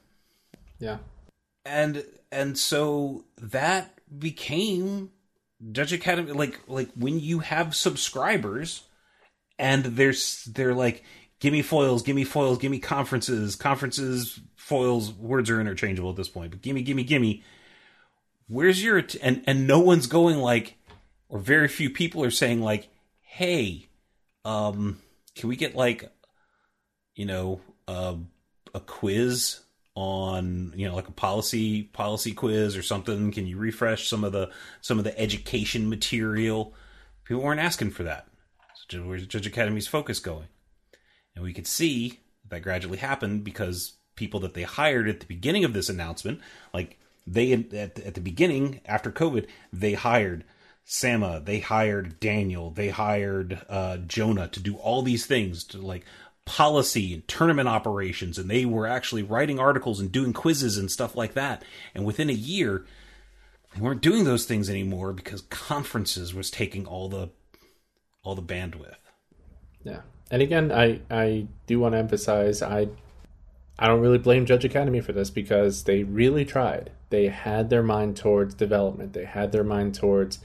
Yeah. 0.80 1.00
and 1.66 2.06
and 2.32 2.58
so 2.58 3.26
that 3.38 4.00
became 4.18 5.10
Judge 5.72 5.92
Academy. 5.92 6.32
Like 6.32 6.60
like 6.68 6.90
when 6.96 7.20
you 7.20 7.40
have 7.40 7.76
subscribers, 7.76 8.84
and 9.58 9.84
there's 9.84 10.46
they're 10.46 10.76
like, 10.76 11.04
give 11.40 11.52
me 11.52 11.62
foils, 11.62 12.04
give 12.04 12.16
me 12.16 12.24
foils, 12.24 12.60
give 12.60 12.72
me 12.72 12.80
conferences, 12.80 13.56
conferences, 13.58 14.40
foils. 14.56 15.12
Words 15.12 15.50
are 15.50 15.60
interchangeable 15.60 16.12
at 16.12 16.16
this 16.16 16.30
point, 16.30 16.52
but 16.52 16.62
gimme, 16.62 16.84
gimme, 16.84 17.04
gimme. 17.04 17.44
Where's 18.48 18.82
your 18.82 19.04
and 19.22 19.44
and 19.48 19.68
no 19.68 19.80
one's 19.80 20.08
going 20.08 20.38
like, 20.38 20.76
or 21.28 21.40
very 21.40 21.68
few 21.68 21.90
people 21.90 22.24
are 22.24 22.32
saying 22.32 22.62
like, 22.62 22.88
hey, 23.30 23.88
um, 24.44 25.00
can 25.36 25.50
we 25.50 25.56
get 25.56 25.76
like, 25.76 26.12
you 27.16 27.26
know, 27.26 27.62
uh, 27.88 28.16
a 28.74 28.80
quiz 28.80 29.62
on 29.96 30.72
you 30.76 30.88
know 30.88 30.96
like 30.96 31.08
a 31.10 31.12
policy 31.12 31.84
policy 31.84 32.34
quiz 32.34 32.76
or 32.76 32.82
something? 32.82 33.32
Can 33.32 33.46
you 33.46 33.58
refresh 33.58 34.10
some 34.10 34.24
of 34.24 34.32
the 34.32 34.50
some 34.82 34.98
of 34.98 35.04
the 35.04 35.18
education 35.18 35.90
material? 35.90 36.74
People 37.24 37.44
weren't 37.44 37.60
asking 37.60 37.92
for 37.92 38.04
that. 38.04 38.28
So, 38.90 39.02
Where's 39.02 39.28
Judge 39.28 39.48
Academy's 39.48 39.88
focus 39.88 40.20
going? 40.20 40.48
And 41.36 41.44
we 41.44 41.54
could 41.54 41.68
see 41.68 42.20
that 42.50 42.64
gradually 42.64 42.98
happened 42.98 43.44
because 43.44 43.94
people 44.16 44.40
that 44.40 44.56
they 44.56 44.64
hired 44.64 45.08
at 45.08 45.20
the 45.20 45.28
beginning 45.28 45.64
of 45.64 45.74
this 45.74 45.88
announcement, 45.88 46.42
like 46.74 46.98
they 47.28 47.54
at, 47.54 48.00
at 48.00 48.16
the 48.16 48.22
beginning 48.22 48.82
after 48.86 49.12
COVID, 49.12 49.48
they 49.72 49.94
hired 49.94 50.44
Sama, 50.92 51.40
they 51.40 51.60
hired 51.60 52.20
Daniel, 52.20 52.72
they 52.72 52.90
hired 52.90 53.62
uh, 53.70 53.98
Jonah 53.98 54.48
to 54.48 54.60
do 54.60 54.76
all 54.78 55.04
these 55.04 55.24
things 55.24 55.64
to 55.66 55.78
like 55.78 56.04
policy 56.46 57.14
and 57.14 57.28
tournament 57.28 57.70
operations, 57.70 58.40
and 58.40 58.50
they 58.50 58.66
were 58.66 58.88
actually 58.88 59.22
writing 59.22 59.60
articles 59.60 60.00
and 60.00 60.12
doing 60.12 60.34
quizzes 60.34 60.80
and 60.80 60.90
stuff 60.90 61.16
like 61.16 61.36
that. 61.36 61.64
And 61.94 62.06
within 62.06 62.28
a 62.28 62.34
year, 62.34 62.88
they 63.76 63.82
weren't 63.82 64.02
doing 64.02 64.24
those 64.24 64.46
things 64.46 64.68
anymore 64.68 65.14
because 65.14 65.42
conferences 65.44 66.34
was 66.34 66.50
taking 66.50 66.88
all 66.88 67.08
the 67.08 67.30
all 68.24 68.34
the 68.34 68.42
bandwidth. 68.42 68.96
Yeah. 69.84 70.02
And 70.32 70.42
again, 70.42 70.72
I 70.72 71.02
I 71.12 71.46
do 71.68 71.80
want 71.80 71.94
to 71.94 72.00
emphasize 72.00 72.64
I 72.64 72.88
I 73.78 73.86
don't 73.86 74.02
really 74.02 74.18
blame 74.18 74.48
Judge 74.48 74.66
Academy 74.66 75.02
for 75.02 75.14
this 75.14 75.30
because 75.30 75.84
they 75.84 76.02
really 76.02 76.46
tried. 76.46 76.90
They 77.12 77.28
had 77.28 77.70
their 77.70 77.84
mind 77.84 78.18
towards 78.18 78.56
development. 78.56 79.14
They 79.14 79.26
had 79.26 79.52
their 79.52 79.64
mind 79.64 79.94
towards 79.94 80.40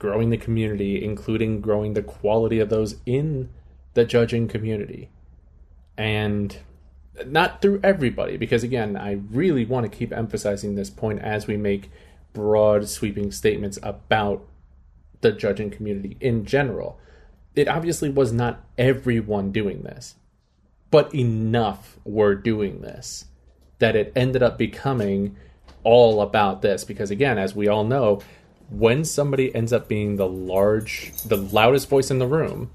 growing 0.00 0.30
the 0.30 0.36
community, 0.36 1.04
including 1.04 1.60
growing 1.60 1.94
the 1.94 2.02
quality 2.02 2.58
of 2.58 2.70
those 2.70 2.96
in 3.06 3.50
the 3.94 4.04
judging 4.04 4.48
community. 4.48 5.10
And 5.96 6.56
not 7.26 7.60
through 7.60 7.80
everybody, 7.84 8.36
because 8.36 8.64
again, 8.64 8.96
I 8.96 9.20
really 9.30 9.64
want 9.64 9.84
to 9.84 9.96
keep 9.96 10.12
emphasizing 10.12 10.74
this 10.74 10.90
point 10.90 11.20
as 11.20 11.46
we 11.46 11.56
make 11.56 11.90
broad, 12.32 12.88
sweeping 12.88 13.30
statements 13.30 13.78
about 13.82 14.46
the 15.20 15.32
judging 15.32 15.70
community 15.70 16.16
in 16.18 16.46
general. 16.46 16.98
It 17.54 17.68
obviously 17.68 18.08
was 18.08 18.32
not 18.32 18.64
everyone 18.78 19.52
doing 19.52 19.82
this, 19.82 20.14
but 20.90 21.14
enough 21.14 21.98
were 22.04 22.34
doing 22.34 22.80
this 22.80 23.26
that 23.80 23.96
it 23.96 24.12
ended 24.16 24.42
up 24.42 24.56
becoming 24.56 25.36
all 25.82 26.22
about 26.22 26.62
this. 26.62 26.84
Because 26.84 27.10
again, 27.10 27.36
as 27.36 27.54
we 27.54 27.68
all 27.68 27.84
know, 27.84 28.22
when 28.70 29.04
somebody 29.04 29.54
ends 29.54 29.72
up 29.72 29.88
being 29.88 30.16
the 30.16 30.28
large, 30.28 31.12
the 31.26 31.36
loudest 31.36 31.88
voice 31.88 32.10
in 32.10 32.18
the 32.18 32.26
room, 32.26 32.70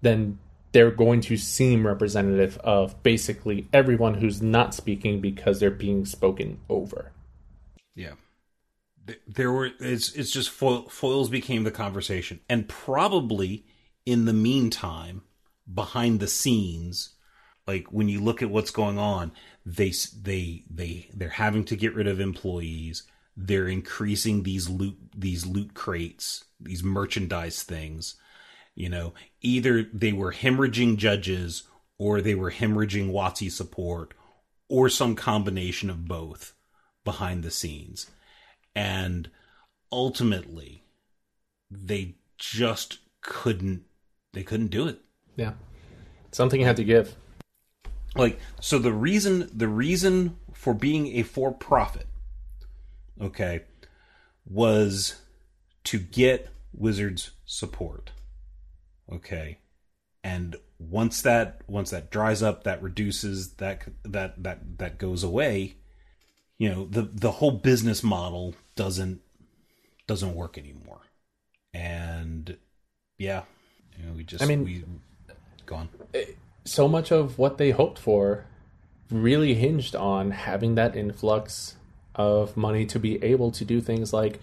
then 0.00 0.38
they're 0.72 0.90
going 0.90 1.20
to 1.22 1.36
seem 1.36 1.86
representative 1.86 2.58
of 2.58 3.02
basically 3.02 3.68
everyone 3.72 4.14
who's 4.14 4.42
not 4.42 4.74
speaking 4.74 5.20
because 5.20 5.60
they're 5.60 5.70
being 5.70 6.04
spoken 6.04 6.58
over. 6.68 7.12
Yeah. 7.94 8.14
There 9.26 9.52
were 9.52 9.70
it's 9.78 10.12
it's 10.14 10.32
just 10.32 10.50
foils 10.50 11.28
became 11.28 11.62
the 11.62 11.70
conversation 11.70 12.40
and 12.48 12.68
probably 12.68 13.64
in 14.04 14.24
the 14.24 14.32
meantime 14.32 15.22
behind 15.72 16.18
the 16.18 16.26
scenes 16.26 17.14
like 17.68 17.86
when 17.92 18.08
you 18.08 18.20
look 18.20 18.42
at 18.42 18.50
what's 18.50 18.72
going 18.72 18.98
on 18.98 19.30
they 19.64 19.92
they 20.20 20.64
they 20.68 21.08
they're 21.14 21.28
having 21.28 21.64
to 21.66 21.76
get 21.76 21.94
rid 21.94 22.08
of 22.08 22.18
employees 22.18 23.04
they're 23.36 23.68
increasing 23.68 24.42
these 24.42 24.68
loot 24.68 24.96
these 25.14 25.44
loot 25.44 25.74
crates 25.74 26.44
these 26.60 26.82
merchandise 26.82 27.62
things 27.62 28.14
you 28.74 28.88
know 28.88 29.12
either 29.40 29.82
they 29.92 30.12
were 30.12 30.32
hemorrhaging 30.32 30.96
judges 30.96 31.64
or 31.98 32.20
they 32.20 32.34
were 32.34 32.50
hemorrhaging 32.50 33.10
WotC 33.10 33.50
support 33.50 34.14
or 34.68 34.88
some 34.88 35.14
combination 35.14 35.90
of 35.90 36.06
both 36.06 36.54
behind 37.04 37.42
the 37.42 37.50
scenes. 37.50 38.10
And 38.74 39.30
ultimately 39.90 40.84
they 41.70 42.16
just 42.38 42.98
couldn't 43.22 43.84
they 44.32 44.42
couldn't 44.42 44.68
do 44.68 44.86
it. 44.86 45.00
Yeah. 45.36 45.52
Something 46.32 46.60
had 46.60 46.76
to 46.76 46.84
give. 46.84 47.16
Like 48.14 48.38
so 48.60 48.78
the 48.78 48.92
reason 48.92 49.48
the 49.52 49.68
reason 49.68 50.36
for 50.52 50.74
being 50.74 51.18
a 51.18 51.22
for 51.22 51.52
profit 51.52 52.06
okay 53.20 53.62
was 54.44 55.20
to 55.84 55.98
get 55.98 56.48
wizards 56.72 57.30
support 57.44 58.12
okay? 59.12 59.58
And 60.24 60.56
once 60.78 61.22
that 61.22 61.62
once 61.66 61.90
that 61.90 62.10
dries 62.10 62.42
up 62.42 62.64
that 62.64 62.82
reduces 62.82 63.54
that 63.54 63.86
that 64.04 64.42
that 64.42 64.78
that 64.78 64.98
goes 64.98 65.22
away 65.22 65.74
you 66.58 66.68
know 66.68 66.84
the 66.84 67.00
the 67.00 67.32
whole 67.32 67.50
business 67.50 68.02
model 68.02 68.54
doesn't 68.74 69.20
doesn't 70.06 70.34
work 70.34 70.58
anymore. 70.58 71.00
And 71.72 72.56
yeah 73.18 73.42
you 73.96 74.04
know 74.04 74.12
we 74.12 74.24
just 74.24 74.44
i 74.44 74.46
mean 74.46 74.62
we 74.62 74.84
gone 75.64 75.88
eh, 76.12 76.24
so 76.66 76.86
much 76.86 77.10
of 77.10 77.38
what 77.38 77.56
they 77.56 77.70
hoped 77.70 77.98
for 77.98 78.44
really 79.10 79.54
hinged 79.54 79.96
on 79.96 80.32
having 80.32 80.74
that 80.74 80.94
influx 80.94 81.76
of 82.16 82.56
money 82.56 82.86
to 82.86 82.98
be 82.98 83.22
able 83.22 83.50
to 83.52 83.64
do 83.64 83.80
things 83.80 84.12
like 84.12 84.40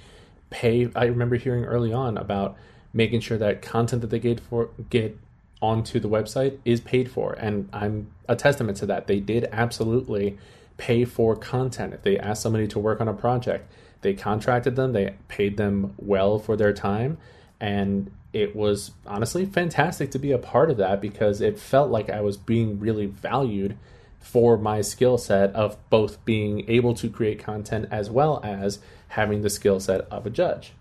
pay. 0.49 0.89
I 0.95 1.05
remember 1.05 1.35
hearing 1.35 1.65
early 1.65 1.91
on 1.91 2.17
about 2.17 2.55
making 2.93 3.19
sure 3.19 3.37
that 3.39 3.61
content 3.61 4.01
that 4.01 4.09
they 4.09 4.19
get 4.19 4.39
for 4.39 4.69
get 4.89 5.17
onto 5.61 5.99
the 5.99 6.09
website 6.09 6.59
is 6.65 6.79
paid 6.81 7.09
for, 7.09 7.33
and 7.33 7.69
I'm 7.73 8.11
a 8.29 8.35
testament 8.35 8.77
to 8.77 8.85
that. 8.87 9.07
They 9.07 9.19
did 9.19 9.49
absolutely 9.51 10.37
pay 10.77 11.05
for 11.05 11.35
content. 11.35 11.93
If 11.93 12.03
they 12.03 12.17
asked 12.17 12.41
somebody 12.41 12.67
to 12.67 12.79
work 12.79 13.01
on 13.01 13.07
a 13.07 13.13
project, 13.13 13.71
they 14.01 14.13
contracted 14.13 14.75
them, 14.75 14.93
they 14.93 15.15
paid 15.27 15.57
them 15.57 15.93
well 15.97 16.37
for 16.37 16.55
their 16.55 16.73
time, 16.73 17.17
and 17.59 18.11
it 18.33 18.55
was 18.55 18.91
honestly 19.05 19.45
fantastic 19.45 20.11
to 20.11 20.19
be 20.19 20.31
a 20.31 20.37
part 20.37 20.69
of 20.69 20.77
that 20.77 20.99
because 20.99 21.39
it 21.39 21.59
felt 21.59 21.91
like 21.91 22.09
I 22.09 22.21
was 22.21 22.35
being 22.35 22.79
really 22.79 23.05
valued 23.05 23.77
for 24.23 24.57
my 24.57 24.81
skill 24.81 25.19
set 25.19 25.53
of 25.53 25.77
both 25.91 26.23
being 26.25 26.67
able 26.67 26.95
to 26.95 27.09
create 27.09 27.43
content 27.43 27.87
as 27.91 28.09
well 28.09 28.41
as 28.43 28.79
having 29.09 29.43
the 29.43 29.49
skill 29.49 29.79
set 29.79 30.01
of 30.01 30.25
a 30.25 30.31
judge. 30.31 30.73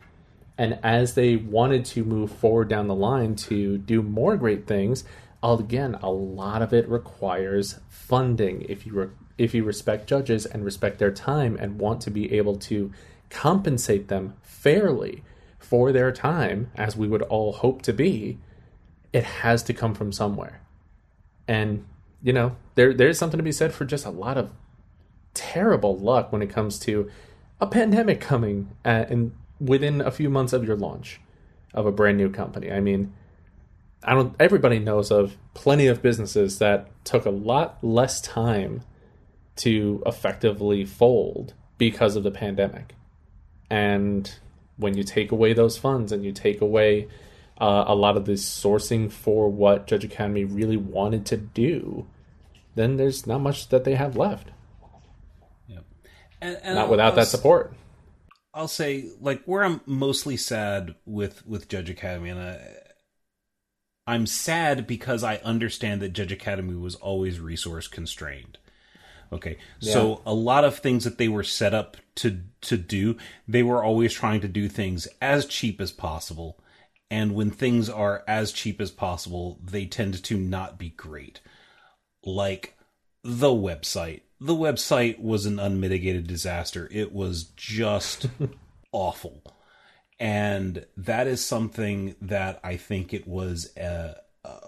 And 0.57 0.79
as 0.83 1.15
they 1.15 1.37
wanted 1.37 1.85
to 1.87 2.05
move 2.05 2.31
forward 2.31 2.69
down 2.69 2.87
the 2.87 2.95
line 2.95 3.35
to 3.37 3.77
do 3.77 4.01
more 4.01 4.37
great 4.37 4.67
things, 4.67 5.05
again, 5.43 5.97
a 6.03 6.11
lot 6.11 6.63
of 6.63 6.73
it 6.73 6.89
requires 6.89 7.81
funding. 7.89 8.65
If 8.69 8.87
you 8.87 8.93
re- 8.95 9.09
if 9.39 9.55
you 9.55 9.65
respect 9.65 10.07
judges 10.07 10.47
and 10.47 10.65
respect 10.65 10.99
their 10.99 11.11
time 11.11 11.57
and 11.59 11.79
want 11.79 12.01
to 12.03 12.11
be 12.11 12.33
able 12.33 12.57
to 12.57 12.93
compensate 13.29 14.09
them 14.09 14.35
fairly, 14.43 15.25
for 15.63 15.91
their 15.91 16.13
time, 16.13 16.71
as 16.75 16.97
we 16.97 17.09
would 17.09 17.23
all 17.23 17.53
hope 17.53 17.81
to 17.81 17.95
be, 17.95 18.39
it 19.13 19.25
has 19.25 19.63
to 19.63 19.73
come 19.73 19.95
from 19.95 20.13
somewhere. 20.13 20.61
And, 21.49 21.87
you 22.23 22.33
know, 22.33 22.57
there 22.75 22.95
there's 22.95 23.19
something 23.19 23.39
to 23.39 23.45
be 23.45 23.53
said 23.53 23.73
for 23.73 23.85
just 23.85 24.07
a 24.07 24.11
lot 24.11 24.39
of 24.39 24.51
terrible 25.35 25.97
luck 25.99 26.33
when 26.33 26.43
it 26.43 26.51
comes 26.51 26.79
to 26.81 27.11
a 27.61 27.67
pandemic 27.67 28.21
coming 28.21 28.71
at, 28.85 29.11
in 29.11 29.33
within 29.61 30.01
a 30.01 30.11
few 30.11 30.29
months 30.29 30.53
of 30.53 30.65
your 30.65 30.77
launch 30.77 31.21
of 31.75 31.87
a 31.87 31.93
brand 31.93 32.19
new 32.19 32.31
company. 32.31 32.71
I 32.71 32.81
mean, 32.81 33.13
I 34.05 34.15
don't 34.15 34.35
everybody 34.41 34.79
knows 34.79 35.11
of 35.11 35.37
plenty 35.55 35.87
of 35.87 36.03
businesses 36.03 36.59
that 36.59 36.89
took 37.05 37.25
a 37.25 37.31
lot 37.31 37.83
less 37.83 38.21
time 38.21 38.83
to 39.57 40.03
effectively 40.07 40.85
fold 40.85 41.55
because 41.79 42.17
of 42.17 42.23
the 42.23 42.31
pandemic. 42.31 42.95
And 43.71 44.33
when 44.77 44.97
you 44.97 45.03
take 45.03 45.33
away 45.33 45.53
those 45.53 45.77
funds 45.77 46.13
and 46.13 46.25
you 46.25 46.33
take 46.33 46.61
away 46.61 47.09
uh, 47.63 47.85
a 47.87 47.95
lot 47.95 48.17
of 48.17 48.25
the 48.25 48.33
sourcing 48.33 49.11
for 49.11 49.49
what 49.49 49.87
Judge 49.87 50.05
Academy 50.05 50.43
really 50.45 50.77
wanted 50.77 51.25
to 51.27 51.37
do, 51.37 52.07
then 52.75 52.97
there's 52.97 53.25
not 53.25 53.41
much 53.41 53.69
that 53.69 53.85
they 53.85 53.95
have 53.95 54.17
left. 54.17 54.49
Yep. 55.69 55.85
And, 56.41 56.59
and 56.65 56.75
not 56.75 56.87
I'll, 56.87 56.91
without 56.91 57.11
I'll, 57.11 57.17
that 57.17 57.29
support. 57.29 57.73
I'll 58.53 58.67
say, 58.67 59.11
like, 59.21 59.45
where 59.45 59.63
I'm 59.63 59.81
mostly 59.87 60.37
sad 60.37 60.97
with 61.07 61.47
with 61.47 61.69
Judge 61.69 61.89
Academy, 61.89 62.31
and 62.31 62.41
I, 62.41 62.61
I'm 64.09 64.27
sad 64.27 64.89
because 64.89 65.23
I 65.23 65.37
understand 65.37 66.03
that 66.03 66.15
Judge 66.15 66.33
Academy 66.33 66.75
was 66.75 66.97
always 66.97 67.39
resource 67.39 67.87
constrained. 67.87 68.59
Okay. 69.33 69.57
Yeah. 69.79 69.93
So 69.93 70.23
a 70.27 70.35
lot 70.35 70.65
of 70.65 70.79
things 70.79 71.05
that 71.05 71.17
they 71.17 71.29
were 71.29 71.45
set 71.45 71.75
up 71.75 71.97
to 72.17 72.41
to 72.63 72.77
do, 72.77 73.17
they 73.47 73.63
were 73.63 73.85
always 73.85 74.13
trying 74.13 74.41
to 74.41 74.49
do 74.49 74.69
things 74.69 75.07
as 75.21 75.47
cheap 75.47 75.81
as 75.81 75.93
possible. 75.93 76.59
And 77.13 77.35
when 77.35 77.51
things 77.51 77.91
are 77.91 78.25
as 78.27 78.53
cheap 78.53 78.81
as 78.81 78.91
possible, 78.91 79.61
they 79.63 79.85
tend 79.85 80.25
to 80.25 80.39
not 80.39 80.79
be 80.79 80.89
great. 80.89 81.43
Like 82.25 82.75
the 83.23 83.51
website. 83.51 84.23
The 84.41 84.55
website 84.55 85.21
was 85.21 85.45
an 85.45 85.59
unmitigated 85.59 86.27
disaster. 86.27 86.89
It 86.91 87.13
was 87.13 87.45
just 87.55 88.29
awful. 88.93 89.43
And 90.19 90.87
that 90.97 91.27
is 91.27 91.45
something 91.45 92.15
that 92.23 92.59
I 92.65 92.79
think 92.79 93.13
it 93.13 93.29
was 93.29 93.71
a, 93.77 94.17
a, 94.43 94.61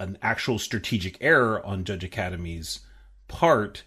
an 0.00 0.18
actual 0.20 0.58
strategic 0.58 1.18
error 1.20 1.64
on 1.64 1.84
Judge 1.84 2.02
Academy's 2.02 2.80
part 3.28 3.84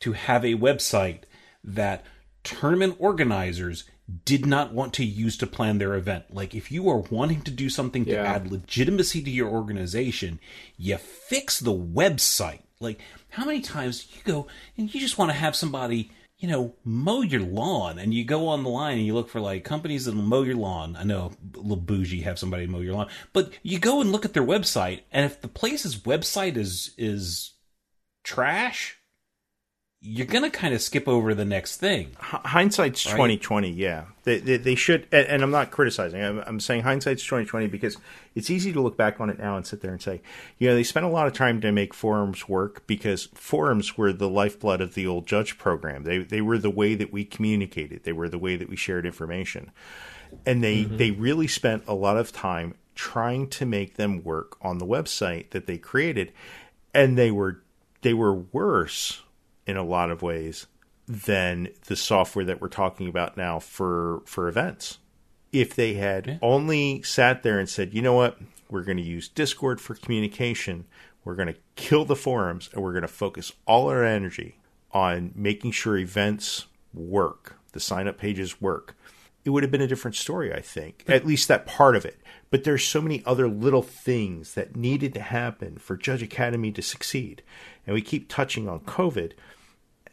to 0.00 0.12
have 0.12 0.44
a 0.44 0.54
website 0.54 1.22
that 1.64 2.04
tournament 2.44 2.96
organizers 2.98 3.84
did 4.24 4.46
not 4.46 4.72
want 4.72 4.94
to 4.94 5.04
use 5.04 5.36
to 5.38 5.46
plan 5.46 5.78
their 5.78 5.94
event. 5.94 6.24
Like, 6.34 6.54
if 6.54 6.70
you 6.72 6.88
are 6.88 6.98
wanting 6.98 7.42
to 7.42 7.50
do 7.50 7.68
something 7.68 8.04
to 8.06 8.12
Yeah. 8.12 8.24
add 8.24 8.50
legitimacy 8.50 9.22
to 9.22 9.30
your 9.30 9.48
organization, 9.48 10.40
you 10.76 10.96
fix 10.96 11.60
the 11.60 11.72
website. 11.74 12.62
Like, 12.80 13.00
how 13.30 13.44
many 13.44 13.60
times 13.60 14.06
you 14.14 14.22
go 14.24 14.46
and 14.76 14.92
you 14.92 15.00
just 15.00 15.18
want 15.18 15.30
to 15.30 15.36
have 15.36 15.54
somebody, 15.54 16.10
you 16.38 16.48
know, 16.48 16.74
mow 16.82 17.20
your 17.20 17.42
lawn 17.42 17.98
and 17.98 18.14
you 18.14 18.24
go 18.24 18.48
on 18.48 18.62
the 18.62 18.70
line 18.70 18.96
and 18.96 19.06
you 19.06 19.12
look 19.14 19.28
for 19.28 19.40
like 19.40 19.62
companies 19.64 20.06
that'll 20.06 20.22
mow 20.22 20.42
your 20.42 20.56
lawn. 20.56 20.96
I 20.96 21.04
know 21.04 21.32
a 21.54 21.58
little 21.58 21.76
bougie 21.76 22.22
have 22.22 22.38
somebody 22.38 22.66
mow 22.66 22.80
your 22.80 22.94
lawn, 22.94 23.08
but 23.34 23.52
you 23.62 23.78
go 23.78 24.00
and 24.00 24.10
look 24.10 24.24
at 24.24 24.32
their 24.32 24.42
website 24.42 25.00
and 25.12 25.26
if 25.26 25.40
the 25.42 25.48
place's 25.48 25.96
website 25.96 26.56
is, 26.56 26.94
is 26.96 27.52
trash, 28.24 28.96
you're 30.02 30.26
going 30.26 30.44
to 30.44 30.50
kind 30.50 30.72
of 30.72 30.80
skip 30.80 31.06
over 31.06 31.34
the 31.34 31.44
next 31.44 31.76
thing. 31.76 32.16
Hindsight's 32.18 33.04
Right. 33.04 33.16
twenty 33.16 33.36
twenty. 33.36 33.70
Yeah, 33.70 34.04
they, 34.24 34.38
they 34.38 34.56
they 34.56 34.74
should. 34.74 35.06
And, 35.12 35.26
and 35.26 35.42
I'm 35.42 35.50
not 35.50 35.70
criticizing. 35.70 36.24
I'm, 36.24 36.38
I'm 36.46 36.60
saying 36.60 36.82
hindsight's 36.82 37.22
twenty 37.22 37.44
twenty 37.44 37.66
because 37.66 37.98
it's 38.34 38.48
easy 38.48 38.72
to 38.72 38.80
look 38.80 38.96
back 38.96 39.20
on 39.20 39.28
it 39.28 39.38
now 39.38 39.56
and 39.56 39.66
sit 39.66 39.82
there 39.82 39.92
and 39.92 40.00
say, 40.00 40.22
you 40.58 40.68
know, 40.68 40.74
they 40.74 40.84
spent 40.84 41.04
a 41.04 41.10
lot 41.10 41.26
of 41.26 41.34
time 41.34 41.60
to 41.60 41.70
make 41.70 41.92
forums 41.92 42.48
work 42.48 42.86
because 42.86 43.28
forums 43.34 43.98
were 43.98 44.12
the 44.12 44.28
lifeblood 44.28 44.80
of 44.80 44.94
the 44.94 45.06
old 45.06 45.26
judge 45.26 45.58
program. 45.58 46.04
They 46.04 46.18
they 46.18 46.40
were 46.40 46.56
the 46.56 46.70
way 46.70 46.94
that 46.94 47.12
we 47.12 47.26
communicated. 47.26 48.04
They 48.04 48.12
were 48.12 48.30
the 48.30 48.38
way 48.38 48.56
that 48.56 48.70
we 48.70 48.76
shared 48.76 49.04
information, 49.04 49.70
and 50.46 50.64
they 50.64 50.84
mm-hmm. 50.84 50.96
they 50.96 51.10
really 51.10 51.46
spent 51.46 51.84
a 51.86 51.94
lot 51.94 52.16
of 52.16 52.32
time 52.32 52.74
trying 52.94 53.48
to 53.48 53.66
make 53.66 53.96
them 53.96 54.24
work 54.24 54.56
on 54.62 54.78
the 54.78 54.86
website 54.86 55.50
that 55.50 55.66
they 55.66 55.76
created, 55.76 56.32
and 56.94 57.18
they 57.18 57.30
were 57.30 57.62
they 58.00 58.14
were 58.14 58.32
worse 58.32 59.20
in 59.66 59.76
a 59.76 59.84
lot 59.84 60.10
of 60.10 60.22
ways 60.22 60.66
than 61.06 61.68
the 61.86 61.96
software 61.96 62.44
that 62.44 62.60
we're 62.60 62.68
talking 62.68 63.08
about 63.08 63.36
now 63.36 63.58
for 63.58 64.22
for 64.26 64.48
events. 64.48 64.98
If 65.52 65.74
they 65.74 65.94
had 65.94 66.38
only 66.40 67.02
sat 67.02 67.42
there 67.42 67.58
and 67.58 67.68
said, 67.68 67.92
"You 67.92 68.02
know 68.02 68.14
what? 68.14 68.38
We're 68.68 68.84
going 68.84 68.98
to 68.98 69.02
use 69.02 69.28
Discord 69.28 69.80
for 69.80 69.94
communication. 69.94 70.86
We're 71.24 71.34
going 71.34 71.48
to 71.48 71.60
kill 71.74 72.04
the 72.04 72.16
forums 72.16 72.70
and 72.72 72.82
we're 72.82 72.92
going 72.92 73.02
to 73.02 73.08
focus 73.08 73.52
all 73.66 73.88
our 73.88 74.04
energy 74.04 74.58
on 74.92 75.32
making 75.34 75.72
sure 75.72 75.98
events 75.98 76.66
work, 76.94 77.56
the 77.72 77.80
sign 77.80 78.06
up 78.06 78.18
pages 78.18 78.60
work." 78.60 78.96
It 79.44 79.50
would 79.50 79.62
have 79.62 79.72
been 79.72 79.80
a 79.80 79.86
different 79.86 80.16
story, 80.16 80.52
I 80.52 80.60
think. 80.60 81.04
At 81.08 81.26
least 81.26 81.48
that 81.48 81.66
part 81.66 81.96
of 81.96 82.04
it. 82.04 82.20
But 82.50 82.64
there's 82.64 82.84
so 82.84 83.00
many 83.00 83.22
other 83.24 83.48
little 83.48 83.82
things 83.82 84.54
that 84.54 84.76
needed 84.76 85.14
to 85.14 85.20
happen 85.20 85.78
for 85.78 85.96
Judge 85.96 86.22
Academy 86.22 86.72
to 86.72 86.82
succeed. 86.82 87.42
And 87.86 87.94
we 87.94 88.02
keep 88.02 88.28
touching 88.28 88.68
on 88.68 88.80
COVID. 88.80 89.32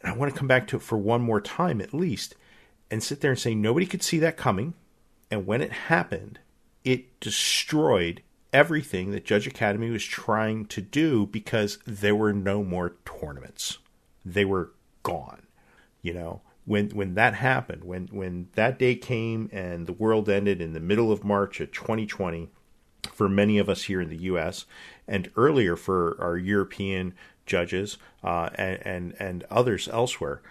And 0.02 0.12
I 0.12 0.16
want 0.16 0.32
to 0.32 0.38
come 0.38 0.48
back 0.48 0.66
to 0.68 0.76
it 0.76 0.82
for 0.82 0.96
one 0.96 1.20
more 1.20 1.40
time 1.40 1.80
at 1.80 1.92
least 1.92 2.36
and 2.90 3.02
sit 3.02 3.20
there 3.20 3.32
and 3.32 3.40
say 3.40 3.54
nobody 3.54 3.86
could 3.86 4.02
see 4.02 4.18
that 4.20 4.36
coming. 4.36 4.74
And 5.30 5.46
when 5.46 5.60
it 5.60 5.72
happened, 5.72 6.38
it 6.84 7.20
destroyed 7.20 8.22
everything 8.52 9.10
that 9.10 9.26
Judge 9.26 9.46
Academy 9.46 9.90
was 9.90 10.04
trying 10.04 10.64
to 10.66 10.80
do 10.80 11.26
because 11.26 11.78
there 11.84 12.16
were 12.16 12.32
no 12.32 12.62
more 12.62 12.96
tournaments. 13.04 13.78
They 14.24 14.44
were 14.44 14.72
gone. 15.02 15.42
You 16.00 16.14
know, 16.14 16.40
when 16.68 16.90
when 16.90 17.14
that 17.14 17.34
happened, 17.34 17.82
when 17.82 18.08
when 18.12 18.48
that 18.54 18.78
day 18.78 18.94
came 18.94 19.48
and 19.52 19.86
the 19.86 19.92
world 19.92 20.28
ended 20.28 20.60
in 20.60 20.74
the 20.74 20.80
middle 20.80 21.10
of 21.10 21.24
March 21.24 21.60
of 21.60 21.72
2020 21.72 22.50
for 23.10 23.28
many 23.28 23.58
of 23.58 23.68
us 23.70 23.84
here 23.84 24.02
in 24.02 24.10
the 24.10 24.22
U.S. 24.24 24.66
and 25.06 25.30
earlier 25.34 25.76
for 25.76 26.16
our 26.20 26.36
European 26.36 27.14
judges 27.46 27.96
uh, 28.22 28.50
and, 28.54 28.86
and 28.86 29.14
and 29.18 29.44
others 29.50 29.88
elsewhere. 29.88 30.42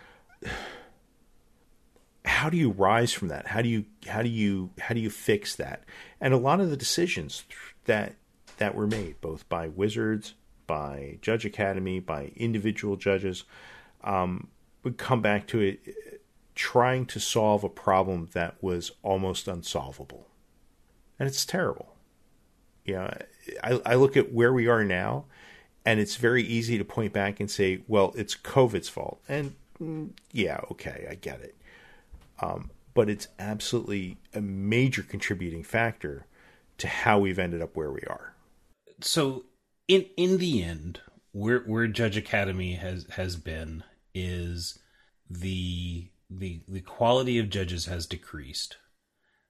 How 2.25 2.49
do 2.49 2.57
you 2.57 2.71
rise 2.71 3.13
from 3.13 3.27
that? 3.27 3.47
How 3.47 3.61
do 3.61 3.69
you 3.69 3.85
how 4.07 4.23
do 4.23 4.29
you 4.29 4.71
how 4.79 4.95
do 4.95 4.99
you 4.99 5.11
fix 5.11 5.55
that? 5.55 5.83
And 6.19 6.33
a 6.33 6.37
lot 6.37 6.59
of 6.59 6.71
the 6.71 6.77
decisions 6.77 7.43
that 7.85 8.15
that 8.57 8.73
were 8.73 8.87
made, 8.87 9.21
both 9.21 9.47
by 9.49 9.67
Wizards, 9.67 10.33
by 10.65 11.19
Judge 11.21 11.45
Academy, 11.45 11.99
by 11.99 12.31
individual 12.35 12.95
judges, 12.95 13.43
um, 14.03 14.47
would 14.87 14.97
come 14.97 15.21
back 15.21 15.47
to 15.47 15.59
it 15.59 15.79
trying 16.55 17.05
to 17.05 17.19
solve 17.19 17.63
a 17.63 17.69
problem 17.69 18.29
that 18.33 18.55
was 18.61 18.91
almost 19.03 19.47
unsolvable, 19.47 20.27
and 21.19 21.27
it's 21.27 21.45
terrible 21.45 21.97
you 22.87 22.95
know, 22.95 23.13
I, 23.63 23.81
I 23.85 23.95
look 23.95 24.17
at 24.17 24.33
where 24.33 24.53
we 24.53 24.67
are 24.67 24.83
now, 24.83 25.25
and 25.85 25.99
it's 25.99 26.15
very 26.15 26.41
easy 26.41 26.77
to 26.77 26.85
point 26.85 27.13
back 27.13 27.39
and 27.39 27.51
say, 27.51 27.81
well, 27.87 28.13
it's 28.15 28.35
COVID's 28.35 28.89
fault. 28.89 29.21
And 29.27 29.53
mm, 29.79 30.11
yeah, 30.31 30.61
okay, 30.71 31.05
I 31.09 31.15
get 31.15 31.41
it. 31.41 31.55
Um, 32.41 32.71
but 32.93 33.09
it's 33.09 33.27
absolutely 33.37 34.17
a 34.33 34.41
major 34.41 35.03
contributing 35.03 35.63
factor 35.63 36.25
to 36.79 36.87
how 36.87 37.19
we've 37.19 37.37
ended 37.37 37.61
up 37.61 37.75
where 37.75 37.91
we 37.91 38.01
are. 38.07 38.33
so 39.01 39.43
in 39.87 40.05
in 40.15 40.37
the 40.37 40.63
end 40.63 41.01
where 41.31 41.59
where 41.59 41.87
judge 41.87 42.17
academy 42.17 42.73
has 42.73 43.05
has 43.11 43.35
been 43.35 43.83
is 44.17 44.79
the 45.29 46.09
the 46.29 46.61
the 46.67 46.81
quality 46.81 47.37
of 47.39 47.49
judges 47.49 47.85
has 47.85 48.05
decreased. 48.05 48.77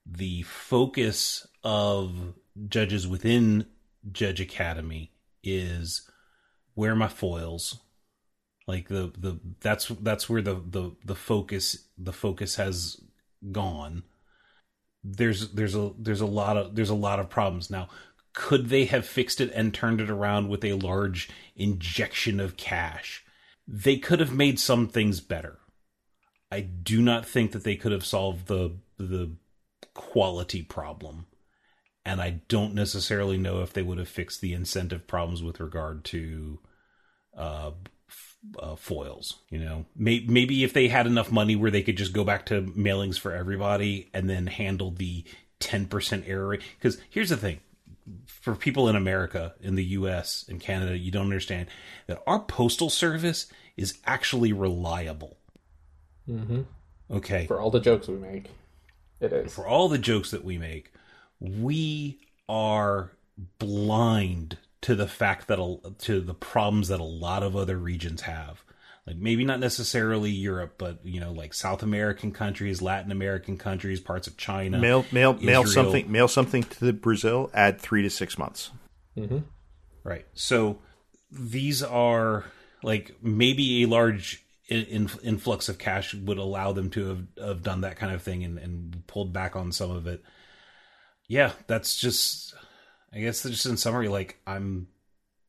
The 0.06 0.44
focus 0.44 1.48
of 1.64 2.34
judges 2.68 3.08
within 3.08 3.66
judge 4.12 4.40
academy 4.40 5.12
is 5.44 6.10
where 6.76 6.96
my 6.96 7.08
foils? 7.08 7.80
Like 8.68 8.90
the 8.90 9.12
the 9.18 9.40
that's 9.62 9.88
that's 9.88 10.30
where 10.30 10.42
the 10.42 10.56
the 10.56 10.92
the 11.06 11.16
focus 11.16 11.86
the 11.98 12.14
focus 12.14 12.56
has 12.56 13.02
gone. 13.52 14.04
There's 15.04 15.52
there's 15.54 15.76
a 15.76 15.92
there's 15.98 16.22
a 16.22 16.26
lot 16.26 16.58
of 16.58 16.76
there's 16.76 16.90
a 16.90 16.96
lot 16.96 17.20
of 17.20 17.30
problems. 17.30 17.70
Now 17.70 17.88
could 18.34 18.70
they 18.70 18.86
have 18.86 19.06
fixed 19.06 19.42
it 19.42 19.52
and 19.56 19.74
turned 19.74 20.02
it 20.02 20.10
around 20.10 20.50
with 20.50 20.64
a 20.64 20.74
large 20.74 21.30
injection 21.56 22.40
of 22.40 22.58
cash 22.58 23.24
they 23.68 23.98
could 23.98 24.20
have 24.20 24.34
made 24.34 24.60
some 24.60 24.88
things 24.88 25.20
better 25.20 25.60
i 26.52 26.60
do 26.60 27.02
not 27.02 27.26
think 27.26 27.52
that 27.52 27.64
they 27.64 27.76
could 27.76 27.92
have 27.92 28.06
solved 28.06 28.48
the 28.48 28.78
the 28.98 29.32
quality 29.94 30.62
problem 30.62 31.26
and 32.06 32.22
i 32.22 32.42
don't 32.48 32.74
necessarily 32.74 33.38
know 33.38 33.62
if 33.62 33.74
they 33.74 33.82
would 33.82 33.98
have 33.98 34.08
fixed 34.08 34.42
the 34.42 34.54
incentive 34.54 35.08
problems 35.08 35.44
with 35.44 35.60
regard 35.60 36.04
to 36.04 36.60
uh 37.36 37.72
uh, 38.60 38.76
foils. 38.76 39.40
You 39.50 39.60
know, 39.60 39.86
May- 39.96 40.26
maybe 40.28 40.64
if 40.64 40.74
they 40.74 40.88
had 40.88 41.08
enough 41.08 41.32
money 41.32 41.56
where 41.56 41.72
they 41.72 41.82
could 41.82 41.98
just 41.98 42.14
go 42.14 42.24
back 42.24 42.46
to 42.48 42.62
mailings 42.62 43.20
for 43.20 43.34
everybody 43.34 44.10
and 44.14 44.30
then 44.30 44.48
handle 44.48 44.92
the 44.92 45.24
ten 45.60 45.88
percent 45.88 46.26
error 46.28 46.48
rate. 46.48 46.62
Because 46.78 47.00
here's 47.10 47.30
the 47.30 47.38
thing: 47.38 47.60
for 48.26 48.56
people 48.56 48.88
in 48.88 48.96
America, 48.96 49.54
in 49.62 49.76
the 49.76 49.84
U.S. 49.86 50.46
and 50.48 50.60
Canada, 50.60 50.98
you 50.98 51.12
don't 51.12 51.24
understand 51.24 51.68
that 52.08 52.22
our 52.26 52.40
postal 52.40 52.90
service 52.90 53.48
is 53.76 53.98
actually 54.06 54.54
reliable. 54.54 55.38
Mm-hmm. 56.30 56.62
Okay, 57.10 57.46
For 57.48 57.60
all 57.62 57.72
the 57.72 57.80
jokes 57.80 58.08
we 58.08 58.16
make, 58.16 58.50
it 59.22 59.32
is. 59.32 59.54
for 59.54 59.66
all 59.66 59.88
the 59.88 59.98
jokes 59.98 60.32
that 60.32 60.44
we 60.44 60.58
make, 60.58 60.92
we 61.40 62.20
are 62.50 63.12
blind 63.60 64.58
to 64.82 64.96
the 64.96 65.08
fact 65.08 65.48
that 65.48 65.60
a, 65.60 65.78
to 66.00 66.20
the 66.20 66.34
problems 66.34 66.90
that 66.90 67.00
a 67.00 67.04
lot 67.06 67.44
of 67.44 67.56
other 67.56 67.78
regions 67.78 68.22
have. 68.22 68.64
Like 69.08 69.16
maybe 69.16 69.46
not 69.46 69.62
necessarily 69.62 70.32
Europe, 70.32 70.74
but 70.78 71.00
you 71.06 71.22
know, 71.22 71.32
like 71.32 71.54
South 71.54 71.82
American 71.82 72.34
countries, 72.34 72.82
Latin 72.82 73.10
American 73.10 73.58
countries, 73.58 74.02
parts 74.02 74.28
of 74.28 74.36
China. 74.36 74.78
Mail, 74.80 75.06
mail, 75.14 75.34
mail 75.36 75.66
something, 75.66 76.12
mail 76.12 76.28
something 76.28 76.64
to 76.64 76.86
the 76.86 76.92
Brazil. 76.92 77.50
Add 77.54 77.80
three 77.80 78.02
to 78.02 78.10
six 78.10 78.38
months. 78.38 78.70
Mm-hmm. 79.18 79.40
Right. 80.04 80.26
So 80.34 80.80
these 81.32 81.82
are 81.82 82.44
like 82.84 83.16
maybe 83.22 83.84
a 83.84 83.88
large 83.88 84.46
in, 84.68 84.84
in, 84.84 85.10
influx 85.24 85.70
of 85.70 85.78
cash 85.78 86.14
would 86.14 86.38
allow 86.38 86.74
them 86.74 86.90
to 86.90 87.08
have, 87.08 87.24
have 87.38 87.64
done 87.64 87.82
that 87.82 87.96
kind 87.96 88.14
of 88.14 88.22
thing 88.22 88.44
and, 88.44 88.60
and 88.60 89.08
pulled 89.08 89.32
back 89.32 89.56
on 89.56 89.72
some 89.72 89.90
of 89.90 90.06
it. 90.08 90.22
Yeah, 91.30 91.54
that's 91.68 91.98
just, 91.98 92.54
I 93.14 93.20
guess, 93.20 93.44
just 93.44 93.66
in 93.66 93.78
summary, 93.78 94.10
like 94.10 94.38
I'm 94.46 94.88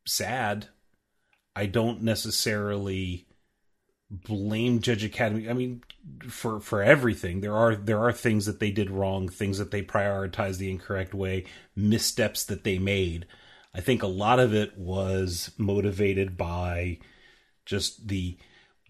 sad. 0.06 0.68
I 1.56 1.66
don't 1.66 2.02
necessarily 2.02 3.27
blame 4.10 4.80
Judge 4.80 5.04
Academy. 5.04 5.48
I 5.48 5.52
mean, 5.52 5.82
for 6.28 6.60
for 6.60 6.82
everything, 6.82 7.40
there 7.40 7.56
are 7.56 7.76
there 7.76 8.00
are 8.00 8.12
things 8.12 8.46
that 8.46 8.60
they 8.60 8.70
did 8.70 8.90
wrong, 8.90 9.28
things 9.28 9.58
that 9.58 9.70
they 9.70 9.82
prioritized 9.82 10.58
the 10.58 10.70
incorrect 10.70 11.14
way, 11.14 11.44
missteps 11.76 12.44
that 12.46 12.64
they 12.64 12.78
made. 12.78 13.26
I 13.74 13.80
think 13.80 14.02
a 14.02 14.06
lot 14.08 14.40
of 14.40 14.54
it 14.54 14.76
was 14.78 15.52
motivated 15.58 16.36
by 16.36 16.98
just 17.66 18.08
the 18.08 18.38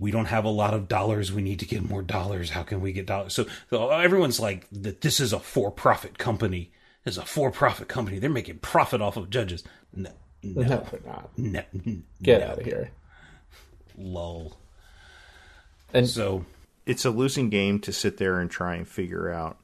we 0.01 0.13
don't 0.13 0.27
have 0.27 0.45
a 0.45 0.49
lot 0.51 0.75
of 0.75 0.87
dollars. 0.87 1.33
We 1.33 1.43
need 1.43 1.59
to 1.59 1.67
get 1.67 1.83
more 1.89 2.03
dollars. 2.03 2.51
How 2.51 2.63
can 2.63 2.81
we 2.81 2.93
get 2.93 3.07
dollars? 3.07 3.35
So, 3.35 3.47
so 3.69 3.91
everyone's 3.91 4.39
like 4.39 4.69
that. 4.71 5.01
This 5.01 5.19
is 5.19 5.33
a 5.33 5.41
for-profit 5.41 6.19
company. 6.19 6.71
This 7.05 7.15
is 7.15 7.19
a 7.19 7.27
for-profit 7.27 7.89
company. 7.89 8.21
They're 8.21 8.31
making 8.31 8.61
profit 8.61 9.01
off 9.01 9.17
of 9.17 9.29
judges. 9.29 9.65
No, 9.93 10.11
no, 10.45 10.63
No, 10.63 10.87
they're 10.89 11.01
not. 11.05 11.31
no, 11.37 11.63
Get 12.23 12.41
no. 12.43 12.47
out 12.47 12.59
of 12.61 12.65
here. 12.65 12.93
Lol. 13.97 14.57
And 15.93 16.09
So 16.09 16.45
it's 16.87 17.05
a 17.05 17.11
losing 17.11 17.51
game 17.51 17.79
to 17.81 17.93
sit 17.93 18.17
there 18.17 18.41
and 18.41 18.51
try 18.51 18.75
and 18.75 18.87
figure 18.87 19.31
out 19.31 19.59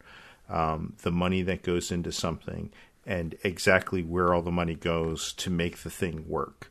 um, 0.48 0.94
the 1.02 1.10
money 1.10 1.42
that 1.42 1.62
goes 1.62 1.90
into 1.90 2.12
something 2.12 2.70
and 3.06 3.34
exactly 3.42 4.02
where 4.02 4.34
all 4.34 4.42
the 4.42 4.50
money 4.50 4.74
goes 4.74 5.32
to 5.34 5.50
make 5.50 5.78
the 5.78 5.90
thing 5.90 6.28
work. 6.28 6.70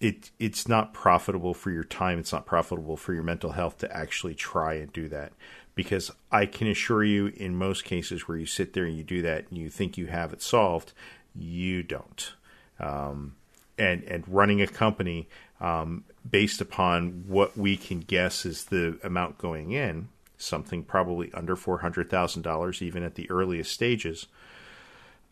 It 0.00 0.30
it's 0.38 0.66
not 0.66 0.94
profitable 0.94 1.52
for 1.52 1.70
your 1.70 1.84
time. 1.84 2.18
It's 2.18 2.32
not 2.32 2.46
profitable 2.46 2.96
for 2.96 3.12
your 3.12 3.22
mental 3.22 3.52
health 3.52 3.78
to 3.78 3.96
actually 3.96 4.34
try 4.34 4.74
and 4.74 4.90
do 4.92 5.08
that 5.08 5.32
because 5.74 6.10
I 6.32 6.46
can 6.46 6.68
assure 6.68 7.04
you, 7.04 7.26
in 7.28 7.54
most 7.54 7.84
cases 7.84 8.26
where 8.26 8.38
you 8.38 8.46
sit 8.46 8.72
there 8.72 8.84
and 8.84 8.96
you 8.96 9.04
do 9.04 9.22
that 9.22 9.46
and 9.50 9.58
you 9.58 9.68
think 9.68 9.98
you 9.98 10.06
have 10.06 10.32
it 10.32 10.42
solved, 10.42 10.92
you 11.34 11.82
don't. 11.82 12.32
Um, 12.78 13.36
and 13.78 14.02
and 14.04 14.24
running 14.26 14.62
a 14.62 14.66
company 14.66 15.28
um, 15.60 16.04
based 16.28 16.60
upon 16.60 17.24
what 17.26 17.56
we 17.56 17.76
can 17.76 18.00
guess 18.00 18.44
is 18.44 18.64
the 18.66 18.98
amount 19.02 19.38
going 19.38 19.72
in, 19.72 20.08
something 20.36 20.82
probably 20.82 21.32
under 21.32 21.56
four 21.56 21.78
hundred 21.78 22.10
thousand 22.10 22.42
dollars, 22.42 22.82
even 22.82 23.02
at 23.02 23.14
the 23.14 23.30
earliest 23.30 23.72
stages. 23.72 24.26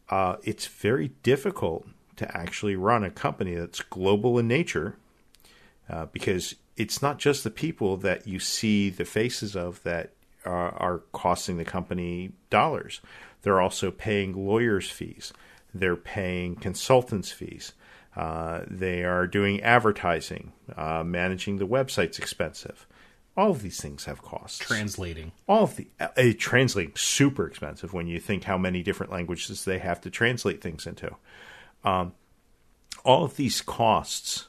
Uh, 0.08 0.36
it's 0.42 0.66
very 0.66 1.08
difficult 1.22 1.86
to 2.16 2.36
actually 2.36 2.76
run 2.76 3.04
a 3.04 3.10
company 3.10 3.54
that's 3.54 3.82
global 3.82 4.38
in 4.38 4.48
nature 4.48 4.96
uh, 5.88 6.06
because 6.06 6.54
it's 6.76 7.02
not 7.02 7.18
just 7.18 7.44
the 7.44 7.50
people 7.50 7.96
that 7.96 8.26
you 8.26 8.38
see 8.38 8.88
the 8.88 9.04
faces 9.04 9.54
of 9.54 9.82
that 9.82 10.12
are 10.44 11.02
costing 11.12 11.58
the 11.58 11.64
company 11.64 12.32
dollars. 12.48 13.00
They're 13.42 13.60
also 13.60 13.90
paying 13.90 14.46
lawyers' 14.46 14.90
fees. 14.90 15.32
They're 15.74 15.96
paying 15.96 16.56
consultants' 16.56 17.32
fees. 17.32 17.72
Uh, 18.18 18.64
they 18.66 19.04
are 19.04 19.28
doing 19.28 19.62
advertising. 19.62 20.52
Uh, 20.76 21.04
managing 21.04 21.58
the 21.58 21.66
website's 21.66 22.18
expensive. 22.18 22.84
All 23.36 23.52
of 23.52 23.62
these 23.62 23.80
things 23.80 24.06
have 24.06 24.22
costs. 24.22 24.58
Translating. 24.58 25.30
All 25.48 25.62
of 25.62 25.76
the 25.76 25.86
uh, 26.00 26.32
translating 26.36 26.96
super 26.96 27.46
expensive 27.46 27.94
when 27.94 28.08
you 28.08 28.18
think 28.18 28.42
how 28.42 28.58
many 28.58 28.82
different 28.82 29.12
languages 29.12 29.64
they 29.64 29.78
have 29.78 30.00
to 30.00 30.10
translate 30.10 30.60
things 30.60 30.84
into. 30.84 31.14
Um, 31.84 32.12
all 33.04 33.24
of 33.24 33.36
these 33.36 33.60
costs, 33.60 34.48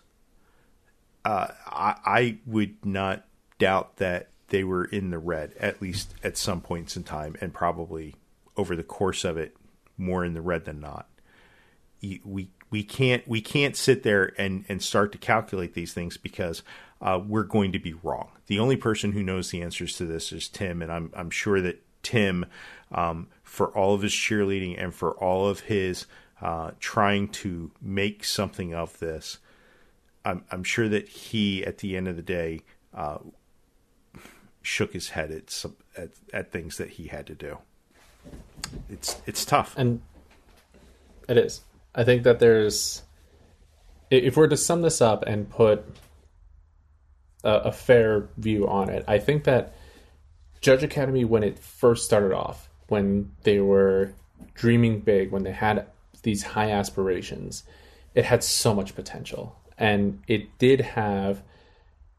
uh, 1.24 1.50
I, 1.68 1.96
I 2.04 2.38
would 2.48 2.84
not 2.84 3.28
doubt 3.60 3.98
that 3.98 4.30
they 4.48 4.64
were 4.64 4.86
in 4.86 5.12
the 5.12 5.20
red 5.20 5.54
at 5.60 5.80
least 5.80 6.16
at 6.24 6.38
some 6.38 6.60
points 6.60 6.98
in 6.98 7.04
time, 7.04 7.36
and 7.40 7.54
probably 7.54 8.16
over 8.58 8.76
the 8.76 8.84
course 8.84 9.24
of 9.24 9.38
it, 9.38 9.56
more 9.96 10.26
in 10.26 10.34
the 10.34 10.42
red 10.42 10.66
than 10.66 10.80
not. 10.80 11.08
We 12.02 12.50
we 12.70 12.84
can't 12.84 13.28
we 13.28 13.42
can't 13.42 13.76
sit 13.76 14.04
there 14.04 14.34
and 14.38 14.66
and 14.70 14.82
start 14.82 15.12
to 15.12 15.18
calculate 15.18 15.74
these 15.74 15.94
things 15.94 16.18
because 16.18 16.64
uh, 17.02 17.20
we're 17.26 17.44
going 17.44 17.72
to 17.72 17.80
be 17.80 17.94
wrong. 17.94 18.30
The 18.48 18.60
only 18.60 18.76
person 18.76 19.14
who 19.14 19.24
knows 19.24 19.52
the 19.52 19.62
answers 19.62 19.96
to 19.98 20.06
this 20.06 20.32
is 20.32 20.48
Tim, 20.48 20.82
and 20.82 20.92
I'm 20.92 21.12
I'm 21.16 21.30
sure 21.30 21.62
that 21.62 21.84
Tim, 22.04 22.46
um, 22.92 23.28
for 23.44 23.68
all 23.70 23.94
of 23.94 24.02
his 24.02 24.12
cheerleading 24.12 24.82
and 24.82 24.94
for 24.94 25.12
all 25.12 25.48
of 25.48 25.62
his 25.62 26.06
uh, 26.42 26.72
trying 26.80 27.28
to 27.28 27.72
make 27.82 28.24
something 28.24 28.74
of 28.74 29.00
this, 29.00 29.40
I'm 30.24 30.44
I'm 30.52 30.64
sure 30.64 30.90
that 30.90 31.08
he 31.08 31.66
at 31.66 31.80
the 31.80 31.98
end 31.98 32.08
of 32.08 32.16
the 32.16 32.22
day 32.22 32.62
uh, 32.94 33.20
shook 34.62 34.94
his 34.94 35.10
head 35.10 35.32
at, 35.32 35.50
some, 35.50 35.76
at 35.98 36.10
at 36.34 36.52
things 36.52 36.78
that 36.78 36.92
he 36.92 37.08
had 37.08 37.26
to 37.28 37.36
do. 37.36 37.58
It's 38.90 39.22
it's 39.26 39.46
tough, 39.46 39.74
and 39.78 40.02
it 41.28 41.38
is. 41.38 41.62
I 41.94 42.04
think 42.04 42.24
that 42.24 42.40
there's, 42.40 43.04
if 44.10 44.38
we're 44.38 44.48
to 44.48 44.58
sum 44.58 44.82
this 44.82 45.02
up 45.02 45.24
and 45.26 45.50
put 45.50 45.86
a, 47.44 47.52
a 47.52 47.72
fair 47.72 48.30
view 48.38 48.68
on 48.68 48.90
it, 48.90 49.04
I 49.08 49.18
think 49.18 49.44
that 49.46 49.76
Judge 50.62 50.84
Academy, 50.84 51.26
when 51.26 51.44
it 51.44 51.58
first 51.58 52.06
started 52.06 52.34
off, 52.34 52.70
when 52.88 53.32
they 53.44 53.60
were 53.60 54.14
dreaming 54.56 55.00
big, 55.00 55.32
when 55.32 55.44
they 55.44 55.52
had 55.52 55.88
these 56.24 56.44
high 56.44 56.72
aspirations, 56.72 57.64
it 58.14 58.26
had 58.26 58.44
so 58.44 58.74
much 58.74 58.96
potential. 58.96 59.56
And 59.78 60.22
it 60.28 60.58
did 60.58 60.82
have 60.82 61.42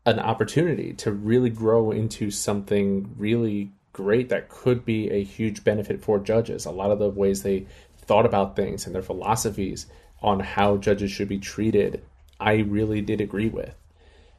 an 0.07 0.19
opportunity 0.19 0.95
to 0.95 1.13
really 1.13 1.51
grow 1.51 1.91
into 1.91 2.31
something 2.31 3.15
really 3.19 3.73
great 3.93 4.31
that 4.31 4.49
could 4.49 4.85
be 4.85 5.11
a 5.11 5.23
huge 5.23 5.63
benefit 5.63 6.03
for 6.03 6.19
judges. 6.19 6.65
A 6.65 6.71
lot 6.71 6.91
of 6.91 6.99
the 6.99 7.11
ways 7.11 7.43
they 7.43 7.67
thought 8.11 8.27
about 8.27 8.57
things 8.57 8.87
and 8.87 8.95
their 8.95 9.03
philosophies 9.03 9.87
on 10.21 10.41
how 10.41 10.77
judges 10.77 11.13
should 11.13 11.29
be 11.29 11.39
treated, 11.39 12.03
I 12.41 12.55
really 12.55 13.01
did 13.01 13.21
agree 13.21 13.49
with. 13.49 13.73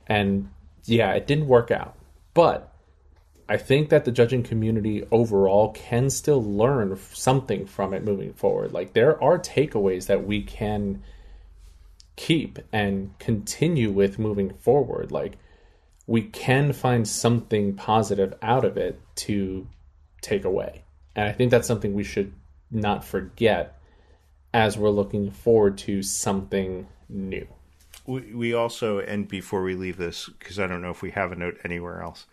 And 0.07 0.49
yeah, 0.83 1.13
it 1.13 1.25
didn't 1.25 1.47
work 1.47 1.71
out. 1.71 1.95
But 2.33 2.69
I 3.47 3.55
think 3.55 3.87
that 3.87 4.03
the 4.03 4.11
judging 4.11 4.43
community 4.43 5.05
overall 5.09 5.71
can 5.71 6.09
still 6.09 6.43
learn 6.43 6.99
something 7.13 7.65
from 7.65 7.93
it 7.93 8.03
moving 8.03 8.33
forward. 8.33 8.73
Like 8.73 8.91
there 8.91 9.23
are 9.23 9.39
takeaways 9.39 10.07
that 10.07 10.27
we 10.27 10.43
can 10.43 11.01
keep 12.17 12.59
and 12.73 13.17
continue 13.19 13.89
with 13.89 14.19
moving 14.19 14.49
forward. 14.55 15.13
Like 15.13 15.37
we 16.07 16.23
can 16.23 16.73
find 16.73 17.07
something 17.07 17.73
positive 17.77 18.33
out 18.41 18.65
of 18.65 18.75
it 18.75 18.99
to 19.27 19.65
take 20.19 20.43
away. 20.43 20.83
And 21.15 21.29
I 21.29 21.31
think 21.31 21.51
that's 21.51 21.69
something 21.69 21.93
we 21.93 22.03
should 22.03 22.33
not 22.71 23.03
forget 23.03 23.77
as 24.53 24.77
we're 24.77 24.89
looking 24.89 25.31
forward 25.31 25.77
to 25.79 26.01
something 26.03 26.87
new. 27.09 27.47
We, 28.05 28.33
we 28.33 28.53
also, 28.53 28.99
and 28.99 29.27
before 29.27 29.63
we 29.63 29.75
leave 29.75 29.97
this, 29.97 30.29
because 30.39 30.59
I 30.59 30.67
don't 30.67 30.81
know 30.81 30.89
if 30.89 31.01
we 31.01 31.11
have 31.11 31.31
a 31.31 31.35
note 31.35 31.57
anywhere 31.63 32.01
else, 32.01 32.25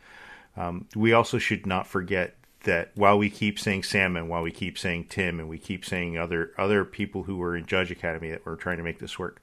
um, 0.56 0.86
we 0.96 1.12
also 1.12 1.38
should 1.38 1.66
not 1.66 1.86
forget 1.86 2.34
that 2.64 2.90
while 2.94 3.16
we 3.16 3.30
keep 3.30 3.58
saying 3.58 3.84
Sam 3.84 4.16
and 4.16 4.28
while 4.28 4.42
we 4.42 4.50
keep 4.50 4.78
saying 4.78 5.06
Tim, 5.08 5.38
and 5.38 5.48
we 5.48 5.58
keep 5.58 5.84
saying 5.84 6.18
other 6.18 6.52
other 6.58 6.84
people 6.84 7.22
who 7.22 7.36
were 7.36 7.56
in 7.56 7.66
Judge 7.66 7.90
Academy 7.90 8.30
that 8.30 8.44
were 8.44 8.56
trying 8.56 8.78
to 8.78 8.82
make 8.82 8.98
this 8.98 9.18
work, 9.18 9.40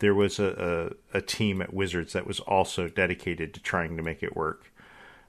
there 0.00 0.14
was 0.14 0.38
a, 0.38 0.94
a, 1.14 1.18
a 1.18 1.20
team 1.22 1.62
at 1.62 1.72
Wizards 1.72 2.12
that 2.14 2.26
was 2.26 2.40
also 2.40 2.88
dedicated 2.88 3.54
to 3.54 3.60
trying 3.60 3.96
to 3.96 4.02
make 4.02 4.22
it 4.22 4.34
work. 4.34 4.72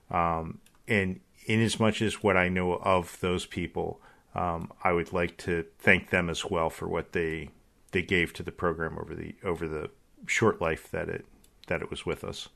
Um, 0.10 0.60
and 0.88 1.20
in 1.46 1.62
as 1.62 1.80
much 1.80 2.02
as 2.02 2.24
what 2.24 2.36
I 2.36 2.50
know 2.50 2.74
of 2.74 3.20
those 3.22 3.46
people, 3.46 4.02
um, 4.38 4.72
I 4.84 4.94
would 4.94 5.12
like 5.12 5.36
to 5.38 5.66
thank 5.80 6.12
them 6.12 6.30
as 6.30 6.46
well 6.46 6.70
for 6.70 6.88
what 6.88 7.12
they 7.12 7.50
they 7.92 8.04
gave 8.04 8.34
to 8.34 8.44
the 8.44 8.52
program 8.52 8.98
over 9.00 9.16
the 9.16 9.36
over 9.44 9.68
the 9.68 9.90
short 10.28 10.62
life 10.62 10.92
that 10.92 11.10
it 11.10 11.26
that 11.68 11.82
it 11.82 11.90
was 11.90 12.06
with 12.06 12.24
us. 12.24 12.48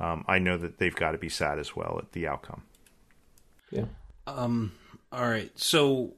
Um, 0.00 0.24
I 0.26 0.38
know 0.38 0.56
that 0.56 0.78
they've 0.78 0.94
got 0.94 1.12
to 1.12 1.18
be 1.18 1.28
sad 1.28 1.58
as 1.58 1.76
well 1.76 1.98
at 2.00 2.12
the 2.12 2.26
outcome. 2.26 2.62
Yeah. 3.70 3.86
Um. 4.26 4.72
All 5.12 5.28
right. 5.28 5.50
So, 5.58 6.14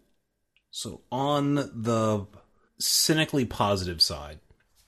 so 0.70 1.00
on 1.10 1.54
the 1.54 2.26
cynically 2.78 3.44
positive 3.44 4.00
side, 4.00 4.38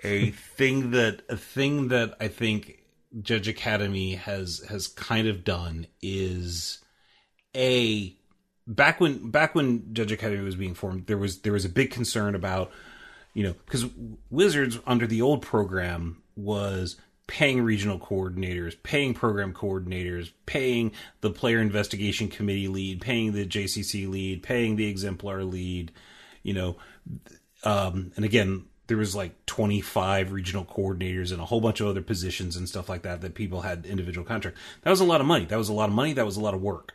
a 0.05 0.31
thing 0.31 0.93
that 0.93 1.23
a 1.29 1.37
thing 1.37 1.89
that 1.89 2.15
I 2.21 2.29
think 2.29 2.85
Judge 3.21 3.49
Academy 3.49 4.15
has 4.15 4.65
has 4.69 4.87
kind 4.87 5.27
of 5.27 5.43
done 5.43 5.89
is 6.01 6.79
a 7.57 8.17
back 8.67 9.01
when 9.01 9.31
back 9.31 9.55
when 9.55 9.95
Judge 9.95 10.13
Academy 10.13 10.43
was 10.43 10.57
being 10.57 10.75
formed, 10.75 11.07
there 11.07 11.19
was 11.19 11.41
there 11.41 11.53
was 11.53 11.65
a 11.65 11.69
big 11.69 11.91
concern 11.91 12.35
about 12.35 12.71
you 13.35 13.43
know 13.43 13.55
because 13.65 13.87
Wizards 14.31 14.79
under 14.87 15.07
the 15.07 15.23
old 15.23 15.43
program 15.43 16.23
was 16.37 16.97
paying 17.27 17.63
regional 17.63 17.99
coordinators, 17.99 18.77
paying 18.83 19.15
program 19.15 19.55
coordinators, 19.55 20.33
paying 20.45 20.93
the 21.21 21.31
player 21.31 21.61
investigation 21.61 22.29
committee 22.29 22.69
lead, 22.69 23.01
paying 23.01 23.33
the 23.33 23.47
JCC 23.47 24.09
lead, 24.09 24.43
paying 24.43 24.77
the 24.77 24.87
exemplar 24.87 25.45
lead, 25.45 25.93
you 26.43 26.53
know, 26.53 26.77
um, 27.65 28.13
and 28.17 28.25
again 28.25 28.65
there 28.89 28.97
was 28.97 29.15
like 29.17 29.47
25 29.47 30.33
regional 30.33 30.65
coordinators 30.65 31.33
and 31.33 31.41
a 31.41 31.45
whole 31.47 31.61
bunch 31.61 31.81
of 31.81 31.87
other 31.87 32.03
positions 32.03 32.57
and 32.57 32.69
stuff 32.69 32.89
like 32.89 33.03
that 33.03 33.21
that 33.23 33.35
people 33.35 33.63
had 33.63 33.87
individual 33.87 34.27
contracts. 34.27 34.61
That 34.83 34.91
was 34.91 35.01
a 35.01 35.05
lot 35.05 35.21
of 35.21 35.27
money. 35.27 35.47
That 35.47 35.57
was 35.57 35.69
a 35.69 35.73
lot 35.73 35.89
of 35.89 35.95
money. 35.95 36.13
That 36.13 36.27
was 36.27 36.37
a 36.37 36.41
lot 36.41 36.53
of 36.53 36.61
work. 36.61 36.93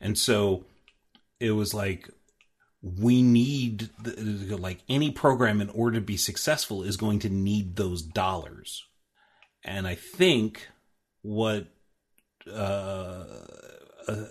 And 0.00 0.18
so 0.18 0.64
it 1.40 1.52
was 1.52 1.74
like 1.74 2.10
we 2.82 3.22
need 3.22 3.90
like 4.50 4.78
any 4.88 5.10
program 5.10 5.60
in 5.60 5.70
order 5.70 5.98
to 5.98 6.04
be 6.04 6.16
successful 6.16 6.82
is 6.82 6.96
going 6.96 7.18
to 7.20 7.28
need 7.28 7.76
those 7.76 8.02
dollars. 8.02 8.84
And 9.64 9.86
i 9.86 9.94
think 9.94 10.68
what 11.22 11.66
uh, 12.48 13.24
uh, 14.06 14.24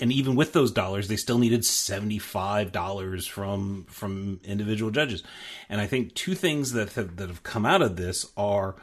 and 0.00 0.10
even 0.10 0.34
with 0.34 0.52
those 0.52 0.72
dollars 0.72 1.06
they 1.06 1.16
still 1.16 1.38
needed 1.38 1.60
$75 1.60 3.28
from 3.28 3.84
from 3.84 4.40
individual 4.42 4.90
judges. 4.90 5.22
And 5.68 5.80
i 5.80 5.86
think 5.86 6.14
two 6.14 6.34
things 6.34 6.72
that 6.72 6.92
have, 6.94 7.16
that 7.16 7.28
have 7.28 7.42
come 7.42 7.64
out 7.64 7.82
of 7.82 7.96
this 7.96 8.32
are 8.36 8.74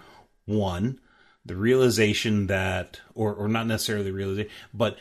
one 0.46 1.00
the 1.46 1.56
realization 1.56 2.48
that 2.48 3.02
or 3.16 3.34
or 3.34 3.48
not 3.48 3.68
necessarily 3.68 4.12
realization 4.12 4.52
but 4.74 4.98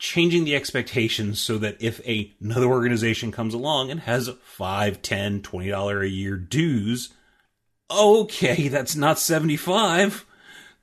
changing 0.00 0.44
the 0.44 0.56
expectations 0.56 1.38
so 1.38 1.58
that 1.58 1.76
if 1.78 2.00
a, 2.08 2.32
another 2.40 2.64
organization 2.66 3.30
comes 3.30 3.52
along 3.52 3.90
and 3.90 4.00
has 4.00 4.30
5 4.42 5.02
10 5.02 5.42
20 5.42 5.68
dollar 5.68 6.02
a 6.02 6.08
year 6.08 6.36
dues 6.36 7.12
okay 7.90 8.68
that's 8.68 8.96
not 8.96 9.18
75 9.18 10.24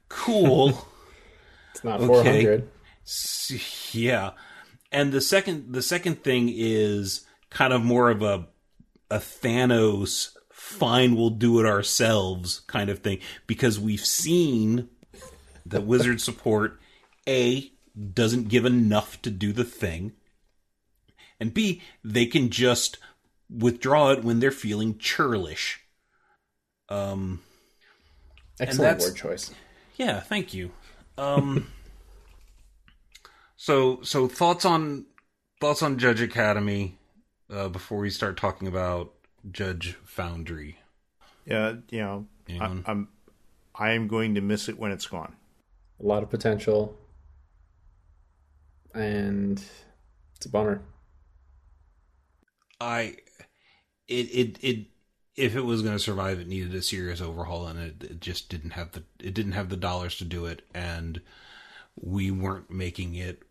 cool 0.08 0.88
it's 1.74 1.84
not 1.84 2.00
400 2.00 2.60
okay. 2.60 2.66
S- 3.06 3.96
Yeah. 3.96 4.32
And 4.92 5.12
the 5.12 5.22
second 5.22 5.74
the 5.74 5.82
second 5.82 6.24
thing 6.24 6.54
is 6.56 7.26
kind 7.50 7.74
of 7.74 7.84
more 7.84 8.12
of 8.12 8.22
a 8.22 8.48
a 9.10 9.18
Thanos 9.18 10.30
fine 10.52 11.16
we'll 11.16 11.30
do 11.32 11.60
it 11.60 11.66
ourselves 11.66 12.60
kind 12.68 12.90
of 12.92 13.00
thing 13.00 13.20
because 13.48 13.80
we've 13.80 14.06
seen 14.06 14.90
that 15.66 15.86
wizard 15.86 16.22
support 16.22 16.80
A 17.28 17.72
doesn't 18.14 18.50
give 18.50 18.66
enough 18.66 19.22
to 19.24 19.30
do 19.32 19.52
the 19.52 19.64
thing 19.64 20.14
and 21.40 21.54
B 21.54 21.82
they 22.04 22.26
can 22.26 22.50
just 22.50 22.98
withdraw 23.50 24.12
it 24.12 24.24
when 24.24 24.40
they're 24.40 24.52
feeling 24.52 24.98
churlish. 24.98 25.82
Um 26.90 27.42
Excellent 28.60 29.00
that's- 29.00 29.08
word 29.10 29.16
choice. 29.16 29.52
yeah, 29.98 30.20
thank 30.20 30.54
you. 30.54 30.72
Um, 31.18 31.68
so 33.56 34.02
so 34.02 34.28
thoughts 34.28 34.66
on 34.66 35.06
thoughts 35.60 35.82
on 35.82 35.98
Judge 35.98 36.22
Academy 36.22 36.98
uh, 37.52 37.70
before 37.70 38.00
we 38.00 38.10
start 38.10 38.38
talking 38.38 38.68
about 38.68 39.14
Judge 39.52 39.96
Foundry. 40.06 40.80
Yeah, 41.46 41.76
you 41.90 42.00
know, 42.00 42.28
I, 42.50 42.82
I'm 42.86 43.08
I 43.76 43.92
am 43.92 44.08
going 44.08 44.36
to 44.36 44.42
miss 44.42 44.68
it 44.70 44.78
when 44.78 44.92
it's 44.92 45.08
gone. 45.08 45.36
A 46.00 46.06
lot 46.06 46.22
of 46.24 46.30
potential, 46.30 46.96
and 48.98 49.64
it's 50.36 50.46
a 50.46 50.50
bummer. 50.50 50.82
I 52.80 53.16
it 54.08 54.14
it 54.14 54.58
it 54.62 54.86
if 55.36 55.56
it 55.56 55.62
was 55.62 55.82
going 55.82 55.96
to 55.96 56.04
survive, 56.04 56.40
it 56.40 56.48
needed 56.48 56.74
a 56.74 56.82
serious 56.82 57.22
overhaul, 57.22 57.68
and 57.68 57.80
it, 57.80 58.04
it 58.04 58.20
just 58.20 58.50
didn't 58.50 58.72
have 58.72 58.92
the 58.92 59.04
it 59.20 59.34
didn't 59.34 59.52
have 59.54 59.70
the 59.70 59.78
dollars 59.78 60.18
to 60.18 60.26
do 60.26 60.46
it, 60.46 60.64
and 60.74 61.22
we 61.96 62.32
weren't 62.32 62.72
making 62.72 63.16
it. 63.16 63.44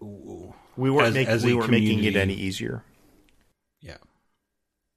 We 0.00 0.90
weren't 0.90 1.08
As- 1.08 1.14
make, 1.14 1.28
as 1.28 1.44
we 1.44 1.54
weren't 1.54 1.70
making 1.70 2.04
it 2.04 2.16
any 2.16 2.34
easier. 2.34 2.84
Yeah. 3.80 3.98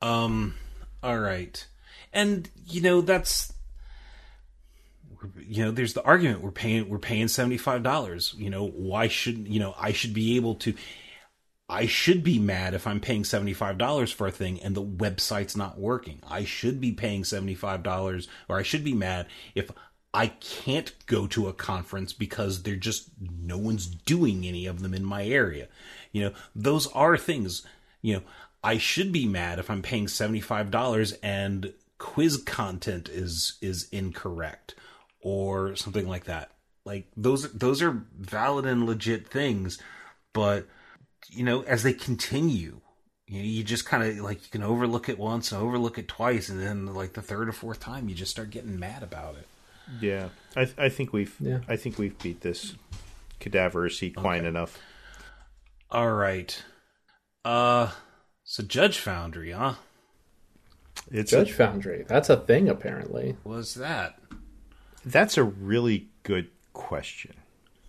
Um. 0.02 0.56
All 1.04 1.20
right, 1.20 1.66
and 2.12 2.50
you 2.66 2.82
know 2.82 3.02
that's 3.02 3.54
you 5.40 5.66
know 5.66 5.72
there's 5.72 5.94
the 5.94 6.04
argument 6.04 6.42
we're 6.42 6.52
paying 6.52 6.90
we're 6.90 6.98
paying 7.00 7.28
seventy 7.28 7.58
five 7.58 7.84
dollars. 7.84 8.34
You 8.38 8.50
know 8.50 8.68
why 8.68 9.08
shouldn't 9.08 9.48
you 9.48 9.60
know 9.60 9.76
I 9.80 9.92
should 9.92 10.14
be 10.14 10.36
able 10.36 10.56
to. 10.56 10.74
I 11.70 11.86
should 11.86 12.24
be 12.24 12.40
mad 12.40 12.74
if 12.74 12.88
I'm 12.88 13.02
paying 13.02 13.24
$75 13.24 14.14
for 14.14 14.26
a 14.26 14.32
thing 14.32 14.62
and 14.62 14.74
the 14.74 14.82
website's 14.82 15.58
not 15.58 15.78
working. 15.78 16.22
I 16.26 16.46
should 16.46 16.80
be 16.80 16.94
paying 16.94 17.24
$75 17.24 18.28
or 18.48 18.58
I 18.58 18.64
should 18.64 18.86
be 18.86 18.94
mad 18.94 19.26
if 19.54 19.70
I 20.14 20.28
can't 20.28 20.94
go 21.08 21.28
to 21.28 21.50
a 21.50 21.54
conference 21.54 22.14
because 22.14 22.64
they're 22.64 22.78
just 22.78 23.10
no 23.20 23.58
one's 23.58 23.86
doing 23.86 24.46
any 24.46 24.66
of 24.66 24.82
them 24.82 24.94
in 24.94 25.04
my 25.04 25.26
area. 25.26 25.68
You 26.14 26.22
know, 26.22 26.34
those 26.56 26.88
are 26.94 27.18
things, 27.18 27.68
you 28.02 28.16
know, 28.16 28.22
I 28.64 28.78
should 28.78 29.12
be 29.12 29.26
mad 29.26 29.60
if 29.60 29.70
I'm 29.70 29.82
paying 29.82 30.06
$75 30.06 31.18
and 31.22 31.74
quiz 31.98 32.38
content 32.38 33.10
is 33.10 33.58
is 33.62 33.88
incorrect 33.92 34.76
or 35.28 35.76
something 35.76 36.08
like 36.08 36.24
that. 36.24 36.52
Like 36.86 37.08
those 37.18 37.52
those 37.52 37.82
are 37.82 38.02
valid 38.18 38.66
and 38.66 38.86
legit 38.86 39.28
things, 39.28 39.78
but 40.34 40.68
you 41.30 41.44
know, 41.44 41.64
as 41.64 41.84
they 41.84 41.92
continue, 41.92 42.80
you 43.28 43.40
know, 43.40 43.46
you 43.46 43.62
just 43.62 43.86
kind 43.86 44.04
of 44.04 44.24
like 44.24 44.42
you 44.44 44.50
can 44.50 44.64
overlook 44.64 45.10
it 45.10 45.20
once 45.20 45.52
and 45.52 45.62
overlook 45.62 45.98
it 45.98 46.08
twice, 46.08 46.48
and 46.48 46.62
then 46.62 46.86
like 46.94 47.12
the 47.12 47.22
third 47.22 47.50
or 47.50 47.52
fourth 47.52 47.82
time, 47.82 48.08
you 48.08 48.16
just 48.16 48.32
start 48.32 48.52
getting 48.52 48.80
mad 48.80 49.04
about 49.04 49.36
it. 49.36 49.48
Yeah, 50.00 50.30
I 50.56 50.70
I 50.78 50.88
think 50.88 51.12
we've 51.12 51.36
Yeah. 51.42 51.60
I 51.68 51.76
think 51.76 51.98
we've 51.98 52.18
beat 52.20 52.40
this 52.40 52.76
cadaverous 53.42 54.02
equine 54.02 54.46
enough. 54.46 54.80
All 55.92 56.14
right, 56.14 56.64
uh, 57.44 57.92
so 58.46 58.64
Judge 58.64 59.00
Foundry, 59.00 59.52
huh? 59.52 59.74
It's 61.12 61.32
Judge 61.32 61.52
Foundry. 61.54 62.06
That's 62.08 62.30
a 62.30 62.38
thing, 62.38 62.70
apparently. 62.70 63.36
Was 63.44 63.76
that? 63.76 64.17
That's 65.12 65.38
a 65.38 65.44
really 65.44 66.10
good 66.24 66.50
question. 66.74 67.34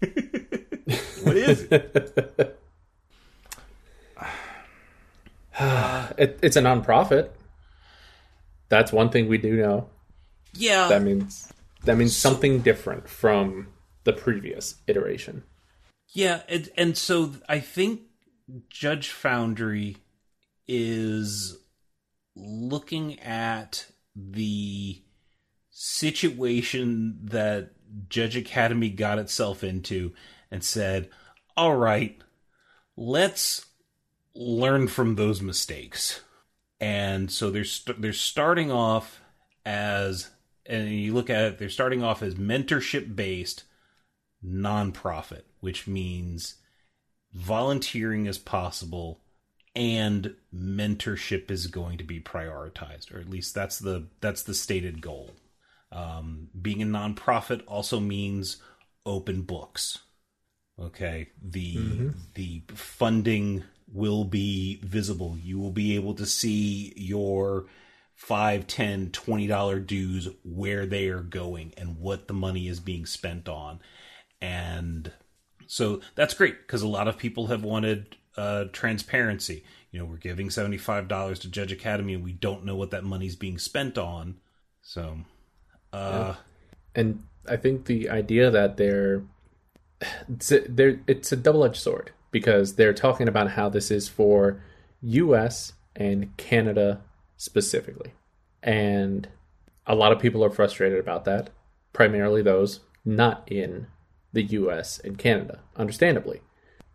What 1.22 1.36
is 1.36 1.62
it? 1.70 2.58
It, 6.16 6.38
it's 6.40 6.56
a 6.56 6.62
nonprofit. 6.62 7.30
That's 8.68 8.92
one 8.92 9.10
thing 9.10 9.28
we 9.28 9.38
do 9.38 9.56
know. 9.56 9.88
yeah, 10.54 10.88
That 10.88 11.02
means 11.02 11.52
that 11.84 11.96
means 11.96 12.16
something 12.16 12.60
different 12.60 13.08
from 13.08 13.68
the 14.04 14.12
previous 14.12 14.76
iteration. 14.86 15.42
Yeah, 16.12 16.42
and, 16.48 16.68
and 16.76 16.96
so 16.96 17.32
I 17.48 17.58
think 17.60 18.02
Judge 18.70 19.10
Foundry 19.10 19.96
is 20.66 21.58
looking 22.36 23.18
at 23.20 23.86
the 24.14 25.02
situation 25.80 27.20
that 27.22 27.70
Judge 28.08 28.36
Academy 28.36 28.90
got 28.90 29.20
itself 29.20 29.62
into 29.62 30.12
and 30.50 30.64
said, 30.64 31.08
all 31.56 31.76
right, 31.76 32.20
let's 32.96 33.66
learn 34.34 34.88
from 34.88 35.14
those 35.14 35.40
mistakes. 35.40 36.20
And 36.80 37.30
so 37.30 37.50
they're, 37.52 37.62
st- 37.62 38.02
they're 38.02 38.12
starting 38.12 38.72
off 38.72 39.20
as, 39.64 40.30
and 40.66 40.90
you 40.90 41.14
look 41.14 41.30
at 41.30 41.44
it, 41.44 41.58
they're 41.58 41.68
starting 41.68 42.02
off 42.02 42.24
as 42.24 42.34
mentorship 42.34 43.14
based 43.14 43.62
nonprofit, 44.44 45.42
which 45.60 45.86
means 45.86 46.56
volunteering 47.32 48.26
is 48.26 48.38
possible 48.38 49.20
and 49.76 50.34
mentorship 50.52 51.52
is 51.52 51.68
going 51.68 51.98
to 51.98 52.04
be 52.04 52.18
prioritized, 52.18 53.14
or 53.14 53.20
at 53.20 53.30
least 53.30 53.54
that's 53.54 53.78
the 53.78 54.08
that's 54.20 54.42
the 54.42 54.54
stated 54.54 55.00
goal. 55.00 55.30
Um, 55.90 56.48
being 56.60 56.82
a 56.82 56.86
nonprofit 56.86 57.62
also 57.66 58.00
means 58.00 58.58
open 59.06 59.42
books. 59.42 59.98
Okay, 60.80 61.28
the 61.42 62.10
the 62.34 62.62
funding 62.68 63.64
will 63.92 64.24
be 64.24 64.80
visible. 64.82 65.36
You 65.42 65.58
will 65.58 65.72
be 65.72 65.96
able 65.96 66.14
to 66.14 66.26
see 66.26 66.92
your 66.96 67.66
five, 68.14 68.66
ten, 68.66 69.10
twenty 69.10 69.46
dollar 69.46 69.80
dues 69.80 70.28
where 70.44 70.86
they 70.86 71.08
are 71.08 71.22
going 71.22 71.72
and 71.76 71.98
what 71.98 72.28
the 72.28 72.34
money 72.34 72.68
is 72.68 72.80
being 72.80 73.06
spent 73.06 73.48
on, 73.48 73.80
and 74.40 75.12
so 75.66 76.00
that's 76.14 76.34
great 76.34 76.66
because 76.66 76.82
a 76.82 76.88
lot 76.88 77.08
of 77.08 77.18
people 77.18 77.48
have 77.48 77.64
wanted 77.64 78.16
uh, 78.36 78.64
transparency. 78.72 79.64
You 79.90 79.98
know, 79.98 80.04
we're 80.04 80.16
giving 80.16 80.50
seventy 80.50 80.78
five 80.78 81.08
dollars 81.08 81.40
to 81.40 81.50
Judge 81.50 81.72
Academy, 81.72 82.14
and 82.14 82.24
we 82.24 82.32
don't 82.32 82.64
know 82.64 82.76
what 82.76 82.90
that 82.92 83.04
money's 83.04 83.36
being 83.36 83.58
spent 83.58 83.98
on. 83.98 84.36
So, 84.82 85.18
uh, 85.92 86.34
And 86.94 87.22
I 87.48 87.56
think 87.56 87.86
the 87.86 88.10
idea 88.10 88.50
that 88.50 88.76
they're 88.76 89.22
it's 90.28 90.52
a, 90.52 90.60
they're 90.68 91.00
it's 91.06 91.32
a 91.32 91.36
double 91.36 91.64
edged 91.64 91.76
sword 91.76 92.12
because 92.30 92.74
they're 92.74 92.92
talking 92.92 93.28
about 93.28 93.52
how 93.52 93.68
this 93.68 93.90
is 93.90 94.08
for 94.08 94.62
U.S. 95.02 95.72
and 95.96 96.36
Canada 96.36 97.00
specifically, 97.36 98.12
and 98.62 99.28
a 99.86 99.94
lot 99.94 100.12
of 100.12 100.20
people 100.20 100.44
are 100.44 100.50
frustrated 100.50 100.98
about 100.98 101.24
that. 101.24 101.50
Primarily 101.92 102.42
those 102.42 102.80
not 103.04 103.50
in 103.50 103.86
the 104.32 104.42
U.S. 104.42 104.98
and 105.00 105.18
Canada, 105.18 105.60
understandably, 105.76 106.42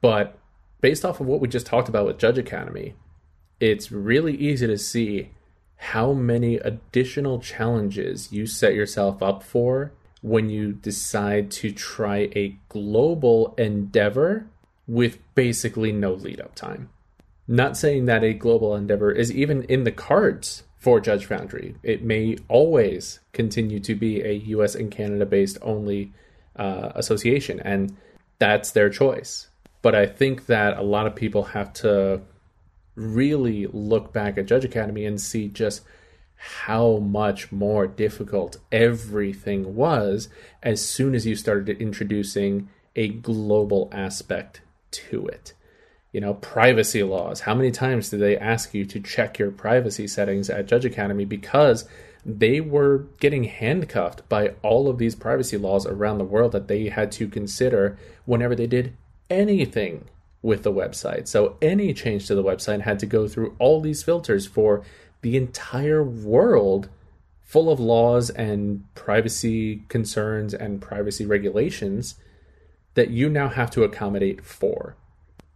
but 0.01 0.37
based 0.81 1.03
off 1.03 1.19
of 1.19 1.25
what 1.25 1.39
we 1.39 1.47
just 1.47 1.65
talked 1.65 1.89
about 1.89 2.05
with 2.05 2.19
Judge 2.19 2.37
Academy, 2.37 2.93
it's 3.59 3.91
really 3.91 4.35
easy 4.35 4.67
to 4.67 4.77
see 4.77 5.31
how 5.83 6.13
many 6.13 6.55
additional 6.55 7.39
challenges 7.39 8.31
you 8.31 8.45
set 8.45 8.73
yourself 8.73 9.21
up 9.21 9.43
for 9.43 9.91
when 10.21 10.49
you 10.49 10.71
decide 10.71 11.51
to 11.51 11.71
try 11.71 12.29
a 12.35 12.57
global 12.69 13.53
endeavor 13.57 14.47
with 14.87 15.19
basically 15.35 15.91
no 15.91 16.13
lead 16.13 16.39
up 16.39 16.55
time. 16.55 16.89
Not 17.49 17.75
saying 17.75 18.05
that 18.05 18.23
a 18.23 18.33
global 18.33 18.73
endeavor 18.75 19.11
is 19.11 19.29
even 19.31 19.63
in 19.63 19.83
the 19.83 19.91
cards 19.91 20.63
for 20.77 21.01
Judge 21.01 21.25
Foundry. 21.25 21.75
It 21.83 22.01
may 22.01 22.37
always 22.47 23.19
continue 23.33 23.81
to 23.81 23.93
be 23.93 24.21
a 24.21 24.33
US 24.55 24.75
and 24.75 24.89
Canada 24.89 25.25
based 25.25 25.57
only 25.61 26.13
uh, 26.55 26.93
association, 26.95 27.59
and 27.59 27.95
that's 28.39 28.71
their 28.71 28.89
choice. 28.89 29.49
But 29.81 29.95
I 29.95 30.05
think 30.05 30.45
that 30.45 30.77
a 30.77 30.81
lot 30.81 31.07
of 31.07 31.15
people 31.15 31.43
have 31.43 31.73
to 31.73 32.21
really 32.95 33.67
look 33.67 34.13
back 34.13 34.37
at 34.37 34.45
Judge 34.45 34.65
Academy 34.65 35.05
and 35.05 35.19
see 35.19 35.47
just 35.47 35.81
how 36.35 36.97
much 36.97 37.51
more 37.51 37.87
difficult 37.87 38.57
everything 38.71 39.75
was 39.75 40.27
as 40.61 40.85
soon 40.85 41.15
as 41.15 41.25
you 41.25 41.35
started 41.35 41.81
introducing 41.81 42.67
a 42.95 43.07
global 43.07 43.89
aspect 43.91 44.61
to 44.91 45.25
it. 45.27 45.53
You 46.11 46.21
know, 46.21 46.35
privacy 46.35 47.01
laws. 47.01 47.41
How 47.41 47.55
many 47.55 47.71
times 47.71 48.09
did 48.09 48.19
they 48.19 48.37
ask 48.37 48.73
you 48.73 48.85
to 48.85 48.99
check 48.99 49.39
your 49.39 49.51
privacy 49.51 50.07
settings 50.07 50.49
at 50.49 50.67
Judge 50.67 50.85
Academy 50.85 51.25
because 51.25 51.87
they 52.25 52.61
were 52.61 53.07
getting 53.19 53.45
handcuffed 53.45 54.27
by 54.29 54.53
all 54.61 54.89
of 54.89 54.97
these 54.97 55.15
privacy 55.15 55.57
laws 55.57 55.85
around 55.85 56.17
the 56.17 56.23
world 56.23 56.51
that 56.51 56.67
they 56.67 56.89
had 56.89 57.11
to 57.13 57.27
consider 57.27 57.97
whenever 58.25 58.55
they 58.55 58.67
did 58.67 58.95
anything 59.29 60.05
with 60.43 60.61
the 60.61 60.71
website. 60.71 61.27
So 61.27 61.57
any 61.61 61.93
change 61.93 62.27
to 62.27 62.35
the 62.35 62.43
website 62.43 62.81
had 62.81 62.99
to 62.99 63.07
go 63.07 63.27
through 63.27 63.55
all 63.57 63.81
these 63.81 64.03
filters 64.03 64.45
for 64.45 64.83
the 65.21 65.35
entire 65.37 66.03
world 66.03 66.89
full 67.41 67.71
of 67.71 67.79
laws 67.79 68.29
and 68.29 68.83
privacy 68.93 69.83
concerns 69.87 70.53
and 70.53 70.81
privacy 70.81 71.25
regulations 71.25 72.15
that 72.95 73.09
you 73.09 73.29
now 73.29 73.47
have 73.47 73.71
to 73.71 73.83
accommodate 73.83 74.43
for. 74.43 74.95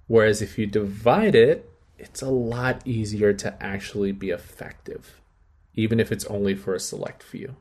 Whereas 0.08 0.42
if 0.42 0.58
you 0.58 0.66
divide 0.66 1.36
it, 1.36 1.70
it's 2.00 2.22
a 2.22 2.30
lot 2.30 2.82
easier 2.86 3.34
to 3.34 3.62
actually 3.62 4.12
be 4.12 4.30
effective, 4.30 5.20
even 5.74 6.00
if 6.00 6.12
it's 6.12 6.26
only 6.26 6.56
for 6.56 6.74
a 6.74 6.80
select 6.80 7.22
few. 7.24 7.56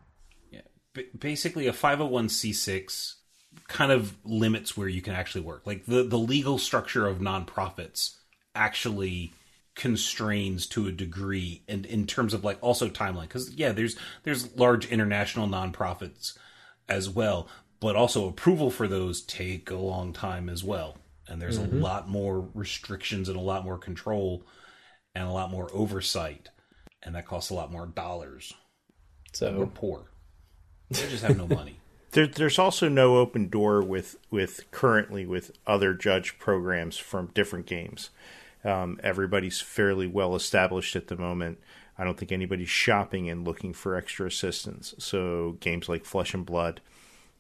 Yeah. 0.51 0.61
B- 0.95 1.09
basically, 1.19 1.67
a 1.67 1.73
501c6 1.73 3.15
kind 3.69 3.91
of 3.91 4.17
limits 4.25 4.77
where 4.77 4.89
you 4.89 5.03
can 5.03 5.15
actually 5.15 5.41
work. 5.43 5.67
Like 5.67 5.87
the, 5.87 6.03
the 6.03 6.19
legal 6.19 6.59
structure 6.59 7.07
of 7.07 7.19
nonprofits 7.19 8.17
actually 8.55 9.33
constrains 9.75 10.67
to 10.67 10.87
a 10.87 10.93
degree 10.93 11.63
and 11.69 11.85
in 11.85 12.07
terms 12.07 12.33
of 12.33 12.45
like 12.45 12.59
also 12.63 12.89
timeline. 12.89 13.23
Because 13.23 13.53
yeah 13.55 13.73
there's 13.73 13.97
there's 14.23 14.57
large 14.57 14.87
international 14.87 15.47
nonprofits 15.47 16.37
as 16.89 17.11
well 17.11 17.49
but 17.81 17.97
also 17.97 18.27
approval 18.27 18.71
for 18.71 18.89
those 18.89 19.21
take 19.21 19.71
a 19.71 19.77
long 19.77 20.13
time 20.13 20.49
as 20.49 20.65
well. 20.65 20.97
And 21.29 21.43
there's 21.43 21.59
mm-hmm. 21.59 21.79
a 21.79 21.81
lot 21.81 22.09
more 22.09 22.49
restrictions 22.55 23.29
and 23.29 23.37
a 23.37 23.43
lot 23.43 23.65
more 23.65 23.77
control 23.77 24.47
and 25.15 25.29
a 25.29 25.33
lot 25.33 25.51
more 25.51 25.69
oversight. 25.75 26.49
And 27.03 27.15
that 27.15 27.27
costs 27.27 27.51
a 27.51 27.55
lot 27.55 27.71
more 27.71 27.87
dollars. 27.87 28.55
So 29.33 29.59
we're 29.59 29.67
poor. 29.67 30.07
They 30.89 31.09
just 31.09 31.25
have 31.25 31.37
no 31.37 31.49
money 31.49 31.81
there, 32.13 32.27
there's 32.27 32.59
also 32.59 32.89
no 32.89 33.17
open 33.17 33.49
door 33.49 33.83
with 33.83 34.17
with 34.31 34.71
currently 34.71 35.27
with 35.27 35.53
other 35.67 35.95
judge 35.95 36.39
programs 36.39 36.97
from 36.97 37.31
different 37.35 37.67
games 37.67 38.11
um, 38.67 38.99
everybody's 39.03 39.61
fairly 39.61 40.07
well 40.07 40.35
established 40.35 40.97
at 40.97 41.07
the 41.07 41.17
moment. 41.17 41.59
I 41.97 42.05
don't 42.05 42.19
think 42.19 42.33
anybody's 42.33 42.69
shopping 42.69 43.31
and 43.31 43.47
looking 43.47 43.73
for 43.73 43.95
extra 43.95 44.27
assistance. 44.27 44.95
So 44.99 45.57
games 45.61 45.89
like 45.89 46.05
Flesh 46.05 46.35
and 46.35 46.45
Blood, 46.45 46.81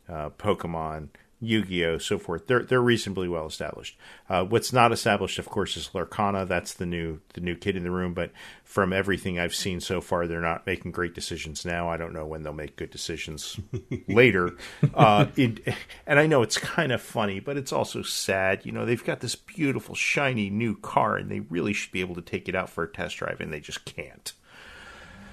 uh, 0.09 0.31
Pokemon, 0.31 1.09
Yu-Gi-Oh, 1.41 1.99
so 1.99 2.19
forth. 2.19 2.47
They're 2.47 2.63
they're 2.63 2.81
reasonably 2.81 3.29
well 3.29 3.47
established. 3.47 3.99
Uh, 4.29 4.45
what's 4.45 4.73
not 4.73 4.91
established, 4.91 5.39
of 5.39 5.47
course, 5.47 5.77
is 5.77 5.91
Lorcana. 5.93 6.49
That's 6.49 6.73
the 6.73 6.87
new 6.87 7.21
the 7.35 7.43
new 7.43 7.55
kid 7.55 7.77
in 7.77 7.85
the 7.85 7.91
room. 7.91 8.15
But 8.15 8.31
from 8.65 8.93
everything 8.93 9.39
I've 9.39 9.55
seen 9.55 9.81
so 9.81 10.01
far, 10.01 10.27
they're 10.27 10.41
not 10.41 10.67
making 10.67 10.93
great 10.93 11.15
decisions 11.15 11.67
now. 11.67 11.91
I 11.91 11.99
don't 11.99 12.15
know 12.15 12.25
when 12.25 12.43
they'll 12.43 12.55
make 12.55 12.77
good 12.77 12.91
decisions 12.91 13.61
later. 14.09 14.57
Uh, 14.95 15.27
it, 15.37 15.61
and 16.07 16.19
I 16.19 16.27
know 16.27 16.41
it's 16.41 16.57
kind 16.57 16.91
of 16.91 17.03
funny, 17.03 17.39
but 17.39 17.59
it's 17.59 17.73
also 17.73 18.01
sad. 18.01 18.65
You 18.65 18.73
know, 18.73 18.87
they've 18.87 19.05
got 19.05 19.21
this 19.21 19.37
beautiful 19.37 19.95
shiny 19.95 20.49
new 20.49 20.75
car, 20.75 21.17
and 21.17 21.31
they 21.31 21.41
really 21.41 21.75
should 21.75 21.93
be 21.93 22.01
able 22.01 22.15
to 22.15 22.23
take 22.23 22.49
it 22.49 22.55
out 22.55 22.71
for 22.71 22.83
a 22.83 22.89
test 22.91 23.19
drive, 23.19 23.43
and 23.43 23.53
they 23.53 23.61
just 23.61 23.85
can't. 23.85 24.33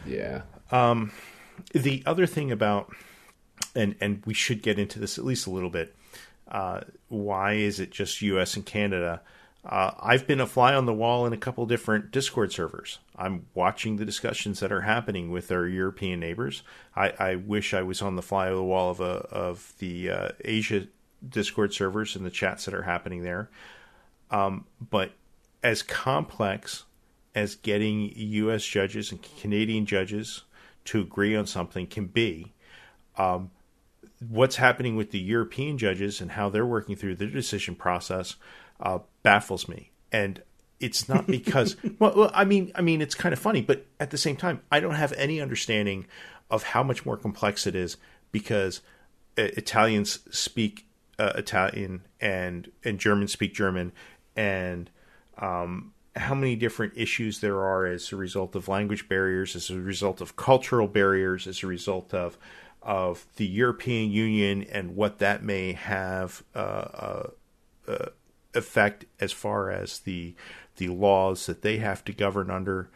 Yeah. 0.06 0.42
Um, 0.70 1.14
the 1.72 2.04
other 2.06 2.26
thing 2.26 2.52
about 2.52 2.94
and 3.76 3.96
and 4.02 4.24
we 4.26 4.34
should 4.34 4.62
get 4.62 4.80
into 4.80 5.00
this 5.00 5.18
at 5.18 5.26
least 5.26 5.48
a 5.48 5.52
little 5.52 5.70
bit. 5.70 5.96
Uh, 6.48 6.82
why 7.08 7.54
is 7.54 7.80
it 7.80 7.92
just 7.92 8.22
U.S. 8.22 8.56
and 8.56 8.66
Canada? 8.66 9.22
Uh, 9.66 9.92
I've 10.02 10.28
been 10.28 10.42
a 10.42 10.46
fly 10.46 10.74
on 10.74 10.86
the 10.86 10.94
wall 10.94 11.26
in 11.26 11.32
a 11.32 11.38
couple 11.38 11.66
different 11.66 12.12
Discord 12.12 12.52
servers. 12.52 13.00
I'm 13.16 13.46
watching 13.54 13.96
the 13.96 14.04
discussions 14.04 14.60
that 14.60 14.74
are 14.74 14.82
happening 14.82 15.32
with 15.32 15.52
our 15.54 15.68
European 15.68 16.20
neighbors. 16.20 16.64
I, 16.98 17.14
I 17.18 17.36
wish 17.36 17.74
I 17.74 17.82
was 17.82 18.02
on 18.02 18.18
the 18.18 18.22
fly 18.22 18.50
on 18.50 18.56
the 18.56 18.64
wall 18.64 18.92
of 18.92 19.00
a, 19.00 19.04
of 19.04 19.74
the 19.80 20.10
uh, 20.10 20.30
Asia 20.44 20.88
Discord 21.28 21.74
servers 21.74 22.16
and 22.16 22.26
the 22.26 22.30
chats 22.30 22.66
that 22.66 22.74
are 22.74 22.84
happening 22.84 23.24
there. 23.24 23.50
Um, 24.32 24.66
but 24.82 25.14
as 25.64 25.82
complex 25.82 26.84
as 27.34 27.56
getting 27.56 28.12
U.S. 28.16 28.66
judges 28.66 29.12
and 29.12 29.26
Canadian 29.40 29.86
judges 29.86 30.44
to 30.86 31.00
agree 31.00 31.36
on 31.36 31.48
something 31.48 31.88
can 31.88 32.08
be, 32.08 32.52
um, 33.18 33.50
what's 34.30 34.58
happening 34.58 34.96
with 34.96 35.12
the 35.12 35.20
European 35.20 35.78
judges 35.78 36.22
and 36.22 36.32
how 36.32 36.50
they're 36.50 36.66
working 36.66 36.96
through 36.96 37.16
their 37.16 37.30
decision 37.30 37.76
process 37.76 38.36
uh, 38.80 39.00
baffles 39.24 39.68
me. 39.68 39.92
And 40.12 40.42
it's 40.80 41.08
not 41.08 41.28
because 41.28 41.76
well, 42.00 42.14
well, 42.16 42.32
I 42.34 42.46
mean, 42.46 42.72
I 42.76 42.82
mean, 42.82 43.02
it's 43.02 43.16
kind 43.16 43.34
of 43.34 43.40
funny, 43.40 43.62
but 43.62 43.86
at 44.00 44.12
the 44.12 44.18
same 44.18 44.36
time, 44.36 44.62
I 44.72 44.80
don't 44.80 44.96
have 44.96 45.14
any 45.14 45.42
understanding 45.42 46.06
of 46.50 46.64
how 46.64 46.84
much 46.84 47.06
more 47.06 47.18
complex 47.18 47.66
it 47.66 47.76
is 47.76 47.98
because 48.32 48.82
uh, 49.38 49.44
Italians 49.44 50.20
speak 50.30 50.86
uh, 51.18 51.34
Italian 51.36 52.04
and 52.20 52.72
and 52.84 53.00
Germans 53.00 53.32
speak 53.32 53.54
German, 53.54 53.92
and 54.36 54.90
um, 55.38 55.94
how 56.16 56.36
many 56.36 56.56
different 56.56 56.94
issues 56.96 57.40
there 57.40 57.62
are 57.62 57.86
as 57.86 58.12
a 58.12 58.16
result 58.16 58.56
of 58.56 58.68
language 58.68 59.08
barriers, 59.08 59.56
as 59.56 59.70
a 59.70 59.80
result 59.80 60.22
of 60.22 60.36
cultural 60.36 60.88
barriers, 60.88 61.48
as 61.48 61.64
a 61.64 61.68
result 61.68 62.14
of 62.14 62.38
of 62.84 63.26
the 63.38 63.46
European 63.46 64.12
Union 64.12 64.64
and 64.72 64.96
what 64.96 65.20
that 65.20 65.44
may 65.44 65.74
have 65.74 66.44
uh, 66.54 66.60
uh, 66.60 67.28
uh, 67.88 68.06
effect 68.54 69.06
as 69.20 69.32
far 69.32 69.72
as 69.72 70.00
the 70.00 70.36
the 70.78 70.88
laws 70.88 71.46
that 71.46 71.62
they 71.62 71.78
have 71.78 72.04
to 72.04 72.12
govern 72.12 72.50
under. 72.50 72.90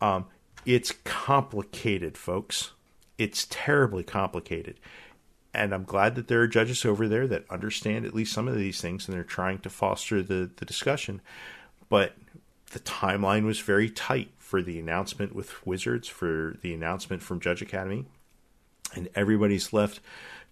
Um, 0.00 0.26
it's 0.64 0.92
complicated, 1.04 2.16
folks. 2.16 2.70
It's 3.18 3.46
terribly 3.50 4.04
complicated. 4.04 4.78
And 5.52 5.72
I'm 5.72 5.84
glad 5.84 6.14
that 6.14 6.28
there 6.28 6.40
are 6.42 6.48
judges 6.48 6.84
over 6.84 7.08
there 7.08 7.26
that 7.26 7.50
understand 7.50 8.04
at 8.04 8.14
least 8.14 8.32
some 8.32 8.48
of 8.48 8.56
these 8.56 8.80
things 8.80 9.06
and 9.06 9.16
they're 9.16 9.24
trying 9.24 9.58
to 9.60 9.70
foster 9.70 10.22
the, 10.22 10.50
the 10.56 10.64
discussion. 10.64 11.20
But 11.88 12.14
the 12.72 12.80
timeline 12.80 13.44
was 13.44 13.60
very 13.60 13.88
tight 13.88 14.30
for 14.38 14.62
the 14.62 14.78
announcement 14.78 15.34
with 15.34 15.64
Wizards, 15.66 16.08
for 16.08 16.56
the 16.60 16.74
announcement 16.74 17.22
from 17.22 17.40
Judge 17.40 17.62
Academy, 17.62 18.04
and 18.94 19.08
everybody's 19.14 19.72
left 19.72 20.00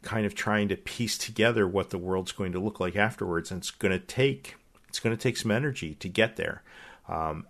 kind 0.02 0.27
of 0.27 0.35
trying 0.35 0.69
to 0.69 0.77
piece 0.77 1.16
together 1.16 1.66
what 1.66 1.90
the 1.90 1.98
world's 1.98 2.32
going 2.32 2.52
to 2.52 2.59
look 2.59 2.81
like 2.81 2.97
afterwards 2.97 3.51
and 3.51 3.60
it's 3.60 3.70
going 3.70 3.93
to 3.93 4.05
take 4.05 4.56
it's 4.89 4.98
going 5.01 5.16
to 5.16 5.23
take 5.23 5.36
some 5.36 5.51
energy 5.51 5.94
to 5.94 6.09
get 6.09 6.36
there. 6.36 6.62
Um, 7.09 7.47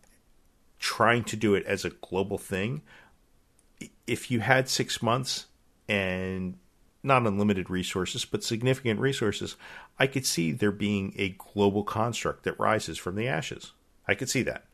trying 0.79 1.25
to 1.25 1.37
do 1.37 1.55
it 1.55 1.65
as 1.67 1.85
a 1.85 1.91
global 1.91 2.39
thing 2.39 2.83
if 4.07 4.31
you 4.31 4.41
had 4.41 4.69
six 4.69 5.01
months 5.01 5.47
and 5.89 6.55
not 7.03 7.27
unlimited 7.27 7.71
resources 7.71 8.25
but 8.25 8.43
significant 8.43 8.99
resources 8.99 9.57
i 9.99 10.07
could 10.07 10.27
see 10.27 10.51
there 10.51 10.73
being 10.73 11.15
a 11.17 11.31
global 11.31 11.85
construct 11.85 12.43
that 12.43 12.59
rises 12.59 12.99
from 12.99 13.15
the 13.15 13.29
ashes. 13.29 13.73
I 14.09 14.15
could 14.15 14.29
see 14.29 14.43
that. 14.43 14.65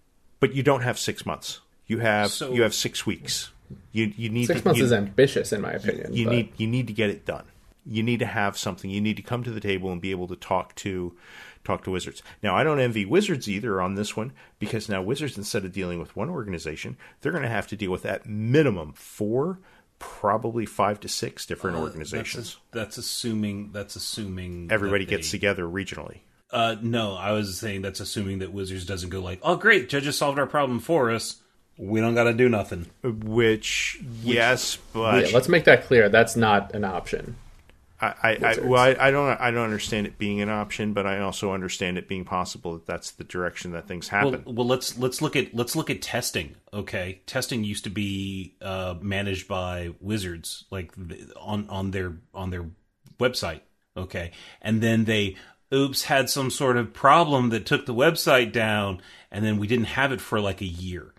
But 0.41 0.55
you 0.55 0.63
don't 0.63 0.83
have 0.83 0.99
six 0.99 1.27
months. 1.27 1.61
You 1.87 1.99
have 1.99 2.31
so, 2.31 2.53
you 2.53 2.63
have 2.63 2.75
six 2.75 3.05
weeks 3.05 3.51
you 3.93 4.13
you 4.17 4.29
need 4.29 4.47
six 4.47 4.61
to, 4.61 4.69
months 4.69 4.79
you, 4.79 4.85
is 4.85 4.93
ambitious 4.93 5.53
in 5.53 5.61
my 5.61 5.73
opinion. 5.73 6.13
You, 6.13 6.29
need 6.29 6.53
you 6.57 6.67
need 6.67 6.87
to 6.87 6.93
get 6.93 7.11
it 7.11 7.25
done. 7.25 7.45
You 7.87 8.03
need 8.03 8.19
to 8.19 8.27
have 8.27 8.59
something. 8.59 8.91
You 8.91 9.01
need 9.01 9.17
to 9.17 9.23
come 9.23 9.43
to 9.45 9.51
the 9.51 9.61
table 9.61 9.91
and 9.91 10.01
be 10.01 10.11
able 10.11 10.29
to 10.29 10.37
talk 10.37 10.75
to 10.77 11.17
talk 11.65 11.85
to 11.85 11.91
Wizards. 11.91 12.23
Now, 12.43 12.57
I 12.57 12.65
don't 12.65 12.81
envy 12.81 13.05
Wizards 13.05 13.49
either 13.49 13.81
on 13.81 13.95
this 13.95 14.17
one 14.17 14.33
because 14.59 14.89
now 14.89 15.03
Wizards, 15.03 15.37
instead 15.37 15.65
of 15.65 15.73
dealing 15.73 15.99
with 15.99 16.17
one 16.17 16.31
organization, 16.31 16.97
they're 17.21 17.33
going 17.33 17.45
to 17.45 17.49
have 17.49 17.67
to 17.69 17.77
deal 17.77 17.91
with 17.91 18.07
at 18.07 18.27
minimum 18.27 18.93
four, 18.95 19.59
probably 19.99 20.67
five 20.67 21.01
to 21.01 21.09
six 21.09 21.47
different 21.47 21.77
uh, 21.77 21.81
organizations. 21.81 22.57
That's, 22.73 22.97
that's, 22.97 22.99
assuming 22.99 23.73
that's 23.73 23.97
assuming 23.97 24.69
everybody 24.71 25.05
that 25.05 25.11
gets 25.11 25.31
together 25.31 25.65
regionally. 25.65 26.21
Uh, 26.51 26.77
no, 26.81 27.15
I 27.15 27.33
was 27.33 27.59
saying 27.59 27.83
that's 27.83 28.01
assuming 28.01 28.39
that 28.39 28.53
Wizards 28.53 28.87
doesn't 28.87 29.11
go 29.11 29.21
like, 29.21 29.41
"Oh, 29.43 29.57
great, 29.57 29.91
judges 29.91 30.17
solved 30.17 30.39
our 30.39 30.47
problem 30.47 30.81
for 30.81 31.11
us." 31.11 31.43
We 31.79 32.01
don't 32.01 32.15
got 32.15 32.25
to 32.25 32.35
do 32.35 32.49
nothing. 32.49 32.87
Which, 33.03 34.01
yes, 34.23 34.77
but 34.93 35.29
yeah, 35.29 35.35
let's 35.35 35.49
make 35.49 35.65
that 35.65 35.85
clear. 35.85 36.09
That's 36.09 36.37
not 36.37 36.75
an 36.75 36.85
option. 36.85 37.37
I, 38.01 38.15
I, 38.23 38.31
I 38.31 38.59
well, 38.63 38.81
I, 38.81 38.97
I, 38.99 39.11
don't, 39.11 39.41
I 39.41 39.51
don't 39.51 39.65
understand 39.65 40.07
it 40.07 40.19
being 40.19 40.41
an 40.41 40.51
option, 40.51 40.93
but 40.93 41.07
I 41.07 41.21
also 41.21 41.53
understand 41.53 41.99
it 41.99 42.07
being 42.07 42.25
possible 42.25 42.75
that 42.75 42.87
that's 42.87 43.13
the 43.13 43.25
direction 43.25 43.73
that 43.73 43.89
things 43.89 44.09
happen. 44.09 44.43
Well, 44.45 44.55
well 44.55 44.67
let's 44.67 44.99
let's 44.99 45.23
look 45.23 45.35
at 45.37 45.55
let's 45.55 45.75
look 45.75 45.91
at 45.91 46.03
testing. 46.03 46.57
Okay, 46.73 47.21
testing 47.27 47.65
used 47.65 47.85
to 47.85 47.91
be 47.91 48.55
uh, 48.61 48.95
managed 49.01 49.49
by 49.49 49.91
Wizards, 50.01 50.65
like 50.71 50.93
on 51.41 51.69
on 51.71 51.91
their 51.93 52.17
on 52.35 52.51
their 52.51 52.67
website. 53.19 53.61
Okay, 53.97 54.31
and 54.63 54.81
then 54.81 55.05
they 55.05 55.37
oops 55.75 56.05
had 56.05 56.31
some 56.31 56.51
sort 56.51 56.77
of 56.77 56.93
problem 56.93 57.51
that 57.51 57.67
took 57.67 57.85
the 57.87 57.95
website 57.95 58.53
down, 58.53 59.01
and 59.31 59.45
then 59.45 59.59
we 59.59 59.67
didn't 59.67 59.87
have 59.87 60.13
it 60.13 60.21
for 60.21 60.41
like 60.41 60.61
a 60.61 60.67
year 60.67 61.13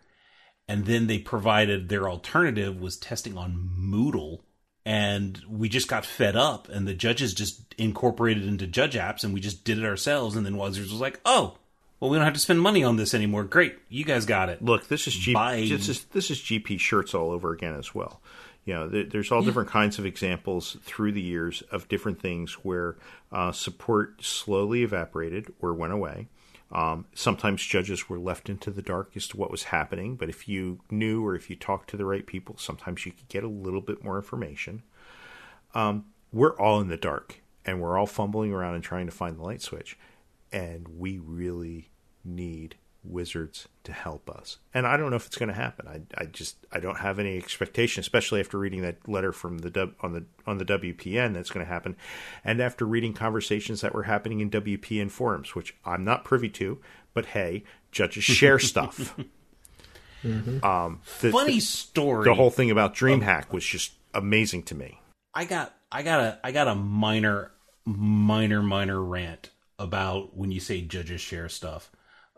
and 0.69 0.85
then 0.85 1.07
they 1.07 1.17
provided 1.17 1.89
their 1.89 2.07
alternative 2.07 2.79
was 2.79 2.95
testing 2.95 3.37
on 3.37 3.71
Moodle 3.77 4.41
and 4.85 5.41
we 5.49 5.67
just 5.67 5.87
got 5.87 6.05
fed 6.05 6.35
up 6.35 6.69
and 6.69 6.87
the 6.87 6.93
judges 6.93 7.33
just 7.33 7.75
incorporated 7.77 8.45
into 8.45 8.67
JudgeApps 8.67 9.23
and 9.23 9.33
we 9.33 9.41
just 9.41 9.63
did 9.63 9.79
it 9.79 9.83
ourselves 9.83 10.35
and 10.35 10.45
then 10.45 10.57
Wizards 10.57 10.91
was 10.91 11.01
like, 11.01 11.19
"Oh, 11.25 11.57
well 11.99 12.11
we 12.11 12.17
don't 12.17 12.25
have 12.25 12.35
to 12.35 12.39
spend 12.39 12.61
money 12.61 12.83
on 12.83 12.95
this 12.95 13.13
anymore. 13.13 13.43
Great. 13.43 13.77
You 13.89 14.05
guys 14.05 14.25
got 14.25 14.49
it." 14.49 14.63
Look, 14.63 14.87
this 14.87 15.07
is 15.07 15.15
G- 15.15 15.33
this 15.69 15.89
is 15.89 16.03
this 16.05 16.29
is 16.29 16.39
GP 16.39 16.79
shirts 16.79 17.13
all 17.13 17.31
over 17.31 17.51
again 17.51 17.73
as 17.73 17.93
well. 17.95 18.21
You 18.65 18.75
know, 18.75 18.87
there, 18.87 19.03
there's 19.05 19.31
all 19.31 19.41
different 19.41 19.69
kinds 19.69 19.97
of 19.97 20.05
examples 20.05 20.77
through 20.83 21.13
the 21.13 21.21
years 21.21 21.63
of 21.71 21.87
different 21.87 22.21
things 22.21 22.53
where 22.53 22.97
uh, 23.31 23.51
support 23.51 24.23
slowly 24.23 24.83
evaporated 24.83 25.51
or 25.59 25.73
went 25.73 25.93
away. 25.93 26.27
Um, 26.71 27.05
sometimes 27.13 27.65
judges 27.65 28.09
were 28.09 28.19
left 28.19 28.49
into 28.49 28.69
the 28.69 28.81
dark 28.81 29.11
as 29.15 29.27
to 29.29 29.37
what 29.37 29.49
was 29.49 29.63
happening, 29.63 30.15
but 30.15 30.29
if 30.29 30.47
you 30.47 30.81
knew 30.91 31.25
or 31.25 31.35
if 31.35 31.49
you 31.49 31.55
talked 31.55 31.89
to 31.89 31.97
the 31.97 32.05
right 32.05 32.25
people, 32.25 32.57
sometimes 32.57 33.05
you 33.05 33.11
could 33.11 33.27
get 33.27 33.43
a 33.43 33.47
little 33.47 33.81
bit 33.81 34.03
more 34.03 34.17
information. 34.17 34.83
Um, 35.73 36.05
we're 36.31 36.57
all 36.57 36.79
in 36.79 36.87
the 36.87 36.97
dark 36.97 37.41
and 37.65 37.81
we're 37.81 37.97
all 37.97 38.05
fumbling 38.05 38.53
around 38.53 38.75
and 38.75 38.83
trying 38.83 39.07
to 39.07 39.11
find 39.11 39.37
the 39.37 39.43
light 39.43 39.61
switch. 39.61 39.97
And 40.51 40.87
we 40.87 41.17
really 41.17 41.89
need 42.23 42.75
wizards 43.03 43.67
to 43.83 43.93
help 43.93 44.29
us. 44.29 44.57
And 44.73 44.85
I 44.85 44.97
don't 44.97 45.09
know 45.09 45.15
if 45.15 45.25
it's 45.25 45.37
going 45.37 45.49
to 45.49 45.55
happen. 45.55 45.87
I, 45.87 46.01
I 46.21 46.25
just 46.25 46.57
I 46.71 46.79
don't 46.79 46.99
have 46.99 47.19
any 47.19 47.37
expectation, 47.37 48.01
especially 48.01 48.39
after 48.39 48.57
reading 48.57 48.81
that 48.81 49.07
letter 49.07 49.31
from 49.31 49.59
the 49.59 49.91
on 50.01 50.13
the 50.13 50.25
on 50.45 50.57
the 50.57 50.65
WPN 50.65 51.33
that's 51.33 51.49
going 51.49 51.65
to 51.65 51.71
happen, 51.71 51.95
and 52.43 52.61
after 52.61 52.85
reading 52.85 53.13
conversations 53.13 53.81
that 53.81 53.93
were 53.93 54.03
happening 54.03 54.39
in 54.39 54.49
WPN 54.49 55.09
forums, 55.09 55.55
which 55.55 55.75
I'm 55.85 56.03
not 56.03 56.23
privy 56.23 56.49
to. 56.49 56.79
But 57.13 57.27
hey, 57.27 57.63
judges 57.91 58.23
share 58.23 58.59
stuff. 58.59 59.15
mm-hmm. 60.23 60.63
um, 60.63 61.01
the, 61.21 61.31
Funny 61.31 61.53
the, 61.53 61.59
story. 61.59 62.25
The 62.25 62.35
whole 62.35 62.51
thing 62.51 62.71
about 62.71 62.95
DreamHack 62.95 63.51
was 63.51 63.65
just 63.65 63.93
amazing 64.13 64.63
to 64.63 64.75
me. 64.75 64.99
I 65.33 65.45
got 65.45 65.73
I 65.91 66.03
got 66.03 66.19
a 66.19 66.39
I 66.43 66.51
got 66.51 66.67
a 66.67 66.75
minor 66.75 67.51
minor 67.85 68.61
minor 68.61 69.01
rant 69.01 69.49
about 69.77 70.35
when 70.35 70.51
you 70.51 70.59
say 70.59 70.81
judges 70.81 71.21
share 71.21 71.49
stuff. 71.49 71.91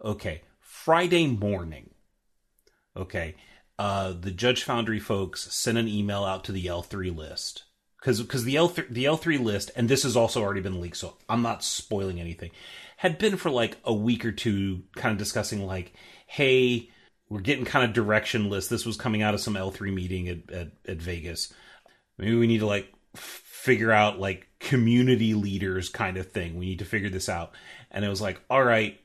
Okay, 0.04 0.42
Friday 0.84 1.28
morning. 1.28 1.91
Okay. 2.98 3.36
Uh, 3.78 4.14
the 4.20 4.32
Judge 4.32 4.64
Foundry 4.64 4.99
folks 4.99 5.53
sent 5.53 5.78
an 5.78 5.88
email 5.88 6.24
out 6.24 6.44
to 6.45 6.52
the 6.52 6.66
L3 6.66 7.16
list 7.16 7.66
because 7.99 8.20
because 8.20 8.45
the 8.45 8.56
L3 8.56 8.90
the 8.90 9.06
L3 9.06 9.40
list 9.40 9.70
and 9.76 9.88
this 9.88 10.02
has 10.02 10.16
also 10.16 10.41
already 10.41 10.62
been 10.62 10.82
leaked, 10.82 10.98
so 10.98 11.18
I'm 11.30 11.44
not 11.44 11.64
spoiling 11.64 12.20
anything. 12.20 12.49
Had 12.98 13.20
been 13.20 13.38
for 13.38 13.52
like 13.52 13.78
a 13.84 13.94
week 13.94 14.26
or 14.26 14.32
two, 14.32 14.82
kind 14.95 15.12
of 15.12 15.20
discussing 15.20 15.68
like, 15.68 15.94
hey, 16.26 16.90
we're 17.30 17.41
getting 17.41 17.66
kind 17.66 17.86
of 17.86 17.95
directionless. 17.95 18.68
This 18.68 18.86
was 18.86 18.98
coming 18.98 19.22
out 19.22 19.36
of 19.36 19.40
some 19.40 19.53
L3 19.53 19.94
meeting 19.94 20.30
at, 20.30 20.52
at, 20.52 20.72
at 20.88 20.98
Vegas. 20.98 21.53
Maybe 22.18 22.36
we 22.36 22.48
need 22.48 22.62
to 22.62 22.68
like 22.68 22.91
figure 23.16 23.91
out 23.91 24.20
like 24.20 24.48
community 24.60 25.36
leaders 25.36 25.90
kind 25.90 26.18
of 26.18 26.32
thing. 26.32 26.58
We 26.58 26.66
need 26.66 26.80
to 26.80 26.86
figure 26.86 27.10
this 27.12 27.30
out. 27.30 27.52
And 27.91 28.03
it 28.03 28.10
was 28.10 28.22
like, 28.22 28.41
all 28.49 28.64
right, 28.64 28.99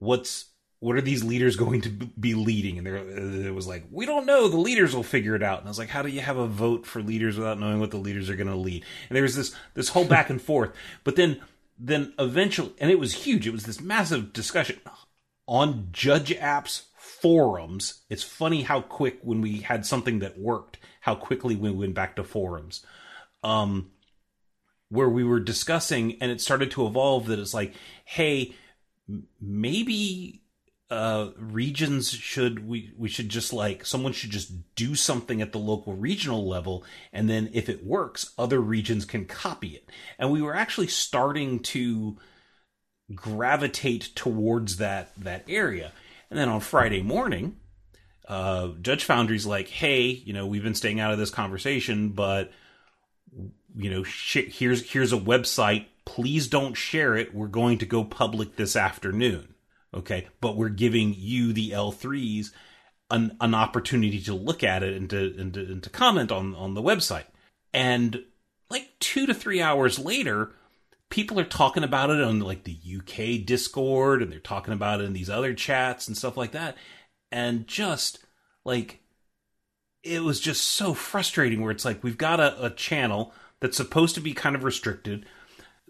what's 0.00 0.49
what 0.80 0.96
are 0.96 1.02
these 1.02 1.22
leaders 1.22 1.56
going 1.64 1.82
to 1.82 1.90
be 1.90 2.34
leading? 2.34 2.78
And 2.78 2.86
there, 2.86 2.96
it 2.96 3.54
was 3.54 3.66
like, 3.66 3.84
we 3.90 4.06
don't 4.06 4.26
know. 4.26 4.48
The 4.48 4.56
leaders 4.56 4.94
will 4.94 5.02
figure 5.02 5.36
it 5.36 5.42
out. 5.42 5.60
And 5.60 5.68
I 5.68 5.70
was 5.70 5.78
like, 5.78 5.90
how 5.90 6.02
do 6.02 6.08
you 6.08 6.20
have 6.20 6.38
a 6.38 6.46
vote 6.46 6.86
for 6.86 7.02
leaders 7.02 7.38
without 7.38 7.60
knowing 7.60 7.80
what 7.80 7.90
the 7.90 7.98
leaders 7.98 8.28
are 8.28 8.36
going 8.36 8.48
to 8.48 8.56
lead? 8.56 8.84
And 9.08 9.16
there 9.16 9.22
was 9.22 9.36
this 9.36 9.54
this 9.74 9.90
whole 9.90 10.06
back 10.06 10.30
and 10.30 10.42
forth. 10.42 10.72
But 11.04 11.16
then 11.16 11.40
then 11.78 12.12
eventually, 12.18 12.72
and 12.78 12.90
it 12.90 12.98
was 12.98 13.24
huge. 13.24 13.46
It 13.46 13.52
was 13.52 13.64
this 13.64 13.80
massive 13.80 14.32
discussion 14.32 14.80
on 15.46 15.88
Judge 15.92 16.30
Apps 16.34 16.84
forums. 16.96 18.02
It's 18.08 18.22
funny 18.22 18.62
how 18.62 18.82
quick 18.82 19.18
when 19.22 19.40
we 19.40 19.58
had 19.60 19.86
something 19.86 20.18
that 20.20 20.38
worked, 20.38 20.78
how 21.00 21.14
quickly 21.14 21.56
we 21.56 21.70
went 21.70 21.94
back 21.94 22.16
to 22.16 22.24
forums. 22.24 22.84
Um, 23.42 23.92
where 24.90 25.08
we 25.08 25.24
were 25.24 25.40
discussing, 25.40 26.20
and 26.20 26.30
it 26.30 26.40
started 26.40 26.70
to 26.72 26.86
evolve. 26.86 27.26
That 27.26 27.38
it's 27.38 27.54
like, 27.54 27.74
hey, 28.04 28.54
maybe 29.40 30.39
uh, 30.90 31.30
regions 31.36 32.10
should 32.10 32.66
we 32.66 32.92
we 32.98 33.08
should 33.08 33.28
just 33.28 33.52
like 33.52 33.86
someone 33.86 34.12
should 34.12 34.30
just 34.30 34.74
do 34.74 34.96
something 34.96 35.40
at 35.40 35.52
the 35.52 35.58
local 35.58 35.94
regional 35.94 36.48
level 36.48 36.84
and 37.12 37.30
then 37.30 37.48
if 37.52 37.68
it 37.68 37.86
works 37.86 38.32
other 38.36 38.60
regions 38.60 39.04
can 39.04 39.24
copy 39.24 39.68
it. 39.68 39.88
And 40.18 40.32
we 40.32 40.42
were 40.42 40.54
actually 40.54 40.88
starting 40.88 41.60
to 41.60 42.18
gravitate 43.14 44.10
towards 44.16 44.78
that 44.78 45.12
that 45.16 45.44
area. 45.48 45.92
And 46.28 46.38
then 46.38 46.48
on 46.48 46.60
friday 46.60 47.02
morning 47.02 47.56
uh, 48.26 48.68
judge 48.82 49.04
foundry's 49.04 49.46
like 49.46 49.68
hey 49.68 50.06
you 50.06 50.32
know 50.32 50.46
we've 50.46 50.62
been 50.62 50.74
staying 50.74 50.98
out 50.98 51.12
of 51.12 51.18
this 51.18 51.30
conversation 51.30 52.10
but 52.10 52.50
you 53.76 53.90
know 53.90 54.02
sh- 54.02 54.48
here's 54.48 54.90
here's 54.90 55.12
a 55.12 55.18
website. 55.18 55.86
Please 56.04 56.48
don't 56.48 56.74
share 56.74 57.14
it. 57.14 57.32
We're 57.32 57.46
going 57.46 57.78
to 57.78 57.86
go 57.86 58.02
public 58.02 58.56
this 58.56 58.74
afternoon 58.74 59.54
Okay. 59.94 60.28
But 60.40 60.56
we're 60.56 60.68
giving 60.68 61.14
you, 61.16 61.52
the 61.52 61.70
L3s, 61.70 62.52
an, 63.10 63.36
an 63.40 63.54
opportunity 63.54 64.20
to 64.22 64.34
look 64.34 64.62
at 64.62 64.82
it 64.82 64.96
and 64.96 65.10
to, 65.10 65.34
and 65.38 65.54
to, 65.54 65.60
and 65.60 65.82
to 65.82 65.90
comment 65.90 66.30
on, 66.30 66.54
on 66.54 66.74
the 66.74 66.82
website. 66.82 67.24
And 67.72 68.24
like 68.70 68.88
two 69.00 69.26
to 69.26 69.34
three 69.34 69.60
hours 69.60 69.98
later, 69.98 70.52
people 71.10 71.38
are 71.40 71.44
talking 71.44 71.84
about 71.84 72.10
it 72.10 72.22
on 72.22 72.40
like 72.40 72.64
the 72.64 72.78
UK 72.98 73.44
Discord 73.44 74.22
and 74.22 74.30
they're 74.30 74.38
talking 74.38 74.72
about 74.72 75.00
it 75.00 75.04
in 75.04 75.12
these 75.12 75.30
other 75.30 75.54
chats 75.54 76.06
and 76.06 76.16
stuff 76.16 76.36
like 76.36 76.52
that. 76.52 76.76
And 77.32 77.66
just 77.66 78.24
like, 78.64 79.00
it 80.02 80.22
was 80.22 80.40
just 80.40 80.64
so 80.64 80.94
frustrating 80.94 81.60
where 81.60 81.72
it's 81.72 81.84
like, 81.84 82.02
we've 82.02 82.16
got 82.16 82.40
a, 82.40 82.64
a 82.64 82.70
channel 82.70 83.34
that's 83.60 83.76
supposed 83.76 84.14
to 84.14 84.20
be 84.20 84.32
kind 84.32 84.56
of 84.56 84.64
restricted. 84.64 85.26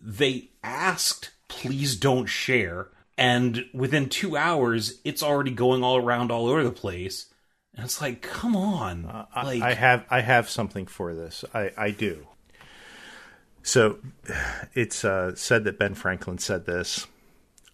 They 0.01 0.51
asked, 0.65 1.31
please 1.49 1.97
don't 1.97 2.27
share 2.27 2.89
and 3.21 3.67
within 3.75 4.09
two 4.09 4.37
hours 4.37 4.99
it's 5.05 5.23
already 5.23 5.51
going 5.51 5.85
all 5.85 5.99
around 5.99 6.33
all 6.33 6.49
over 6.49 6.65
the 6.65 6.73
place. 6.73 7.27
And 7.75 7.85
it's 7.85 8.01
like 8.01 8.23
come 8.23 8.57
on. 8.57 9.05
Uh, 9.05 9.27
like 9.37 9.63
I, 9.63 9.75
have 9.75 10.05
i 10.11 10.21
have 10.21 10.49
something 10.49 10.87
for 10.87 11.15
this. 11.15 11.45
I 11.55 11.71
i 11.77 11.91
do. 11.91 12.27
So 13.63 13.99
it's 14.75 15.05
uh, 15.05 15.35
said 15.37 15.65
that 15.65 15.79
ben 15.79 15.95
franklin 15.95 16.39
said 16.39 16.67
this. 16.67 17.07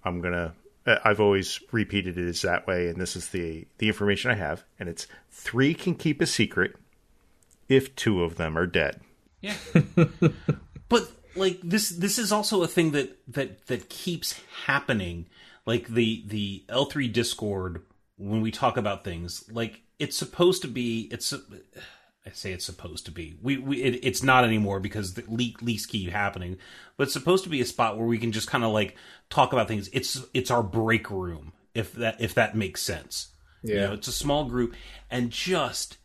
I'm 0.04 0.20
gonna 0.20 0.52
i've 0.86 1.20
always 1.20 1.60
repeated 1.72 2.18
it 2.18 2.28
as 2.28 2.42
that 2.42 2.66
way 2.66 2.88
and 2.88 3.00
this 3.00 3.16
is 3.16 3.30
the 3.30 3.66
the 3.78 3.88
information 3.88 4.30
i 4.30 4.34
have 4.34 4.62
and 4.78 4.88
it's 4.88 5.08
three 5.32 5.74
can 5.74 5.96
keep 5.96 6.20
a 6.20 6.26
secret 6.26 6.76
if 7.68 7.96
two 7.96 8.22
of 8.22 8.36
them 8.36 8.56
are 8.58 8.66
dead. 8.66 9.00
Yeah. 9.40 9.56
But 10.88 11.10
like 11.34 11.58
this 11.62 11.90
this 11.90 12.16
is 12.16 12.30
also 12.30 12.62
a 12.62 12.68
thing 12.68 12.92
that 12.92 13.18
that 13.28 13.66
that 13.66 13.88
keeps 13.88 14.40
happening 14.66 15.26
like 15.66 15.88
the 15.88 16.24
the 16.26 16.64
L3 16.68 17.12
Discord 17.12 17.82
when 18.16 18.40
we 18.40 18.50
talk 18.50 18.76
about 18.76 19.04
things 19.04 19.44
like 19.50 19.82
it's 19.98 20.16
supposed 20.16 20.62
to 20.62 20.68
be 20.68 21.08
it's 21.10 21.34
I 22.26 22.30
say 22.32 22.52
it's 22.52 22.64
supposed 22.64 23.06
to 23.06 23.12
be. 23.12 23.38
We, 23.40 23.56
we 23.56 23.82
it, 23.82 24.00
it's 24.02 24.22
not 24.22 24.44
anymore 24.44 24.80
because 24.80 25.14
the 25.14 25.24
leak 25.28 25.62
leaks 25.62 25.86
keep 25.86 26.10
happening. 26.10 26.58
But 26.96 27.04
it's 27.04 27.12
supposed 27.12 27.44
to 27.44 27.50
be 27.50 27.60
a 27.60 27.64
spot 27.64 27.96
where 27.96 28.06
we 28.06 28.18
can 28.18 28.32
just 28.32 28.50
kind 28.50 28.64
of 28.64 28.72
like 28.72 28.96
talk 29.30 29.52
about 29.52 29.68
things. 29.68 29.88
It's 29.92 30.24
it's 30.34 30.50
our 30.50 30.62
break 30.62 31.10
room 31.10 31.52
if 31.74 31.92
that 31.94 32.20
if 32.20 32.34
that 32.34 32.56
makes 32.56 32.82
sense. 32.82 33.28
Yeah, 33.62 33.74
you 33.74 33.80
know, 33.82 33.92
it's 33.92 34.08
a 34.08 34.12
small 34.12 34.44
group 34.44 34.74
and 35.10 35.30
just 35.30 35.98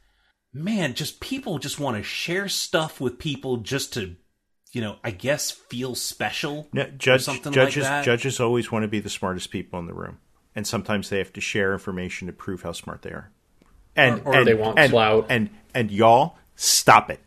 man, 0.53 0.93
just 0.93 1.21
people 1.21 1.57
just 1.57 1.79
want 1.79 1.97
to 1.97 2.03
share 2.03 2.47
stuff 2.47 3.01
with 3.01 3.17
people 3.17 3.57
just 3.57 3.93
to 3.93 4.15
you 4.71 4.81
know, 4.81 4.97
I 5.03 5.11
guess 5.11 5.51
feel 5.51 5.95
special. 5.95 6.67
No, 6.71 6.85
judge, 6.97 7.25
judges, 7.25 7.83
like 7.83 8.05
judges 8.05 8.39
always 8.39 8.71
want 8.71 8.83
to 8.83 8.87
be 8.87 8.99
the 8.99 9.09
smartest 9.09 9.51
people 9.51 9.79
in 9.79 9.85
the 9.85 9.93
room, 9.93 10.19
and 10.55 10.65
sometimes 10.65 11.09
they 11.09 11.17
have 11.17 11.33
to 11.33 11.41
share 11.41 11.73
information 11.73 12.27
to 12.27 12.33
prove 12.33 12.61
how 12.61 12.71
smart 12.71 13.01
they 13.01 13.11
are. 13.11 13.31
And 13.95 14.21
or, 14.21 14.29
or 14.29 14.35
and, 14.37 14.47
they 14.47 14.53
want 14.53 14.79
and, 14.79 14.91
clout. 14.91 15.25
And 15.29 15.49
and 15.73 15.91
y'all 15.91 16.37
stop 16.55 17.09
it. 17.09 17.19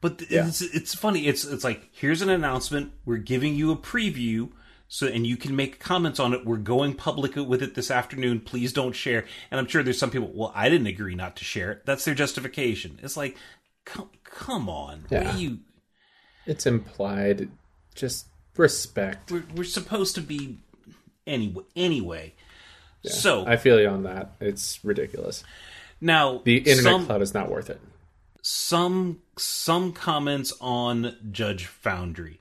But 0.00 0.22
yeah. 0.30 0.46
it's 0.46 0.62
it's 0.62 0.94
funny. 0.94 1.26
It's 1.26 1.44
it's 1.44 1.64
like 1.64 1.88
here's 1.92 2.22
an 2.22 2.28
announcement. 2.28 2.92
We're 3.04 3.16
giving 3.16 3.54
you 3.54 3.72
a 3.72 3.76
preview. 3.76 4.50
So 4.86 5.08
and 5.08 5.26
you 5.26 5.36
can 5.36 5.56
make 5.56 5.80
comments 5.80 6.20
on 6.20 6.32
it. 6.32 6.44
We're 6.44 6.58
going 6.58 6.94
public 6.94 7.34
with 7.34 7.62
it 7.62 7.74
this 7.74 7.90
afternoon. 7.90 8.40
Please 8.40 8.72
don't 8.72 8.92
share. 8.92 9.24
And 9.50 9.58
I'm 9.58 9.66
sure 9.66 9.82
there's 9.82 9.98
some 9.98 10.10
people. 10.10 10.30
Well, 10.32 10.52
I 10.54 10.68
didn't 10.68 10.86
agree 10.86 11.16
not 11.16 11.36
to 11.36 11.44
share 11.44 11.72
it. 11.72 11.86
That's 11.86 12.04
their 12.04 12.14
justification. 12.14 13.00
It's 13.02 13.16
like, 13.16 13.36
come, 13.84 14.10
come 14.22 14.68
on. 14.68 15.06
Yeah. 15.10 15.34
you 15.36 15.60
it's 16.46 16.66
implied. 16.66 17.48
Just 17.94 18.26
respect. 18.56 19.30
We're, 19.30 19.44
we're 19.54 19.64
supposed 19.64 20.14
to 20.16 20.20
be 20.20 20.58
anyway. 21.26 21.64
Anyway, 21.76 22.34
yeah, 23.02 23.12
so 23.12 23.46
I 23.46 23.56
feel 23.56 23.80
you 23.80 23.88
on 23.88 24.04
that. 24.04 24.32
It's 24.40 24.84
ridiculous. 24.84 25.44
Now 26.00 26.42
the 26.44 26.58
internet 26.58 26.82
some, 26.82 27.06
cloud 27.06 27.22
is 27.22 27.34
not 27.34 27.50
worth 27.50 27.70
it. 27.70 27.80
Some 28.42 29.20
some 29.38 29.92
comments 29.92 30.52
on 30.60 31.16
Judge 31.30 31.66
Foundry. 31.66 32.40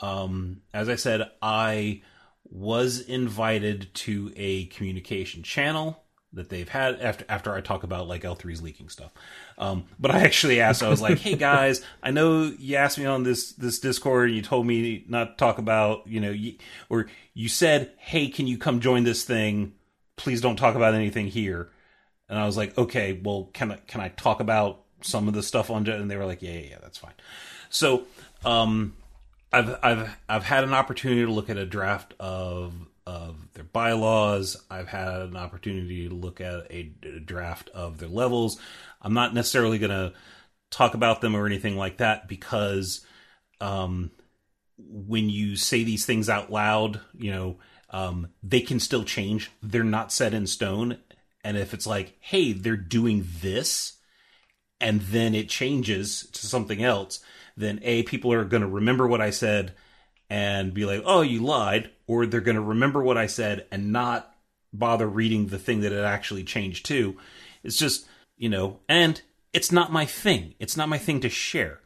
Um, 0.00 0.62
as 0.72 0.88
I 0.88 0.96
said, 0.96 1.30
I 1.40 2.02
was 2.44 3.00
invited 3.00 3.88
to 3.94 4.32
a 4.36 4.66
communication 4.66 5.42
channel 5.42 6.03
that 6.34 6.48
they've 6.48 6.68
had 6.68 7.00
after 7.00 7.24
after 7.28 7.54
I 7.54 7.60
talk 7.60 7.82
about 7.82 8.08
like 8.08 8.22
L3's 8.22 8.62
leaking 8.62 8.88
stuff. 8.88 9.12
Um, 9.58 9.84
but 9.98 10.10
I 10.10 10.20
actually 10.24 10.60
asked, 10.60 10.82
I 10.82 10.88
was 10.88 11.00
like, 11.00 11.18
"Hey 11.18 11.36
guys, 11.36 11.82
I 12.02 12.10
know 12.10 12.52
you 12.58 12.76
asked 12.76 12.98
me 12.98 13.06
on 13.06 13.22
this 13.22 13.52
this 13.52 13.78
Discord, 13.78 14.28
and 14.28 14.36
you 14.36 14.42
told 14.42 14.66
me 14.66 15.04
not 15.08 15.24
to 15.24 15.36
talk 15.36 15.58
about, 15.58 16.06
you 16.06 16.20
know, 16.20 16.30
you, 16.30 16.54
or 16.88 17.06
you 17.32 17.48
said, 17.48 17.92
hey, 17.98 18.28
can 18.28 18.46
you 18.46 18.58
come 18.58 18.80
join 18.80 19.04
this 19.04 19.24
thing? 19.24 19.74
Please 20.16 20.40
don't 20.40 20.56
talk 20.56 20.74
about 20.74 20.94
anything 20.94 21.26
here." 21.28 21.70
And 22.28 22.38
I 22.38 22.46
was 22.46 22.56
like, 22.56 22.76
"Okay, 22.76 23.20
well, 23.22 23.50
can 23.52 23.72
I 23.72 23.76
can 23.86 24.00
I 24.00 24.08
talk 24.08 24.40
about 24.40 24.84
some 25.04 25.28
of 25.28 25.34
the 25.34 25.42
stuff 25.42 25.70
on 25.70 25.86
and 25.86 26.10
they 26.10 26.16
were 26.16 26.24
like, 26.24 26.42
yeah, 26.42 26.52
yeah, 26.52 26.70
yeah, 26.70 26.78
that's 26.82 26.98
fine. 26.98 27.12
So, 27.68 28.04
um, 28.44 28.96
I've 29.52 29.78
I've 29.82 30.16
I've 30.28 30.44
had 30.44 30.64
an 30.64 30.74
opportunity 30.74 31.24
to 31.24 31.30
look 31.30 31.50
at 31.50 31.56
a 31.56 31.66
draft 31.66 32.14
of 32.18 32.72
of 33.06 33.52
their 33.54 33.64
bylaws. 33.64 34.56
I've 34.70 34.88
had 34.88 35.22
an 35.22 35.36
opportunity 35.36 36.08
to 36.08 36.14
look 36.14 36.40
at 36.40 36.70
a, 36.70 36.92
a 37.02 37.20
draft 37.20 37.70
of 37.70 37.98
their 37.98 38.08
levels. 38.08 38.58
I'm 39.02 39.14
not 39.14 39.34
necessarily 39.34 39.78
going 39.78 39.90
to 39.90 40.12
talk 40.70 40.94
about 40.94 41.20
them 41.20 41.36
or 41.36 41.46
anything 41.46 41.76
like 41.76 41.98
that 41.98 42.28
because 42.28 43.04
um, 43.60 44.10
when 44.78 45.28
you 45.28 45.56
say 45.56 45.84
these 45.84 46.06
things 46.06 46.28
out 46.28 46.50
loud, 46.50 47.00
you 47.16 47.30
know, 47.30 47.58
um, 47.90 48.28
they 48.42 48.60
can 48.60 48.80
still 48.80 49.04
change. 49.04 49.50
They're 49.62 49.84
not 49.84 50.12
set 50.12 50.34
in 50.34 50.46
stone. 50.46 50.98
And 51.44 51.56
if 51.56 51.74
it's 51.74 51.86
like, 51.86 52.16
hey, 52.20 52.52
they're 52.52 52.76
doing 52.76 53.26
this, 53.40 53.98
and 54.80 55.00
then 55.02 55.34
it 55.34 55.48
changes 55.48 56.28
to 56.32 56.46
something 56.46 56.82
else, 56.82 57.20
then 57.56 57.78
A, 57.82 58.02
people 58.02 58.32
are 58.32 58.44
going 58.44 58.62
to 58.62 58.68
remember 58.68 59.06
what 59.06 59.20
I 59.20 59.30
said 59.30 59.74
and 60.30 60.74
be 60.74 60.84
like, 60.84 61.02
oh, 61.04 61.22
you 61.22 61.40
lied. 61.40 61.90
Or 62.06 62.26
they're 62.26 62.40
going 62.40 62.56
to 62.56 62.62
remember 62.62 63.02
what 63.02 63.18
I 63.18 63.26
said 63.26 63.66
and 63.70 63.92
not 63.92 64.34
bother 64.72 65.06
reading 65.06 65.46
the 65.46 65.58
thing 65.58 65.80
that 65.80 65.92
it 65.92 66.04
actually 66.04 66.44
changed 66.44 66.86
to. 66.86 67.16
It's 67.62 67.76
just, 67.76 68.06
you 68.36 68.48
know, 68.48 68.80
and 68.88 69.20
it's 69.52 69.70
not 69.70 69.92
my 69.92 70.04
thing. 70.04 70.54
It's 70.58 70.76
not 70.76 70.88
my 70.88 70.98
thing 70.98 71.20
to 71.20 71.28
share. 71.28 71.80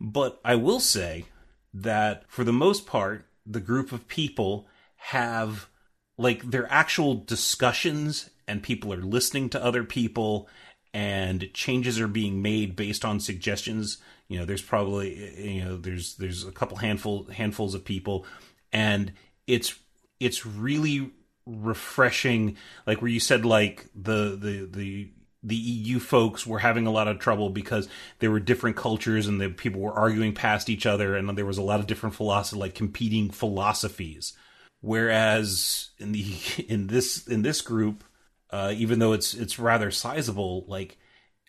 But 0.00 0.40
I 0.44 0.54
will 0.56 0.80
say 0.80 1.26
that 1.72 2.24
for 2.28 2.44
the 2.44 2.52
most 2.52 2.86
part, 2.86 3.26
the 3.46 3.60
group 3.60 3.92
of 3.92 4.08
people 4.08 4.66
have 4.96 5.68
like 6.16 6.50
their 6.50 6.70
actual 6.70 7.14
discussions 7.14 8.30
and 8.46 8.62
people 8.62 8.92
are 8.92 9.02
listening 9.02 9.48
to 9.50 9.64
other 9.64 9.84
people 9.84 10.48
and 10.92 11.50
changes 11.52 11.98
are 11.98 12.08
being 12.08 12.40
made 12.40 12.76
based 12.76 13.04
on 13.04 13.18
suggestions 13.18 13.98
you 14.28 14.38
know 14.38 14.44
there's 14.44 14.62
probably 14.62 15.52
you 15.54 15.64
know 15.64 15.76
there's 15.76 16.16
there's 16.16 16.44
a 16.44 16.52
couple 16.52 16.76
handful 16.76 17.24
handfuls 17.24 17.74
of 17.74 17.84
people. 17.84 18.26
And 18.72 19.12
it's 19.46 19.74
it's 20.20 20.46
really 20.46 21.10
refreshing 21.46 22.56
like 22.86 23.02
where 23.02 23.10
you 23.10 23.20
said 23.20 23.44
like 23.44 23.86
the 23.94 24.36
the 24.36 24.68
the 24.70 25.10
the 25.42 25.56
EU 25.56 25.98
folks 25.98 26.46
were 26.46 26.58
having 26.58 26.86
a 26.86 26.90
lot 26.90 27.06
of 27.06 27.18
trouble 27.18 27.50
because 27.50 27.86
there 28.18 28.30
were 28.30 28.40
different 28.40 28.76
cultures 28.76 29.26
and 29.26 29.38
the 29.38 29.50
people 29.50 29.82
were 29.82 29.92
arguing 29.92 30.32
past 30.32 30.70
each 30.70 30.86
other 30.86 31.14
and 31.14 31.28
there 31.36 31.44
was 31.44 31.58
a 31.58 31.62
lot 31.62 31.80
of 31.80 31.86
different 31.86 32.14
philosophy 32.14 32.58
like 32.58 32.74
competing 32.74 33.30
philosophies. 33.30 34.32
Whereas 34.80 35.90
in 35.98 36.12
the 36.12 36.34
in 36.68 36.86
this 36.86 37.26
in 37.26 37.42
this 37.42 37.60
group 37.60 38.04
uh, 38.50 38.72
even 38.74 38.98
though 39.00 39.12
it's 39.12 39.34
it's 39.34 39.58
rather 39.58 39.90
sizable 39.90 40.64
like 40.66 40.96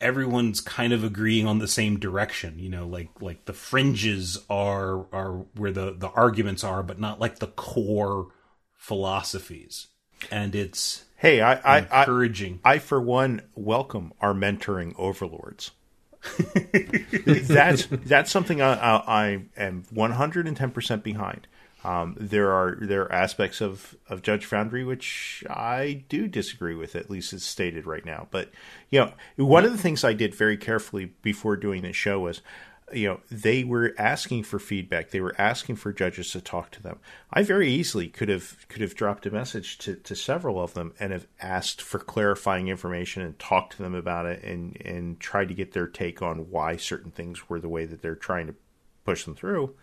everyone's 0.01 0.61
kind 0.61 0.91
of 0.91 1.03
agreeing 1.03 1.47
on 1.47 1.59
the 1.59 1.67
same 1.67 1.97
direction 1.97 2.59
you 2.59 2.69
know 2.69 2.85
like 2.85 3.09
like 3.21 3.45
the 3.45 3.53
fringes 3.53 4.37
are 4.49 5.05
are 5.13 5.45
where 5.55 5.71
the 5.71 5.95
the 5.97 6.09
arguments 6.09 6.63
are 6.63 6.83
but 6.83 6.99
not 6.99 7.19
like 7.19 7.39
the 7.39 7.47
core 7.47 8.27
philosophies. 8.85 9.87
And 10.29 10.53
it's 10.53 11.05
hey 11.17 11.41
i 11.41 11.55
i 11.55 11.79
encouraging. 11.79 12.59
I, 12.63 12.73
I 12.73 12.79
for 12.79 13.01
one 13.01 13.41
welcome 13.55 14.13
our 14.21 14.33
mentoring 14.33 14.93
overlords. 14.97 15.71
That's 17.25 17.87
that's 17.91 18.31
something 18.31 18.59
I, 18.59 18.73
I, 18.73 19.23
I 19.25 19.41
am 19.57 19.83
110% 19.93 21.03
behind 21.03 21.47
um, 21.85 22.15
there 22.19 22.51
are 22.51 22.77
there 22.81 23.03
are 23.03 23.11
aspects 23.11 23.61
of, 23.61 23.95
of 24.09 24.23
Judge 24.23 24.45
Foundry 24.45 24.83
which 24.83 25.43
I 25.47 26.03
do 26.09 26.27
disagree 26.27 26.73
with, 26.73 26.95
at 26.95 27.11
least 27.11 27.31
it's 27.31 27.45
stated 27.45 27.85
right 27.85 28.03
now. 28.03 28.27
But 28.31 28.49
you 28.89 28.99
know, 28.99 29.13
one 29.35 29.65
of 29.65 29.71
the 29.71 29.77
things 29.77 30.03
I 30.03 30.13
did 30.13 30.33
very 30.33 30.57
carefully 30.57 31.13
before 31.21 31.55
doing 31.55 31.83
this 31.83 31.95
show 31.95 32.21
was, 32.21 32.41
you 32.91 33.07
know, 33.07 33.19
they 33.29 33.63
were 33.63 33.93
asking 33.99 34.43
for 34.43 34.57
feedback. 34.57 35.11
They 35.11 35.21
were 35.21 35.35
asking 35.37 35.75
for 35.75 35.93
judges 35.93 36.31
to 36.31 36.41
talk 36.41 36.71
to 36.71 36.81
them. 36.81 36.97
I 37.31 37.43
very 37.43 37.69
easily 37.69 38.07
could 38.07 38.29
have 38.29 38.67
could 38.67 38.81
have 38.81 38.95
dropped 38.95 39.27
a 39.27 39.31
message 39.31 39.77
to, 39.79 39.95
to 39.95 40.15
several 40.15 40.59
of 40.59 40.73
them 40.73 40.95
and 40.99 41.13
have 41.13 41.27
asked 41.39 41.83
for 41.83 41.99
clarifying 41.99 42.67
information 42.67 43.21
and 43.21 43.37
talked 43.37 43.73
to 43.73 43.83
them 43.83 43.93
about 43.93 44.25
it 44.25 44.43
and 44.43 44.75
and 44.83 45.19
tried 45.19 45.49
to 45.49 45.53
get 45.53 45.73
their 45.73 45.87
take 45.87 46.23
on 46.23 46.49
why 46.49 46.77
certain 46.77 47.11
things 47.11 47.47
were 47.47 47.59
the 47.59 47.69
way 47.69 47.85
that 47.85 48.01
they're 48.01 48.15
trying 48.15 48.47
to 48.47 48.55
push 49.03 49.23
them 49.23 49.35
through 49.35 49.75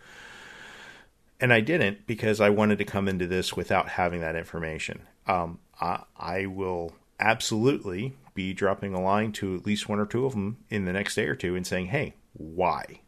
and 1.43 1.51
I 1.51 1.59
didn't 1.59 2.07
because 2.07 2.39
I 2.39 2.49
wanted 2.49 2.77
to 2.77 2.85
come 2.85 3.09
into 3.09 3.27
this 3.27 3.53
without 3.53 3.89
having 3.89 4.21
that 4.21 4.37
information. 4.37 5.01
Um, 5.27 5.59
I, 5.79 6.03
I, 6.15 6.45
will 6.45 6.93
absolutely 7.19 8.15
be 8.33 8.53
dropping 8.53 8.93
a 8.93 9.01
line 9.01 9.33
to 9.33 9.53
at 9.57 9.65
least 9.65 9.89
one 9.89 9.99
or 9.99 10.05
two 10.05 10.25
of 10.25 10.31
them 10.31 10.63
in 10.69 10.85
the 10.85 10.93
next 10.93 11.15
day 11.15 11.27
or 11.27 11.35
two 11.35 11.57
and 11.57 11.67
saying, 11.67 11.87
"Hey, 11.87 12.13
why? 12.31 13.01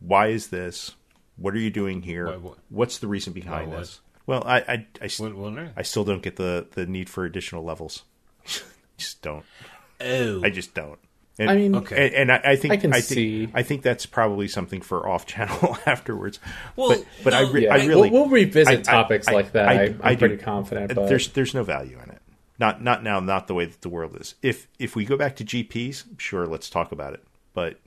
Why 0.00 0.28
is 0.28 0.48
this? 0.48 0.96
What 1.36 1.54
are 1.54 1.58
you 1.58 1.70
doing 1.70 2.02
here? 2.02 2.26
Why, 2.26 2.36
what? 2.38 2.58
What's 2.70 2.98
the 2.98 3.06
reason 3.06 3.32
behind 3.32 3.70
why, 3.70 3.78
this?" 3.78 4.00
Well, 4.26 4.42
I 4.44 4.58
I, 4.58 4.86
I, 5.00 5.08
what, 5.18 5.72
I, 5.76 5.82
still 5.82 6.04
don't 6.04 6.22
get 6.22 6.34
the 6.34 6.66
the 6.72 6.86
need 6.86 7.08
for 7.08 7.24
additional 7.24 7.62
levels. 7.62 8.02
just 8.96 9.22
don't. 9.22 9.44
Oh, 10.00 10.42
I 10.42 10.50
just 10.50 10.74
don't. 10.74 10.98
And, 11.36 11.50
I 11.50 11.56
mean, 11.56 11.74
okay, 11.74 12.06
and, 12.06 12.14
and 12.14 12.32
I, 12.32 12.52
I, 12.52 12.56
think 12.56 12.74
I 12.74 12.76
can 12.76 12.92
I 12.92 13.00
see. 13.00 13.48
I 13.52 13.64
think 13.64 13.82
that's 13.82 14.06
probably 14.06 14.46
something 14.46 14.80
for 14.80 15.08
off 15.08 15.26
channel 15.26 15.76
afterwards. 15.86 16.38
Well, 16.76 16.90
but, 16.90 17.04
but 17.24 17.30
no, 17.32 17.38
I, 17.38 17.50
re- 17.50 17.64
yeah. 17.64 17.74
I 17.74 17.86
really 17.86 18.10
we'll, 18.10 18.22
we'll 18.22 18.30
revisit 18.30 18.84
topics 18.84 19.28
like 19.28 19.50
that. 19.52 19.68
I, 19.68 19.84
am 20.12 20.16
pretty 20.16 20.36
do. 20.36 20.42
confident. 20.42 20.94
But... 20.94 21.08
There's 21.08 21.28
there's 21.30 21.52
no 21.52 21.64
value 21.64 21.98
in 22.00 22.10
it. 22.10 22.22
Not 22.58 22.82
not 22.82 23.02
now. 23.02 23.18
Not 23.18 23.48
the 23.48 23.54
way 23.54 23.64
that 23.64 23.80
the 23.80 23.88
world 23.88 24.16
is. 24.20 24.36
If 24.42 24.68
if 24.78 24.94
we 24.94 25.04
go 25.04 25.16
back 25.16 25.34
to 25.36 25.44
GPs, 25.44 26.04
sure, 26.20 26.46
let's 26.46 26.70
talk 26.70 26.92
about 26.92 27.14
it. 27.14 27.24
But 27.52 27.80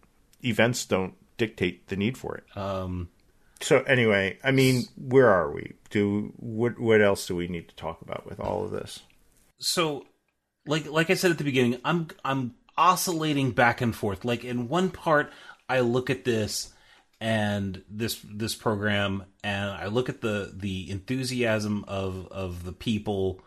events 0.44 0.86
don't 0.86 1.14
dictate 1.38 1.88
the 1.88 1.96
need 1.96 2.18
for 2.18 2.36
it. 2.36 2.58
Um. 2.58 3.10
So 3.62 3.82
anyway, 3.84 4.38
I 4.44 4.52
mean, 4.52 4.84
where 4.98 5.30
are 5.30 5.52
we? 5.52 5.74
Do 5.90 6.34
what? 6.36 6.78
What 6.80 7.02
else 7.02 7.26
do 7.26 7.36
we 7.36 7.48
need 7.48 7.70
to 7.70 7.76
talk 7.76 8.02
about 8.02 8.28
with 8.28 8.42
all 8.42 8.66
of 8.66 8.72
this? 8.72 9.04
So, 9.58 10.06
like 10.66 10.86
like 10.86 11.10
I 11.10 11.14
said 11.14 11.32
at 11.32 11.38
the 11.38 11.46
beginning, 11.46 11.80
I'm 11.86 12.10
I'm 12.26 12.54
oscillating 12.78 13.52
back 13.52 13.82
and 13.82 13.96
forth. 13.96 14.26
Like 14.26 14.44
in 14.44 14.68
one 14.68 14.90
part, 14.90 15.32
I 15.70 15.82
look 15.82 16.10
at 16.10 16.24
this 16.24 16.74
and 17.20 17.84
this 17.90 18.20
this 18.24 18.56
program, 18.56 19.24
and 19.44 19.72
I 19.72 19.88
look 19.88 20.10
at 20.10 20.22
the 20.22 20.52
the 20.56 20.90
enthusiasm 20.90 21.86
of 21.88 22.28
of 22.32 22.64
the 22.64 22.74
people 22.74 23.42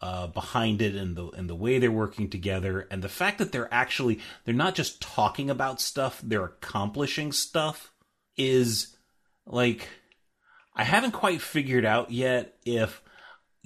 uh, 0.00 0.28
behind 0.28 0.80
it 0.80 0.94
and 0.94 1.16
the 1.16 1.28
and 1.30 1.50
the 1.50 1.54
way 1.54 1.78
they're 1.78 1.90
working 1.90 2.30
together, 2.30 2.86
and 2.90 3.02
the 3.02 3.08
fact 3.08 3.38
that 3.38 3.52
they're 3.52 3.72
actually 3.72 4.20
they're 4.44 4.54
not 4.54 4.74
just 4.74 5.00
talking 5.00 5.50
about 5.50 5.80
stuff, 5.80 6.20
they're 6.22 6.44
accomplishing 6.44 7.32
stuff 7.32 7.92
is 8.36 8.96
like 9.46 9.88
I 10.74 10.84
haven't 10.84 11.12
quite 11.12 11.40
figured 11.40 11.84
out 11.84 12.10
yet 12.10 12.58
if 12.64 13.02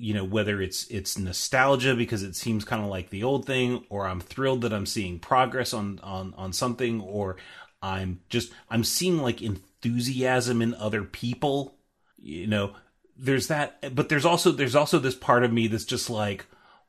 you 0.01 0.15
know 0.15 0.25
whether 0.25 0.61
it's 0.63 0.87
it's 0.89 1.19
nostalgia 1.19 1.95
because 1.95 2.23
it 2.23 2.35
seems 2.35 2.65
kind 2.65 2.83
of 2.83 2.89
like 2.89 3.11
the 3.11 3.23
old 3.23 3.45
thing 3.45 3.85
or 3.89 4.07
i'm 4.07 4.21
thrilled 4.21 4.63
that 4.63 4.73
i'm 4.73 4.87
seeing 4.87 5.19
progress 5.19 5.75
on 5.75 6.01
on 6.03 6.33
on 6.37 6.53
something 6.53 7.01
or 7.01 7.37
i'm 7.83 8.21
just 8.29 8.53
i'm 8.71 8.85
seeing 8.85 9.19
like 9.19 9.43
enthusiasm 9.43 10.63
in 10.63 10.75
other 10.75 11.05
people 11.05 11.75
you 12.23 12.47
know? 12.47 12.75
There's 13.23 13.49
that 13.49 13.95
but 13.95 14.09
there's 14.09 14.25
also 14.25 14.51
there's 14.51 14.75
also 14.75 14.99
this 14.99 15.15
part 15.15 15.45
of 15.45 15.53
me 15.53 15.67
that's 15.67 15.85
just 15.85 16.09
like 16.09 16.47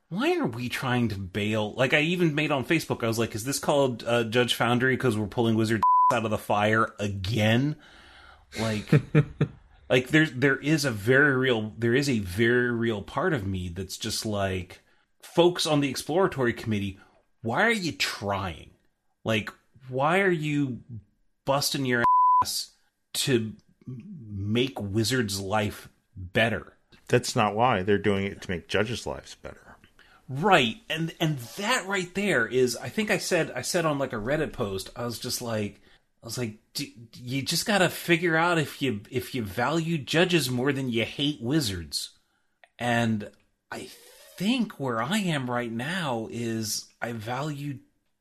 why 0.08 0.36
are 0.38 0.46
we 0.46 0.70
trying 0.70 1.08
to 1.08 1.18
bail? 1.18 1.74
Like 1.74 1.92
i 1.92 2.00
even 2.00 2.34
made 2.34 2.50
on 2.50 2.64
facebook 2.64 3.04
i 3.04 3.06
was 3.06 3.18
like 3.18 3.34
is 3.34 3.44
this 3.44 3.58
called 3.58 4.02
uh, 4.06 4.24
judge 4.24 4.54
foundry 4.54 4.96
because 4.96 5.18
we're 5.18 5.26
pulling 5.26 5.56
wizard 5.56 5.82
out 6.12 6.24
of 6.24 6.30
the 6.30 6.38
fire 6.38 6.94
again? 6.98 7.76
Like 8.58 8.90
like 9.92 10.08
there 10.08 10.26
there 10.26 10.56
is 10.56 10.84
a 10.84 10.90
very 10.90 11.36
real 11.36 11.74
there 11.78 11.94
is 11.94 12.08
a 12.08 12.18
very 12.18 12.72
real 12.72 13.02
part 13.02 13.32
of 13.32 13.46
me 13.46 13.68
that's 13.68 13.98
just 13.98 14.26
like 14.26 14.80
folks 15.22 15.66
on 15.66 15.80
the 15.80 15.90
exploratory 15.90 16.52
committee 16.52 16.98
why 17.42 17.62
are 17.64 17.70
you 17.70 17.92
trying? 17.92 18.70
Like 19.24 19.52
why 19.88 20.20
are 20.20 20.30
you 20.30 20.80
busting 21.44 21.84
your 21.84 22.04
ass 22.42 22.70
to 23.14 23.52
make 23.86 24.80
wizards 24.80 25.40
life 25.40 25.88
better? 26.16 26.74
That's 27.08 27.36
not 27.36 27.54
why. 27.54 27.82
They're 27.82 27.98
doing 27.98 28.24
it 28.24 28.40
to 28.42 28.50
make 28.50 28.68
judges 28.68 29.06
lives 29.06 29.34
better. 29.34 29.76
Right. 30.28 30.76
And 30.88 31.12
and 31.20 31.38
that 31.58 31.86
right 31.86 32.14
there 32.14 32.46
is 32.46 32.76
i 32.76 32.88
think 32.88 33.10
i 33.10 33.18
said 33.18 33.52
i 33.54 33.60
said 33.60 33.84
on 33.84 33.98
like 33.98 34.14
a 34.14 34.16
reddit 34.16 34.52
post 34.52 34.88
i 34.96 35.04
was 35.04 35.18
just 35.18 35.42
like 35.42 35.82
I 36.22 36.26
was 36.26 36.38
like, 36.38 36.58
you 37.16 37.42
just 37.42 37.66
gotta 37.66 37.88
figure 37.88 38.36
out 38.36 38.58
if 38.58 38.80
you 38.80 39.00
if 39.10 39.34
you 39.34 39.42
value 39.42 39.98
judges 39.98 40.48
more 40.48 40.72
than 40.72 40.88
you 40.88 41.04
hate 41.04 41.42
wizards. 41.42 42.10
And 42.78 43.30
I 43.70 43.88
think 44.36 44.78
where 44.78 45.02
I 45.02 45.18
am 45.18 45.50
right 45.50 45.70
now 45.70 46.28
is 46.30 46.86
I 47.00 47.12
value 47.12 47.78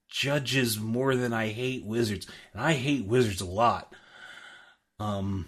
judges 0.10 0.80
more 0.80 1.16
than 1.16 1.32
I 1.32 1.50
hate 1.50 1.86
wizards, 1.86 2.28
and 2.54 2.62
I 2.62 2.74
hate 2.74 3.06
wizards 3.06 3.42
a 3.42 3.46
lot. 3.46 3.94
Um, 5.00 5.48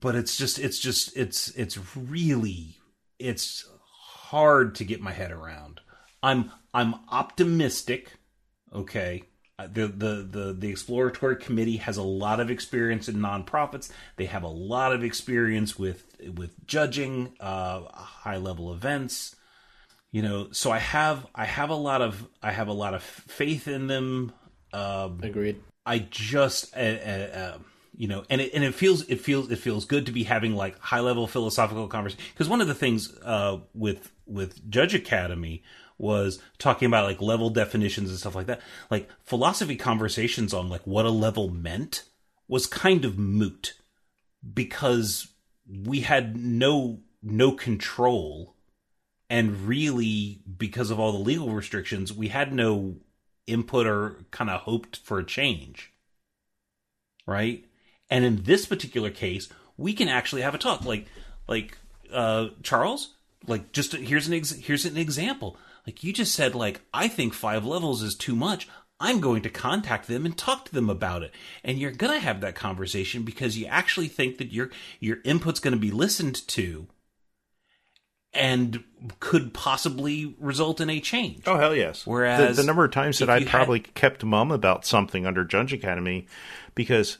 but 0.00 0.14
it's 0.14 0.36
just 0.36 0.58
it's 0.58 0.78
just 0.78 1.16
it's 1.16 1.48
it's 1.50 1.78
really 1.96 2.76
it's 3.18 3.66
hard 3.80 4.74
to 4.76 4.84
get 4.84 5.00
my 5.00 5.12
head 5.12 5.32
around. 5.32 5.80
I'm 6.22 6.50
I'm 6.72 6.94
optimistic, 7.10 8.12
okay, 8.72 9.24
the, 9.58 9.86
the 9.86 10.28
the 10.28 10.52
the 10.52 10.68
exploratory 10.68 11.36
committee 11.36 11.76
has 11.76 11.96
a 11.96 12.02
lot 12.02 12.40
of 12.40 12.50
experience 12.50 13.08
in 13.08 13.16
nonprofits. 13.16 13.90
They 14.16 14.26
have 14.26 14.42
a 14.42 14.48
lot 14.48 14.92
of 14.92 15.04
experience 15.04 15.78
with 15.78 16.04
with 16.34 16.66
judging 16.66 17.34
uh, 17.38 17.82
high 17.92 18.38
level 18.38 18.72
events. 18.72 19.36
You 20.10 20.22
know, 20.22 20.48
so 20.50 20.70
I 20.70 20.78
have 20.78 21.26
I 21.34 21.44
have 21.44 21.70
a 21.70 21.76
lot 21.76 22.02
of 22.02 22.26
I 22.42 22.50
have 22.50 22.68
a 22.68 22.72
lot 22.72 22.94
of 22.94 23.02
faith 23.02 23.68
in 23.68 23.86
them. 23.86 24.32
Um, 24.72 25.20
Agreed. 25.22 25.62
I 25.86 25.98
just 25.98 26.76
uh, 26.76 26.80
uh, 26.80 26.82
uh, 26.82 27.58
you 27.96 28.08
know, 28.08 28.24
and 28.28 28.40
it 28.40 28.54
and 28.54 28.64
it 28.64 28.74
feels 28.74 29.02
it 29.08 29.20
feels 29.20 29.50
it 29.52 29.58
feels 29.58 29.84
good 29.84 30.06
to 30.06 30.12
be 30.12 30.24
having 30.24 30.56
like 30.56 30.78
high 30.80 31.00
level 31.00 31.28
philosophical 31.28 31.86
conversation 31.86 32.24
because 32.32 32.48
one 32.48 32.60
of 32.60 32.66
the 32.66 32.74
things 32.74 33.16
uh, 33.22 33.58
with 33.72 34.10
with 34.26 34.68
Judge 34.68 34.94
Academy 34.94 35.62
was 35.98 36.40
talking 36.58 36.86
about 36.86 37.06
like 37.06 37.20
level 37.20 37.50
definitions 37.50 38.10
and 38.10 38.18
stuff 38.18 38.34
like 38.34 38.46
that. 38.46 38.60
Like 38.90 39.08
philosophy 39.24 39.76
conversations 39.76 40.52
on 40.52 40.68
like 40.68 40.86
what 40.86 41.06
a 41.06 41.10
level 41.10 41.48
meant 41.48 42.04
was 42.48 42.66
kind 42.66 43.04
of 43.04 43.18
moot 43.18 43.74
because 44.52 45.28
we 45.66 46.00
had 46.00 46.36
no 46.36 47.00
no 47.22 47.52
control. 47.52 48.54
And 49.30 49.66
really 49.66 50.42
because 50.58 50.90
of 50.90 51.00
all 51.00 51.12
the 51.12 51.18
legal 51.18 51.50
restrictions 51.50 52.12
we 52.12 52.28
had 52.28 52.52
no 52.52 52.96
input 53.46 53.86
or 53.86 54.24
kind 54.30 54.50
of 54.50 54.62
hoped 54.62 54.98
for 54.98 55.18
a 55.18 55.24
change. 55.24 55.92
Right? 57.26 57.64
And 58.10 58.24
in 58.24 58.42
this 58.42 58.66
particular 58.66 59.10
case 59.10 59.48
we 59.76 59.92
can 59.92 60.08
actually 60.08 60.42
have 60.42 60.54
a 60.54 60.58
talk. 60.58 60.84
Like 60.84 61.06
like 61.46 61.78
uh 62.12 62.48
charles 62.62 63.14
like 63.46 63.72
just 63.72 63.92
here's 63.94 64.28
an 64.28 64.34
ex- 64.34 64.52
here's 64.52 64.84
an 64.84 64.96
example 64.96 65.56
like 65.86 66.02
you 66.04 66.12
just 66.12 66.34
said 66.34 66.54
like 66.54 66.80
i 66.92 67.08
think 67.08 67.34
five 67.34 67.64
levels 67.64 68.02
is 68.02 68.14
too 68.14 68.36
much. 68.36 68.68
I'm 69.00 69.20
going 69.20 69.42
to 69.42 69.50
contact 69.50 70.06
them 70.06 70.24
and 70.24 70.38
talk 70.38 70.66
to 70.66 70.72
them 70.72 70.88
about 70.88 71.24
it. 71.24 71.34
And 71.64 71.78
you're 71.78 71.90
going 71.90 72.12
to 72.12 72.24
have 72.24 72.40
that 72.40 72.54
conversation 72.54 73.24
because 73.24 73.58
you 73.58 73.66
actually 73.66 74.06
think 74.06 74.38
that 74.38 74.52
your 74.52 74.70
your 75.00 75.16
input's 75.24 75.58
going 75.60 75.74
to 75.74 75.80
be 75.80 75.90
listened 75.90 76.46
to 76.48 76.86
and 78.32 78.82
could 79.20 79.52
possibly 79.52 80.34
result 80.38 80.80
in 80.80 80.90
a 80.90 81.00
change. 81.00 81.42
Oh 81.46 81.56
hell 81.56 81.74
yes! 81.74 82.06
Whereas 82.06 82.56
the, 82.56 82.62
the 82.62 82.66
number 82.66 82.84
of 82.84 82.92
times 82.92 83.18
that 83.18 83.28
I 83.28 83.38
you 83.38 83.46
had- 83.46 83.50
probably 83.50 83.80
kept 83.80 84.24
mum 84.24 84.50
about 84.50 84.86
something 84.86 85.26
under 85.26 85.44
Judge 85.44 85.72
Academy 85.72 86.26
because 86.74 87.18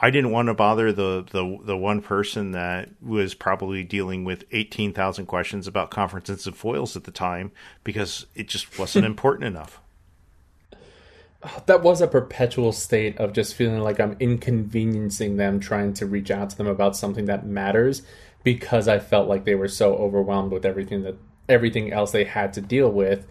I 0.00 0.10
didn't 0.10 0.30
want 0.30 0.46
to 0.46 0.54
bother 0.54 0.92
the 0.92 1.24
the 1.30 1.58
the 1.64 1.76
one 1.76 2.02
person 2.02 2.52
that 2.52 2.90
was 3.02 3.34
probably 3.34 3.82
dealing 3.82 4.24
with 4.24 4.44
eighteen 4.52 4.92
thousand 4.92 5.26
questions 5.26 5.66
about 5.66 5.90
conferences 5.90 6.46
and 6.46 6.56
foils 6.56 6.96
at 6.96 7.04
the 7.04 7.10
time 7.10 7.50
because 7.84 8.26
it 8.34 8.48
just 8.48 8.78
wasn't 8.78 9.04
important 9.12 9.44
enough. 9.46 9.80
That 11.66 11.82
was 11.82 12.00
a 12.00 12.08
perpetual 12.08 12.72
state 12.72 13.16
of 13.18 13.32
just 13.32 13.54
feeling 13.54 13.78
like 13.80 14.00
I'm 14.00 14.16
inconveniencing 14.18 15.36
them 15.36 15.60
trying 15.60 15.94
to 15.94 16.06
reach 16.06 16.32
out 16.32 16.50
to 16.50 16.56
them 16.56 16.66
about 16.66 16.96
something 16.96 17.26
that 17.26 17.46
matters 17.46 18.02
because 18.42 18.88
I 18.88 18.98
felt 18.98 19.28
like 19.28 19.44
they 19.44 19.54
were 19.54 19.68
so 19.68 19.94
overwhelmed 19.94 20.50
with 20.50 20.64
everything 20.66 21.02
that 21.02 21.16
everything 21.48 21.92
else 21.92 22.10
they 22.10 22.24
had 22.24 22.52
to 22.54 22.60
deal 22.60 22.90
with. 22.90 23.26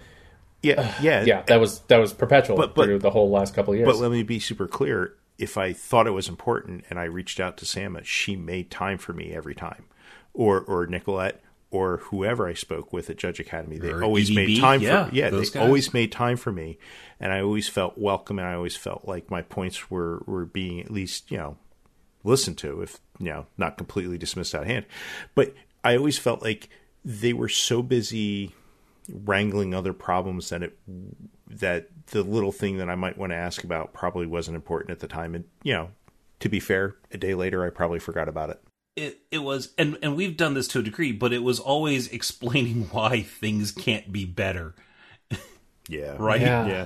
Yeah, 0.64 0.94
yeah, 1.02 1.23
Yeah, 1.26 1.41
that 1.48 1.60
was 1.60 1.80
that 1.81 1.98
was 1.98 2.14
perpetual 2.14 2.56
But- 2.57 2.76
but- 2.76 2.85
through 2.85 2.99
the 2.99 3.11
whole 3.11 3.30
last 3.30 3.53
couple 3.53 3.73
of 3.73 3.80
years. 3.80 3.88
But 3.88 3.98
let 3.98 4.11
me 4.11 4.23
be 4.23 4.39
super 4.39 4.68
clear. 4.68 5.14
If 5.38 5.57
I 5.57 5.73
thought 5.73 6.07
it 6.07 6.11
was 6.11 6.27
important 6.30 6.85
and 6.89 6.99
I 6.99 7.03
reached 7.05 7.39
out 7.39 7.57
to 7.57 7.65
Sama, 7.65 8.03
she 8.03 8.35
made 8.35 8.72
time 8.72 8.97
for 8.97 9.14
me 9.14 9.34
every 9.34 9.55
time. 9.55 9.85
Or 10.34 10.61
or 10.61 10.85
Nicolette 10.88 11.41
or 11.69 11.97
whoever 11.97 12.47
I 12.47 12.53
spoke 12.53 12.93
with 12.93 13.09
at 13.09 13.18
Judge 13.18 13.39
Academy. 13.39 13.77
They 13.77 13.91
Or 13.91 14.03
always 14.03 14.31
made 14.34 14.59
time 14.59 14.81
yeah, 14.81 15.09
for 15.09 15.15
yeah, 15.15 15.30
they 15.30 15.38
guys. 15.43 15.55
always 15.55 15.93
made 15.93 16.11
time 16.11 16.38
for 16.38 16.51
me. 16.51 16.77
And 17.19 17.34
I 17.34 17.41
always 17.41 17.68
felt 17.68 17.97
welcome 17.97 18.39
and 18.39 18.47
I 18.47 18.53
always 18.53 18.76
felt 18.76 19.05
like 19.05 19.30
my 19.30 19.41
points 19.41 19.91
were, 19.91 20.23
were 20.26 20.45
being 20.45 20.80
at 20.80 20.91
least, 20.91 21.30
you 21.30 21.38
know, 21.38 21.57
listened 22.23 22.57
to, 22.59 22.81
if 22.81 22.99
you 23.19 23.27
know, 23.27 23.47
not 23.57 23.77
completely 23.77 24.18
dismissed 24.18 24.55
out 24.55 24.61
of 24.61 24.68
hand. 24.68 24.85
But 25.35 25.53
I 25.84 25.97
always 25.97 26.18
felt 26.18 26.41
like 26.41 26.69
they 27.03 27.34
were 27.34 27.49
so 27.49 27.81
busy 27.81 28.53
wrangling 29.09 29.73
other 29.73 29.93
problems 29.93 30.49
that 30.49 30.64
it 30.64 30.77
that 31.49 31.88
the 32.07 32.24
little 32.24 32.52
thing 32.52 32.78
that 32.78 32.90
I 32.90 32.95
might 32.95 33.18
want 33.18 33.32
to 33.32 33.36
ask 33.38 33.64
about 33.64 33.94
probably 33.94 34.26
wasn't 34.28 34.56
important 34.56 34.91
at 34.91 34.99
the 34.99 35.07
time. 35.07 35.36
And 35.36 35.45
you 35.64 35.74
know, 35.74 35.90
to 36.40 36.49
be 36.49 36.60
fair, 36.60 36.95
a 37.11 37.18
day 37.18 37.34
later 37.34 37.65
I 37.65 37.69
probably 37.69 37.99
forgot 37.99 38.28
about 38.30 38.49
it. 38.49 38.61
it 38.95 39.19
it 39.32 39.40
was 39.40 39.74
and 39.78 39.98
and 40.02 40.15
we've 40.15 40.38
done 40.38 40.53
this 40.53 40.68
to 40.69 40.80
a 40.80 40.84
degree 40.84 41.11
but 41.11 41.32
it 41.34 41.44
was 41.44 41.60
always 41.60 42.07
explaining 42.10 42.84
why 42.91 43.22
things 43.22 43.72
can't 43.72 44.11
be 44.11 44.26
better 44.26 44.76
Yeah. 45.88 46.15
right 46.19 46.41
Yeah. 46.41 46.68
Yeah. 46.68 46.86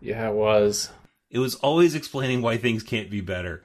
yeah, 0.00 0.28
it 0.28 0.34
was. 0.34 0.90
it 1.30 1.38
was 1.38 1.54
always 1.56 1.94
explaining 1.94 2.40
why 2.42 2.56
things 2.56 2.82
can't 2.82 3.10
be 3.10 3.20
better 3.20 3.62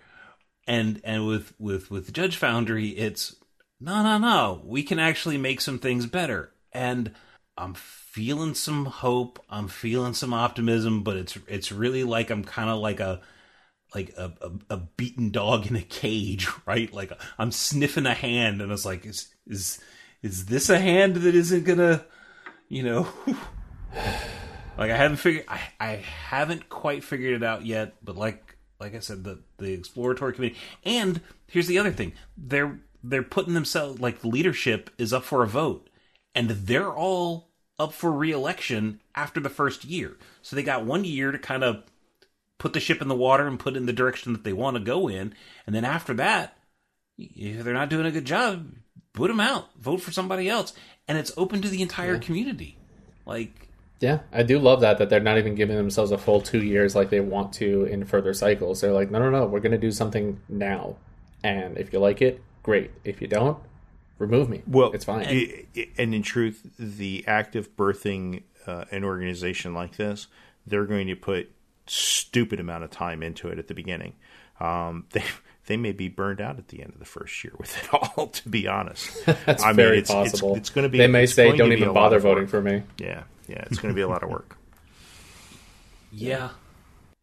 and 0.67 0.99
and 1.03 1.25
with 1.27 1.53
with 1.59 1.89
with 1.91 2.11
judge 2.13 2.35
foundry 2.37 2.89
it's 2.89 3.35
no 3.79 4.01
no 4.03 4.17
no 4.17 4.61
we 4.65 4.83
can 4.83 4.99
actually 4.99 5.37
make 5.37 5.61
some 5.61 5.79
things 5.79 6.05
better 6.05 6.51
and 6.71 7.11
i'm 7.57 7.73
feeling 7.73 8.53
some 8.53 8.85
hope 8.85 9.43
i'm 9.49 9.67
feeling 9.67 10.13
some 10.13 10.33
optimism 10.33 11.03
but 11.03 11.17
it's 11.17 11.37
it's 11.47 11.71
really 11.71 12.03
like 12.03 12.29
i'm 12.29 12.43
kind 12.43 12.69
of 12.69 12.79
like 12.79 12.99
a 12.99 13.21
like 13.93 14.11
a, 14.17 14.33
a, 14.41 14.75
a 14.75 14.77
beaten 14.77 15.29
dog 15.29 15.67
in 15.67 15.75
a 15.75 15.81
cage 15.81 16.47
right 16.65 16.93
like 16.93 17.11
i'm 17.37 17.51
sniffing 17.51 18.05
a 18.05 18.13
hand 18.13 18.61
and 18.61 18.71
it's 18.71 18.85
like 18.85 19.05
is 19.05 19.33
is 19.47 19.79
is 20.21 20.45
this 20.45 20.69
a 20.69 20.79
hand 20.79 21.15
that 21.17 21.35
isn't 21.35 21.63
gonna 21.65 22.03
you 22.69 22.81
know 22.81 23.07
like 24.77 24.91
I 24.91 24.97
haven't 24.97 25.17
figured 25.17 25.45
I, 25.47 25.61
I 25.79 25.87
haven't 25.95 26.69
quite 26.69 27.03
figured 27.03 27.33
it 27.33 27.43
out 27.43 27.65
yet, 27.65 27.95
but 28.03 28.15
like 28.15 28.57
like 28.79 28.95
I 28.95 28.99
said, 28.99 29.23
the 29.23 29.39
the 29.57 29.73
exploratory 29.73 30.33
committee 30.33 30.57
and 30.83 31.21
here's 31.47 31.67
the 31.67 31.79
other 31.79 31.91
thing. 31.91 32.13
They're 32.37 32.79
they're 33.03 33.23
putting 33.23 33.53
themselves 33.53 33.99
like 33.99 34.21
the 34.21 34.27
leadership 34.27 34.89
is 34.97 35.13
up 35.13 35.23
for 35.23 35.43
a 35.43 35.47
vote. 35.47 35.89
And 36.35 36.49
they're 36.49 36.91
all 36.91 37.49
up 37.79 37.93
for 37.93 38.11
re-election 38.11 39.01
after 39.15 39.39
the 39.39 39.49
first 39.49 39.83
year. 39.85 40.17
So 40.41 40.55
they 40.55 40.63
got 40.63 40.85
one 40.85 41.03
year 41.03 41.31
to 41.31 41.39
kind 41.39 41.63
of 41.63 41.83
put 42.57 42.73
the 42.73 42.79
ship 42.79 43.01
in 43.01 43.07
the 43.07 43.15
water 43.15 43.47
and 43.47 43.59
put 43.59 43.73
it 43.73 43.77
in 43.77 43.85
the 43.85 43.93
direction 43.93 44.33
that 44.33 44.43
they 44.43 44.53
want 44.53 44.77
to 44.77 44.83
go 44.83 45.07
in. 45.07 45.33
And 45.65 45.75
then 45.75 45.85
after 45.85 46.13
that, 46.15 46.57
if 47.17 47.63
they're 47.63 47.73
not 47.73 47.89
doing 47.89 48.05
a 48.05 48.11
good 48.11 48.25
job, 48.25 48.71
put 49.13 49.27
them 49.27 49.39
out. 49.39 49.69
Vote 49.79 50.01
for 50.01 50.11
somebody 50.11 50.49
else. 50.49 50.73
And 51.07 51.17
it's 51.17 51.33
open 51.37 51.61
to 51.61 51.67
the 51.67 51.81
entire 51.81 52.17
community. 52.17 52.77
Like 53.25 53.69
Yeah, 53.99 54.19
I 54.31 54.43
do 54.43 54.59
love 54.59 54.81
that 54.81 54.97
that 54.97 55.09
they're 55.09 55.19
not 55.19 55.37
even 55.37 55.55
giving 55.55 55.77
themselves 55.77 56.11
a 56.11 56.17
full 56.17 56.41
two 56.41 56.61
years 56.61 56.95
like 56.95 57.09
they 57.09 57.21
want 57.21 57.53
to 57.53 57.85
in 57.85 58.05
further 58.05 58.33
cycles. 58.33 58.81
They're 58.81 58.91
like, 58.91 59.11
no, 59.11 59.19
no, 59.19 59.29
no, 59.29 59.45
we're 59.45 59.61
going 59.61 59.71
to 59.71 59.77
do 59.77 59.91
something 59.91 60.41
now, 60.49 60.97
and 61.43 61.77
if 61.77 61.93
you 61.93 61.99
like 61.99 62.21
it, 62.21 62.41
great. 62.63 62.91
If 63.03 63.21
you 63.21 63.27
don't, 63.27 63.57
remove 64.23 64.49
me. 64.49 64.61
Well, 64.67 64.91
it's 64.93 65.05
fine. 65.05 65.25
i- 65.27 65.65
i- 65.77 65.89
and 65.97 66.13
in 66.15 66.23
truth, 66.23 66.65
the 66.79 67.23
act 67.27 67.55
of 67.55 67.75
birthing 67.77 68.43
uh, 68.65 68.85
an 68.91 69.03
organization 69.03 69.73
like 69.73 69.97
this, 69.97 70.27
they're 70.65 70.85
going 70.85 71.07
to 71.07 71.15
put 71.15 71.51
stupid 71.85 72.59
amount 72.59 72.83
of 72.83 72.89
time 72.91 73.21
into 73.21 73.49
it 73.49 73.59
at 73.59 73.67
the 73.67 73.73
beginning. 73.73 74.13
Um, 74.59 75.05
they 75.11 75.23
they 75.65 75.77
may 75.77 75.91
be 75.93 76.07
burned 76.09 76.41
out 76.41 76.57
at 76.57 76.67
the 76.69 76.81
end 76.81 76.91
of 76.93 76.99
the 76.99 77.05
first 77.05 77.43
year 77.43 77.53
with 77.57 77.77
it 77.83 77.93
all. 77.93 78.27
To 78.33 78.49
be 78.49 78.67
honest, 78.67 79.25
That's 79.45 79.63
I 79.63 79.73
very 79.73 79.99
it's, 79.99 80.09
it's- 80.09 80.31
possible. 80.31 80.55
It's, 80.55 80.69
going 80.69 80.83
to 80.83 80.89
be. 80.89 80.97
They 80.97 81.07
may 81.07 81.25
say, 81.25 81.55
"Don't 81.55 81.71
even 81.73 81.93
bother 81.93 82.19
voting 82.19 82.47
for 82.47 82.61
me." 82.61 82.83
Yeah, 82.97 83.23
yeah, 83.47 83.63
it's 83.67 83.79
going 83.79 83.93
to 83.93 83.95
be 83.95 84.01
a 84.01 84.07
lot 84.07 84.23
of 84.23 84.29
work. 84.29 84.57
Yeah. 86.11 86.49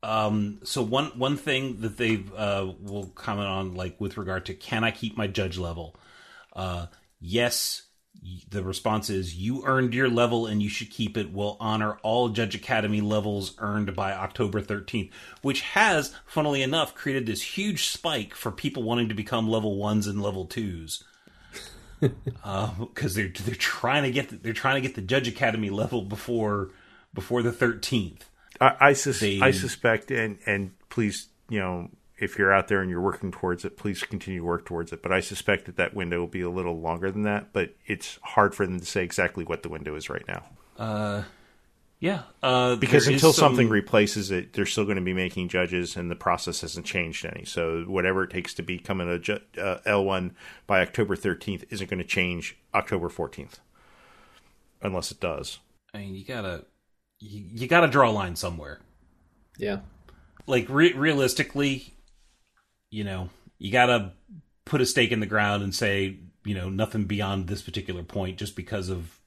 Um, 0.03 0.61
so 0.65 0.83
one 0.83 1.07
one 1.19 1.37
thing 1.37 1.81
that 1.83 1.97
they 1.99 2.25
uh, 2.37 2.69
will 2.81 3.07
comment 3.15 3.49
on, 3.49 3.75
like 3.75 4.01
with 4.01 4.17
regard 4.17 4.47
to 4.47 4.55
can 4.55 4.83
I 4.85 4.91
keep 4.91 5.17
my 5.17 5.27
judge 5.27 5.59
level? 5.59 5.95
Uh, 6.55 6.87
yes. 7.21 7.83
The 8.51 8.63
response 8.63 9.09
is 9.09 9.35
you 9.37 9.65
earned 9.65 9.95
your 9.95 10.09
level 10.11 10.47
and 10.47 10.63
you 10.63 10.69
should 10.69 10.91
keep 10.91 11.17
it. 11.17 11.33
We'll 11.33 11.57
honor 11.59 11.97
all 12.03 12.29
Judge 12.29 12.55
Academy 12.55 13.01
levels 13.01 13.55
earned 13.59 13.95
by 13.97 14.13
October 14.13 14.61
13th, 14.61 15.11
which 15.41 15.63
has, 15.63 16.15
funnily 16.27 16.61
enough, 16.63 16.95
created 16.95 17.25
this 17.25 17.41
huge 17.41 17.87
spike 17.87 18.35
for 18.35 18.51
people 18.51 18.83
wanting 18.83 19.09
to 19.09 19.15
become 19.15 19.49
level 19.49 19.77
ones 19.77 20.07
and 20.07 20.21
level 20.21 20.45
twos. 20.45 21.03
Because 22.03 23.15
they're 23.15 23.29
they're 23.29 23.55
trying 23.55 24.05
to 24.05 24.11
get 24.11 24.31
the, 24.31 24.37
they're 24.37 24.53
trying 24.55 24.77
to 24.77 24.87
get 24.87 24.95
the 24.97 25.03
Judge 25.03 25.29
Academy 25.29 25.69
level 25.71 26.01
before 26.03 26.71
before 27.13 27.43
the 27.43 27.53
13th. 27.53 28.23
I, 28.61 28.77
I, 28.81 28.93
sus- 28.95 29.21
They- 29.21 29.41
I 29.41 29.51
suspect, 29.51 30.11
and 30.11 30.39
and 30.47 30.73
please, 30.89 31.29
you 31.51 31.59
know, 31.61 31.91
if 32.21 32.39
you're 32.39 32.53
out 32.53 32.69
there 32.69 32.81
and 32.81 32.91
you're 32.91 33.01
working 33.01 33.33
towards 33.33 33.65
it, 33.65 33.77
please 33.77 34.03
continue 34.03 34.41
to 34.41 34.47
work 34.47 34.65
towards 34.67 34.93
it. 34.93 35.03
But 35.03 35.13
I 35.13 35.21
suspect 35.21 35.67
that 35.67 35.77
that 35.77 35.95
window 35.95 36.21
will 36.21 36.27
be 36.29 36.43
a 36.43 36.51
little 36.51 36.81
longer 36.81 37.11
than 37.11 37.23
that. 37.23 37.53
But 37.53 37.75
it's 37.87 38.19
hard 38.23 38.55
for 38.55 38.67
them 38.67 38.79
to 38.81 38.87
say 38.87 39.03
exactly 39.05 39.45
what 39.45 39.63
the 39.63 39.69
window 39.69 39.95
is 39.95 40.09
right 40.11 40.25
now, 40.29 41.25
Yeah, 41.99 42.23
uh, 42.43 42.77
because 42.77 43.05
there 43.05 43.13
is 43.15 43.23
until 43.23 43.33
some- 43.35 43.51
something 43.51 43.69
replaces 43.69 44.31
it, 44.31 44.55
they're 44.55 44.65
still 44.65 44.85
going 44.85 44.97
to 44.97 45.03
be 45.03 45.13
making 45.13 45.49
judges, 45.49 45.97
and 45.97 46.11
the 46.11 46.17
process 46.17 46.63
hasn't 46.63 46.87
changed 46.87 47.27
any. 47.27 47.45
So 47.45 47.83
whatever 47.83 48.25
it 48.25 48.31
takes 48.31 48.55
to 48.55 48.63
become 48.63 49.03
a 49.03 49.19
ju- 49.19 49.41
uh, 49.59 49.81
L1 49.85 50.33
by 50.67 50.81
October 50.81 51.15
13th 51.15 51.65
isn't 51.71 51.91
going 51.91 51.99
to 51.99 52.07
change 52.09 52.57
October 52.75 53.11
14th, 53.11 53.61
unless 54.81 55.11
it 55.13 55.21
does. 55.21 55.59
I 55.93 55.99
mean, 55.99 56.15
you 56.15 56.25
gotta 56.25 56.65
you, 57.19 57.45
you 57.53 57.69
gotta 57.69 57.89
draw 57.89 58.09
a 58.09 58.13
line 58.13 58.35
somewhere. 58.37 58.81
Yeah, 59.59 59.81
like 60.47 60.67
re- 60.71 60.95
realistically, 60.95 61.95
you 62.91 63.05
know, 63.05 63.31
you 63.59 63.71
gotta 63.71 64.13
put 64.65 64.81
a 64.81 64.87
stake 64.87 65.13
in 65.13 65.21
the 65.21 65.27
ground 65.27 65.63
and 65.63 65.75
say, 65.75 66.17
you 66.45 66.55
know, 66.55 66.69
nothing 66.69 67.05
beyond 67.05 67.47
this 67.49 67.63
particular 67.63 68.03
point, 68.03 68.39
just 68.39 68.57
because 68.57 68.89
of 68.89 69.19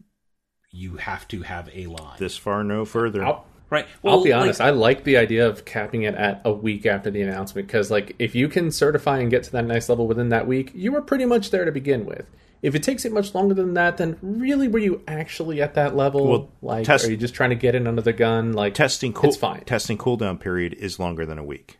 you 0.72 0.98
have 0.98 1.28
to 1.28 1.44
have 1.44 1.70
a 1.74 1.86
line, 1.86 2.18
This 2.18 2.36
far, 2.38 2.64
no 2.64 2.84
further. 2.86 3.24
I'll, 3.24 3.46
right? 3.70 3.86
I'll 4.04 4.24
be 4.24 4.32
like- 4.32 4.42
honest. 4.42 4.60
I 4.62 4.72
like 4.72 5.04
the 5.04 5.18
idea 5.18 5.48
of 5.48 5.66
capping 5.66 6.04
it 6.04 6.16
at 6.16 6.42
a 6.44 6.52
week 6.52 6.86
after 6.86 7.12
the 7.12 7.22
announcement 7.22 7.68
because, 7.68 7.92
like, 7.92 8.16
if 8.20 8.34
you 8.34 8.48
can 8.48 8.72
certify 8.72 9.20
and 9.20 9.30
get 9.30 9.44
to 9.44 9.52
that 9.52 9.66
next 9.66 9.90
level 9.90 10.08
within 10.08 10.30
that 10.30 10.48
week, 10.48 10.72
you 10.74 10.92
were 10.92 11.02
pretty 11.02 11.26
much 11.26 11.52
there 11.52 11.66
to 11.66 11.72
begin 11.72 12.06
with. 12.06 12.26
If 12.64 12.76
it 12.76 12.82
takes 12.82 13.04
it 13.06 13.12
much 13.12 13.36
longer 13.36 13.54
than 13.54 13.74
that, 13.76 13.98
then 13.98 14.18
really, 14.22 14.68
were 14.70 14.80
you 14.80 15.04
actually 15.08 15.62
at 15.62 15.74
that 15.76 15.96
level? 15.96 16.28
Well, 16.28 16.50
like, 16.62 16.86
test- 16.86 17.06
are 17.06 17.12
you 17.12 17.18
just 17.18 17.36
trying 17.36 17.50
to 17.52 17.56
get 17.58 17.76
in 17.76 17.86
under 17.86 18.02
the 18.02 18.14
gun? 18.14 18.54
Like, 18.54 18.74
testing 18.74 19.14
cool, 19.14 19.30
it's 19.30 19.38
fine. 19.38 19.64
Testing 19.66 19.98
cooldown 19.98 20.40
period 20.40 20.74
is 20.74 20.98
longer 20.98 21.26
than 21.26 21.38
a 21.38 21.44
week. 21.44 21.78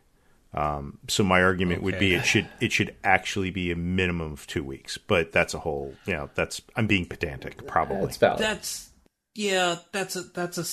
Um, 0.54 0.98
so 1.08 1.24
my 1.24 1.42
argument 1.42 1.82
would 1.82 1.98
be 1.98 2.14
it 2.14 2.24
should 2.24 2.46
it 2.60 2.70
should 2.70 2.94
actually 3.02 3.50
be 3.50 3.72
a 3.72 3.76
minimum 3.76 4.32
of 4.32 4.46
two 4.46 4.62
weeks, 4.62 4.96
but 4.98 5.32
that's 5.32 5.52
a 5.52 5.58
whole 5.58 5.94
you 6.06 6.14
know 6.14 6.30
that's 6.34 6.62
I'm 6.76 6.86
being 6.86 7.06
pedantic 7.06 7.66
probably. 7.66 8.04
It's 8.04 8.16
valid. 8.16 8.40
that's 8.40 8.90
yeah, 9.34 9.78
that's 9.90 10.14
a 10.14 10.22
that's 10.22 10.58
a 10.58 10.64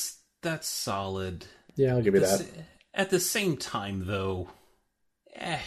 that's 0.43 0.67
solid. 0.67 1.45
yeah, 1.75 1.95
I'll 1.95 2.01
give 2.01 2.13
you 2.13 2.19
The 2.19 2.27
that. 2.27 2.47
At 2.93 3.09
the 3.09 3.19
same 3.19 3.57
time, 3.57 4.05
though, 4.05 4.49
eh. 5.35 5.59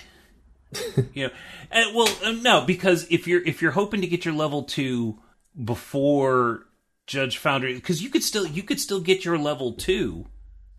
you 1.15 1.27
know, 1.27 1.33
and, 1.71 1.95
well, 1.95 2.09
uh, 2.23 2.33
no, 2.33 2.65
because 2.65 3.07
if 3.11 3.27
you're 3.27 3.43
if 3.43 3.63
you're 3.63 3.73
hoping 3.73 4.01
to 4.01 4.07
get 4.07 4.25
your 4.25 4.35
level 4.35 4.63
two 4.63 5.19
before 5.63 6.67
Judge 7.07 7.39
Foundry, 7.39 7.75
because 7.75 8.03
you 8.03 8.11
could 8.11 8.23
still 8.23 8.47
you 8.47 8.63
could 8.63 8.79
still 8.79 9.01
get 9.01 9.25
your 9.25 9.39
level 9.39 9.73
two 9.73 10.27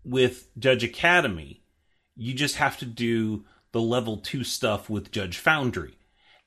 with 0.06 0.48
Judge 0.58 0.84
Academy. 0.84 1.64
You 2.16 2.34
just 2.34 2.56
have 2.56 2.78
to 2.80 2.86
do 2.86 3.46
the 3.72 3.82
level 3.82 4.18
two 4.18 4.44
stuff 4.44 4.90
with 4.90 5.12
Judge 5.12 5.38
Foundry. 5.40 5.98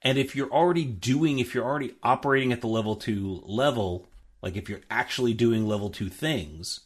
And 0.00 0.16
if 0.16 0.36
you're 0.36 0.50
already 0.50 0.84
doing, 0.84 1.38
if 1.38 1.54
you're 1.54 1.64
already 1.64 1.94
operating 2.02 2.52
at 2.52 2.60
the 2.60 2.68
level 2.68 2.96
two 2.96 3.42
level, 3.44 4.08
like 4.42 4.56
if 4.56 4.68
you're 4.68 4.80
actually 4.90 5.34
doing 5.34 5.66
level 5.66 5.90
two 5.90 6.08
things 6.08 6.80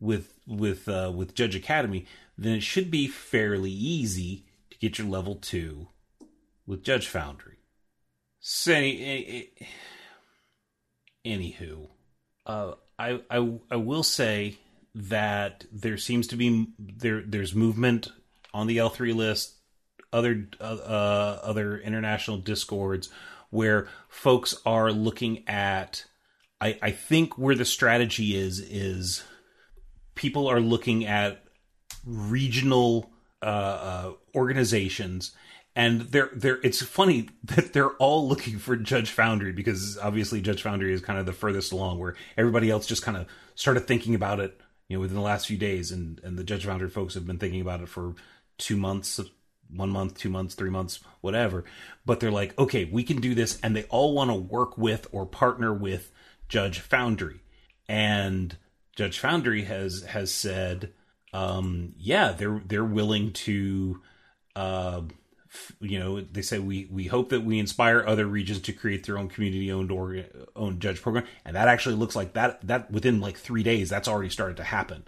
with 0.00 0.34
with 0.46 0.88
uh, 0.88 1.12
with 1.14 1.34
Judge 1.34 1.54
Academy, 1.54 2.06
then 2.38 2.54
it 2.54 2.62
should 2.62 2.90
be 2.90 3.06
fairly 3.06 3.70
easy 3.70 4.44
to 4.70 4.78
get 4.78 4.98
your 4.98 5.08
level 5.08 5.34
two 5.34 5.88
with 6.66 6.84
Judge 6.84 7.08
Foundry. 7.08 7.58
Say, 8.40 9.50
eh, 9.64 9.66
anywho, 11.26 11.88
uh, 12.46 12.72
I 12.98 13.20
I 13.30 13.58
I 13.70 13.76
will 13.76 14.02
say 14.02 14.58
that 14.94 15.64
there 15.72 15.96
seems 15.96 16.26
to 16.28 16.36
be 16.36 16.68
there 16.78 17.22
there's 17.22 17.54
movement 17.54 18.12
on 18.54 18.66
the 18.66 18.78
L 18.78 18.88
three 18.88 19.12
list, 19.12 19.54
other 20.12 20.48
uh, 20.60 20.64
other 21.42 21.78
international 21.78 22.38
discords 22.38 23.08
where 23.50 23.88
folks 24.08 24.54
are 24.64 24.92
looking 24.92 25.46
at. 25.48 26.04
I 26.60 26.78
I 26.82 26.90
think 26.90 27.38
where 27.38 27.54
the 27.54 27.64
strategy 27.64 28.36
is 28.36 28.58
is 28.58 29.24
people 30.14 30.46
are 30.48 30.60
looking 30.60 31.04
at 31.06 31.44
regional 32.04 33.10
uh, 33.42 33.46
uh, 33.46 34.12
organizations 34.34 35.32
and 35.74 36.02
they're 36.02 36.30
they're 36.34 36.60
it's 36.62 36.82
funny 36.82 37.28
that 37.44 37.72
they're 37.72 37.92
all 37.92 38.28
looking 38.28 38.58
for 38.58 38.76
Judge 38.76 39.10
Foundry 39.10 39.52
because 39.52 39.98
obviously 39.98 40.40
Judge 40.40 40.62
Foundry 40.62 40.92
is 40.92 41.00
kind 41.00 41.18
of 41.18 41.26
the 41.26 41.32
furthest 41.32 41.72
along 41.72 41.98
where 41.98 42.14
everybody 42.36 42.70
else 42.70 42.86
just 42.86 43.02
kind 43.02 43.16
of 43.16 43.26
started 43.54 43.86
thinking 43.86 44.14
about 44.14 44.40
it 44.40 44.60
you 44.88 44.96
know 44.96 45.00
within 45.00 45.16
the 45.16 45.22
last 45.22 45.46
few 45.46 45.56
days 45.56 45.90
and 45.90 46.20
and 46.22 46.38
the 46.38 46.44
Judge 46.44 46.66
Foundry 46.66 46.90
folks 46.90 47.14
have 47.14 47.26
been 47.26 47.38
thinking 47.38 47.60
about 47.60 47.80
it 47.80 47.88
for 47.88 48.14
2 48.62 48.76
months 48.76 49.20
one 49.74 49.90
month, 49.90 50.18
two 50.18 50.28
months, 50.28 50.54
three 50.54 50.70
months, 50.70 51.00
whatever. 51.20 51.64
But 52.04 52.20
they're 52.20 52.30
like, 52.30 52.58
okay, 52.58 52.84
we 52.84 53.02
can 53.04 53.20
do 53.20 53.34
this, 53.34 53.58
and 53.62 53.74
they 53.74 53.84
all 53.84 54.14
want 54.14 54.30
to 54.30 54.34
work 54.34 54.76
with 54.76 55.06
or 55.12 55.26
partner 55.26 55.72
with 55.72 56.10
Judge 56.48 56.80
Foundry, 56.80 57.40
and 57.88 58.56
Judge 58.96 59.18
Foundry 59.20 59.64
has 59.64 60.02
has 60.02 60.32
said, 60.32 60.92
um, 61.32 61.94
yeah, 61.96 62.32
they're 62.32 62.62
they're 62.66 62.84
willing 62.84 63.32
to, 63.32 64.00
uh, 64.54 65.02
f- 65.50 65.72
you 65.80 65.98
know, 65.98 66.20
they 66.20 66.42
say 66.42 66.58
we 66.58 66.86
we 66.90 67.06
hope 67.06 67.30
that 67.30 67.44
we 67.44 67.58
inspire 67.58 68.04
other 68.06 68.26
regions 68.26 68.60
to 68.62 68.72
create 68.72 69.06
their 69.06 69.18
own 69.18 69.28
community 69.28 69.72
owned 69.72 69.90
or 69.90 70.24
owned 70.54 70.80
judge 70.80 71.00
program, 71.00 71.24
and 71.44 71.56
that 71.56 71.68
actually 71.68 71.94
looks 71.94 72.16
like 72.16 72.34
that 72.34 72.66
that 72.66 72.90
within 72.90 73.20
like 73.20 73.38
three 73.38 73.62
days 73.62 73.88
that's 73.88 74.08
already 74.08 74.30
started 74.30 74.58
to 74.58 74.64
happen. 74.64 75.04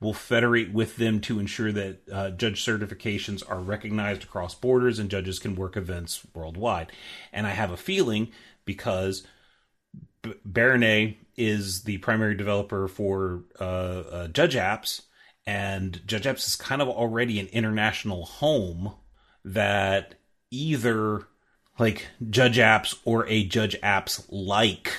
We'll 0.00 0.12
federate 0.12 0.72
with 0.72 0.96
them 0.96 1.20
to 1.22 1.38
ensure 1.38 1.72
that 1.72 2.00
uh, 2.12 2.30
judge 2.30 2.64
certifications 2.64 3.42
are 3.48 3.60
recognized 3.60 4.24
across 4.24 4.54
borders 4.54 4.98
and 4.98 5.10
judges 5.10 5.38
can 5.38 5.54
work 5.54 5.76
events 5.76 6.26
worldwide. 6.34 6.92
And 7.32 7.46
I 7.46 7.50
have 7.50 7.70
a 7.70 7.76
feeling 7.76 8.30
because 8.64 9.26
B- 10.22 10.34
Baranay 10.46 11.16
is 11.36 11.84
the 11.84 11.98
primary 11.98 12.34
developer 12.34 12.88
for 12.88 13.44
uh, 13.60 13.64
uh, 13.64 14.28
Judge 14.28 14.54
Apps, 14.54 15.02
and 15.46 16.06
Judge 16.06 16.24
Apps 16.24 16.46
is 16.46 16.56
kind 16.56 16.82
of 16.82 16.88
already 16.88 17.38
an 17.38 17.46
international 17.48 18.24
home 18.24 18.94
that 19.44 20.14
either 20.50 21.26
like 21.78 22.06
Judge 22.30 22.56
Apps 22.56 22.98
or 23.04 23.26
a 23.28 23.44
Judge 23.44 23.78
Apps 23.82 24.24
like 24.28 24.92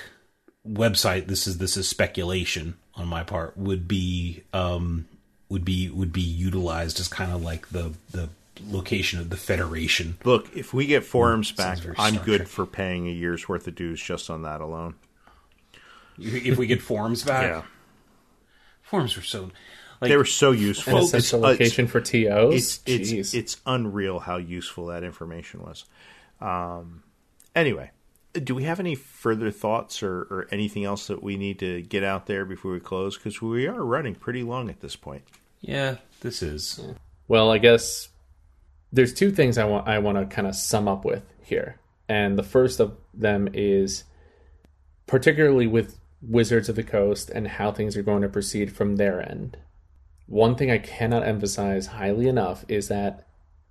website. 0.67 1.27
This 1.27 1.47
is 1.47 1.57
this 1.57 1.77
is 1.77 1.87
speculation 1.87 2.77
on 2.95 3.07
my 3.07 3.23
part. 3.23 3.57
Would 3.57 3.87
be 3.87 4.43
um, 4.53 5.05
would 5.49 5.65
be 5.65 5.89
would 5.89 6.11
be 6.13 6.21
utilized 6.21 6.99
as 6.99 7.07
kind 7.07 7.31
of 7.31 7.41
like 7.41 7.69
the 7.69 7.93
the 8.11 8.29
location 8.67 9.19
of 9.19 9.29
the 9.29 9.37
federation. 9.37 10.17
Look, 10.23 10.55
if 10.55 10.73
we 10.73 10.85
get 10.85 11.03
forums 11.03 11.51
back, 11.51 11.79
I'm 11.97 12.17
good 12.17 12.37
Trek. 12.41 12.47
for 12.47 12.65
paying 12.65 13.07
a 13.07 13.11
year's 13.11 13.49
worth 13.49 13.67
of 13.67 13.75
dues 13.75 14.01
just 14.01 14.29
on 14.29 14.43
that 14.43 14.61
alone. 14.61 14.95
If 16.17 16.57
we 16.57 16.65
get 16.67 16.81
forums 16.81 17.23
back, 17.23 17.43
Yeah, 17.43 17.61
forums 18.81 19.17
were 19.17 19.21
so 19.23 19.51
like 19.99 20.09
they 20.09 20.15
were 20.17 20.23
so 20.25 20.51
useful. 20.51 20.93
An 20.93 20.97
It's- 20.99 21.13
essential 21.13 21.45
uh, 21.45 21.49
location 21.49 21.87
for 21.87 21.99
TOs. 21.99 22.53
it's 22.85 23.11
it's 23.11 23.33
it's 23.33 23.57
unreal 23.65 24.19
how 24.19 24.37
useful 24.37 24.85
that 24.87 25.03
information 25.03 25.61
was. 25.61 25.83
Um, 26.39 27.03
anyway, 27.53 27.91
do 28.43 28.55
we 28.55 28.63
have 28.63 28.79
any 28.79 28.95
further 28.95 29.51
thoughts 29.51 30.03
or, 30.03 30.21
or 30.23 30.47
anything 30.51 30.83
else 30.83 31.07
that 31.07 31.23
we 31.23 31.37
need 31.37 31.59
to 31.59 31.81
get 31.81 32.03
out 32.03 32.25
there 32.25 32.45
before 32.45 32.71
we 32.71 32.79
close? 32.79 33.17
Because 33.17 33.41
we 33.41 33.67
are 33.67 33.83
running 33.83 34.15
pretty 34.15 34.43
long 34.43 34.69
at 34.69 34.81
this 34.81 34.95
point. 34.95 35.23
yeah, 35.61 35.97
this 36.21 36.41
is 36.41 36.79
Well, 37.27 37.51
I 37.51 37.57
guess 37.57 38.09
there's 38.91 39.13
two 39.13 39.31
things 39.31 39.57
I 39.57 39.65
want 39.65 39.87
I 39.87 39.99
want 39.99 40.17
to 40.17 40.25
kind 40.33 40.47
of 40.47 40.55
sum 40.55 40.87
up 40.87 41.05
with 41.05 41.23
here. 41.41 41.79
And 42.07 42.37
the 42.37 42.43
first 42.43 42.79
of 42.79 42.97
them 43.13 43.49
is 43.53 44.03
particularly 45.07 45.67
with 45.67 45.99
Wizards 46.21 46.69
of 46.69 46.75
the 46.75 46.83
Coast 46.83 47.29
and 47.29 47.47
how 47.47 47.71
things 47.71 47.97
are 47.97 48.03
going 48.03 48.21
to 48.21 48.29
proceed 48.29 48.71
from 48.71 48.95
their 48.95 49.27
end. 49.27 49.57
One 50.27 50.55
thing 50.55 50.71
I 50.71 50.77
cannot 50.77 51.27
emphasize 51.27 51.87
highly 51.87 52.27
enough 52.27 52.65
is 52.67 52.87
that 52.87 53.27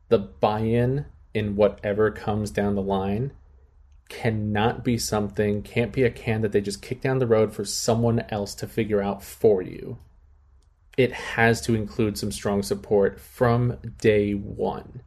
the 0.09 0.19
buy-in 0.19 1.07
in 1.33 1.57
whatever 1.57 2.11
comes 2.11 2.51
down 2.51 2.77
the 2.77 2.83
line 2.83 3.33
cannot 4.09 4.85
be 4.85 4.99
something, 4.99 5.63
can't 5.63 5.93
be 5.93 6.03
a 6.03 6.11
can 6.11 6.43
that 6.43 6.53
they 6.53 6.61
just 6.61 6.83
kick 6.83 7.01
down 7.01 7.19
the 7.19 7.27
road 7.27 7.53
for 7.53 7.65
someone 7.65 8.21
else 8.29 8.55
to 8.57 8.67
figure 8.67 9.03
out 9.03 9.23
for 9.23 9.63
you 9.63 9.99
it 10.97 11.13
has 11.13 11.61
to 11.63 11.75
include 11.75 12.17
some 12.19 12.31
strong 12.31 12.63
support 12.63 13.19
from 13.21 13.79
day 14.01 14.33
one 14.33 15.03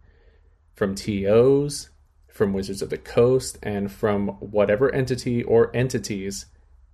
from 0.76 0.94
TOs, 0.94 1.90
from 2.28 2.54
Wizards 2.54 2.84
of 2.84 2.92
the 2.92 3.00
Coast, 3.00 3.58
and 3.64 3.92
from 3.92 4.28
whatever 4.28 4.94
entity 4.94 5.42
or 5.42 5.76
entities 5.76 6.46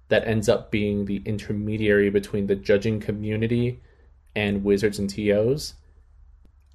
that 0.08 0.26
ends 0.26 0.48
up 0.48 0.72
being 0.72 1.04
the 1.04 1.22
intermediary 1.26 2.10
between 2.10 2.48
the 2.48 2.56
judging 2.56 3.02
community 3.02 3.82
and 4.34 4.64
Wizards 4.64 5.00
and 5.00 5.10
TOs. 5.10 5.74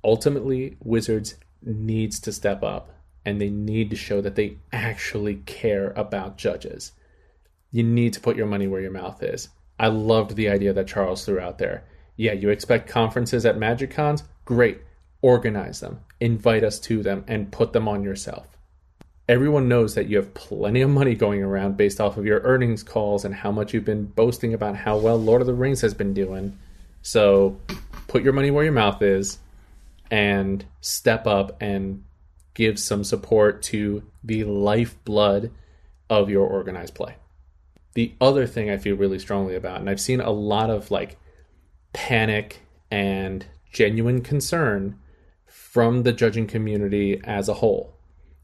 Ultimately, 0.04 0.76
Wizards 0.84 1.36
needs 1.62 2.20
to 2.20 2.30
step 2.30 2.62
up 2.62 2.90
and 3.28 3.40
they 3.40 3.50
need 3.50 3.90
to 3.90 3.96
show 3.96 4.20
that 4.20 4.36
they 4.36 4.56
actually 4.72 5.36
care 5.46 5.90
about 5.90 6.38
judges 6.38 6.92
you 7.70 7.82
need 7.82 8.12
to 8.14 8.20
put 8.20 8.36
your 8.36 8.46
money 8.46 8.66
where 8.66 8.80
your 8.80 8.90
mouth 8.90 9.22
is. 9.22 9.48
I 9.78 9.88
loved 9.88 10.34
the 10.34 10.48
idea 10.48 10.72
that 10.72 10.88
Charles 10.88 11.24
threw 11.24 11.38
out 11.38 11.58
there. 11.58 11.84
Yeah, 12.16 12.32
you 12.32 12.50
expect 12.50 12.88
conferences 12.88 13.46
at 13.46 13.58
Magic 13.58 13.90
Cons? 13.90 14.24
Great. 14.44 14.80
Organize 15.20 15.80
them, 15.80 16.00
invite 16.20 16.64
us 16.64 16.78
to 16.80 17.02
them, 17.02 17.24
and 17.28 17.52
put 17.52 17.72
them 17.72 17.88
on 17.88 18.02
yourself. 18.02 18.46
Everyone 19.28 19.68
knows 19.68 19.94
that 19.94 20.08
you 20.08 20.16
have 20.16 20.32
plenty 20.32 20.80
of 20.80 20.90
money 20.90 21.14
going 21.14 21.42
around 21.42 21.76
based 21.76 22.00
off 22.00 22.16
of 22.16 22.24
your 22.24 22.40
earnings 22.40 22.82
calls 22.82 23.24
and 23.24 23.34
how 23.34 23.52
much 23.52 23.74
you've 23.74 23.84
been 23.84 24.06
boasting 24.06 24.54
about 24.54 24.74
how 24.74 24.96
well 24.96 25.18
Lord 25.18 25.42
of 25.42 25.46
the 25.46 25.54
Rings 25.54 25.82
has 25.82 25.92
been 25.92 26.14
doing. 26.14 26.58
So 27.02 27.60
put 28.06 28.22
your 28.22 28.32
money 28.32 28.50
where 28.50 28.64
your 28.64 28.72
mouth 28.72 29.02
is 29.02 29.38
and 30.10 30.64
step 30.80 31.26
up 31.26 31.60
and 31.60 32.04
give 32.58 32.78
some 32.78 33.02
support 33.04 33.62
to 33.62 34.02
the 34.22 34.44
lifeblood 34.44 35.50
of 36.10 36.28
your 36.28 36.46
organized 36.46 36.94
play 36.94 37.14
the 37.98 38.14
other 38.20 38.46
thing 38.46 38.70
I 38.70 38.76
feel 38.76 38.94
really 38.94 39.18
strongly 39.18 39.56
about, 39.56 39.80
and 39.80 39.90
I've 39.90 40.00
seen 40.00 40.20
a 40.20 40.30
lot 40.30 40.70
of 40.70 40.92
like 40.92 41.18
panic 41.92 42.60
and 42.92 43.44
genuine 43.72 44.20
concern 44.20 44.96
from 45.46 46.04
the 46.04 46.12
judging 46.12 46.46
community 46.46 47.20
as 47.24 47.48
a 47.48 47.54
whole. 47.54 47.96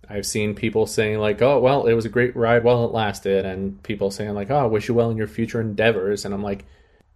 I've 0.09 0.27
seen 0.27 0.57
people 0.57 0.87
saying 0.87 1.21
like, 1.21 1.41
"Oh, 1.41 1.61
well, 1.61 1.87
it 1.87 1.95
was 1.95 2.05
a 2.05 2.09
great 2.09 2.35
ride 2.35 2.65
while 2.65 2.85
it 2.85 2.93
lasted," 2.93 3.47
and 3.47 3.81
people 3.85 4.11
saying 4.11 4.35
like, 4.35 4.51
"Oh, 4.51 4.67
wish 4.67 4.89
you 4.89 4.95
well 4.95 5.11
in 5.11 5.17
your 5.17 5.29
future 5.29 5.61
endeavors." 5.61 6.25
And 6.25 6.35
I'm 6.35 6.43
like, 6.43 6.65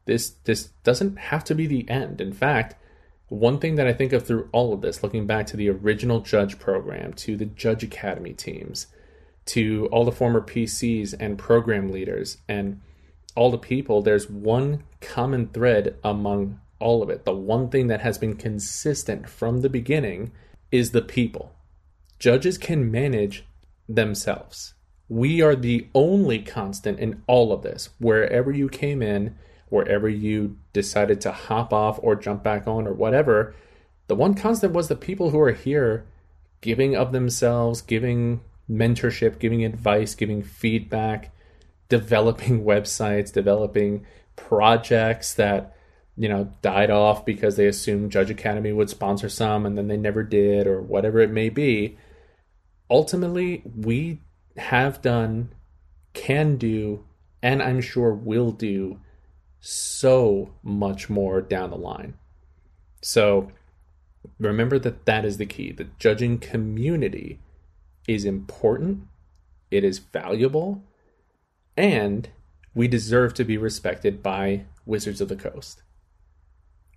this 0.05 0.31
this 0.45 0.69
doesn't 0.85 1.19
have 1.19 1.43
to 1.43 1.57
be 1.57 1.67
the 1.67 1.91
end. 1.91 2.21
In 2.21 2.33
fact, 2.33 2.77
one 3.29 3.59
thing 3.59 3.75
that 3.75 3.87
I 3.87 3.93
think 3.93 4.13
of 4.13 4.27
through 4.27 4.49
all 4.53 4.73
of 4.73 4.81
this, 4.81 5.03
looking 5.03 5.27
back 5.27 5.47
to 5.49 5.57
the 5.57 5.69
original 5.69 6.21
judge 6.21 6.59
program, 6.59 7.13
to 7.15 7.37
the 7.37 7.45
judge 7.45 7.83
academy 7.83 8.33
teams, 8.33 8.87
to 9.47 9.89
all 9.93 10.05
the 10.05 10.13
former 10.13 10.41
PCs 10.41 11.15
and 11.19 11.39
program 11.39 11.91
leaders, 11.91 12.39
and 12.49 12.81
all 13.35 13.51
the 13.51 13.59
people, 13.59 14.03
there's 14.03 14.29
one 14.29 14.83
common 15.01 15.49
thread 15.49 15.97
among 16.03 16.61
all 16.81 17.03
of 17.03 17.11
it. 17.11 17.25
The 17.25 17.35
one 17.35 17.69
thing 17.69 17.89
that 17.89 18.01
has 18.01 18.19
been 18.19 18.35
consistent 18.35 19.29
from 19.29 19.61
the 19.61 19.69
beginning 19.69 20.33
is 20.71 20.91
the 20.91 21.03
people. 21.03 21.55
Judges 22.19 22.59
can 22.59 22.91
manage 22.91 23.45
themselves. 23.89 24.75
We 25.09 25.41
are 25.41 25.57
the 25.57 25.89
only 25.95 26.41
constant 26.41 26.99
in 26.99 27.23
all 27.27 27.53
of 27.53 27.63
this. 27.63 27.91
Wherever 27.99 28.51
you 28.51 28.69
came 28.69 29.03
in, 29.03 29.37
wherever 29.69 30.09
you 30.09 30.57
decided 30.79 31.21
to 31.21 31.33
hop 31.33 31.73
off 31.73 31.99
or 32.05 32.15
jump 32.15 32.45
back 32.45 32.69
on 32.69 32.87
or 32.87 32.93
whatever, 32.93 33.53
the 34.07 34.15
one 34.15 34.35
constant 34.35 34.73
was 34.73 34.87
the 34.87 34.95
people 34.95 35.31
who 35.31 35.41
are 35.41 35.51
here 35.53 36.07
giving 36.61 36.95
of 36.95 37.11
themselves, 37.11 37.83
giving 37.83 38.41
mentorship, 38.71 39.41
giving 39.41 39.65
advice, 39.65 40.15
giving 40.15 40.41
feedback, 40.41 41.33
developing 41.89 42.63
websites, 42.73 43.33
developing 43.33 44.07
projects 44.37 45.35
that 45.35 45.75
you 46.17 46.29
know 46.29 46.53
died 46.63 46.91
off 46.91 47.27
because 47.27 47.57
they 47.57 47.67
assumed 47.67 48.13
Judge 48.13 48.31
Academy 48.31 48.73
would 48.73 48.89
sponsor 48.89 49.29
some 49.29 49.67
and 49.67 49.77
then 49.77 49.89
they 49.89 49.97
never 49.97 50.23
did 50.23 50.69
or 50.69 50.81
whatever 50.81 51.19
it 51.19 51.31
may 51.31 51.49
be. 51.49 51.99
Ultimately, 52.89 53.65
we 53.77 54.21
have 54.57 55.03
done, 55.03 55.53
can 56.15 56.57
do, 56.57 57.05
and 57.43 57.61
I'm 57.61 57.81
sure 57.81 58.15
will 58.15 58.53
do 58.53 59.01
so 59.61 60.55
much 60.63 61.11
more 61.11 61.41
down 61.41 61.71
the 61.71 61.77
line. 61.77 62.15
So 63.03 63.51
remember 64.39 64.79
that 64.79 65.07
that 65.07 65.25
is 65.25 65.37
the 65.37 65.47
key. 65.47 65.73
The 65.73 65.89
judging 65.99 66.39
community 66.39 67.39
is 68.07 68.25
important, 68.25 69.07
it 69.71 69.85
is 69.85 69.99
valuable, 69.99 70.83
and 71.77 72.29
we 72.75 72.89
deserve 72.89 73.35
to 73.35 73.45
be 73.45 73.59
respected 73.59 74.23
by 74.23 74.65
Wizards 74.87 75.21
of 75.21 75.29
the 75.29 75.37
Coast. 75.37 75.83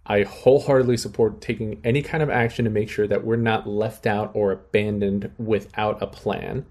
I 0.06 0.24
wholeheartedly 0.24 0.98
support 0.98 1.42
taking 1.42 1.80
any 1.84 2.02
kind 2.02 2.24
of 2.24 2.30
action 2.30 2.66
to 2.66 2.72
make 2.72 2.90
sure 2.90 3.08
that 3.08 3.24
we're 3.24 3.36
not 3.36 3.68
left 3.68 4.08
out 4.08 4.32
or 4.34 4.52
abandoned 4.52 5.32
without 5.38 6.02
a 6.02 6.08
plan 6.08 6.66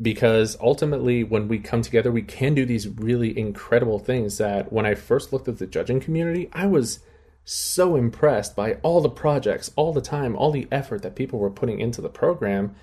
because 0.00 0.56
ultimately 0.60 1.24
when 1.24 1.48
we 1.48 1.58
come 1.58 1.82
together 1.82 2.12
we 2.12 2.22
can 2.22 2.54
do 2.54 2.66
these 2.66 2.88
really 2.88 3.36
incredible 3.38 3.98
things 3.98 4.38
that 4.38 4.72
when 4.72 4.84
i 4.84 4.94
first 4.94 5.32
looked 5.32 5.48
at 5.48 5.58
the 5.58 5.66
judging 5.66 6.00
community 6.00 6.48
i 6.52 6.66
was 6.66 7.00
so 7.44 7.96
impressed 7.96 8.54
by 8.54 8.74
all 8.82 9.00
the 9.00 9.08
projects 9.08 9.70
all 9.76 9.92
the 9.92 10.00
time 10.00 10.36
all 10.36 10.50
the 10.50 10.68
effort 10.70 11.02
that 11.02 11.14
people 11.14 11.38
were 11.38 11.50
putting 11.50 11.80
into 11.80 12.02
the 12.02 12.08
program 12.08 12.74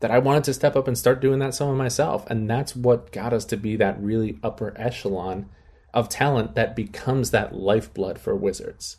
that 0.00 0.10
i 0.10 0.18
wanted 0.18 0.44
to 0.44 0.54
step 0.54 0.76
up 0.76 0.86
and 0.86 0.96
start 0.96 1.20
doing 1.20 1.38
that 1.38 1.54
some 1.54 1.68
of 1.68 1.76
myself. 1.76 2.28
And 2.28 2.48
that's 2.48 2.76
what 2.76 3.12
got 3.12 3.32
us 3.32 3.44
to 3.46 3.56
be 3.56 3.76
that 3.76 4.00
really 4.00 4.38
upper 4.42 4.72
echelon 4.76 5.48
of 5.92 6.08
talent 6.08 6.54
that 6.54 6.76
becomes 6.76 7.30
that 7.30 7.54
lifeblood 7.54 8.18
for 8.18 8.36
wizards. 8.36 8.98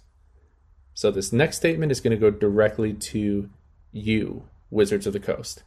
So 0.93 1.11
this 1.11 1.31
next 1.31 1.57
statement 1.57 1.91
is 1.91 2.01
going 2.01 2.11
to 2.11 2.17
go 2.17 2.31
directly 2.31 2.93
to 2.93 3.49
you 3.91 4.43
wizards 4.69 5.07
of 5.07 5.13
the 5.13 5.19
coast 5.19 5.63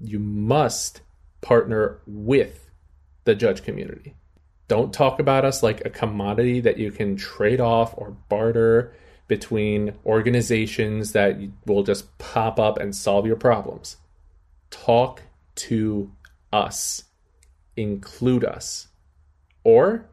you 0.00 0.18
must 0.18 1.00
partner 1.40 2.00
with 2.06 2.70
the 3.24 3.34
judge 3.34 3.62
community. 3.62 4.14
Don't 4.68 4.92
talk 4.92 5.18
about 5.18 5.44
us 5.44 5.62
like 5.62 5.84
a 5.84 5.90
commodity 5.90 6.60
that 6.60 6.78
you 6.78 6.92
can 6.92 7.16
trade 7.16 7.60
off 7.60 7.92
or 7.96 8.10
barter 8.28 8.94
between 9.26 9.94
organizations 10.04 11.12
that 11.12 11.38
will 11.66 11.82
just 11.82 12.16
pop 12.18 12.58
up 12.58 12.78
and 12.78 12.94
solve 12.94 13.26
your 13.26 13.36
problems. 13.36 13.96
Talk 14.70 15.22
to 15.56 16.12
us, 16.52 17.04
include 17.76 18.44
us, 18.44 18.88
or 19.64 20.06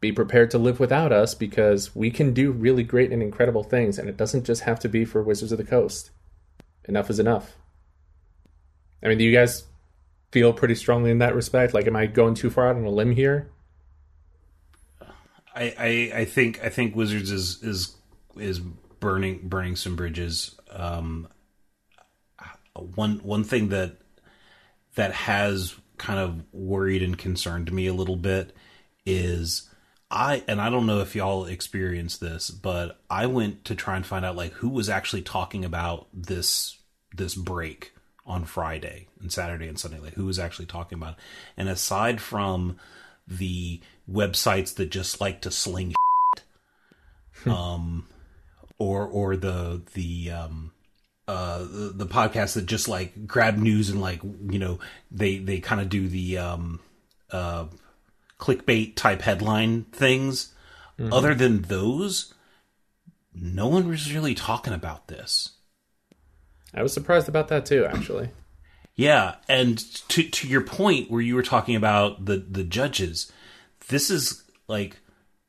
be 0.00 0.12
prepared 0.12 0.50
to 0.50 0.58
live 0.58 0.80
without 0.80 1.12
us 1.12 1.34
because 1.34 1.94
we 1.94 2.10
can 2.10 2.32
do 2.32 2.50
really 2.50 2.82
great 2.82 3.12
and 3.12 3.22
incredible 3.22 3.62
things, 3.62 3.98
and 3.98 4.08
it 4.08 4.16
doesn't 4.16 4.44
just 4.44 4.62
have 4.62 4.80
to 4.80 4.88
be 4.88 5.04
for 5.04 5.22
Wizards 5.22 5.52
of 5.52 5.58
the 5.58 5.64
Coast. 5.64 6.10
Enough 6.84 7.10
is 7.10 7.18
enough. 7.18 7.56
I 9.02 9.08
mean, 9.08 9.18
do 9.18 9.24
you 9.24 9.32
guys 9.32 9.64
feel 10.32 10.52
pretty 10.52 10.74
strongly 10.74 11.10
in 11.10 11.18
that 11.18 11.34
respect? 11.34 11.74
Like, 11.74 11.86
am 11.86 11.96
I 11.96 12.06
going 12.06 12.34
too 12.34 12.50
far 12.50 12.68
out 12.68 12.76
on 12.76 12.84
a 12.84 12.90
limb 12.90 13.12
here? 13.12 13.50
I, 15.54 15.74
I, 15.78 16.20
I 16.20 16.24
think 16.24 16.62
I 16.62 16.68
think 16.68 16.94
Wizards 16.94 17.30
is 17.30 17.62
is 17.62 17.96
is 18.36 18.60
burning 18.60 19.40
burning 19.48 19.76
some 19.76 19.96
bridges. 19.96 20.54
Um, 20.70 21.28
one 22.74 23.18
one 23.18 23.44
thing 23.44 23.68
that 23.70 23.96
that 24.94 25.12
has 25.12 25.74
kind 25.98 26.18
of 26.18 26.42
worried 26.52 27.02
and 27.02 27.18
concerned 27.18 27.70
me 27.72 27.86
a 27.86 27.94
little 27.94 28.16
bit 28.16 28.54
is 29.04 29.68
I 30.10 30.42
and 30.48 30.60
I 30.60 30.70
don't 30.70 30.86
know 30.86 31.00
if 31.00 31.14
y'all 31.14 31.44
experienced 31.44 32.20
this, 32.20 32.50
but 32.50 33.00
I 33.08 33.26
went 33.26 33.64
to 33.66 33.74
try 33.74 33.96
and 33.96 34.06
find 34.06 34.24
out 34.24 34.36
like 34.36 34.52
who 34.54 34.68
was 34.68 34.88
actually 34.88 35.22
talking 35.22 35.64
about 35.64 36.08
this 36.12 36.78
this 37.14 37.34
break 37.34 37.92
on 38.26 38.44
Friday 38.44 39.08
and 39.20 39.32
Saturday 39.32 39.66
and 39.66 39.78
Sunday, 39.78 39.98
like 39.98 40.14
who 40.14 40.26
was 40.26 40.38
actually 40.38 40.66
talking 40.66 40.98
about 40.98 41.14
it. 41.14 41.18
And 41.56 41.68
aside 41.68 42.20
from 42.20 42.76
the 43.26 43.80
websites 44.10 44.74
that 44.74 44.90
just 44.90 45.20
like 45.20 45.40
to 45.42 45.50
sling 45.50 45.94
shit, 46.34 46.44
um, 47.52 48.06
or 48.78 49.06
or 49.06 49.36
the 49.36 49.82
the 49.94 50.30
um, 50.30 50.72
uh, 51.28 51.58
the, 51.58 51.92
the 51.94 52.06
podcasts 52.06 52.54
that 52.54 52.66
just 52.66 52.88
like 52.88 53.26
grab 53.26 53.56
news 53.56 53.90
and 53.90 54.00
like 54.00 54.22
you 54.22 54.58
know 54.58 54.78
they 55.10 55.38
they 55.38 55.60
kind 55.60 55.80
of 55.80 55.88
do 55.88 56.08
the 56.08 56.38
um, 56.38 56.80
uh, 57.30 57.66
clickbait 58.38 58.96
type 58.96 59.22
headline 59.22 59.84
things. 59.92 60.52
Mm-hmm. 60.98 61.12
Other 61.12 61.34
than 61.34 61.62
those, 61.62 62.34
no 63.32 63.68
one 63.68 63.88
was 63.88 64.12
really 64.12 64.34
talking 64.34 64.74
about 64.74 65.08
this. 65.08 65.52
I 66.74 66.82
was 66.82 66.92
surprised 66.92 67.28
about 67.28 67.48
that 67.48 67.66
too, 67.66 67.84
actually. 67.84 68.30
Yeah, 68.94 69.36
and 69.48 69.78
to 70.08 70.22
to 70.22 70.48
your 70.48 70.60
point 70.60 71.10
where 71.10 71.22
you 71.22 71.34
were 71.34 71.42
talking 71.42 71.76
about 71.76 72.26
the 72.26 72.36
the 72.36 72.64
judges, 72.64 73.32
this 73.88 74.10
is 74.10 74.44
like 74.68 74.98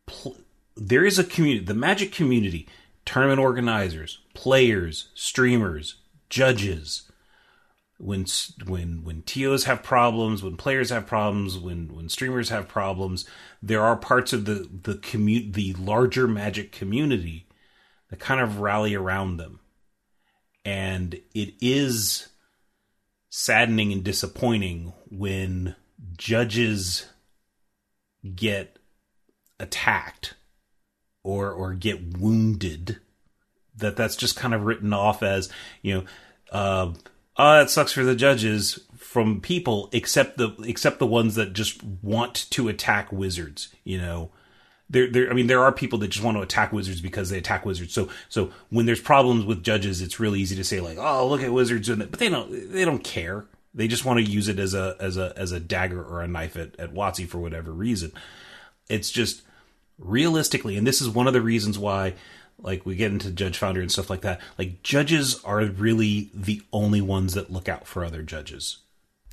pl- 0.05 0.37
there 0.75 1.05
is 1.05 1.19
a 1.19 1.23
community, 1.23 1.65
the 1.65 1.73
Magic 1.73 2.11
community, 2.11 2.67
tournament 3.05 3.39
organizers, 3.39 4.19
players, 4.33 5.09
streamers, 5.13 5.95
judges. 6.29 7.03
When 7.97 8.25
when 8.65 9.03
when 9.03 9.21
TOs 9.23 9.65
have 9.65 9.83
problems, 9.83 10.41
when 10.41 10.57
players 10.57 10.89
have 10.89 11.05
problems, 11.05 11.57
when 11.57 11.93
when 11.93 12.09
streamers 12.09 12.49
have 12.49 12.67
problems, 12.67 13.27
there 13.61 13.83
are 13.83 13.95
parts 13.95 14.33
of 14.33 14.45
the 14.45 14.67
the 14.71 14.95
commu- 14.95 15.53
the 15.53 15.73
larger 15.73 16.27
Magic 16.27 16.71
community 16.71 17.47
that 18.09 18.19
kind 18.19 18.41
of 18.41 18.59
rally 18.59 18.95
around 18.95 19.37
them 19.37 19.60
and 20.65 21.19
it 21.33 21.53
is 21.61 22.29
saddening 23.29 23.91
and 23.91 24.03
disappointing 24.03 24.93
when 25.09 25.75
judges 26.17 27.07
get 28.35 28.77
attacked 29.59 30.35
or 31.23 31.51
or 31.51 31.73
get 31.73 32.17
wounded 32.17 32.99
that 33.75 33.95
that's 33.95 34.15
just 34.15 34.35
kind 34.35 34.53
of 34.53 34.63
written 34.63 34.93
off 34.93 35.23
as 35.23 35.49
you 35.81 35.93
know 35.93 36.03
uh 36.51 36.91
oh 37.37 37.57
that 37.57 37.69
sucks 37.69 37.91
for 37.91 38.03
the 38.03 38.15
judges 38.15 38.79
from 38.97 39.39
people 39.39 39.89
except 39.91 40.37
the 40.37 40.49
except 40.65 40.99
the 40.99 41.07
ones 41.07 41.35
that 41.35 41.53
just 41.53 41.83
want 41.83 42.49
to 42.49 42.67
attack 42.67 43.11
wizards 43.11 43.69
you 43.83 43.97
know 43.97 44.31
there, 44.91 45.07
there, 45.07 45.29
I 45.29 45.33
mean, 45.33 45.47
there 45.47 45.63
are 45.63 45.71
people 45.71 45.99
that 45.99 46.09
just 46.09 46.23
want 46.23 46.37
to 46.37 46.43
attack 46.43 46.73
wizards 46.73 46.99
because 46.99 47.29
they 47.29 47.37
attack 47.37 47.65
wizards. 47.65 47.93
So, 47.93 48.09
so 48.27 48.51
when 48.69 48.85
there's 48.85 49.01
problems 49.01 49.45
with 49.45 49.63
judges, 49.63 50.01
it's 50.01 50.19
really 50.19 50.41
easy 50.41 50.55
to 50.57 50.65
say 50.65 50.81
like, 50.81 50.97
"Oh, 50.99 51.27
look 51.27 51.41
at 51.41 51.53
wizards," 51.53 51.87
and 51.87 51.99
but 52.11 52.19
they 52.19 52.29
don't, 52.29 52.71
they 52.71 52.83
don't 52.83 53.03
care. 53.03 53.45
They 53.73 53.87
just 53.87 54.03
want 54.03 54.19
to 54.19 54.29
use 54.29 54.49
it 54.49 54.59
as 54.59 54.73
a 54.73 54.97
as 54.99 55.15
a 55.15 55.33
as 55.37 55.53
a 55.53 55.61
dagger 55.61 56.03
or 56.03 56.21
a 56.21 56.27
knife 56.27 56.57
at 56.57 56.77
at 56.77 56.93
WotC 56.93 57.27
for 57.27 57.39
whatever 57.39 57.71
reason. 57.71 58.11
It's 58.89 59.09
just 59.09 59.43
realistically, 59.97 60.75
and 60.75 60.85
this 60.85 61.01
is 61.01 61.09
one 61.09 61.27
of 61.27 61.33
the 61.33 61.41
reasons 61.41 61.79
why, 61.79 62.15
like, 62.59 62.85
we 62.85 62.95
get 62.95 63.13
into 63.13 63.31
Judge 63.31 63.57
Foundry 63.59 63.83
and 63.83 63.91
stuff 63.91 64.09
like 64.09 64.21
that. 64.21 64.41
Like, 64.57 64.83
judges 64.83 65.41
are 65.45 65.63
really 65.63 66.29
the 66.33 66.61
only 66.73 66.99
ones 66.99 67.33
that 67.35 67.51
look 67.51 67.69
out 67.69 67.87
for 67.87 68.03
other 68.03 68.23
judges. 68.23 68.79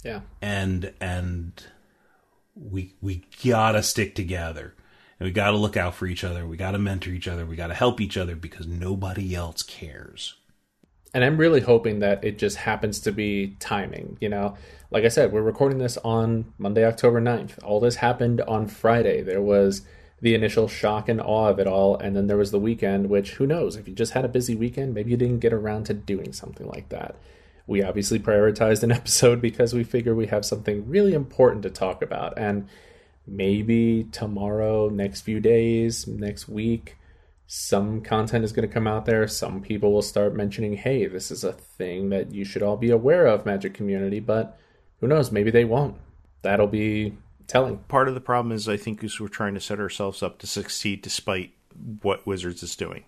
Yeah, 0.05 0.21
and 0.41 0.93
and 1.01 1.61
we 2.55 2.95
we 3.03 3.25
gotta 3.43 3.83
stick 3.83 4.15
together 4.15 4.75
and 5.19 5.27
we 5.27 5.33
got 5.33 5.51
to 5.51 5.57
look 5.57 5.77
out 5.77 5.95
for 5.95 6.07
each 6.07 6.25
other. 6.25 6.47
We 6.47 6.57
got 6.57 6.73
to 6.73 6.79
mentor 6.79 7.11
each 7.11 7.29
other. 7.29 7.45
We 7.45 7.57
got 7.57 7.69
to 7.69 7.75
help 7.75 8.01
each 8.01 8.17
other 8.17 8.37
because 8.37 8.67
nobody 8.67 9.35
else 9.35 9.63
cares. 9.63 10.35
and 11.15 11.25
I'm 11.25 11.39
really 11.39 11.61
hoping 11.61 12.01
that 12.01 12.23
it 12.23 12.39
just 12.39 12.59
happens 12.59 13.01
to 13.01 13.13
be 13.13 13.57
timing. 13.61 14.19
You 14.21 14.29
know, 14.29 14.57
like 14.91 15.05
I 15.05 15.09
said, 15.09 15.33
we're 15.33 15.43
recording 15.43 15.79
this 15.79 15.97
on 15.99 16.53
Monday, 16.59 16.85
October 16.85 17.21
9th. 17.21 17.63
All 17.65 17.81
this 17.81 17.97
happened 17.97 18.41
on 18.43 18.69
Friday. 18.69 19.23
There 19.23 19.43
was 19.43 19.83
the 20.21 20.35
initial 20.35 20.69
shock 20.69 21.09
and 21.09 21.21
awe 21.21 21.49
of 21.49 21.59
it 21.59 21.67
all, 21.67 21.97
and 21.97 22.15
then 22.15 22.27
there 22.27 22.37
was 22.37 22.51
the 22.51 22.59
weekend, 22.59 23.09
which 23.09 23.33
who 23.35 23.47
knows? 23.47 23.77
If 23.77 23.89
you 23.89 23.95
just 23.95 24.13
had 24.13 24.25
a 24.25 24.29
busy 24.29 24.55
weekend, 24.55 24.93
maybe 24.93 25.11
you 25.13 25.17
didn't 25.17 25.39
get 25.39 25.53
around 25.53 25.85
to 25.85 25.95
doing 25.95 26.33
something 26.33 26.67
like 26.67 26.89
that. 26.91 27.15
We 27.67 27.83
obviously 27.83 28.19
prioritized 28.19 28.83
an 28.83 28.93
episode 29.01 29.41
because 29.41 29.75
we 29.75 29.85
figure 29.85 30.15
we 30.15 30.27
have 30.27 30.45
something 30.45 30.89
really 30.89 31.15
important 31.15 31.63
to 31.63 31.71
talk 31.71 32.03
about, 32.03 32.35
and 32.37 32.69
maybe 33.29 34.05
tomorrow, 34.11 34.89
next 34.89 35.23
few 35.23 35.41
days, 35.41 36.07
next 36.07 36.49
week, 36.49 36.97
some 37.47 38.03
content 38.03 38.45
is 38.45 38.53
going 38.53 38.69
to 38.69 38.73
come 38.73 38.87
out 38.87 39.07
there. 39.07 39.27
Some 39.27 39.63
people 39.63 39.93
will 39.93 40.03
start 40.03 40.35
mentioning, 40.35 40.75
hey, 40.75 41.07
this 41.07 41.31
is 41.31 41.45
a 41.45 41.53
thing 41.53 42.11
that 42.11 42.33
you 42.33 42.45
should 42.45 42.63
all 42.63 42.77
be 42.77 42.91
aware 42.91 43.27
of, 43.27 43.47
Magic 43.47 43.73
community, 43.75 44.21
but 44.21 44.59
who 45.01 45.07
knows? 45.07 45.33
Maybe 45.33 45.51
they 45.51 45.65
won't. 45.65 45.97
That'll 46.43 46.67
be 46.67 47.15
telling. 47.47 47.79
Part 47.89 48.09
of 48.09 48.15
the 48.15 48.21
problem 48.21 48.53
is, 48.53 48.69
I 48.69 48.77
think, 48.77 49.03
is 49.03 49.19
we're 49.19 49.29
trying 49.29 49.55
to 49.55 49.61
set 49.61 49.81
ourselves 49.81 50.23
up 50.23 50.39
to 50.39 50.47
succeed 50.47 51.03
despite 51.03 51.53
what 52.03 52.27
Wizards 52.27 52.63
is 52.63 52.77
doing. 52.77 53.05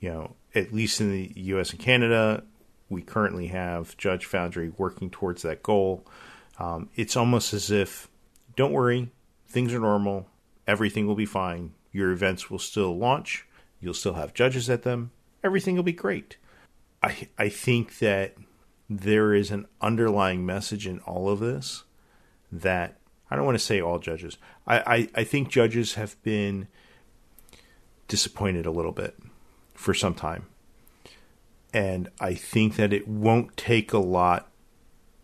You 0.00 0.10
know, 0.10 0.36
at 0.54 0.72
least 0.72 1.00
in 1.00 1.12
the 1.12 1.32
US 1.36 1.70
and 1.70 1.78
Canada, 1.78 2.42
we 2.88 3.02
currently 3.02 3.48
have 3.48 3.96
Judge 3.96 4.26
Foundry 4.26 4.72
working 4.76 5.10
towards 5.10 5.42
that 5.42 5.62
goal. 5.62 6.04
Um, 6.58 6.88
it's 6.96 7.16
almost 7.16 7.54
as 7.54 7.70
if, 7.70 8.08
don't 8.56 8.72
worry, 8.72 9.10
things 9.48 9.72
are 9.74 9.80
normal, 9.80 10.28
everything 10.66 11.06
will 11.06 11.14
be 11.14 11.26
fine. 11.26 11.72
Your 11.92 12.10
events 12.10 12.50
will 12.50 12.58
still 12.58 12.96
launch, 12.96 13.46
you'll 13.80 13.94
still 13.94 14.14
have 14.14 14.34
judges 14.34 14.68
at 14.68 14.82
them, 14.82 15.10
everything 15.42 15.76
will 15.76 15.82
be 15.82 15.92
great. 15.92 16.36
I 17.02 17.28
I 17.38 17.48
think 17.48 17.98
that 17.98 18.34
there 18.90 19.34
is 19.34 19.50
an 19.50 19.66
underlying 19.80 20.46
message 20.46 20.86
in 20.86 21.00
all 21.00 21.28
of 21.28 21.40
this 21.40 21.84
that 22.50 22.98
I 23.30 23.36
don't 23.36 23.44
want 23.44 23.58
to 23.58 23.64
say 23.64 23.80
all 23.80 23.98
judges. 23.98 24.38
I, 24.66 24.78
I, 24.78 25.08
I 25.16 25.24
think 25.24 25.48
judges 25.48 25.94
have 25.94 26.20
been 26.22 26.68
disappointed 28.08 28.64
a 28.64 28.70
little 28.70 28.92
bit 28.92 29.18
for 29.74 29.92
some 29.92 30.14
time. 30.14 30.46
And 31.74 32.08
I 32.18 32.32
think 32.34 32.76
that 32.76 32.94
it 32.94 33.06
won't 33.06 33.56
take 33.56 33.92
a 33.92 33.98
lot 33.98 34.50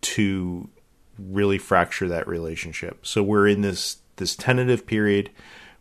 to 0.01 0.69
really 1.17 1.57
fracture 1.57 2.07
that 2.07 2.27
relationship. 2.27 3.07
So 3.07 3.23
we're 3.23 3.47
in 3.47 3.61
this 3.61 3.97
this 4.17 4.35
tentative 4.35 4.85
period 4.85 5.29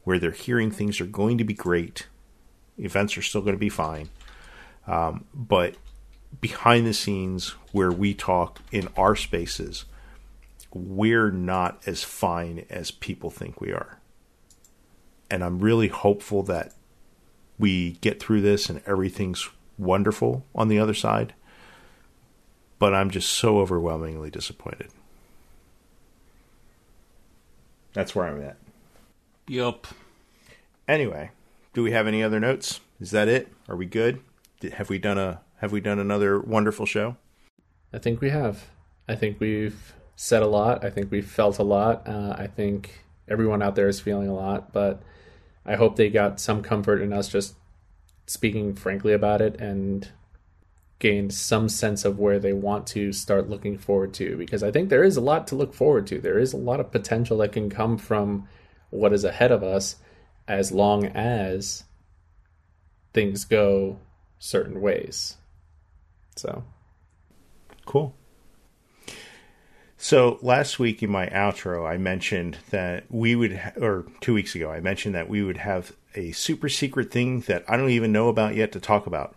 where 0.05 0.19
they're 0.19 0.31
hearing 0.31 0.71
things 0.71 1.01
are 1.01 1.07
going 1.07 1.39
to 1.39 1.45
be 1.45 1.55
great, 1.55 2.07
events 2.79 3.17
are 3.17 3.23
still 3.23 3.41
going 3.41 3.55
to 3.55 3.59
be 3.59 3.69
fine, 3.69 4.09
um, 4.87 5.25
but 5.33 5.77
behind 6.41 6.87
the 6.87 6.95
scenes 6.95 7.51
where 7.73 7.93
we 7.93 8.15
talk 8.15 8.61
in 8.71 8.89
our 8.97 9.17
spaces, 9.17 9.85
we're 10.73 11.31
not 11.31 11.81
as 11.87 12.03
fine 12.03 12.67
as 12.69 12.91
people 12.91 13.31
think 13.31 13.61
we 13.61 13.73
are. 13.73 13.99
And 15.31 15.43
I'm 15.43 15.59
really 15.59 15.89
hopeful 15.89 16.43
that 16.45 16.75
we 17.59 17.93
get 17.93 18.21
through 18.21 18.41
this 18.43 18.69
and 18.69 18.83
everything's 18.87 19.49
wonderful 19.79 20.45
on 20.55 20.69
the 20.69 20.79
other 20.79 20.95
side. 20.95 21.35
But 22.79 22.95
I'm 22.95 23.11
just 23.11 23.31
so 23.31 23.59
overwhelmingly 23.59 24.31
disappointed. 24.31 24.91
That's 27.95 28.15
where 28.15 28.27
I'm 28.27 28.43
at. 28.43 28.57
Yup. 29.49 29.87
Anyway, 30.87 31.31
do 31.73 31.83
we 31.83 31.93
have 31.93 32.07
any 32.07 32.23
other 32.23 32.39
notes? 32.39 32.81
Is 33.01 33.11
that 33.13 33.29
it? 33.29 33.49
Are 33.69 33.77
we 33.77 33.87
good? 33.87 34.21
Have 34.75 34.91
we 34.91 34.99
done 34.99 35.19
a 35.19 35.41
have 35.59 35.73
we 35.73 35.81
done 35.81 35.99
another 35.99 36.39
wonderful 36.39 36.85
show? 36.85 37.17
I 37.93 37.99
think 37.99 38.21
we 38.21 38.31
have. 38.31 38.67
I 39.09 39.15
think 39.15 39.41
we've 39.41 39.95
said 40.17 40.43
a 40.43 40.47
lot. 40.47 40.85
I 40.85 40.91
think 40.91 41.11
we've 41.11 41.27
felt 41.27 41.59
a 41.59 41.63
lot. 41.63 42.07
Uh, 42.07 42.35
I 42.37 42.47
think 42.47 43.05
everyone 43.29 43.63
out 43.63 43.75
there 43.77 43.89
is 43.89 44.01
feeling 44.01 44.29
a 44.29 44.35
lot, 44.35 44.73
but 44.73 45.03
I 45.65 45.77
hope 45.77 45.97
they 45.97 46.11
got 46.11 46.41
some 46.41 46.63
comfort 46.63 47.01
in 47.01 47.13
us 47.13 47.29
just 47.29 47.55
speaking 48.27 48.75
frankly 48.75 49.13
about 49.13 49.41
it 49.41 49.61
and 49.61 50.09
gained 51.05 51.35
some 51.35 51.69
sense 51.69 52.07
of 52.07 52.19
where 52.19 52.39
they 52.39 52.55
want 52.55 52.87
to 52.87 53.13
start 53.13 53.51
looking 53.51 53.77
forward 53.77 54.15
to 54.15 54.39
because 54.39 54.63
I 54.63 54.71
think 54.71 54.89
there 54.89 55.05
is 55.05 55.19
a 55.19 55.21
lot 55.21 55.47
to 55.49 55.55
look 55.55 55.75
forward 55.75 56.07
to. 56.07 56.19
There 56.19 56.39
is 56.39 56.55
a 56.55 56.57
lot 56.57 56.81
of 56.81 56.91
potential 56.91 57.37
that 57.39 57.53
can 57.53 57.69
come 57.69 57.99
from 57.99 58.49
what 58.89 59.13
is 59.13 59.23
ahead 59.23 59.53
of 59.53 59.63
us 59.63 59.97
as 60.49 60.73
long 60.73 61.05
as 61.09 61.85
things 63.13 63.45
go 63.45 63.99
certain 64.39 64.81
ways. 64.81 65.37
So, 66.37 66.65
cool. 67.85 68.17
So 69.99 70.39
last 70.41 70.79
week 70.79 71.03
in 71.03 71.11
my 71.11 71.27
outro, 71.27 71.87
I 71.87 71.99
mentioned 71.99 72.57
that 72.71 73.05
we 73.11 73.37
would, 73.37 73.59
ha- 73.59 73.73
or 73.77 74.07
two 74.23 74.33
weeks 74.33 74.55
ago, 74.55 74.71
I 74.71 74.81
mentioned 74.81 75.15
that 75.15 75.29
we 75.29 75.43
would 75.43 75.59
have 75.59 75.93
a 76.15 76.33
super 76.33 76.71
secret 76.71 77.11
thing 77.11 77.41
that 77.41 77.63
I 77.69 77.77
don't 77.77 77.91
even 77.91 78.11
know 78.11 78.29
about 78.29 78.55
yet 78.55 78.73
to 78.73 78.81
talk 78.81 79.07
about. 79.07 79.37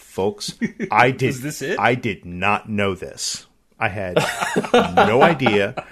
Folks, 0.00 0.58
I 0.90 1.10
did. 1.12 1.28
Is 1.30 1.42
this 1.42 1.62
it? 1.62 1.78
I 1.78 1.94
did 1.94 2.24
not 2.24 2.68
know 2.68 2.94
this. 2.94 3.46
I 3.78 3.88
had 3.88 4.16
no 4.72 5.22
idea. 5.22 5.86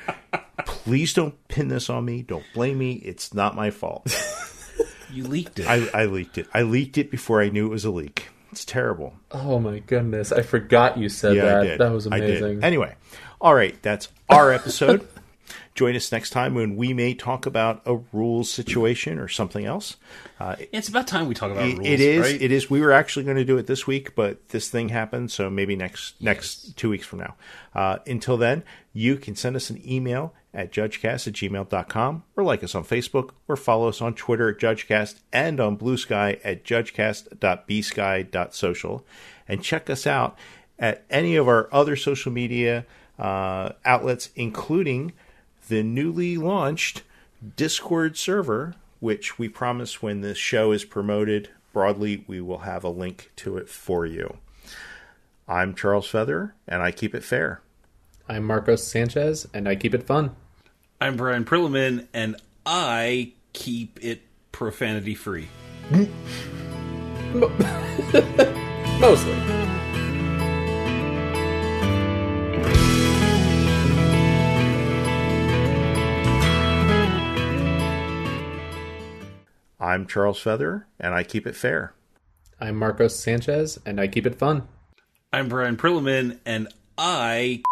Please 0.66 1.14
don't 1.14 1.34
pin 1.48 1.68
this 1.68 1.88
on 1.88 2.04
me. 2.04 2.22
Don't 2.22 2.44
blame 2.54 2.78
me. 2.78 2.94
It's 2.94 3.32
not 3.32 3.54
my 3.56 3.70
fault. 3.70 4.06
You 5.10 5.24
leaked 5.24 5.58
it. 5.58 5.66
I, 5.66 5.88
I 6.02 6.04
leaked 6.04 6.36
it. 6.36 6.46
I 6.52 6.60
leaked 6.60 6.98
it 6.98 7.10
before 7.10 7.40
I 7.40 7.48
knew 7.48 7.64
it 7.64 7.70
was 7.70 7.86
a 7.86 7.90
leak. 7.90 8.28
It's 8.52 8.66
terrible. 8.66 9.14
oh 9.32 9.58
my 9.58 9.78
goodness, 9.78 10.32
I 10.32 10.42
forgot 10.42 10.98
you 10.98 11.08
said 11.08 11.34
Yeah, 11.36 11.44
I 11.44 11.46
that. 11.46 11.62
did. 11.62 11.80
That 11.80 11.92
was 11.92 12.06
I 12.08 12.20
did. 12.20 12.28
amazing. 12.42 12.62
Anyway, 12.62 12.94
all 13.40 13.54
right, 13.54 13.74
that's 13.82 14.08
our 14.28 14.52
episode. 14.52 15.08
Join 15.78 15.94
us 15.94 16.10
next 16.10 16.30
time 16.30 16.56
when 16.56 16.74
we 16.74 16.92
may 16.92 17.14
talk 17.14 17.46
about 17.46 17.82
a 17.86 18.00
rules 18.12 18.50
situation 18.50 19.20
or 19.20 19.28
something 19.28 19.64
else. 19.64 19.96
it's 20.72 20.88
about 20.88 21.06
time 21.06 21.28
we 21.28 21.36
talk 21.36 21.52
about 21.52 21.68
It- 21.68 21.78
rules. 21.78 21.88
it 21.88 22.00
is. 22.00 22.20
Right? 22.20 22.42
It 22.42 22.50
is. 22.50 22.68
We 22.68 22.80
were 22.80 22.90
actually 22.90 23.24
going 23.24 23.36
to 23.36 23.44
do 23.44 23.56
it 23.58 23.68
this 23.68 23.86
week, 23.86 24.16
but 24.16 24.48
this 24.48 24.68
thing 24.68 24.88
happened, 24.88 25.30
so 25.30 25.48
maybe 25.48 25.76
next 25.76 26.20
next 26.20 26.76
two 26.76 26.90
weeks 26.90 27.06
from 27.06 27.20
now. 27.20 27.36
Uh, 27.76 27.98
until 28.08 28.36
then, 28.36 28.64
you 28.92 29.14
can 29.18 29.36
send 29.36 29.54
us 29.54 29.70
an 29.70 29.80
email 29.88 30.34
at 30.52 30.72
judgecast 30.72 31.28
at 31.28 31.34
gmail.com 31.34 32.24
or 32.34 32.42
like 32.42 32.64
us 32.64 32.74
on 32.74 32.82
Facebook 32.82 33.30
or 33.46 33.54
follow 33.54 33.88
us 33.88 34.02
on 34.02 34.14
Twitter 34.14 34.48
at 34.48 34.58
judgecast 34.58 35.20
and 35.32 35.60
on 35.60 35.76
Blue 35.76 35.96
Sky 35.96 36.40
at 36.42 36.64
judgecast.bsky.social 36.64 39.06
and 39.46 39.62
check 39.62 39.88
us 39.88 40.08
out 40.08 40.36
at 40.76 41.04
any 41.08 41.36
of 41.36 41.46
our 41.46 41.68
other 41.72 41.94
social 41.94 42.32
media 42.32 42.84
uh, 43.16 43.70
outlets, 43.84 44.30
including 44.34 45.12
the 45.68 45.82
newly 45.82 46.36
launched 46.36 47.02
Discord 47.56 48.16
server, 48.16 48.74
which 49.00 49.38
we 49.38 49.48
promise 49.48 50.02
when 50.02 50.20
this 50.20 50.38
show 50.38 50.72
is 50.72 50.84
promoted 50.84 51.50
broadly, 51.72 52.24
we 52.26 52.40
will 52.40 52.58
have 52.58 52.82
a 52.84 52.88
link 52.88 53.30
to 53.36 53.56
it 53.56 53.68
for 53.68 54.04
you. 54.04 54.38
I'm 55.46 55.74
Charles 55.74 56.08
Feather, 56.08 56.54
and 56.66 56.82
I 56.82 56.90
keep 56.90 57.14
it 57.14 57.22
fair. 57.24 57.60
I'm 58.28 58.44
Marcos 58.44 58.84
Sanchez, 58.84 59.46
and 59.54 59.68
I 59.68 59.76
keep 59.76 59.94
it 59.94 60.02
fun. 60.02 60.34
I'm 61.00 61.16
Bryan 61.16 61.44
Prillaman, 61.44 62.08
and 62.12 62.36
I 62.66 63.32
keep 63.52 63.98
it 64.02 64.22
profanity 64.52 65.14
free. 65.14 65.48
Mostly. 69.00 69.67
I'm 79.88 80.06
Charles 80.06 80.38
Feather, 80.38 80.86
and 81.00 81.14
I 81.14 81.22
keep 81.22 81.46
it 81.46 81.56
fair. 81.56 81.94
I'm 82.60 82.76
Marcos 82.76 83.18
Sanchez, 83.18 83.78
and 83.86 83.98
I 83.98 84.06
keep 84.06 84.26
it 84.26 84.34
fun. 84.34 84.68
I'm 85.32 85.48
Bryan 85.48 85.78
Prillaman, 85.78 86.40
and 86.44 86.68
I. 86.98 87.62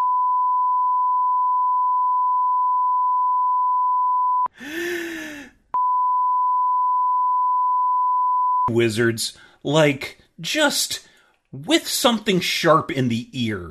Wizards, 8.71 9.37
like, 9.63 10.17
just 10.41 11.07
with 11.53 11.87
something 11.87 12.41
sharp 12.41 12.91
in 12.91 13.09
the 13.09 13.29
ear. 13.35 13.63